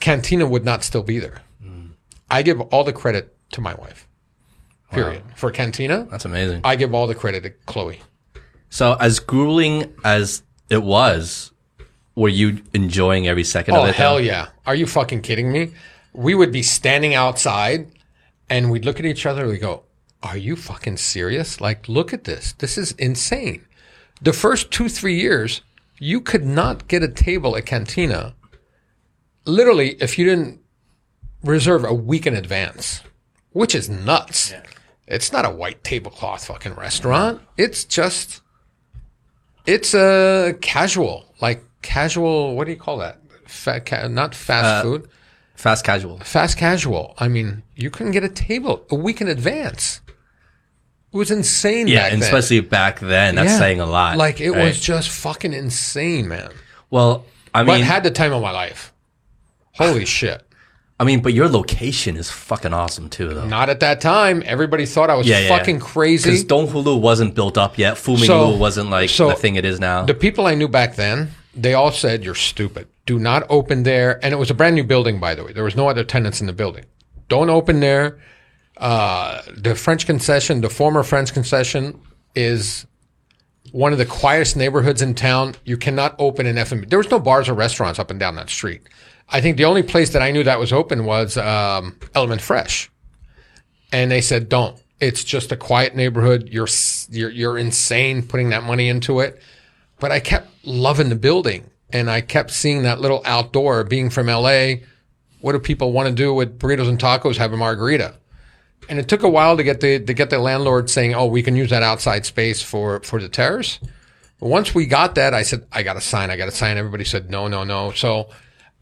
Cantina 0.00 0.46
would 0.46 0.64
not 0.64 0.82
still 0.82 1.02
be 1.02 1.18
there. 1.18 1.42
I 2.30 2.40
give 2.42 2.58
all 2.60 2.84
the 2.84 2.92
credit 2.92 3.36
to 3.52 3.60
my 3.60 3.74
wife. 3.74 4.08
Period. 4.90 5.22
For 5.36 5.50
Cantina, 5.50 6.06
that's 6.10 6.24
amazing. 6.24 6.62
I 6.64 6.76
give 6.76 6.94
all 6.94 7.06
the 7.06 7.14
credit 7.14 7.42
to 7.42 7.50
Chloe. 7.66 8.00
So 8.70 8.94
as 8.94 9.20
grueling 9.20 9.92
as 10.04 10.42
it 10.70 10.82
was, 10.82 11.52
were 12.16 12.30
you 12.30 12.62
enjoying 12.72 13.28
every 13.28 13.44
second 13.44 13.74
Oh 13.76 13.82
of 13.82 13.88
it? 13.88 13.90
Oh 13.90 13.92
hell 13.92 14.14
though? 14.14 14.20
yeah! 14.22 14.48
Are 14.66 14.74
you 14.74 14.86
fucking 14.86 15.20
kidding 15.20 15.52
me? 15.52 15.72
We 16.12 16.34
would 16.34 16.50
be 16.50 16.62
standing 16.62 17.14
outside, 17.14 17.88
and 18.48 18.70
we'd 18.70 18.84
look 18.84 18.98
at 18.98 19.04
each 19.04 19.26
other. 19.26 19.42
and 19.42 19.50
We 19.50 19.58
go, 19.58 19.82
"Are 20.22 20.36
you 20.36 20.56
fucking 20.56 20.96
serious? 20.96 21.60
Like, 21.60 21.88
look 21.88 22.12
at 22.12 22.24
this. 22.24 22.52
This 22.52 22.78
is 22.78 22.92
insane." 22.92 23.64
The 24.24 24.32
first 24.32 24.70
two 24.70 24.88
three 24.88 25.20
years, 25.20 25.60
you 25.98 26.20
could 26.20 26.44
not 26.44 26.88
get 26.88 27.02
a 27.02 27.08
table 27.08 27.56
at 27.56 27.66
Cantina. 27.66 28.34
Literally, 29.44 29.90
if 30.00 30.18
you 30.18 30.24
didn't 30.24 30.60
reserve 31.42 31.84
a 31.84 31.92
week 31.92 32.26
in 32.26 32.34
advance, 32.34 33.02
which 33.52 33.74
is 33.74 33.88
nuts. 33.90 34.54
It's 35.06 35.30
not 35.30 35.44
a 35.44 35.50
white 35.50 35.84
tablecloth 35.84 36.46
fucking 36.46 36.74
restaurant. 36.74 37.42
It's 37.58 37.84
just, 37.84 38.40
it's 39.66 39.94
a 39.94 40.54
casual, 40.62 41.26
like 41.42 41.62
casual. 41.82 42.56
What 42.56 42.64
do 42.64 42.70
you 42.70 42.78
call 42.78 42.96
that? 42.98 43.18
Fa- 43.46 43.80
ca- 43.80 44.08
not 44.08 44.34
fast 44.34 44.64
uh, 44.64 44.82
food, 44.82 45.08
Fast 45.54 45.84
casual. 45.84 46.18
fast 46.20 46.56
casual. 46.56 47.14
I 47.18 47.28
mean, 47.28 47.62
you 47.76 47.90
couldn't 47.90 48.12
get 48.12 48.24
a 48.24 48.30
table 48.30 48.86
a 48.90 48.94
week 48.94 49.20
in 49.20 49.28
advance. 49.28 50.00
It 51.14 51.16
was 51.16 51.30
insane. 51.30 51.86
Yeah, 51.86 52.02
back 52.02 52.12
and 52.12 52.22
then. 52.22 52.26
especially 52.34 52.60
back 52.60 52.98
then, 52.98 53.36
that's 53.36 53.52
Yeah. 53.52 53.58
saying 53.58 53.80
a 53.80 53.86
lot. 53.86 54.16
Like 54.16 54.40
it 54.40 54.50
right? 54.50 54.64
was 54.64 54.80
just 54.80 55.08
fucking 55.10 55.52
insane, 55.52 56.26
man. 56.26 56.50
Well, 56.90 57.24
I 57.54 57.60
mean, 57.60 57.66
But 57.66 57.74
mean, 57.76 57.84
had 57.84 58.02
the 58.02 58.10
time 58.10 58.32
of 58.32 58.42
my 58.42 58.50
life. 58.50 58.92
Holy 59.74 60.04
shit. 60.18 60.42
I 60.98 61.04
mean, 61.04 61.20
but 61.22 61.32
your 61.32 61.48
location 61.48 62.16
is 62.16 62.30
fucking 62.30 62.72
awesome 62.72 63.08
too, 63.10 63.28
though. 63.32 63.46
Not 63.46 63.68
at 63.68 63.80
that 63.80 64.00
time. 64.00 64.42
Everybody 64.46 64.86
thought 64.86 65.08
I 65.10 65.14
was 65.14 65.26
Yeah, 65.26 65.40
yeah. 65.40 65.48
fucking 65.56 65.80
crazy. 65.80 66.30
Because 66.30 66.44
Donghu 66.44 66.84
Lu 66.84 66.96
wasn't 66.96 67.34
built 67.34 67.56
up 67.58 67.78
yet. 67.78 67.96
Fumin 67.98 68.26
So- 68.26 68.50
Lu 68.50 68.58
wasn't 68.58 68.90
like 68.90 69.10
so 69.10 69.28
the 69.28 69.34
thing 69.34 69.54
it 69.56 69.64
is 69.64 69.78
now. 69.80 70.04
The 70.04 70.14
people 70.14 70.46
I 70.46 70.54
knew 70.54 70.68
back 70.68 70.96
then, 70.96 71.32
they 71.54 71.74
all 71.74 71.92
said, 71.92 72.24
You're 72.24 72.34
stupid. 72.34 72.86
Do 73.06 73.18
not 73.18 73.44
open 73.48 73.82
there. 73.84 74.18
And 74.24 74.32
it 74.32 74.36
was 74.36 74.50
a 74.50 74.54
brand 74.54 74.74
new 74.76 74.84
building, 74.84 75.20
by 75.20 75.34
the 75.36 75.44
way. 75.44 75.52
There 75.52 75.64
was 75.64 75.76
no 75.76 75.88
other 75.88 76.02
tenants 76.04 76.40
in 76.40 76.46
the 76.48 76.52
building. 76.52 76.84
Don't 77.28 77.50
open 77.50 77.80
there. 77.80 78.18
Uh, 78.76 79.42
the 79.56 79.74
French 79.74 80.06
concession, 80.06 80.60
the 80.60 80.70
former 80.70 81.02
French 81.02 81.32
concession, 81.32 82.00
is 82.34 82.86
one 83.72 83.92
of 83.92 83.98
the 83.98 84.06
quietest 84.06 84.56
neighborhoods 84.56 85.02
in 85.02 85.14
town. 85.14 85.54
You 85.64 85.76
cannot 85.76 86.14
open 86.18 86.46
an 86.46 86.58
F&B. 86.58 86.86
There 86.86 86.98
was 86.98 87.10
no 87.10 87.20
bars 87.20 87.48
or 87.48 87.54
restaurants 87.54 87.98
up 87.98 88.10
and 88.10 88.18
down 88.18 88.36
that 88.36 88.50
street. 88.50 88.82
I 89.28 89.40
think 89.40 89.56
the 89.56 89.64
only 89.64 89.82
place 89.82 90.10
that 90.10 90.22
I 90.22 90.30
knew 90.30 90.44
that 90.44 90.58
was 90.58 90.72
open 90.72 91.04
was 91.04 91.36
um, 91.36 91.98
Element 92.14 92.40
Fresh. 92.40 92.90
And 93.92 94.10
they 94.10 94.20
said 94.20 94.48
don't. 94.48 94.76
It's 95.00 95.24
just 95.24 95.52
a 95.52 95.56
quiet 95.56 95.94
neighborhood. 95.94 96.48
You're 96.50 96.68
you're 97.10 97.30
you're 97.30 97.58
insane 97.58 98.22
putting 98.22 98.50
that 98.50 98.64
money 98.64 98.88
into 98.88 99.20
it. 99.20 99.40
But 100.00 100.10
i 100.10 100.20
kept 100.20 100.48
loving 100.64 101.08
the 101.08 101.16
building 101.16 101.70
and 101.90 102.10
i 102.10 102.20
kept 102.20 102.50
seeing 102.50 102.82
that 102.82 103.00
little 103.00 103.22
outdoor 103.24 103.84
being 103.84 104.10
from 104.10 104.26
la 104.26 104.74
what 105.40 105.52
do 105.52 105.58
people 105.58 105.92
want 105.92 106.08
to 106.08 106.14
do 106.14 106.32
with 106.32 106.58
burritos 106.58 106.88
and 106.88 106.98
tacos? 106.98 107.36
Have 107.36 107.52
a 107.52 107.56
margarita 107.56 108.14
and 108.88 108.98
it 108.98 109.08
took 109.08 109.22
a 109.22 109.28
while 109.28 109.56
to 109.56 109.62
get 109.62 109.80
the 109.80 110.00
to 110.00 110.14
get 110.14 110.30
the 110.30 110.38
landlord 110.38 110.88
saying 110.90 111.14
oh 111.14 111.26
we 111.26 111.42
can 111.42 111.56
use 111.56 111.70
that 111.70 111.82
outside 111.82 112.24
space 112.26 112.62
for 112.62 113.00
for 113.00 113.20
the 113.20 113.28
terrace 113.28 113.78
Once 114.40 114.74
we 114.74 114.84
got 114.84 115.14
that, 115.14 115.32
I 115.32 115.42
said, 115.42 115.66
I 115.72 115.82
got 115.82 115.94
to 115.94 116.02
sign. 116.02 116.30
I 116.30 116.36
got 116.36 116.46
to 116.46 116.50
sign. 116.50 116.76
Everybody 116.76 117.04
said, 117.04 117.30
no, 117.30 117.48
no, 117.48 117.64
no. 117.64 117.92
So 117.92 118.28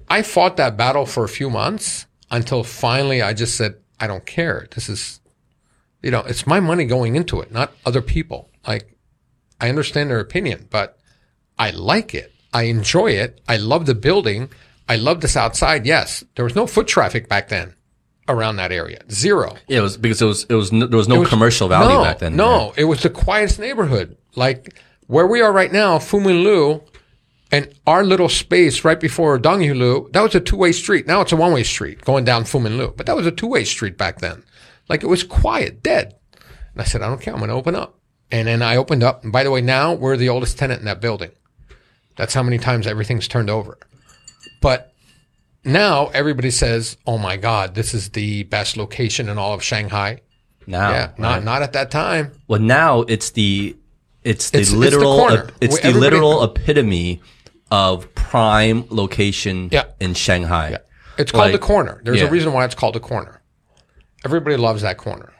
I 0.08 0.22
fought 0.22 0.56
that 0.56 0.76
battle 0.76 1.06
for 1.06 1.24
a 1.24 1.28
few 1.28 1.50
months 1.50 2.06
until 2.30 2.64
finally 2.64 3.22
I 3.22 3.32
just 3.32 3.56
said, 3.56 3.76
I 4.00 4.08
don't 4.08 4.26
care. 4.26 4.66
This 4.74 4.88
is, 4.88 5.20
you 6.02 6.10
know, 6.10 6.20
it's 6.20 6.46
my 6.46 6.58
money 6.58 6.84
going 6.84 7.14
into 7.14 7.40
it, 7.40 7.52
not 7.52 7.72
other 7.86 8.02
people. 8.02 8.50
Like, 8.66 8.96
I 9.60 9.68
understand 9.68 10.10
their 10.10 10.18
opinion, 10.18 10.66
but 10.68 10.98
I 11.58 11.70
like 11.70 12.12
it. 12.12 12.32
I 12.52 12.64
enjoy 12.64 13.12
it. 13.12 13.40
I 13.46 13.56
love 13.56 13.86
the 13.86 13.94
building. 13.94 14.48
I 14.88 14.96
love 14.96 15.20
this 15.20 15.36
outside. 15.36 15.86
Yes, 15.86 16.24
there 16.34 16.44
was 16.44 16.56
no 16.56 16.66
foot 16.66 16.88
traffic 16.88 17.28
back 17.28 17.48
then 17.48 17.76
around 18.28 18.56
that 18.56 18.72
area. 18.72 19.00
Zero. 19.10 19.56
Yeah, 19.68 19.78
it 19.78 19.82
was 19.82 19.96
because 19.96 20.22
it 20.22 20.26
was 20.26 20.44
it 20.44 20.54
was 20.54 20.72
n- 20.72 20.80
there 20.80 20.96
was 20.96 21.08
no 21.08 21.20
was- 21.20 21.28
commercial 21.28 21.68
value 21.68 21.96
no, 21.96 22.02
back 22.04 22.18
then. 22.18 22.36
No, 22.36 22.72
it 22.76 22.84
was 22.84 23.02
the 23.02 23.10
quietest 23.10 23.58
neighborhood. 23.58 24.16
Like 24.36 24.78
where 25.06 25.26
we 25.26 25.40
are 25.40 25.52
right 25.52 25.72
now, 25.72 25.98
Fuminlu, 25.98 26.82
and 27.50 27.72
our 27.86 28.04
little 28.04 28.28
space 28.28 28.84
right 28.84 28.98
before 28.98 29.38
Donghu 29.38 29.76
Lu, 29.76 30.08
that 30.12 30.22
was 30.22 30.34
a 30.34 30.40
two-way 30.40 30.72
street. 30.72 31.06
Now 31.06 31.20
it's 31.20 31.32
a 31.32 31.36
one-way 31.36 31.64
street 31.64 32.02
going 32.02 32.24
down 32.24 32.44
Fuminlu, 32.44 32.96
but 32.96 33.06
that 33.06 33.16
was 33.16 33.26
a 33.26 33.30
two-way 33.32 33.64
street 33.64 33.98
back 33.98 34.20
then. 34.20 34.42
Like 34.88 35.02
it 35.02 35.08
was 35.08 35.22
quiet, 35.22 35.82
dead. 35.82 36.14
And 36.72 36.80
I 36.80 36.84
said, 36.84 37.02
I 37.02 37.08
don't 37.08 37.20
care. 37.20 37.34
I'm 37.34 37.40
going 37.40 37.50
to 37.50 37.54
open 37.56 37.74
up. 37.74 37.98
And 38.30 38.48
then 38.48 38.62
I 38.62 38.76
opened 38.76 39.02
up. 39.02 39.22
And 39.22 39.30
by 39.32 39.44
the 39.44 39.50
way, 39.50 39.60
now 39.60 39.92
we're 39.92 40.16
the 40.16 40.30
oldest 40.30 40.58
tenant 40.58 40.80
in 40.80 40.86
that 40.86 41.02
building. 41.02 41.32
That's 42.16 42.32
how 42.32 42.42
many 42.42 42.56
times 42.58 42.86
everything's 42.86 43.28
turned 43.28 43.50
over. 43.50 43.76
But 44.62 44.91
now 45.64 46.08
everybody 46.08 46.50
says, 46.50 46.96
"Oh 47.06 47.18
my 47.18 47.36
God, 47.36 47.74
this 47.74 47.94
is 47.94 48.10
the 48.10 48.44
best 48.44 48.76
location 48.76 49.28
in 49.28 49.38
all 49.38 49.54
of 49.54 49.62
Shanghai." 49.62 50.20
now. 50.66 50.90
Yeah, 50.90 51.10
not 51.18 51.42
not 51.44 51.62
at 51.62 51.72
that 51.72 51.90
time. 51.90 52.32
Well, 52.48 52.60
now 52.60 53.00
it's 53.02 53.30
the 53.30 53.76
it's 54.22 54.50
the 54.50 54.58
It's- 54.60 54.68
it's 54.68 54.70
the 54.70 54.76
literal 54.78 55.48
it's 55.60 55.80
the 55.80 55.92
literal 55.92 56.44
epitome 56.44 57.20
of 57.70 58.14
prime 58.14 58.84
location 58.88 59.68
Yeah. 59.72 59.84
in 59.98 60.14
Shanghai. 60.14 60.78
It's 61.18 61.32
called 61.32 61.46
Like, 61.46 61.52
the 61.52 61.58
corner. 61.58 62.00
There's 62.04 62.20
yeah. 62.20 62.26
a 62.26 62.30
reason 62.30 62.52
why 62.52 62.64
it's 62.64 62.74
called 62.76 62.94
the 62.94 63.00
corner. 63.00 63.40
Everybody 64.24 64.56
loves 64.56 64.82
that 64.82 64.98
corner. 64.98 65.32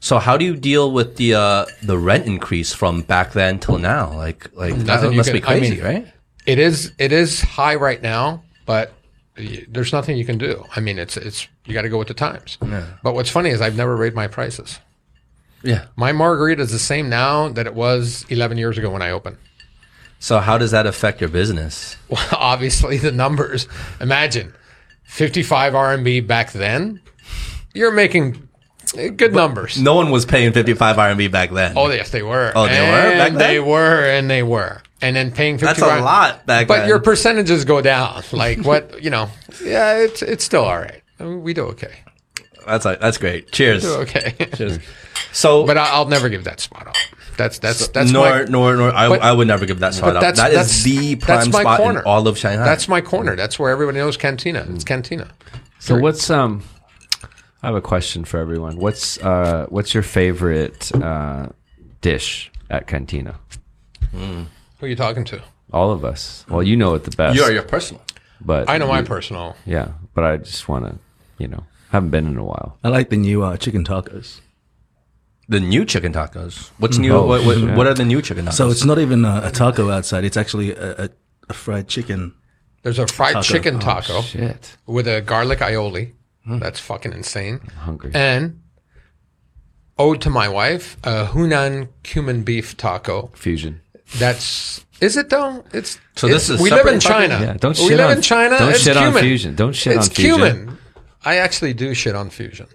So 0.00 0.18
how 0.18 0.36
do 0.36 0.44
you 0.44 0.56
deal 0.56 0.90
with 0.90 1.16
the 1.16 1.34
uh, 1.34 1.66
the 1.82 1.96
rent 1.98 2.26
increase 2.26 2.72
from 2.72 3.02
back 3.02 3.32
then 3.32 3.58
till 3.60 3.78
now? 3.78 4.12
Like 4.16 4.48
like 4.54 4.74
that 4.78 4.86
Nothing 4.86 5.16
must 5.16 5.28
can- 5.30 5.38
be 5.40 5.44
I 5.44 5.46
crazy, 5.46 5.74
mean- 5.76 5.84
right? 5.84 6.06
It 6.46 6.58
is 6.58 6.92
it 6.98 7.12
is 7.12 7.40
high 7.42 7.76
right 7.76 8.02
now, 8.02 8.42
but 8.66 8.92
there's 9.36 9.92
nothing 9.92 10.16
you 10.16 10.24
can 10.24 10.38
do. 10.38 10.64
I 10.74 10.80
mean, 10.80 10.98
it's 10.98 11.16
it's 11.16 11.48
you 11.64 11.74
got 11.74 11.82
to 11.82 11.88
go 11.88 11.98
with 11.98 12.08
the 12.08 12.14
times. 12.14 12.58
But 13.02 13.14
what's 13.14 13.30
funny 13.30 13.50
is 13.50 13.60
I've 13.60 13.76
never 13.76 13.96
raised 13.96 14.14
my 14.14 14.26
prices. 14.28 14.78
Yeah. 15.62 15.86
My 15.96 16.12
margarita 16.12 16.62
is 16.62 16.72
the 16.72 16.78
same 16.78 17.08
now 17.08 17.48
that 17.48 17.66
it 17.66 17.74
was 17.74 18.24
11 18.30 18.56
years 18.58 18.78
ago 18.78 18.90
when 18.90 19.02
I 19.02 19.10
opened. 19.10 19.36
So 20.18 20.38
how 20.38 20.58
does 20.58 20.70
that 20.70 20.86
affect 20.86 21.20
your 21.20 21.30
business? 21.30 21.96
Well, 22.08 22.26
obviously 22.32 22.98
the 22.98 23.12
numbers. 23.12 23.68
Imagine 24.00 24.54
55 25.04 25.72
RMB 25.72 26.26
back 26.26 26.52
then. 26.52 27.00
You're 27.74 27.92
making 27.92 28.48
uh, 28.98 29.08
good 29.08 29.32
numbers. 29.32 29.80
No 29.80 29.94
one 29.94 30.10
was 30.10 30.26
paying 30.26 30.52
55 30.52 30.96
RMB 30.96 31.30
back 31.30 31.50
then. 31.50 31.74
Oh 31.76 31.90
yes, 31.90 32.10
they 32.10 32.22
were. 32.22 32.52
Oh, 32.54 32.66
they 32.66 32.80
were 32.80 32.86
back 32.86 33.30
And 33.30 33.40
then? 33.40 33.48
They 33.48 33.60
were, 33.60 34.04
and 34.04 34.30
they 34.30 34.42
were, 34.42 34.82
and 35.02 35.14
then 35.16 35.30
paying 35.32 35.56
50 35.58 35.66
That's 35.66 35.80
a 35.80 36.02
lot 36.02 36.46
back 36.46 36.66
But 36.68 36.80
then. 36.80 36.88
your 36.88 36.98
percentages 37.00 37.64
go 37.64 37.80
down. 37.80 38.22
Like 38.32 38.64
what 38.64 39.02
you 39.02 39.10
know? 39.10 39.28
Yeah, 39.64 39.98
it's 39.98 40.22
it's 40.22 40.44
still 40.44 40.64
all 40.64 40.78
right. 40.78 41.02
I 41.18 41.24
mean, 41.24 41.42
we 41.42 41.54
do 41.54 41.64
okay. 41.66 41.92
That's 42.66 42.84
like, 42.84 43.00
that's 43.00 43.16
great. 43.18 43.50
Cheers. 43.52 43.82
Do 43.82 43.94
okay. 44.02 44.32
Cheers. 44.54 44.78
So 45.32 45.64
but 45.66 45.78
I, 45.78 45.90
I'll 45.90 46.06
never 46.08 46.28
give 46.28 46.44
that 46.44 46.60
spot 46.60 46.86
off. 46.88 46.96
That's 47.36 47.58
that's 47.58 47.88
that's 47.88 48.10
nor, 48.10 48.28
my 48.28 48.44
nor 48.44 48.76
nor 48.76 48.94
I, 48.94 49.08
but- 49.08 49.22
I 49.22 49.32
would 49.32 49.46
never 49.48 49.64
give 49.64 49.78
that 49.80 49.94
spot 49.94 50.14
up. 50.16 50.20
that's 50.22 50.38
That 50.38 50.50
is 50.52 50.56
that's 50.56 50.82
the 50.82 51.14
that's 51.14 51.48
prime 51.48 51.50
my 51.52 51.60
spot 51.62 51.78
corner. 51.80 52.00
in 52.00 52.04
all 52.04 52.28
of 52.28 52.36
Shanghai. 52.36 52.64
That's 52.64 52.86
my 52.88 53.00
corner. 53.00 53.34
That's 53.36 53.58
where 53.58 53.70
everybody 53.70 53.98
knows 53.98 54.16
Cantina. 54.18 54.66
It's 54.70 54.84
Cantina. 54.84 55.28
So 55.78 55.98
what's 55.98 56.28
um? 56.28 56.62
I 57.62 57.66
have 57.66 57.74
a 57.76 57.80
question 57.80 58.24
for 58.24 58.38
everyone. 58.38 58.76
What's 58.76 59.18
uh? 59.18 59.66
What's 59.70 59.94
your 59.94 60.02
favorite 60.02 60.90
uh 60.94 61.46
dish 62.02 62.50
at 62.68 62.86
Cantina? 62.86 63.38
Who 64.80 64.86
are 64.86 64.88
you 64.88 64.96
talking 64.96 65.24
to? 65.26 65.42
All 65.72 65.92
of 65.92 66.04
us. 66.04 66.44
Well, 66.48 66.62
you 66.62 66.76
know 66.76 66.94
it 66.94 67.04
the 67.04 67.10
best. 67.16 67.36
you 67.36 67.42
are 67.42 67.52
your 67.52 67.62
personal. 67.62 68.02
but 68.40 68.68
I 68.68 68.78
know 68.78 68.88
my 68.88 69.00
you- 69.00 69.06
personal. 69.06 69.56
Yeah, 69.66 69.92
but 70.14 70.24
I 70.24 70.38
just 70.38 70.68
want 70.68 70.86
to, 70.86 70.98
you 71.38 71.48
know, 71.48 71.64
haven't 71.90 72.10
been 72.10 72.26
in 72.26 72.36
a 72.36 72.44
while. 72.44 72.78
I 72.82 72.88
like 72.88 73.10
the 73.10 73.16
new 73.16 73.42
uh, 73.42 73.56
chicken 73.56 73.84
tacos. 73.84 74.40
The 75.48 75.60
new 75.60 75.84
chicken 75.84 76.12
tacos. 76.12 76.70
What's 76.78 76.98
new? 76.98 77.12
Oh, 77.12 77.26
what, 77.26 77.44
what, 77.44 77.58
yeah. 77.58 77.76
what 77.76 77.86
are 77.86 77.94
the 77.94 78.04
new 78.04 78.22
chicken 78.22 78.46
tacos? 78.46 78.54
So 78.54 78.70
it's 78.70 78.84
not 78.84 78.98
even 78.98 79.24
a, 79.24 79.42
a 79.44 79.50
taco 79.50 79.90
outside. 79.90 80.24
It's 80.24 80.36
actually 80.36 80.72
a, 80.74 81.04
a, 81.04 81.08
a 81.48 81.52
fried 81.52 81.88
chicken. 81.88 82.34
There's 82.82 82.98
a 82.98 83.06
fried 83.06 83.34
Taco. 83.34 83.42
chicken 83.42 83.76
Oh, 83.76 83.80
taco 83.80 84.22
Shit, 84.22 84.76
with 84.86 85.06
a 85.06 85.20
garlic 85.20 85.58
aioli. 85.58 86.12
That's 86.46 86.80
fucking 86.80 87.12
insane. 87.12 87.60
I'm 87.64 87.76
hungry. 87.76 88.10
And 88.14 88.62
ode 89.98 90.20
to 90.22 90.30
my 90.30 90.48
wife, 90.48 90.96
a 91.04 91.26
Hunan 91.26 91.88
cumin 92.02 92.42
beef 92.42 92.76
taco. 92.76 93.30
Fusion. 93.34 93.82
That's 94.18 94.84
is 95.00 95.16
it 95.16 95.30
though? 95.30 95.64
It's 95.72 95.98
So 96.16 96.26
it's- 96.26 96.42
this 96.48 96.50
is 96.50 96.60
we 96.60 96.70
live 96.70 96.78
separate 96.80 96.94
in 96.94 97.00
fucking- 97.00 97.30
China. 97.30 97.44
Yeah, 97.46 97.52
don't 97.54 97.78
we 97.78 97.88
shit 97.88 97.96
live 97.96 98.10
on- 98.10 98.16
in 98.16 98.22
China. 98.22 98.58
don't 98.58 98.70
it's 98.70 98.80
shit 98.82 98.96
on 98.96 99.14
fusion. 99.14 99.54
Don't 99.54 99.72
shit 99.72 99.96
it's 99.96 100.08
on 100.08 100.14
fusion. 100.14 100.36
cumin. 100.40 100.78
I 101.24 101.36
actually 101.36 101.74
do 101.74 101.92
shit 101.94 102.14
on 102.14 102.30
fusion. 102.30 102.66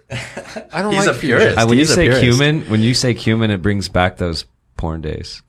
I 0.72 0.82
don't 0.82 0.92
He's 0.94 1.06
like 1.06 1.16
a 1.16 1.18
purist. 1.18 1.46
fusion. 1.46 1.58
Uh, 1.58 1.66
when 1.66 1.78
you 1.78 1.82
He's 1.82 1.90
a 1.90 1.94
say 1.94 2.02
purist. 2.08 2.20
cumin, 2.22 2.60
when 2.70 2.80
you 2.80 2.94
say 2.94 3.12
cumin, 3.14 3.50
it 3.50 3.60
brings 3.62 3.88
back 3.88 4.16
those 4.18 4.44
porn 4.76 5.00
days. 5.00 5.42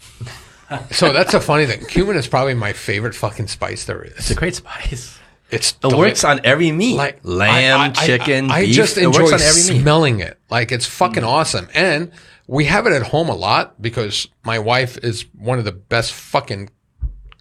So 0.92 1.14
that's 1.14 1.34
a 1.34 1.40
funny 1.40 1.66
thing. 1.66 1.86
Cumin 1.86 2.18
is 2.18 2.28
probably 2.28 2.54
my 2.54 2.74
favorite 2.74 3.16
fucking 3.16 3.48
spice 3.48 3.86
there 3.86 4.02
is. 4.02 4.14
It's 4.18 4.32
a 4.32 4.36
great 4.36 4.56
spice. 4.56 5.18
It's 5.50 5.72
It 5.72 5.80
deli- 5.82 5.96
works 5.98 6.26
on 6.26 6.42
every 6.44 6.72
meat. 6.74 6.96
like 6.98 7.20
lamb, 7.24 7.80
I- 7.80 7.84
I- 7.86 7.88
I- 7.88 8.06
chicken, 8.06 8.52
I, 8.52 8.66
beef. 8.66 8.76
just 8.76 8.98
it 8.98 9.04
enjoy 9.04 9.22
works 9.22 9.34
on 9.34 9.42
every 9.42 9.74
meat. 9.76 9.82
smelling 9.82 10.20
it. 10.20 10.38
Like 10.50 10.74
it's 10.74 10.86
fucking 10.86 11.24
awesome. 11.24 11.70
And 11.74 12.12
we 12.48 12.66
have 12.66 12.88
it 12.88 12.94
at 12.94 13.04
home 13.04 13.30
a 13.30 13.36
lot 13.36 13.82
because 13.82 14.28
my 14.44 14.58
wife 14.60 14.98
is 15.04 15.26
one 15.38 15.60
of 15.60 15.66
the 15.66 15.72
best 15.74 16.14
fucking 16.14 16.70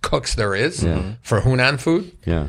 cooks 0.02 0.34
there 0.34 0.54
is 0.54 0.80
for 1.22 1.40
Hunan 1.40 1.78
food. 1.80 2.16
Yeah. 2.24 2.48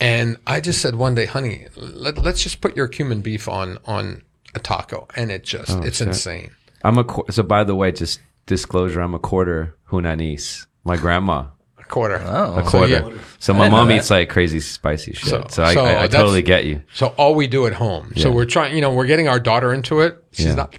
And 0.00 0.36
I 0.46 0.60
just 0.60 0.80
said 0.80 0.96
one 0.96 1.14
day, 1.14 1.26
honey, 1.26 1.66
let, 1.76 2.18
let's 2.18 2.42
just 2.42 2.60
put 2.60 2.76
your 2.76 2.88
cumin 2.88 3.20
beef 3.20 3.48
on 3.48 3.78
on 3.86 4.22
a 4.54 4.58
taco, 4.58 5.06
and 5.16 5.30
it 5.30 5.44
just 5.44 5.70
Oh, 5.70 5.80
it's 5.82 6.00
insane. 6.00 6.50
I'm 6.82 6.98
a 6.98 7.04
qu- 7.04 7.24
so. 7.30 7.42
By 7.44 7.62
the 7.62 7.76
way, 7.76 7.92
just 7.92 8.18
disclosure, 8.46 9.00
I'm 9.00 9.14
a 9.14 9.20
quarter 9.20 9.76
Hunanese. 9.90 10.66
My 10.84 10.96
grandma, 10.96 11.44
A 11.78 11.84
quarter. 11.84 12.20
Oh, 12.26 12.56
a 12.58 12.62
quarter. 12.64 12.88
yeah. 12.92 13.18
So 13.38 13.54
my 13.54 13.68
mom 13.68 13.92
eats 13.92 14.10
like 14.10 14.28
crazy 14.28 14.58
spicy 14.58 15.12
shit. 15.12 15.28
So, 15.30 15.44
So- 15.48 15.62
I, 15.62 15.74
so 15.74 15.84
I, 15.84 16.02
I 16.02 16.08
totally 16.08 16.42
get 16.42 16.64
you. 16.64 16.82
So 16.92 17.08
all 17.16 17.36
we 17.36 17.46
do 17.46 17.68
at 17.68 17.74
home. 17.74 18.12
So 18.16 18.32
we're 18.32 18.44
trying, 18.44 18.74
you 18.74 18.80
know, 18.80 18.92
we're 18.92 19.06
getting 19.06 19.28
our 19.28 19.38
daughter 19.38 19.72
into 19.72 20.00
it. 20.00 20.22
She's 20.32 20.46
Yeah. 20.46 20.54
not 20.56 20.76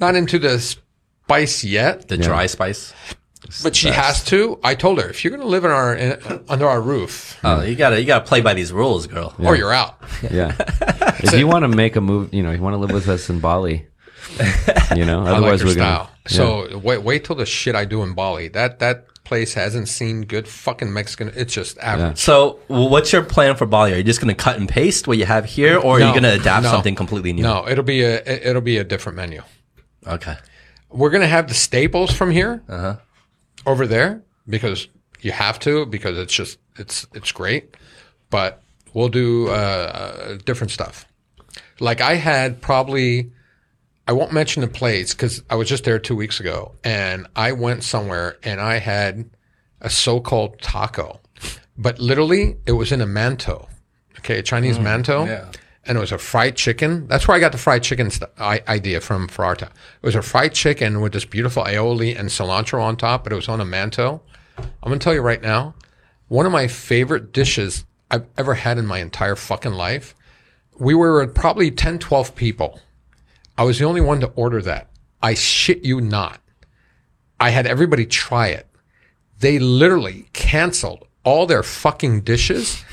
not 0.00 0.14
into 0.16 0.38
the 0.38 0.58
spice 0.58 1.62
yet, 1.64 2.08
The 2.08 2.16
dry 2.16 2.46
spice. 2.46 2.92
but 3.62 3.74
she 3.76 3.88
has 3.88 4.24
to. 4.24 4.58
I 4.62 4.74
told 4.74 5.00
her 5.00 5.08
if 5.08 5.24
you're 5.24 5.30
going 5.30 5.40
to 5.42 5.46
live 5.48 5.64
in 5.64 5.70
our 5.70 5.94
in, 5.94 6.44
under 6.48 6.66
our 6.66 6.80
roof, 6.80 7.38
Oh, 7.42 7.62
you 7.62 7.74
gotta 7.74 7.98
you 8.00 8.06
gotta 8.06 8.24
play 8.24 8.40
by 8.40 8.54
these 8.54 8.72
rules, 8.72 9.06
girl. 9.06 9.34
or 9.38 9.56
you're 9.56 9.72
out. 9.72 9.96
Yeah. 10.30 10.54
if 11.22 11.32
you 11.38 11.46
want 11.46 11.62
to 11.64 11.68
make 11.68 11.96
a 11.96 12.00
move, 12.00 12.32
you 12.34 12.42
know, 12.42 12.50
you 12.52 12.60
want 12.60 12.74
to 12.74 12.78
live 12.78 12.92
with 12.92 13.08
us 13.08 13.28
in 13.30 13.40
Bali. 13.40 13.86
You 14.94 15.04
know, 15.04 15.20
I 15.26 15.30
like 15.30 15.36
otherwise 15.36 15.60
her 15.62 15.66
we're 15.68 15.72
style. 15.72 16.04
gonna. 16.04 16.10
So 16.28 16.78
wait, 16.78 17.02
wait 17.02 17.24
till 17.24 17.36
the 17.36 17.46
shit 17.46 17.74
I 17.74 17.84
do 17.84 18.02
in 18.02 18.14
Bali. 18.14 18.48
That 18.48 18.78
that 18.80 19.06
place 19.24 19.54
hasn't 19.54 19.88
seen 19.88 20.22
good 20.22 20.46
fucking 20.46 20.92
Mexican. 20.92 21.32
It's 21.34 21.54
just 21.54 21.78
average. 21.78 22.18
So, 22.18 22.58
well, 22.68 22.88
what's 22.88 23.12
your 23.12 23.22
plan 23.22 23.54
for 23.56 23.64
Bali? 23.66 23.92
Are 23.92 23.96
you 23.96 24.02
just 24.04 24.20
gonna 24.20 24.34
cut 24.34 24.56
and 24.58 24.68
paste 24.68 25.08
what 25.08 25.18
you 25.18 25.24
have 25.24 25.44
here, 25.46 25.78
or 25.78 25.96
are 25.96 26.00
No, 26.00 26.08
you 26.08 26.14
gonna 26.14 26.34
adapt 26.34 26.64
no. 26.64 26.70
something 26.70 26.94
completely 26.94 27.32
new? 27.32 27.42
No, 27.42 27.66
it'll 27.66 27.84
be 27.84 28.02
a 28.02 28.20
it'll 28.24 28.60
be 28.62 28.76
a 28.76 28.84
different 28.84 29.16
menu. 29.16 29.42
Okay. 30.06 30.36
We're 30.90 31.10
gonna 31.10 31.26
have 31.26 31.48
the 31.48 31.54
staples 31.54 32.10
from 32.12 32.30
here 32.30 32.62
Uh-huh. 32.68 32.96
over 33.66 33.86
there 33.86 34.22
because 34.48 34.88
you 35.20 35.32
have 35.32 35.58
to 35.60 35.86
because 35.86 36.18
it's 36.18 36.32
just 36.32 36.58
it's 36.76 37.06
it's 37.14 37.32
great. 37.32 37.76
But 38.30 38.62
we'll 38.94 39.08
do 39.08 39.48
uh, 39.48 40.38
different 40.44 40.70
stuff. 40.72 41.06
Like 41.78 42.00
I 42.00 42.14
had 42.14 42.60
probably 42.60 43.30
I 44.08 44.12
won't 44.12 44.32
mention 44.32 44.62
the 44.62 44.68
place 44.68 45.14
because 45.14 45.42
I 45.50 45.54
was 45.54 45.68
just 45.68 45.84
there 45.84 45.98
two 45.98 46.16
weeks 46.16 46.40
ago, 46.40 46.72
and 46.82 47.26
I 47.36 47.52
went 47.52 47.84
somewhere 47.84 48.36
and 48.42 48.60
I 48.60 48.78
had 48.78 49.30
a 49.80 49.88
so-called 49.88 50.60
taco, 50.60 51.20
but 51.78 51.98
literally 52.00 52.56
it 52.66 52.72
was 52.72 52.90
in 52.92 53.00
a 53.00 53.06
mantou, 53.06 53.66
okay, 54.18 54.38
a 54.38 54.42
Chinese 54.42 54.78
mantou, 54.78 55.26
yeah. 55.26 55.46
And 55.90 55.96
it 55.98 56.00
was 56.00 56.12
a 56.12 56.18
fried 56.18 56.54
chicken. 56.54 57.08
That's 57.08 57.26
where 57.26 57.36
I 57.36 57.40
got 57.40 57.50
the 57.50 57.58
fried 57.58 57.82
chicken 57.82 58.12
st- 58.12 58.30
idea 58.38 59.00
from 59.00 59.26
Ferrata. 59.26 59.64
It 59.64 60.06
was 60.06 60.14
a 60.14 60.22
fried 60.22 60.54
chicken 60.54 61.00
with 61.00 61.12
this 61.12 61.24
beautiful 61.24 61.64
aioli 61.64 62.16
and 62.16 62.28
cilantro 62.28 62.80
on 62.80 62.96
top, 62.96 63.24
but 63.24 63.32
it 63.32 63.34
was 63.34 63.48
on 63.48 63.60
a 63.60 63.64
mantou. 63.64 64.20
I'm 64.56 64.68
gonna 64.84 65.00
tell 65.00 65.14
you 65.14 65.20
right 65.20 65.42
now, 65.42 65.74
one 66.28 66.46
of 66.46 66.52
my 66.52 66.68
favorite 66.68 67.32
dishes 67.32 67.86
I've 68.08 68.28
ever 68.38 68.54
had 68.54 68.78
in 68.78 68.86
my 68.86 68.98
entire 69.00 69.34
fucking 69.34 69.72
life. 69.72 70.14
We 70.78 70.94
were 70.94 71.26
probably 71.26 71.72
10, 71.72 71.98
12 71.98 72.36
people. 72.36 72.78
I 73.58 73.64
was 73.64 73.80
the 73.80 73.84
only 73.84 74.00
one 74.00 74.20
to 74.20 74.28
order 74.36 74.62
that. 74.62 74.90
I 75.20 75.34
shit 75.34 75.84
you 75.84 76.00
not. 76.00 76.40
I 77.40 77.50
had 77.50 77.66
everybody 77.66 78.06
try 78.06 78.46
it. 78.46 78.68
they 79.40 79.58
literally 79.58 80.28
canceled 80.34 81.08
all 81.24 81.46
their 81.46 81.64
fucking 81.64 82.20
dishes. 82.20 82.84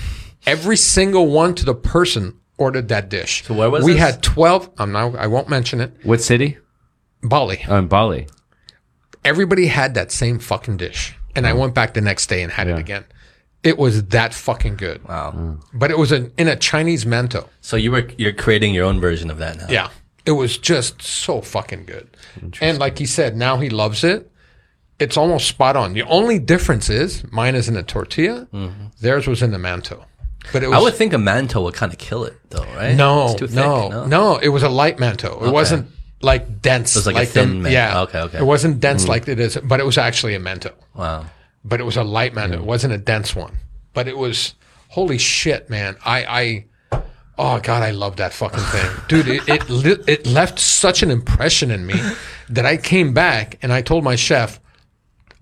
Every 0.47 0.77
single 0.77 1.27
one 1.27 1.53
to 1.53 1.63
the 1.63 1.75
person 1.75 2.39
ordered 2.57 2.87
that 2.89 3.09
dish. 3.09 3.43
So 3.43 3.53
where 3.53 3.69
was 3.69 3.83
we 3.83 3.93
this? 3.93 4.01
had 4.01 4.23
twelve? 4.23 4.69
I'm 4.77 4.91
now. 4.91 5.15
I 5.15 5.27
won't 5.27 5.49
mention 5.49 5.81
it. 5.81 5.93
What 6.03 6.21
city? 6.21 6.57
Bali. 7.21 7.65
Oh, 7.67 7.77
in 7.77 7.87
Bali. 7.87 8.27
Everybody 9.23 9.67
had 9.67 9.93
that 9.95 10.11
same 10.11 10.39
fucking 10.39 10.77
dish, 10.77 11.15
and 11.35 11.45
I 11.45 11.51
oh. 11.51 11.57
went 11.57 11.73
back 11.73 11.93
the 11.93 12.01
next 12.01 12.27
day 12.27 12.43
and 12.43 12.51
had 12.51 12.67
it 12.67 12.77
again. 12.77 13.05
It 13.63 13.77
was 13.77 14.05
that 14.05 14.33
fucking 14.33 14.77
good. 14.77 15.03
Wow. 15.07 15.33
Mm. 15.35 15.63
But 15.73 15.91
it 15.91 15.97
was 15.97 16.11
an, 16.11 16.31
in 16.37 16.47
a 16.47 16.55
Chinese 16.55 17.05
mantou. 17.05 17.47
So 17.59 17.75
you 17.75 17.91
were 17.91 18.07
you're 18.17 18.31
creating 18.33 18.73
your 18.73 18.85
own 18.85 18.99
version 18.99 19.29
of 19.29 19.39
that 19.39 19.57
now. 19.57 19.67
Yeah. 19.69 19.89
It 20.25 20.31
was 20.33 20.57
just 20.57 21.01
so 21.01 21.41
fucking 21.41 21.85
good. 21.85 22.15
And 22.61 22.79
like 22.79 22.97
he 22.97 23.05
said, 23.05 23.37
now 23.37 23.57
he 23.57 23.69
loves 23.69 24.03
it. 24.03 24.29
It's 24.99 25.15
almost 25.15 25.47
spot 25.47 25.75
on. 25.77 25.93
The 25.93 26.03
only 26.03 26.37
difference 26.37 26.89
is 26.89 27.23
mine 27.31 27.55
is 27.55 27.69
in 27.69 27.77
a 27.77 27.83
tortilla, 27.83 28.47
mm-hmm. 28.53 28.87
theirs 28.99 29.25
was 29.25 29.41
in 29.41 29.51
the 29.51 29.57
mantou. 29.57 30.03
But 30.53 30.63
it 30.63 30.67
was. 30.67 30.77
I 30.77 30.81
would 30.81 30.95
think 30.95 31.13
a 31.13 31.17
mantou 31.17 31.63
would 31.63 31.73
kind 31.73 31.91
of 31.91 31.99
kill 31.99 32.23
it, 32.25 32.35
though, 32.49 32.63
right? 32.75 32.95
no, 32.95 33.25
It's 33.25 33.35
too 33.35 33.47
thick, 33.47 33.55
no, 33.55 34.05
no, 34.05 34.37
It 34.37 34.49
was 34.49 34.63
a 34.63 34.69
light 34.69 34.97
mantou. 34.97 35.45
It 35.45 35.51
wasn't 35.51 35.87
like 36.21 36.61
dense. 36.61 36.95
It 36.95 36.99
was 36.99 37.07
like 37.07 37.15
a 37.15 37.19
the- 37.19 37.25
thin 37.25 37.61
man- 37.61 37.71
Yeah. 37.71 38.01
okay, 38.01 38.19
okay. 38.21 38.39
It 38.39 38.45
wasn't 38.45 38.79
dense 38.79 39.05
mm. 39.05 39.09
like 39.09 39.27
it 39.27 39.39
is, 39.39 39.57
but 39.57 39.79
it 39.79 39.85
was 39.85 39.97
actually 39.97 40.35
a 40.35 40.39
mantou. 40.39 40.71
Wow. 40.95 41.25
But 41.63 41.79
it 41.79 41.83
was 41.83 41.97
a 41.97 42.03
light 42.03 42.33
mantou. 42.33 42.55
Mm. 42.55 42.61
It 42.61 42.63
wasn't 42.63 42.93
a 42.93 42.97
dense 42.97 43.35
one. 43.35 43.57
But 43.93 44.07
it 44.07 44.17
was 44.17 44.53
holy 44.89 45.17
shit, 45.17 45.69
man. 45.69 45.97
I 46.05 46.23
I 46.25 46.65
Oh 47.39 47.59
God, 47.59 47.83
I 47.83 47.91
love 47.91 48.15
that 48.15 48.33
fucking 48.33 48.63
thing, 48.63 48.89
dude! 49.07 49.27
It 49.27 49.47
it, 49.47 49.69
li- 49.69 50.03
it 50.07 50.25
left 50.25 50.57
such 50.57 51.03
an 51.03 51.11
impression 51.11 51.69
in 51.69 51.85
me 51.85 51.93
that 52.49 52.65
I 52.65 52.77
came 52.77 53.13
back 53.13 53.59
and 53.61 53.71
I 53.71 53.81
told 53.83 54.03
my 54.03 54.15
chef, 54.15 54.59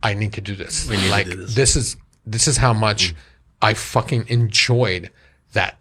"I 0.03 0.13
need 0.13 0.33
to 0.33 0.41
do 0.41 0.55
this. 0.55 0.89
need 0.89 0.99
to 0.99 1.09
like 1.09 1.25
do 1.27 1.45
this." 1.45 1.75
is 1.77 1.95
this 2.25 2.49
is 2.49 2.57
how 2.57 2.73
much 2.73 3.13
mm. 3.13 3.17
I 3.61 3.73
fucking 3.73 4.25
enjoyed 4.27 5.11
that. 5.53 5.77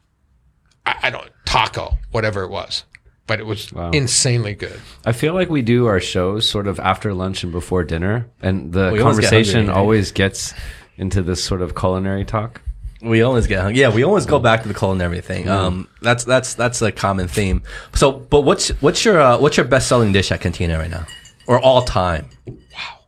I, 0.86 0.96
I 1.04 1.10
don't 1.10 1.30
taco, 1.44 1.98
whatever 2.10 2.42
it 2.42 2.50
was, 2.50 2.84
but 3.26 3.40
it 3.40 3.46
was 3.46 3.72
insanely 3.92 4.54
good. 4.54 4.80
I 5.04 5.12
feel 5.12 5.34
like 5.34 5.48
we 5.50 5.62
do 5.62 5.86
our 5.86 6.00
shows 6.00 6.48
sort 6.48 6.66
of 6.66 6.78
after 6.80 7.14
lunch 7.14 7.42
and 7.42 7.52
before 7.52 7.84
dinner, 7.84 8.28
and 8.42 8.72
the 8.72 8.90
We 8.92 9.00
always 9.00 9.18
get 9.18 9.30
conversation 9.30 9.66
hungry, 9.66 9.74
always 9.74 10.12
gets 10.12 10.54
into 10.96 11.22
this 11.22 11.42
sort 11.42 11.62
of 11.62 11.74
culinary 11.74 12.24
talk. 12.24 12.60
We 13.02 13.20
always 13.22 13.46
get 13.46 13.60
hung. 13.60 13.74
Yeah, 13.74 13.90
we 13.92 14.02
always 14.02 14.24
go 14.24 14.38
back 14.38 14.62
to 14.62 14.68
the 14.68 14.72
culinary 14.74 15.20
thing. 15.20 15.46
Um, 15.48 15.88
that's 16.00 16.24
that's 16.24 16.54
that's 16.54 16.80
a 16.80 16.90
common 16.90 17.28
theme. 17.28 17.62
So, 17.94 18.12
but 18.12 18.42
what's 18.42 18.68
what's 18.80 19.04
your 19.04 19.20
uh, 19.20 19.38
what's 19.38 19.58
your 19.58 19.66
best 19.66 19.88
selling 19.88 20.12
dish 20.12 20.32
at 20.32 20.40
Cantina 20.40 20.78
right 20.78 20.90
now, 20.90 21.06
or 21.46 21.60
all 21.60 21.82
time? 21.82 22.30
Wow, 22.46 23.00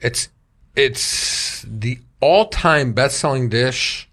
It's 0.00 0.28
it's 0.74 1.62
the 1.68 2.00
all 2.20 2.48
time 2.48 2.92
best 2.92 3.18
selling 3.18 3.48
dish. 3.48 4.08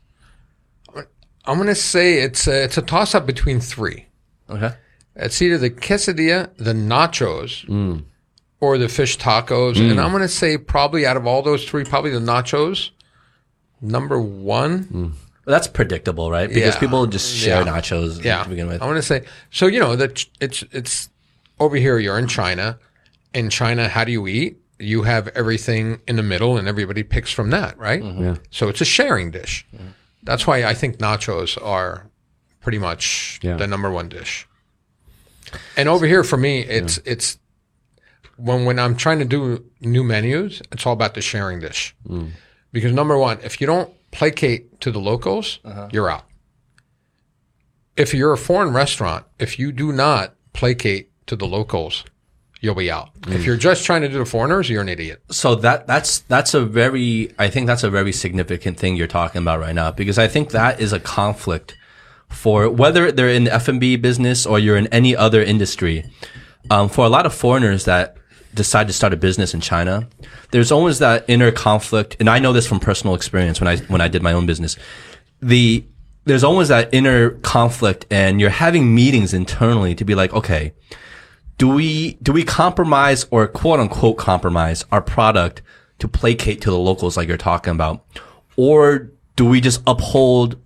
I'm 1.47 1.58
gonna 1.58 1.76
say 1.76 2.20
it's 2.20 2.47
a, 2.47 2.64
it's 2.64 2.78
a 2.78 2.82
toss 2.82 3.14
up 3.14 3.26
between 3.26 3.60
three. 3.60 4.08
Okay. 4.49 4.74
It's 5.16 5.41
either 5.41 5.58
the 5.58 5.70
quesadilla, 5.70 6.49
the 6.58 6.74
nachos, 6.74 7.66
mm. 7.68 8.03
or 8.60 8.78
the 8.78 8.89
fish 8.89 9.18
tacos. 9.18 9.78
And 9.78 9.97
mm. 9.97 10.03
I'm 10.03 10.12
going 10.12 10.22
to 10.22 10.28
say 10.28 10.58
probably 10.58 11.06
out 11.06 11.16
of 11.18 11.26
all 11.26 11.41
those 11.41 11.64
three, 11.68 11.86
probably 11.86 12.12
the 12.12 12.20
nachos, 12.20 12.89
number 13.82 14.20
one. 14.20 14.88
Well, 14.91 15.12
that's 15.45 15.68
predictable, 15.68 16.30
right? 16.30 16.49
Because 16.49 16.74
Yeah. 16.74 16.80
people 16.80 17.08
just 17.08 17.34
share 17.34 17.64
Yeah. 17.64 17.72
nachos 17.72 18.24
Yeah. 18.24 18.43
to 18.43 18.49
begin 18.49 18.68
with. 18.68 18.82
I 18.82 18.86
want 18.86 18.97
to 18.97 19.01
say, 19.01 19.24
so, 19.51 19.68
you 19.68 19.80
know, 19.80 19.95
that 19.95 20.26
it's, 20.41 20.64
it's 20.72 21.10
over 21.60 21.78
here, 21.78 21.97
you're 21.97 22.20
in 22.20 22.28
China. 22.28 22.78
In 23.34 23.49
China, 23.49 23.88
how 23.88 24.03
do 24.03 24.12
you 24.12 24.28
eat? 24.28 24.58
You 24.80 25.03
have 25.03 25.28
everything 25.30 26.01
in 26.07 26.15
the 26.17 26.23
middle 26.23 26.57
and 26.57 26.67
everybody 26.67 27.03
picks 27.03 27.32
from 27.32 27.49
that, 27.51 27.78
right? 27.78 28.01
Mm-hmm. 28.01 28.23
Yeah. 28.23 28.36
So 28.51 28.67
it's 28.67 28.82
a 28.82 28.86
sharing 28.86 29.32
dish. 29.32 29.65
That's 30.23 30.45
why 30.45 30.63
I 30.65 30.73
think 30.73 30.97
nachos 30.97 31.57
are 31.63 32.09
pretty 32.61 32.80
much 32.80 33.39
Yeah. 33.41 33.57
the 33.57 33.67
number 33.67 33.91
one 33.91 34.09
dish. 34.09 34.47
And 35.78 35.88
over 35.88 36.05
here 36.05 36.23
for 36.23 36.38
me, 36.38 36.61
it's 36.61 36.97
it's 37.05 37.38
when 38.38 38.65
when 38.65 38.80
I'm 38.80 38.95
trying 38.95 39.19
to 39.19 39.26
do 39.26 39.63
new 39.80 40.03
menus, 40.03 40.61
it's 40.71 40.86
all 40.86 40.93
about 40.93 41.13
the 41.13 41.21
sharing 41.21 41.59
dish. 41.59 41.95
Mm. 42.07 42.32
Because 42.71 42.91
number 42.91 43.17
one, 43.17 43.39
if 43.43 43.61
you 43.61 43.67
don't 43.67 43.93
placate 44.11 44.82
to 44.82 44.91
the 44.91 44.99
locals, 44.99 45.59
uh-huh. 45.63 45.89
you're 45.91 46.09
out. 46.09 46.26
If 47.95 48.13
you're 48.13 48.34
a 48.34 48.38
foreign 48.38 48.73
restaurant, 48.73 49.26
if 49.39 49.57
you 49.57 49.71
do 49.71 49.93
not 49.93 50.34
placate 50.51 51.11
to 51.28 51.36
the 51.38 51.45
locals, 51.47 52.03
you'll 52.62 52.76
be 52.76 52.91
out. 52.91 53.10
If 53.28 53.45
you're 53.45 53.58
just 53.58 53.86
trying 53.86 54.01
to 54.01 54.10
do 54.10 54.20
the 54.20 54.26
foreigners, 54.26 54.70
you're 54.70 54.82
an 54.82 54.89
idiot. 54.89 55.22
so 55.30 55.56
that 55.56 55.88
that's 55.88 56.20
that's 56.22 56.53
a 56.53 56.66
very 56.66 57.34
I 57.38 57.49
think 57.49 57.68
that's 57.68 57.84
a 57.84 57.89
very 57.89 58.12
significant 58.12 58.80
thing 58.80 58.95
you're 58.95 59.08
talking 59.08 59.41
about 59.41 59.60
right 59.60 59.76
now 59.76 59.91
because 59.91 60.18
I 60.18 60.28
think 60.28 60.51
that 60.51 60.80
is 60.80 60.93
a 60.93 60.99
conflict 60.99 61.76
for 62.30 62.70
whether 62.70 63.12
they're 63.12 63.30
in 63.30 63.45
the 63.45 63.53
F&B 63.53 63.95
business 63.97 64.45
or 64.45 64.60
you're 64.60 64.78
in 64.78 64.88
any 64.88 65.16
other 65.16 65.41
industry. 65.41 66.03
Um, 66.72 66.89
for 66.89 67.06
a 67.06 67.10
lot 67.10 67.28
of 67.28 67.34
foreigners 67.34 67.86
that 67.86 68.18
decide 68.56 68.88
to 68.88 68.93
start 68.93 69.14
a 69.14 69.18
business 69.18 69.53
in 69.53 69.62
China, 69.62 70.08
there's 70.51 70.72
always 70.72 70.99
that 70.99 71.26
inner 71.28 71.51
conflict, 71.51 72.16
and 72.20 72.28
I 72.30 72.39
know 72.39 72.53
this 72.53 72.66
from 72.66 72.80
personal 72.80 73.14
experience 73.14 73.62
when 73.62 73.68
I 73.68 73.78
when 73.78 74.01
I 74.01 74.08
did 74.08 74.24
my 74.24 74.34
own 74.34 74.45
business. 74.47 74.76
The 75.41 75.86
there's 76.26 76.43
always 76.43 76.70
that 76.70 76.91
inner 76.91 77.32
conflict, 77.41 78.08
and 78.10 78.41
you're 78.41 78.49
having 78.49 78.95
meetings 78.95 79.34
internally 79.34 79.93
to 79.95 80.03
be 80.03 80.16
like, 80.16 80.34
okay, 80.34 80.74
do 81.58 81.70
we 81.70 82.14
do 82.22 82.34
we 82.34 82.43
compromise 82.43 83.26
or 83.32 83.47
quote 83.47 83.80
unquote 83.80 84.18
compromise 84.18 84.84
our 84.91 85.01
product 85.01 85.62
to 85.99 86.08
placate 86.08 86.62
to 86.62 86.70
the 86.72 86.78
locals 86.78 87.16
like 87.18 87.28
you're 87.28 87.38
talking 87.38 87.72
about? 87.72 88.03
Or 88.58 89.10
do 89.36 89.45
we 89.45 89.62
just 89.62 89.82
uphold 89.88 90.58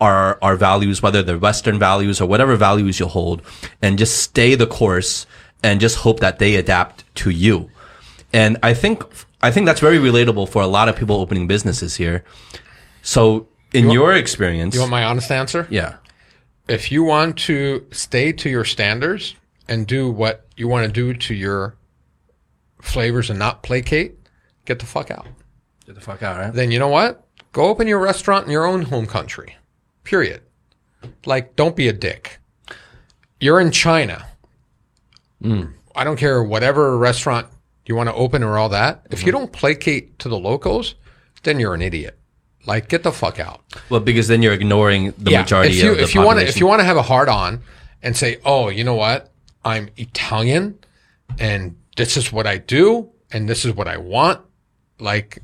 our 0.00 0.38
our 0.42 0.56
values 0.56 1.02
whether 1.02 1.22
they're 1.22 1.38
western 1.38 1.78
values 1.78 2.20
or 2.20 2.26
whatever 2.26 2.56
values 2.56 2.98
you 3.00 3.06
hold 3.06 3.42
and 3.80 3.98
just 3.98 4.16
stay 4.18 4.54
the 4.54 4.66
course 4.66 5.26
and 5.62 5.80
just 5.80 5.96
hope 5.96 6.20
that 6.20 6.38
they 6.38 6.56
adapt 6.56 7.04
to 7.16 7.30
you? 7.30 7.70
And 8.32 8.56
i 8.62 8.74
think 8.74 9.04
i 9.42 9.50
think 9.50 9.66
that's 9.66 9.80
very 9.80 9.98
relatable 9.98 10.48
for 10.48 10.62
a 10.62 10.66
lot 10.66 10.88
of 10.88 10.96
people 10.96 11.16
opening 11.16 11.46
businesses 11.46 11.96
here. 11.96 12.24
So 13.02 13.46
in 13.72 13.90
your 13.90 14.14
experience 14.14 14.74
You 14.74 14.80
want 14.80 14.90
my 14.90 15.04
honest 15.04 15.30
answer? 15.30 15.66
yeah. 15.70 15.96
If 16.66 16.90
you 16.90 17.04
want 17.04 17.36
to 17.40 17.84
stay 17.90 18.32
to 18.32 18.48
your 18.48 18.64
standards 18.64 19.34
and 19.68 19.86
do 19.86 20.10
what 20.10 20.46
you 20.56 20.68
want 20.68 20.86
to 20.86 20.92
do 20.92 21.14
to 21.14 21.34
your 21.34 21.76
flavors 22.80 23.30
and 23.30 23.38
not 23.38 23.62
placate, 23.62 24.16
get 24.64 24.78
the 24.78 24.86
fuck 24.86 25.10
out. 25.10 25.26
get 25.86 25.94
the 25.94 26.00
fuck 26.00 26.22
out 26.22 26.38
right 26.38 26.52
Then 26.52 26.70
you 26.70 26.78
know 26.78 26.88
what? 26.88 27.26
Go 27.52 27.64
open 27.64 27.86
your 27.86 27.98
restaurant 27.98 28.46
in 28.46 28.52
your 28.52 28.66
own 28.66 28.82
home 28.82 29.06
country. 29.06 29.56
Period. 30.02 30.42
Like, 31.24 31.56
don't 31.56 31.76
be 31.76 31.88
a 31.88 31.92
dick. 31.92 32.38
You're 33.40 33.60
in 33.60 33.70
China. 33.70 34.26
Mm. 35.42 35.72
I 35.94 36.04
don't 36.04 36.16
care 36.16 36.42
whatever 36.42 36.96
restaurant 36.96 37.46
you 37.86 37.94
want 37.94 38.08
to 38.08 38.14
open 38.14 38.42
or 38.42 38.58
all 38.58 38.70
that. 38.70 39.06
If 39.10 39.20
you 39.20 39.32
mm-hmm. 39.32 39.40
don't 39.40 39.52
placate 39.52 40.18
to 40.20 40.28
the 40.28 40.38
locals, 40.38 40.94
then 41.42 41.60
you're 41.60 41.74
an 41.74 41.82
idiot. 41.82 42.18
Like, 42.66 42.88
get 42.88 43.02
the 43.02 43.12
fuck 43.12 43.38
out. 43.38 43.60
well 43.90 44.00
because 44.00 44.28
then 44.28 44.42
you're 44.42 44.54
ignoring 44.54 45.12
the 45.18 45.32
majority 45.32 45.76
if 45.76 45.84
you, 45.84 45.90
of 45.90 45.96
the 45.98 46.02
if 46.02 46.14
you 46.14 46.22
want 46.22 46.38
to 46.40 46.46
if 46.46 46.58
you 46.58 46.66
want 46.66 46.80
to 46.80 46.84
have 46.84 46.96
a 46.96 47.02
hard 47.02 47.28
on 47.28 47.60
and 48.02 48.16
say 48.16 48.38
oh 48.44 48.68
you 48.68 48.84
know 48.84 48.94
what 48.94 49.33
i'm 49.64 49.88
italian 49.96 50.78
and 51.38 51.76
this 51.96 52.16
is 52.16 52.32
what 52.32 52.46
i 52.46 52.58
do 52.58 53.10
and 53.32 53.48
this 53.48 53.64
is 53.64 53.74
what 53.74 53.88
i 53.88 53.96
want 53.96 54.40
like 54.98 55.42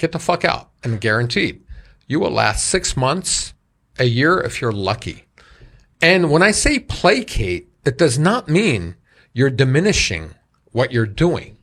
get 0.00 0.12
the 0.12 0.18
fuck 0.18 0.44
out. 0.44 0.70
And 0.82 0.98
guaranteed. 1.00 1.62
You 2.06 2.20
will 2.20 2.30
last 2.30 2.66
six 2.66 2.96
months 2.96 3.52
a 3.98 4.04
year 4.04 4.40
if 4.40 4.60
you're 4.60 4.72
lucky. 4.72 5.26
And 6.00 6.30
when 6.30 6.42
i 6.42 6.50
say 6.50 6.78
placate 6.78 7.68
it 7.84 7.98
does 7.98 8.18
not 8.18 8.48
mean 8.48 8.96
you're 9.34 9.50
diminishing 9.50 10.34
what 10.72 10.92
you're 10.92 11.06
doing 11.06 11.58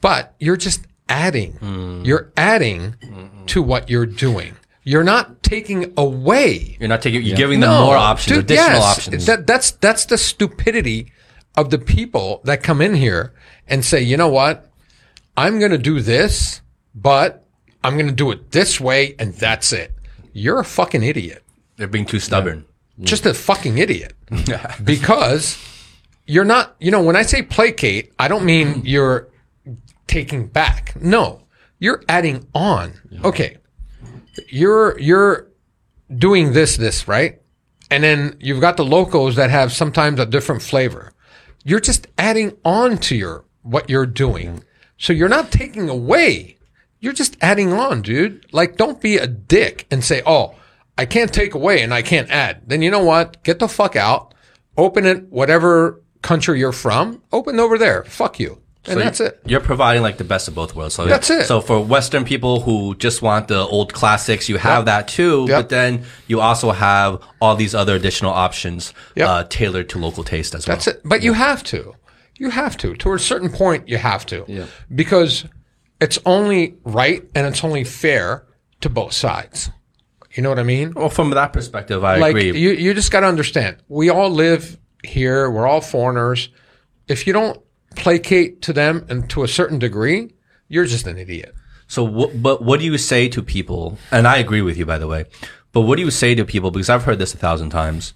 but 0.00 0.34
you're 0.38 0.58
just 0.58 0.86
adding. 1.08 1.52
Hmm. 1.52 2.02
You're 2.04 2.30
adding 2.36 2.96
to 3.46 3.62
what 3.62 3.88
you're 3.88 4.04
doing. 4.04 4.54
You're 4.82 5.02
not 5.02 5.42
taking 5.42 5.94
away. 5.96 6.76
You're 6.78 6.90
not 6.90 7.00
taking. 7.00 7.22
You're 7.22 7.38
giving 7.38 7.60
them 7.60 7.70
more 7.82 7.96
options, 7.96 8.36
dude, 8.36 8.44
additional 8.44 8.80
yes. 8.80 8.98
options. 8.98 9.26
That, 9.26 9.46
that's 9.46 9.70
that's 9.70 10.04
the 10.04 10.18
stupidity 10.18 11.10
of 11.56 11.70
the 11.70 11.78
people 11.78 12.40
that 12.44 12.62
come 12.62 12.80
in 12.80 12.94
here 12.94 13.32
and 13.68 13.84
say, 13.84 14.02
you 14.02 14.16
know 14.16 14.28
what, 14.28 14.68
I'm 15.36 15.58
going 15.58 15.70
to 15.70 15.78
do 15.78 16.00
this, 16.00 16.60
but 16.94 17.46
I'm 17.82 17.94
going 17.94 18.08
to 18.08 18.14
do 18.14 18.30
it 18.30 18.50
this 18.50 18.80
way, 18.80 19.14
and 19.18 19.34
that's 19.34 19.72
it. 19.72 19.92
You're 20.32 20.60
a 20.60 20.64
fucking 20.64 21.02
idiot. 21.02 21.42
They're 21.76 21.88
being 21.88 22.06
too 22.06 22.20
stubborn. 22.20 22.64
Just 23.00 23.26
a 23.26 23.34
fucking 23.34 23.78
idiot. 23.78 24.14
because 24.84 25.58
you're 26.26 26.44
not. 26.44 26.76
You 26.78 26.90
know, 26.90 27.02
when 27.02 27.16
I 27.16 27.22
say 27.22 27.42
placate, 27.42 28.12
I 28.18 28.28
don't 28.28 28.44
mean 28.44 28.82
you're 28.84 29.28
taking 30.06 30.46
back. 30.46 30.94
No, 31.00 31.42
you're 31.78 32.02
adding 32.08 32.46
on. 32.54 32.92
Okay, 33.24 33.58
you're 34.48 34.98
you're 34.98 35.48
doing 36.16 36.52
this 36.52 36.76
this 36.76 37.08
right, 37.08 37.40
and 37.90 38.04
then 38.04 38.36
you've 38.40 38.60
got 38.60 38.76
the 38.76 38.84
locals 38.84 39.36
that 39.36 39.50
have 39.50 39.72
sometimes 39.72 40.20
a 40.20 40.26
different 40.26 40.62
flavor. 40.62 41.13
You're 41.64 41.80
just 41.80 42.06
adding 42.18 42.56
on 42.64 42.98
to 42.98 43.16
your 43.16 43.44
what 43.62 43.88
you're 43.90 44.06
doing. 44.06 44.62
So 44.98 45.12
you're 45.12 45.28
not 45.28 45.50
taking 45.50 45.88
away. 45.88 46.58
you're 47.00 47.12
just 47.12 47.36
adding 47.42 47.72
on, 47.72 48.00
dude. 48.00 48.46
Like, 48.52 48.76
don't 48.76 49.00
be 49.00 49.16
a 49.18 49.26
dick 49.26 49.86
and 49.90 50.02
say, 50.02 50.22
oh, 50.24 50.54
I 50.96 51.04
can't 51.04 51.32
take 51.32 51.52
away 51.54 51.82
and 51.82 51.92
I 51.92 52.00
can't 52.00 52.30
add. 52.30 52.62
Then 52.66 52.80
you 52.80 52.90
know 52.90 53.04
what? 53.04 53.42
Get 53.42 53.58
the 53.58 53.68
fuck 53.68 53.94
out. 53.96 54.32
Open 54.76 55.04
it, 55.04 55.28
whatever 55.30 56.02
country 56.22 56.58
you're 56.58 56.72
from, 56.72 57.22
open 57.30 57.60
over 57.60 57.76
there. 57.76 58.04
Fuck 58.04 58.40
you. 58.40 58.60
And 58.86 59.00
that's 59.00 59.20
it. 59.20 59.40
You're 59.46 59.60
providing 59.60 60.02
like 60.02 60.18
the 60.18 60.24
best 60.24 60.46
of 60.48 60.54
both 60.54 60.74
worlds. 60.74 60.94
So 60.94 61.06
That's 61.06 61.30
it. 61.30 61.44
So 61.46 61.60
for 61.60 61.80
Western 61.82 62.24
people 62.24 62.60
who 62.60 62.94
just 62.96 63.22
want 63.22 63.48
the 63.48 63.60
old 63.60 63.92
classics, 63.94 64.48
you 64.48 64.58
have 64.58 64.80
Yep. 64.80 64.84
that 64.86 65.08
too. 65.08 65.46
Yep. 65.48 65.58
But 65.58 65.68
then 65.70 66.04
you 66.26 66.40
also 66.40 66.70
have 66.72 67.20
all 67.40 67.56
these 67.56 67.74
other 67.74 67.94
additional 67.94 68.32
options 68.32 68.92
Yep. 69.16 69.28
uh, 69.28 69.44
tailored 69.48 69.88
to 69.90 69.98
local 69.98 70.22
taste 70.24 70.54
as 70.54 70.66
well. 70.66 70.76
That's 70.76 70.86
it. 70.88 71.00
But 71.04 71.22
you 71.22 71.32
have 71.32 71.62
to. 71.64 71.94
You 72.36 72.50
have 72.50 72.76
to. 72.78 72.94
To 72.96 73.12
a 73.14 73.18
certain 73.18 73.48
point, 73.50 73.88
you 73.88 73.96
have 73.96 74.26
to. 74.26 74.44
Yeah. 74.48 74.66
Because 74.94 75.44
it's 76.00 76.18
only 76.26 76.76
right 76.84 77.22
and 77.34 77.46
it's 77.46 77.64
only 77.64 77.84
fair 77.84 78.44
to 78.82 78.90
both 78.90 79.12
sides. 79.12 79.70
You 80.34 80.42
know 80.42 80.48
what 80.50 80.58
I 80.58 80.64
mean? 80.64 80.92
Well, 80.94 81.08
from 81.10 81.30
that 81.30 81.52
perspective, 81.52 82.02
I 82.04 82.18
like 82.18 82.30
agree. 82.36 82.58
you, 82.58 82.70
you 82.72 82.92
just 82.92 83.10
got 83.12 83.20
to 83.20 83.28
understand. 83.28 83.76
We 83.88 84.10
all 84.10 84.30
live 84.30 84.76
here. 85.04 85.48
We're 85.48 85.66
all 85.66 85.80
foreigners. 85.80 86.48
If 87.06 87.26
you 87.26 87.32
don't 87.32 87.60
placate 87.96 88.62
to 88.62 88.72
them 88.72 89.06
and 89.08 89.28
to 89.30 89.42
a 89.42 89.48
certain 89.48 89.78
degree, 89.78 90.34
you're 90.68 90.86
just 90.86 91.06
an 91.06 91.18
idiot. 91.18 91.54
So, 91.86 92.28
but 92.34 92.62
what 92.62 92.80
do 92.80 92.86
you 92.86 92.98
say 92.98 93.28
to 93.28 93.42
people? 93.42 93.98
And 94.10 94.26
I 94.26 94.38
agree 94.38 94.62
with 94.62 94.76
you, 94.76 94.86
by 94.86 94.98
the 94.98 95.06
way. 95.06 95.26
But 95.72 95.82
what 95.82 95.96
do 95.96 96.02
you 96.02 96.10
say 96.10 96.34
to 96.34 96.44
people? 96.44 96.70
Because 96.70 96.88
I've 96.88 97.04
heard 97.04 97.18
this 97.18 97.34
a 97.34 97.36
thousand 97.36 97.70
times 97.70 98.14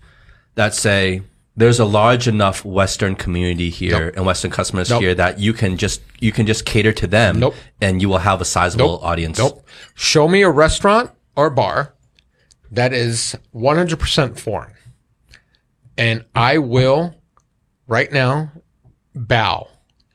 that 0.55 0.75
say 0.75 1.23
there's 1.57 1.79
a 1.81 1.85
large 1.85 2.29
enough 2.29 2.65
Western 2.65 3.15
community 3.17 3.69
here 3.69 4.07
Nope. 4.07 4.15
and 4.17 4.27
Western 4.27 4.51
customers 4.51 4.91
Nope. 4.91 5.03
here 5.03 5.15
that 5.17 5.39
you 5.41 5.53
can 5.53 5.77
just 5.77 6.01
you 6.21 6.31
can 6.33 6.47
just 6.47 6.65
cater 6.65 6.93
to 6.93 7.07
them, 7.07 7.41
Nope. 7.41 7.55
and 7.81 8.01
you 8.01 8.09
will 8.09 8.19
have 8.19 8.41
a 8.41 8.45
sizable 8.45 9.01
audience. 9.03 9.39
Nope. 9.39 9.67
Show 9.95 10.29
me 10.29 10.43
a 10.43 10.51
restaurant 10.51 11.11
or 11.37 11.51
bar 11.51 11.95
that 12.71 12.93
is 12.93 13.37
100% 13.55 14.39
foreign. 14.39 14.75
And 15.97 16.25
I 16.35 16.59
will 16.59 17.15
right 17.87 18.11
now 18.13 18.53
bow 19.27 19.69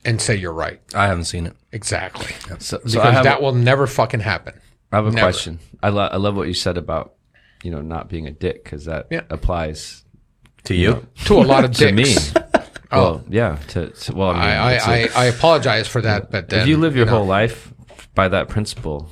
and 0.04 0.20
say 0.20 0.34
you're 0.36 0.52
right. 0.52 0.80
I 0.94 1.06
haven't 1.06 1.24
seen 1.24 1.46
it. 1.46 1.54
Exactly. 1.72 2.34
So, 2.58 2.78
so 2.78 2.78
Because 2.78 2.96
I 2.96 3.10
have, 3.12 3.24
that 3.24 3.42
will 3.42 3.54
never 3.54 3.86
fucking 3.86 4.20
happen. 4.20 4.54
I 4.92 4.96
have 4.96 5.06
a 5.06 5.10
never. 5.10 5.24
question. 5.26 5.58
I, 5.82 5.88
lo- 5.90 6.08
I 6.10 6.16
love 6.16 6.36
what 6.36 6.46
you 6.48 6.54
said 6.54 6.76
about 6.76 7.14
you 7.62 7.70
know 7.70 7.80
not 7.80 8.08
being 8.08 8.26
a 8.26 8.30
dick 8.30 8.62
because 8.64 8.84
that 8.84 9.06
Yeah. 9.10 9.22
applies 9.30 10.04
To 10.64 10.74
you? 10.74 11.06
To 11.26 11.34
a 11.34 11.42
lot 11.44 11.64
of 11.64 11.72
to 11.76 11.90
dicks. 11.92 12.34
me. 12.34 12.40
Well, 12.92 13.22
oh. 13.24 13.24
yeah. 13.28 13.56
To, 13.68 13.88
to 13.90 14.14
well, 14.14 14.30
I 14.30 14.34
mean, 14.34 14.42
I, 14.42 14.72
it's 14.74 14.86
a- 14.86 14.90
I, 15.18 15.22
I, 15.22 15.24
I 15.24 15.24
apologize 15.26 15.88
for 15.88 16.00
that, 16.02 16.30
but 16.30 16.48
then, 16.50 16.60
if 16.60 16.68
you 16.68 16.76
live 16.76 16.94
your 16.96 17.06
know, 17.06 17.12
whole 17.18 17.26
life 17.26 17.72
by 18.14 18.28
that 18.28 18.48
principle, 18.48 19.08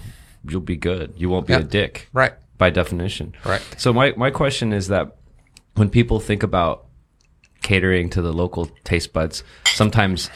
you'll 0.49 0.61
be 0.61 0.77
good. 0.77 1.15
You 1.17 1.29
won't 1.31 1.47
be 1.47 1.53
Yeah. 1.55 1.61
a 1.61 1.65
dick, 1.65 2.09
Right. 2.13 2.33
By 2.59 2.71
definition, 2.71 3.35
Right. 3.45 3.63
So 3.79 3.93
my 3.93 4.13
my 4.17 4.31
question 4.31 4.73
is 4.73 4.87
that 4.89 5.17
when 5.75 5.89
people 5.91 6.21
think 6.21 6.43
about 6.45 6.87
catering 7.63 8.11
to 8.11 8.23
the 8.23 8.33
local 8.33 8.67
taste 8.85 9.13
buds, 9.13 9.45
sometimes 9.67 10.31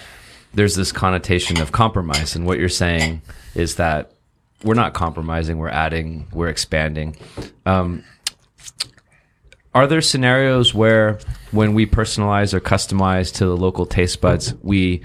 there's 0.55 0.75
this 0.75 0.93
connotation 0.93 1.61
of 1.61 1.73
compromise, 1.73 2.35
and 2.35 2.47
what 2.47 2.59
you're 2.59 2.69
saying 2.69 3.23
is 3.55 3.77
that 3.77 4.13
we're 4.63 4.75
not 4.75 4.95
compromising, 4.95 5.59
we're 5.59 5.69
adding, 5.69 6.27
we're 6.33 6.49
expanding. 6.49 7.17
Um, 7.67 8.05
are 9.75 9.87
there 9.87 10.01
scenarios 10.01 10.73
where 10.73 11.19
when 11.51 11.75
we 11.75 11.85
personalize 11.85 12.55
or 12.55 12.61
customize 12.61 13.33
to 13.35 13.45
the 13.45 13.57
local 13.57 13.85
taste 13.85 14.23
buds, 14.23 14.55
we 14.63 15.03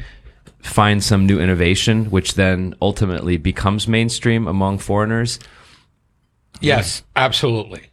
find 0.62 1.04
some 1.04 1.26
new 1.26 1.40
innovation, 1.40 2.06
which 2.06 2.36
then 2.36 2.74
ultimately 2.82 3.36
becomes 3.36 3.88
mainstream 3.88 4.48
among 4.48 4.78
foreigners? 4.78 5.40
Yes, 6.62 7.04
absolutely. 7.16 7.92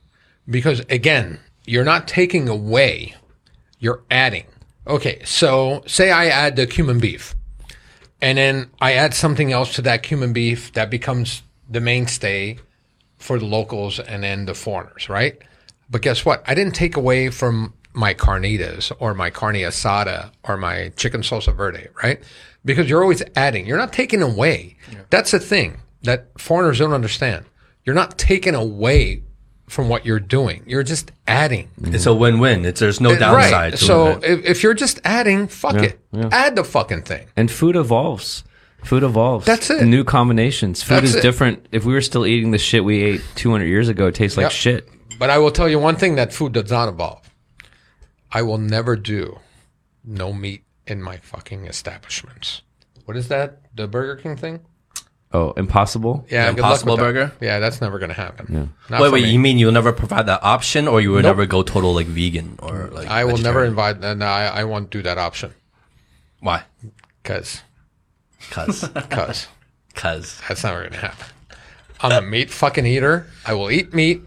Because 0.49 0.81
again, 0.89 1.41
you're 1.67 1.85
not 1.85 2.07
taking 2.07 2.49
away, 2.49 3.15
you're 3.79 4.03
adding. 4.11 4.47
Okay, 4.87 5.23
so 5.25 5.83
say 5.87 6.11
I 6.11 6.27
add 6.27 6.57
the 6.57 6.67
cumin 6.67 6.99
beef, 6.99 7.35
and 8.21 8.39
then 8.39 8.71
I 8.81 8.95
add 8.95 9.15
something 9.15 9.53
else 9.53 9.75
to 9.75 9.83
that 9.83 10.03
cumin 10.03 10.33
beef 10.33 10.73
that 10.73 10.91
becomes 10.91 11.43
the 11.69 11.81
mainstay 11.81 12.59
for 13.19 13.39
the 13.39 13.45
locals 13.45 13.99
and 13.99 14.23
then 14.23 14.47
the 14.47 14.55
foreigners, 14.55 15.09
right? 15.09 15.39
But 15.91 16.03
guess 16.03 16.25
what? 16.25 16.43
I 16.47 16.55
didn't 16.55 16.75
take 16.75 16.97
away 16.97 17.31
from 17.31 17.75
my 17.93 18.15
carnitas 18.15 18.93
or 18.99 19.15
my 19.15 19.31
carne 19.31 19.57
asada 19.57 20.31
or 20.45 20.57
my 20.57 20.91
chicken 20.97 21.23
salsa 21.23 21.55
verde, 21.55 21.89
right? 22.03 22.23
Because 22.65 22.89
you're 22.89 23.03
always 23.03 23.23
adding. 23.35 23.67
You're 23.67 23.79
not 23.79 23.93
taking 23.93 24.23
away. 24.23 24.77
That's 25.11 25.33
the 25.33 25.41
thing 25.41 25.81
that 26.03 26.29
foreigners 26.39 26.79
don't 26.79 26.93
understand. 26.93 27.45
You're 27.85 27.95
not 27.95 28.19
taking 28.19 28.55
away 28.55 29.23
from 29.69 29.89
what 29.89 30.05
you're 30.07 30.21
doing. 30.21 30.63
You're 30.67 30.83
just 30.83 31.13
adding. 31.27 31.69
Mm-hmm. 31.81 31.95
It's 31.95 32.07
a 32.07 32.15
win-win. 32.15 32.65
It's 32.65 32.81
there's 32.81 33.01
no 33.01 33.17
downside 33.17 33.73
right. 33.73 33.79
So 33.79 34.19
if, 34.23 34.45
if 34.45 34.63
you're 34.63 34.75
just 34.75 35.01
adding, 35.05 35.47
fuck 35.49 35.77
it. 35.77 35.99
Add 36.15 36.57
the 36.57 36.65
fucking 36.65 37.03
thing. 37.03 37.27
And 37.37 37.51
food 37.51 37.77
evolves. 37.77 38.45
Food 38.85 39.03
evolves. 39.03 39.45
That's 39.45 39.71
it. 39.71 39.85
New 39.85 40.05
combinations. 40.05 40.83
Food 40.83 40.95
That's 40.97 41.09
is 41.11 41.15
it. 41.17 41.23
different. 41.23 41.67
If 41.73 41.85
we 41.85 41.93
were 41.93 42.01
still 42.01 42.25
eating 42.27 42.53
the 42.53 42.59
shit 42.59 42.85
we 42.85 43.03
ate 43.03 43.23
200 43.35 43.65
years 43.65 43.89
ago, 43.89 44.07
it 44.07 44.15
tastes 44.15 44.37
like 44.37 44.45
Yep. 44.45 44.53
shit. 44.53 44.89
But 45.19 45.31
I 45.31 45.39
will 45.39 45.51
tell 45.51 45.69
you 45.69 45.79
one 45.81 45.97
thing 45.97 46.15
that 46.15 46.33
food 46.33 46.53
does 46.53 46.71
not 46.71 46.89
evolve. 46.89 47.29
I 48.31 48.43
will 48.43 48.59
never 48.59 48.95
do 48.95 49.41
no 50.05 50.33
meat 50.33 50.63
in 50.87 51.03
my 51.03 51.17
fucking 51.17 51.67
establishments. 51.67 52.63
What 53.05 53.17
is 53.17 53.29
that? 53.29 53.63
The 53.75 53.89
Burger 53.89 54.17
King 54.17 54.37
thing? 54.37 54.61
Oh, 55.31 55.53
impossible? 55.53 56.25
Yeah, 56.31 56.47
good 56.53 56.63
luck 56.63 56.83
Impossible 56.83 56.93
with 56.97 57.01
that. 57.01 57.13
Burger? 57.13 57.33
Yeah, 57.41 57.59
that's 57.59 57.83
never 57.83 57.99
going 57.99 58.09
to 58.09 58.15
happen. 58.15 58.73
Not 58.89 59.01
Wait, 59.03 59.09
for 59.09 59.13
wait. 59.13 59.23
me. 59.25 59.31
You 59.31 59.39
mean 59.39 59.59
you'll 59.59 59.73
never 59.73 59.93
provide 59.93 60.25
that 60.27 60.43
option, 60.43 60.89
or 60.89 61.03
you 61.03 61.13
would 61.13 61.25
Nope. 61.25 61.37
never 61.37 61.47
go 61.47 61.63
total 61.63 61.93
like 61.95 62.07
vegan 62.07 62.59
or 62.63 62.89
like? 62.93 63.09
I 63.09 63.25
will 63.25 63.33
never 63.37 63.67
vegetarian? 63.67 63.71
invite. 63.73 64.05
Uh, 64.05 64.15
no, 64.15 64.25
I, 64.27 64.61
I 64.61 64.65
won't 64.65 64.89
do 64.91 65.03
that 65.03 65.19
option 65.19 65.53
Why? 66.41 66.63
because 67.23 67.61
Cause, 68.51 68.89
because 68.89 69.49
cause. 69.95 70.41
that's 70.49 70.65
never 70.65 70.81
going 70.81 70.93
to 70.93 70.99
happen. 70.99 71.27
I'm 72.01 72.25
a 72.25 72.27
meat 72.27 72.51
fucking 72.51 72.87
eater. 72.87 73.27
I 73.45 73.53
will 73.53 73.71
eat 73.71 73.93
meat, 73.93 74.23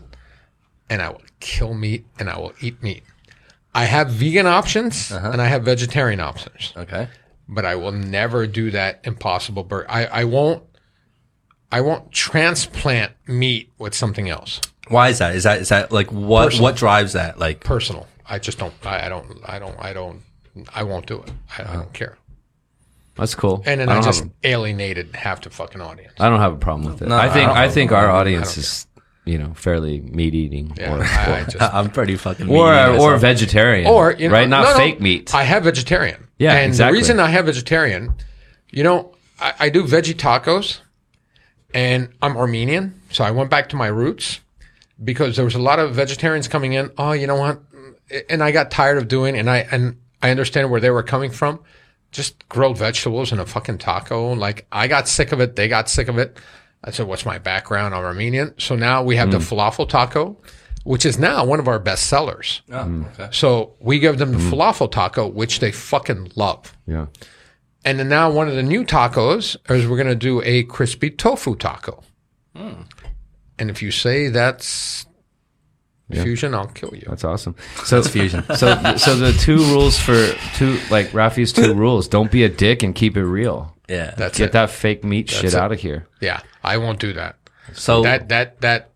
and 0.90 1.02
I 1.02 1.10
will 1.10 1.22
kill 1.40 1.74
meat, 1.74 2.06
and 2.20 2.30
I 2.30 2.38
will 2.38 2.54
eat 2.62 2.84
meat. 2.84 3.04
I 3.74 3.86
have 3.86 4.10
vegan 4.10 4.46
options 4.46 5.12
uh-huh. 5.12 5.32
and 5.32 5.42
I 5.42 5.46
have 5.48 5.64
vegetarian 5.64 6.20
options. 6.20 6.74
Okay. 6.78 7.08
but 7.48 7.66
I 7.66 7.76
will 7.76 7.94
never 7.94 8.46
do 8.46 8.70
that 8.72 9.00
impossible 9.06 9.64
burger. 9.64 9.90
I, 9.90 10.06
I 10.06 10.24
won't 10.26 10.62
I 11.72 11.82
won't 11.82 12.12
transplant 12.12 13.14
meat 13.28 13.72
with 13.78 13.94
something 13.94 14.30
else. 14.30 14.60
Why 14.90 15.10
is 15.10 15.20
that? 15.20 15.36
Is 15.36 15.44
that 15.44 15.62
is 15.62 15.70
that 15.70 15.92
like 15.92 16.12
what 16.12 16.46
Personal. 16.46 16.64
what 16.64 16.76
drives 16.76 17.14
that? 17.14 17.40
Like 17.40 17.62
Personal. 17.62 18.08
I 18.26 18.40
just 18.40 18.58
don't 18.58 18.74
I, 18.84 19.06
I 19.06 19.10
don't 19.10 19.40
I 19.46 19.60
don't 19.60 19.80
I 19.80 19.94
don't 19.94 20.22
I 20.74 20.84
won't 20.84 21.06
do 21.06 21.22
it. 21.22 21.32
I, 21.58 21.64
I 21.64 21.76
don't 21.76 21.94
care. 21.94 22.18
That's 23.16 23.36
cool. 23.36 23.62
And 23.66 23.80
then 23.80 23.90
I 23.90 24.00
I, 24.00 24.02
just 24.02 24.24
have, 24.24 24.32
alienated 24.44 25.16
half 25.16 25.42
the 25.42 25.50
fucking 25.50 25.82
audience. 25.82 26.14
I 26.20 26.30
don't 26.30 26.40
have 26.40 26.54
a 26.54 26.58
problem 26.58 26.92
with 26.92 27.02
it. 27.02 27.08
No, 27.08 27.18
I 27.18 27.30
think 27.30 27.50
I 27.50 27.66
I, 27.66 27.70
think 27.70 27.92
our 27.92 28.10
audience 28.10 28.58
is, 28.58 28.88
you 29.26 29.38
know, 29.38 29.54
fairly 29.54 30.02
meat 30.02 30.34
eating 30.34 30.74
Yeah, 30.78 30.96
or 30.96 31.04
I, 31.04 31.40
I 31.40 31.44
just 31.44 31.62
I'm 31.62 31.90
pretty 31.90 32.16
fucking. 32.18 32.50
or 32.50 32.74
meaty 32.74 32.98
or 33.00 33.12
myself. 33.12 33.22
vegetarian. 33.22 33.88
or 33.88 34.14
you 34.14 34.28
know, 34.28 34.34
right? 34.34 34.50
Not 34.50 34.64
no, 34.64 34.72
no, 34.72 34.78
fake 34.78 35.00
meat. 35.00 35.34
I 35.34 35.44
have 35.44 35.64
vegetarian. 35.64 36.28
Yeah, 36.38 36.56
and 36.56 36.70
exactly. 36.70 36.98
the 36.98 37.02
reason 37.02 37.20
I 37.20 37.28
have 37.28 37.46
vegetarian, 37.46 38.14
you 38.72 38.84
know, 38.84 39.14
I, 39.40 39.54
I 39.60 39.70
do 39.70 39.84
veggie 39.84 40.16
tacos, 40.16 40.80
and 41.74 42.10
I'm 42.22 42.38
Armenian, 42.38 43.02
so 43.12 43.24
I 43.24 43.32
went 43.32 43.50
back 43.50 43.70
to 43.70 43.76
my 43.76 43.88
roots 43.88 44.40
because 45.04 45.36
there 45.36 45.46
was 45.46 45.56
a 45.56 45.60
lot 45.62 45.80
of 45.80 45.94
vegetarians 45.96 46.48
coming 46.48 46.74
in. 46.74 46.92
Oh, 46.98 47.12
you 47.14 47.28
know 47.28 47.36
what? 47.36 47.60
And 48.30 48.44
I 48.44 48.52
got 48.52 48.72
tired 48.72 48.98
of 48.98 49.08
doing, 49.08 49.38
and 49.38 49.50
I 49.50 49.60
and 49.72 49.98
I 50.22 50.30
understand 50.32 50.70
where 50.70 50.82
they 50.82 50.90
were 50.92 51.04
coming 51.04 51.32
from. 51.32 51.60
Just 52.12 52.48
grilled 52.50 52.78
vegetables 52.78 53.32
and 53.32 53.40
a 53.40 53.46
fucking 53.46 53.78
taco. 53.78 54.34
Like 54.34 54.68
I 54.72 54.88
got 54.88 55.08
sick 55.08 55.32
of 55.32 55.40
it. 55.40 55.56
They 55.56 55.68
got 55.68 55.90
sick 55.90 56.08
of 56.10 56.18
it. 56.18 56.38
I 56.84 56.92
said, 56.92 57.08
"What's 57.08 57.26
my 57.26 57.38
background? 57.38 57.96
I'm 57.96 58.04
Armenian." 58.04 58.54
So 58.58 58.76
now 58.76 59.02
we 59.04 59.16
have 59.16 59.30
Mm. 59.30 59.34
the 59.34 59.38
falafel 59.38 59.88
taco, 59.88 60.36
which 60.84 61.06
is 61.06 61.18
now 61.18 61.46
one 61.46 61.60
of 61.60 61.68
our 61.70 61.80
best 61.80 62.08
sellers. 62.08 62.62
Oh, 62.72 63.06
okay. 63.14 63.30
So 63.32 63.74
we 63.80 63.98
give 64.00 64.18
them 64.18 64.32
the 64.34 64.40
Mm. 64.40 64.52
falafel 64.52 64.92
taco, 64.92 65.28
which 65.28 65.60
they 65.60 65.72
fucking 65.72 66.34
love. 66.36 66.76
yeah. 66.86 67.06
And 67.84 67.98
then 68.00 68.10
now 68.10 68.30
one 68.32 68.48
of 68.48 68.56
the 68.56 68.64
new 68.64 68.84
tacos 68.86 69.56
is 69.70 69.88
we're 69.88 69.98
going 69.98 70.08
to 70.08 70.16
do 70.16 70.42
a 70.44 70.64
crispy 70.64 71.10
tofu 71.10 71.56
taco. 71.56 72.04
Hmm. 72.56 72.84
And 73.58 73.70
if 73.70 73.82
you 73.82 73.92
say 73.92 74.28
that's 74.30 75.06
fusion, 76.12 76.54
I'll 76.54 76.68
kill 76.68 76.94
you. 76.94 77.06
That's 77.08 77.24
awesome. 77.24 77.56
So 77.86 78.00
it's 78.00 78.08
fusion. 78.10 78.44
so 78.56 78.76
so 78.98 79.16
the 79.16 79.34
two 79.34 79.58
rules 79.58 79.98
for 79.98 80.34
two 80.56 80.80
like 80.90 81.14
Raffe's 81.14 81.54
two 81.54 81.74
rules: 81.76 82.08
don't 82.08 82.32
be 82.32 82.44
a 82.44 82.50
dick 82.50 82.84
and 82.84 82.94
keep 82.94 83.18
it 83.18 83.26
real. 83.26 83.76
Yeah. 83.88 84.14
That's 84.18 84.38
Get 84.38 84.50
it. 84.50 84.52
that 84.54 84.70
fake 84.70 85.04
meat 85.04 85.30
shit 85.30 85.54
it. 85.54 85.56
out 85.56 85.72
of 85.72 85.80
here. 85.80 86.08
Yeah, 86.22 86.42
I 86.64 86.78
won't 86.78 87.00
do 87.00 87.14
that. 87.14 87.38
so 87.74 88.04
That 88.04 88.30
that 88.30 88.62
that 88.62 88.91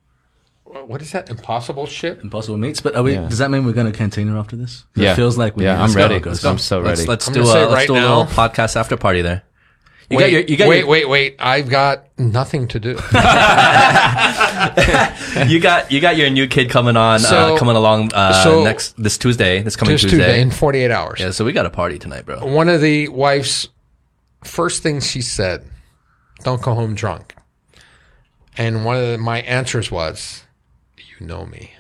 what 0.84 1.02
is 1.02 1.12
that 1.14 1.30
impossible 1.30 1.86
shit? 1.86 2.20
Impossible 2.20 2.58
meats. 2.58 2.82
But 2.82 2.96
are 2.96 3.04
we, 3.04 3.14
Yeah. 3.14 3.28
does 3.30 3.38
that 3.40 3.50
mean 3.52 3.66
we're 3.66 3.74
going 3.74 3.92
to 3.92 3.98
cantina 3.98 4.38
after 4.40 4.56
this? 4.56 4.84
Yeah. 4.96 5.14
It 5.14 5.16
feels 5.16 5.38
like 5.38 5.56
we 5.56 5.64
Yeah, 5.64 5.76
I'm 5.76 5.82
let's 5.82 5.96
go, 5.96 6.02
ready. 6.10 6.20
let's 6.20 6.44
I'm 6.44 6.56
go. 6.56 6.58
so 6.58 6.80
let's 6.80 7.00
ready. 7.00 7.10
let's 7.10 7.28
do 7.28 7.44
gonna 7.44 7.46
a 7.46 7.54
let's 7.68 7.74
right 7.74 7.88
do 7.88 7.94
a 7.94 7.96
little 7.96 8.26
now- 8.26 8.32
podcast 8.32 8.76
after 8.76 8.98
party 8.98 9.22
there. 9.22 9.44
You 10.10 10.18
wait, 10.18 10.24
got 10.24 10.32
your, 10.32 10.42
you 10.42 10.58
got 10.58 10.68
wait, 10.68 10.80
your, 10.80 10.88
wait, 10.88 11.10
wait. 11.10 11.36
I've 11.40 11.68
got 11.68 12.06
nothing 12.20 12.68
to 12.68 12.80
do. 12.80 12.90
you 15.48 15.60
got 15.60 15.92
you 15.92 16.00
got 16.00 16.16
your 16.16 16.30
new 16.30 16.48
kid 16.48 16.70
coming 16.70 16.96
on, 16.96 17.20
So- 17.20 17.56
uh, 17.56 17.58
coming 17.58 17.76
along 17.76 18.14
uh, 18.14 18.44
so- 18.44 18.64
next 18.64 19.02
this 19.02 19.18
Tuesday, 19.18 19.62
this 19.64 19.76
coming 19.76 19.98
Tuesday. 19.98 20.10
Tuesday 20.18 20.42
in 20.42 20.52
48 20.52 20.92
hours. 20.92 21.20
Yeah, 21.20 21.32
so 21.32 21.44
we 21.44 21.54
got 21.54 21.66
a 21.66 21.72
party 21.72 21.98
tonight, 21.98 22.26
bro. 22.26 22.46
One 22.46 22.70
of 22.70 22.82
the 22.82 23.08
wife's 23.10 23.68
first 24.44 24.84
things 24.84 25.10
she 25.10 25.22
said, 25.22 25.66
"Don't 26.44 26.62
go 26.62 26.74
home 26.76 26.94
drunk." 26.96 27.34
And 28.58 28.86
one 28.86 28.96
of 28.96 29.06
the, 29.08 29.18
my 29.18 29.42
answers 29.42 29.92
was, 29.92 30.44
"You 31.20 31.28
know 31.28 31.46
me." 31.46 31.74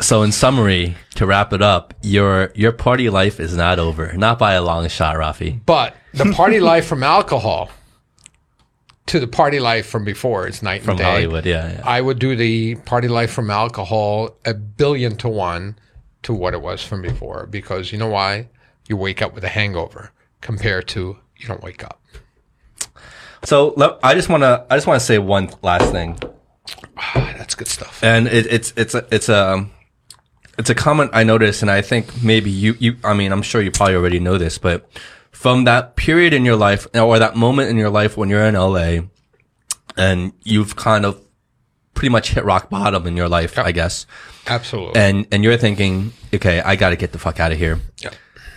So 0.00 0.22
in 0.22 0.32
summary, 0.32 0.96
to 1.14 1.26
wrap 1.26 1.52
it 1.52 1.62
up, 1.62 1.94
your 2.02 2.50
your 2.54 2.72
party 2.72 3.08
life 3.10 3.38
is 3.38 3.56
not 3.56 3.78
over, 3.78 4.12
not 4.14 4.38
by 4.38 4.54
a 4.54 4.62
long 4.62 4.88
shot, 4.88 5.16
Raffe. 5.16 5.64
But 5.64 5.96
the 6.12 6.32
party 6.32 6.60
life 6.72 6.86
from 6.86 7.02
alcohol 7.02 7.70
to 9.06 9.20
the 9.20 9.26
party 9.26 9.60
life 9.60 9.86
from 9.86 10.04
before 10.04 10.46
is 10.46 10.62
night 10.62 10.82
From 10.82 10.92
and 10.92 10.98
day. 10.98 11.04
Hollywood, 11.04 11.44
yeah, 11.44 11.72
yeah. 11.72 11.82
I 11.84 12.00
would 12.00 12.18
do 12.18 12.36
the 12.36 12.76
party 12.76 13.08
life 13.08 13.30
from 13.30 13.50
alcohol 13.50 14.36
a 14.44 14.54
billion 14.54 15.16
to 15.16 15.28
one 15.28 15.76
to 16.22 16.32
what 16.32 16.54
it 16.54 16.62
was 16.62 16.82
from 16.82 17.02
before 17.02 17.46
because 17.46 17.92
you 17.92 17.98
know 17.98 18.08
why? 18.08 18.48
You 18.88 18.96
wake 18.96 19.22
up 19.22 19.34
with 19.34 19.44
a 19.44 19.48
hangover 19.48 20.12
compared 20.40 20.88
to 20.88 21.18
you 21.36 21.48
don't 21.48 21.62
wake 21.62 21.84
up. 21.84 22.00
So 23.44 23.98
I 24.02 24.14
just 24.14 24.28
want 24.28 24.42
to 24.42 24.64
I 24.70 24.76
just 24.76 24.86
want 24.86 25.00
to 25.00 25.06
say 25.06 25.18
one 25.18 25.50
last 25.62 25.90
thing, 25.90 26.18
Ah, 26.96 27.34
that's 27.36 27.54
good 27.54 27.68
stuff. 27.68 28.02
and 28.02 28.28
it, 28.28 28.46
it's 28.46 28.72
it's 28.76 28.94
a 28.94 29.06
it's 29.10 29.28
a 29.28 29.66
it's 30.58 30.70
a 30.70 30.74
comment 30.74 31.10
I 31.12 31.24
noticed, 31.24 31.62
and 31.62 31.70
I 31.70 31.82
think 31.82 32.22
maybe 32.22 32.50
you 32.50 32.76
you 32.78 32.96
I 33.04 33.14
mean 33.14 33.32
I'm 33.32 33.42
sure 33.42 33.60
you 33.60 33.70
probably 33.70 33.94
already 33.96 34.20
know 34.20 34.38
this, 34.38 34.58
but 34.58 34.88
from 35.30 35.64
that 35.64 35.96
period 35.96 36.32
in 36.32 36.44
your 36.44 36.56
life 36.56 36.86
or 36.94 37.18
that 37.18 37.36
moment 37.36 37.70
in 37.70 37.76
your 37.76 37.90
life 37.90 38.16
when 38.16 38.28
you're 38.28 38.44
in 38.44 38.54
LA, 38.54 39.00
and 39.96 40.32
you've 40.42 40.76
kind 40.76 41.04
of 41.04 41.20
pretty 41.94 42.10
much 42.10 42.30
hit 42.32 42.44
rock 42.44 42.70
bottom 42.70 43.06
in 43.06 43.16
your 43.16 43.28
life, 43.28 43.58
I 43.58 43.72
guess. 43.72 44.06
Absolutely. 44.46 45.00
and 45.00 45.26
and 45.32 45.42
you're 45.44 45.56
thinking, 45.56 46.12
okay, 46.34 46.60
I 46.60 46.76
got 46.76 46.90
to 46.90 46.96
get 46.96 47.12
the 47.12 47.18
fuck 47.18 47.40
out 47.40 47.52
of 47.52 47.58
here. 47.58 47.80
Yeah. 47.98 48.10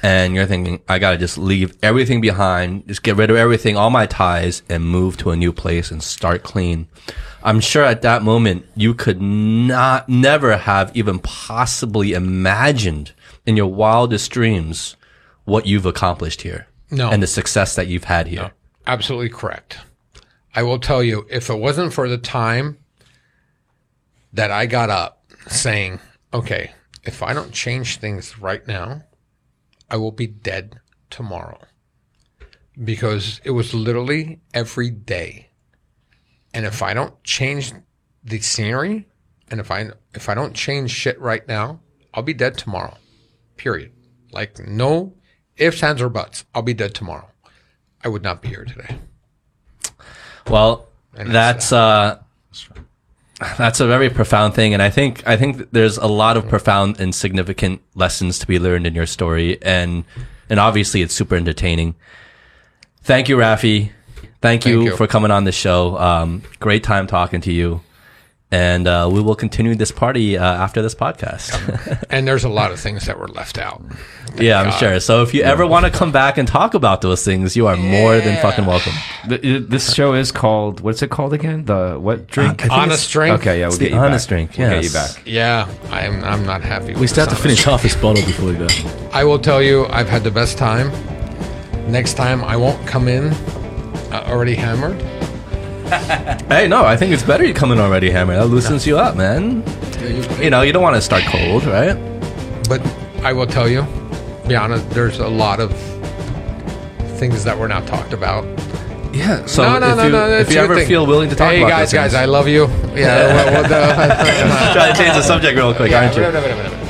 And 0.06 0.36
you're 0.36 0.46
thinking, 0.46 0.84
I 0.88 1.00
got 1.00 1.14
to 1.14 1.18
just 1.18 1.36
leave 1.36 1.76
everything 1.82 2.22
behind, 2.22 2.88
just 2.88 3.02
get 3.02 3.16
rid 3.16 3.32
of 3.32 3.38
everything, 3.38 3.76
all 3.76 3.90
my 3.90 4.06
ties, 4.06 4.62
and 4.70 4.88
move 4.88 5.18
to 5.18 5.32
a 5.32 5.36
new 5.36 5.52
place 5.52 5.90
and 5.90 6.04
start 6.04 6.44
clean. 6.44 6.88
I'm 7.42 7.60
sure 7.60 7.84
at 7.84 8.04
that 8.04 8.22
moment 8.22 8.68
you 8.76 8.94
could 8.94 9.20
not, 9.20 10.08
never 10.08 10.58
have 10.58 10.96
even 10.96 11.18
possibly 11.18 12.14
imagined 12.14 13.14
in 13.48 13.58
your 13.58 13.66
wildest 13.66 14.30
dreams 14.30 14.96
what 15.46 15.66
you've 15.66 15.88
accomplished 15.88 16.44
here. 16.44 16.68
No. 16.92 17.10
And 17.10 17.24
the 17.24 17.28
success 17.28 17.76
that 17.76 17.88
you've 17.88 18.04
had 18.04 18.28
here. 18.28 18.52
Absolutely 18.86 19.30
correct. 19.30 19.80
I 20.54 20.62
will 20.62 20.78
tell 20.78 21.02
you, 21.02 21.26
if 21.32 21.50
it 21.50 21.58
wasn't 21.58 21.94
for 21.94 22.08
the 22.08 22.20
time 22.20 22.78
that 24.34 24.52
I 24.52 24.68
got 24.68 24.92
up 24.92 25.24
saying, 25.48 26.00
okay, 26.32 26.74
if 27.04 27.24
I 27.24 27.34
don't 27.34 27.52
change 27.52 27.98
things 27.98 28.38
right 28.38 28.66
now, 28.68 29.02
I 29.96 29.98
will 29.98 30.12
be 30.12 30.28
dead 30.28 30.82
tomorrow. 31.10 31.58
Because 32.84 33.40
it 33.46 33.52
was 33.52 33.74
literally 33.74 34.42
every 34.54 34.90
day. 34.90 35.52
And 36.54 36.66
if 36.66 36.84
I 36.84 36.94
don't 36.94 37.24
change 37.24 37.72
the 38.22 38.42
scenery, 38.42 39.08
and 39.50 39.62
if 39.62 39.72
I 39.72 39.92
if 40.14 40.28
I 40.28 40.34
don't 40.34 40.54
change 40.54 40.92
shit 40.92 41.18
right 41.22 41.48
now, 41.48 41.80
I'll 42.14 42.24
be 42.24 42.34
dead 42.34 42.58
tomorrow. 42.58 42.98
Period. 43.56 43.94
Like 44.34 44.60
no 44.60 45.14
ifs, 45.56 45.82
ands, 45.82 46.02
or 46.02 46.10
buts. 46.10 46.44
I'll 46.54 46.62
be 46.62 46.74
dead 46.74 46.94
tomorrow. 46.94 47.30
I 48.04 48.10
would 48.10 48.22
not 48.22 48.42
be 48.42 48.50
here 48.50 48.66
today. 48.66 48.98
Well, 50.50 50.90
And 51.14 51.34
that's 51.34 51.72
uh 51.72 52.20
that's 53.58 53.80
a 53.80 53.88
very 53.88 54.10
profound 54.10 54.54
thing 54.54 54.74
and 54.74 54.82
I 54.82 54.90
think 54.90 55.26
I 55.28 55.36
think 55.36 55.72
there's 55.72 55.98
a 55.98 56.08
lot 56.08 56.38
of 56.38 56.48
profound 56.48 57.00
and 57.00 57.14
significant 57.14 57.82
lessons 57.94 58.40
to 58.40 58.48
be 58.48 58.60
learned 58.60 58.88
in 58.88 58.96
your 58.96 59.06
story 59.06 59.62
and 59.62 60.06
and 60.50 60.60
obviously 60.60 61.02
it's 61.02 61.14
super 61.14 61.36
entertaining. 61.36 61.96
Thank 63.02 63.30
you, 63.30 63.38
Raffe. 63.38 63.92
Thank 64.42 64.66
you, 64.66 64.84
you. 64.84 64.96
for 64.96 65.08
coming 65.08 65.32
on 65.32 65.44
the 65.44 65.52
show. 65.52 65.98
Um, 65.98 66.44
great 66.60 66.84
time 66.84 67.08
talking 67.08 67.42
to 67.42 67.52
you. 67.52 67.82
And 68.52 68.88
uh, 68.88 69.10
we 69.12 69.22
will 69.22 69.36
continue 69.36 69.74
this 69.76 69.92
party 69.92 70.38
uh, 70.38 70.44
after 70.46 70.82
this 70.82 70.94
podcast. 70.96 71.50
And 72.12 72.26
there's 72.28 72.44
a 72.46 72.50
lot 72.50 72.72
of 72.72 72.80
things 72.80 73.06
that 73.08 73.20
were 73.20 73.28
left 73.28 73.58
out. 73.58 73.82
yeah, 74.38 74.60
I'm 74.60 74.70
God. 74.70 74.78
sure. 74.80 75.00
So 75.02 75.22
if 75.24 75.34
you 75.34 75.42
ever 75.42 75.66
want 75.68 75.86
to 75.86 75.92
come 75.92 76.12
back 76.12 76.38
and 76.38 76.48
talk 76.48 76.74
about 76.74 77.02
those 77.02 77.26
things, 77.26 77.56
you 77.58 77.68
are 77.68 77.76
more 77.76 78.20
than 78.22 78.40
fucking 78.42 78.66
welcome. 78.66 78.94
Th- 79.28 79.68
This 79.68 79.94
show 79.94 80.14
is 80.14 80.32
called 80.32 80.80
what's 80.80 81.02
it 81.02 81.10
called 81.10 81.34
again? 81.34 81.66
The 81.66 81.98
what 82.00 82.28
drink? 82.28 82.66
Honest 82.72 83.12
drink. 83.12 83.40
okay, 83.42 83.60
yeah, 83.60 83.66
we'll 83.66 83.74
It's 83.74 83.80
get 83.80 83.90
the 83.90 83.96
you 83.96 84.02
honest 84.02 84.28
back. 84.28 84.30
drink, 84.30 84.52
We'll 84.58 84.70
get 84.70 84.84
you 84.86 84.92
back. 84.92 85.22
Yeah, 85.26 85.68
I'm 85.92 86.24
I'm 86.24 86.46
not 86.46 86.62
happy. 86.62 86.94
We 86.94 87.08
still 87.08 87.26
have 87.28 87.36
to 87.36 87.42
finish 87.42 87.66
honest 87.68 87.84
half 87.84 87.94
this 87.94 88.02
bottle 88.02 88.24
before 88.24 88.48
we 88.50 88.56
go. 88.56 88.68
I 89.12 89.24
will 89.26 89.40
tell 89.40 89.62
you, 89.62 89.88
I've 89.88 90.08
had 90.08 90.24
the 90.24 90.32
best 90.32 90.58
time. 90.58 90.92
Next 91.92 92.14
time, 92.14 92.44
I 92.44 92.56
won't 92.56 92.86
come 92.88 93.08
in 93.10 93.34
uh, 94.14 94.24
already 94.28 94.56
hammered. 94.56 95.02
Hey, 96.50 96.68
no, 96.68 96.86
I 96.86 96.96
think 96.96 97.12
it's 97.12 97.24
better 97.24 97.44
you 97.44 97.54
come 97.54 97.72
in 97.72 97.80
already 97.80 98.10
hammered. 98.10 98.38
That 98.38 98.48
loosens 98.48 98.86
you 98.86 98.98
up, 98.98 99.16
man. 99.16 99.64
You 100.40 100.50
know, 100.50 100.62
you 100.62 100.72
don't 100.72 100.84
want 100.84 100.96
to 100.96 101.02
start 101.02 101.24
cold, 101.24 101.66
right? 101.66 101.96
But 102.70 102.82
I 103.24 103.34
will 103.34 103.48
tell 103.48 103.68
you, 103.68 103.86
be 104.48 104.56
honest, 104.56 104.88
there's 104.92 105.20
a 105.20 105.28
lot 105.28 105.60
of 105.60 105.72
things 107.18 107.44
that 107.44 107.58
were 107.58 107.68
not 107.68 107.88
talked 107.88 108.14
about. 108.14 108.46
Yeah. 109.14 109.46
So 109.46 109.64
no, 109.64 109.80
no, 109.80 109.90
if 109.90 109.98
no, 109.98 110.06
you, 110.06 110.12
no. 110.12 110.30
if 110.30 110.52
you 110.52 110.60
ever 110.60 110.76
thing. 110.76 110.88
feel 110.88 111.08
willing 111.08 111.30
to 111.30 111.36
talk 111.36 111.52
hey, 111.52 111.62
about 111.62 111.70
guys, 111.70 111.94
guys. 111.94 112.14
I 112.14 112.26
love 112.26 112.48
you. 112.48 112.68
Yeah. 112.96 113.28
well, 113.28 113.70
well, 113.70 114.74
Try 114.74 114.92
to 114.92 114.98
change 114.98 115.14
the 115.16 115.24
subject 115.24 115.58
real 115.58 115.74
quick, 115.74 115.94
aren't 115.94 116.16
you? 116.16 116.22
the, 116.22 116.28
whatever, 116.28 116.56
whatever, 116.56 116.86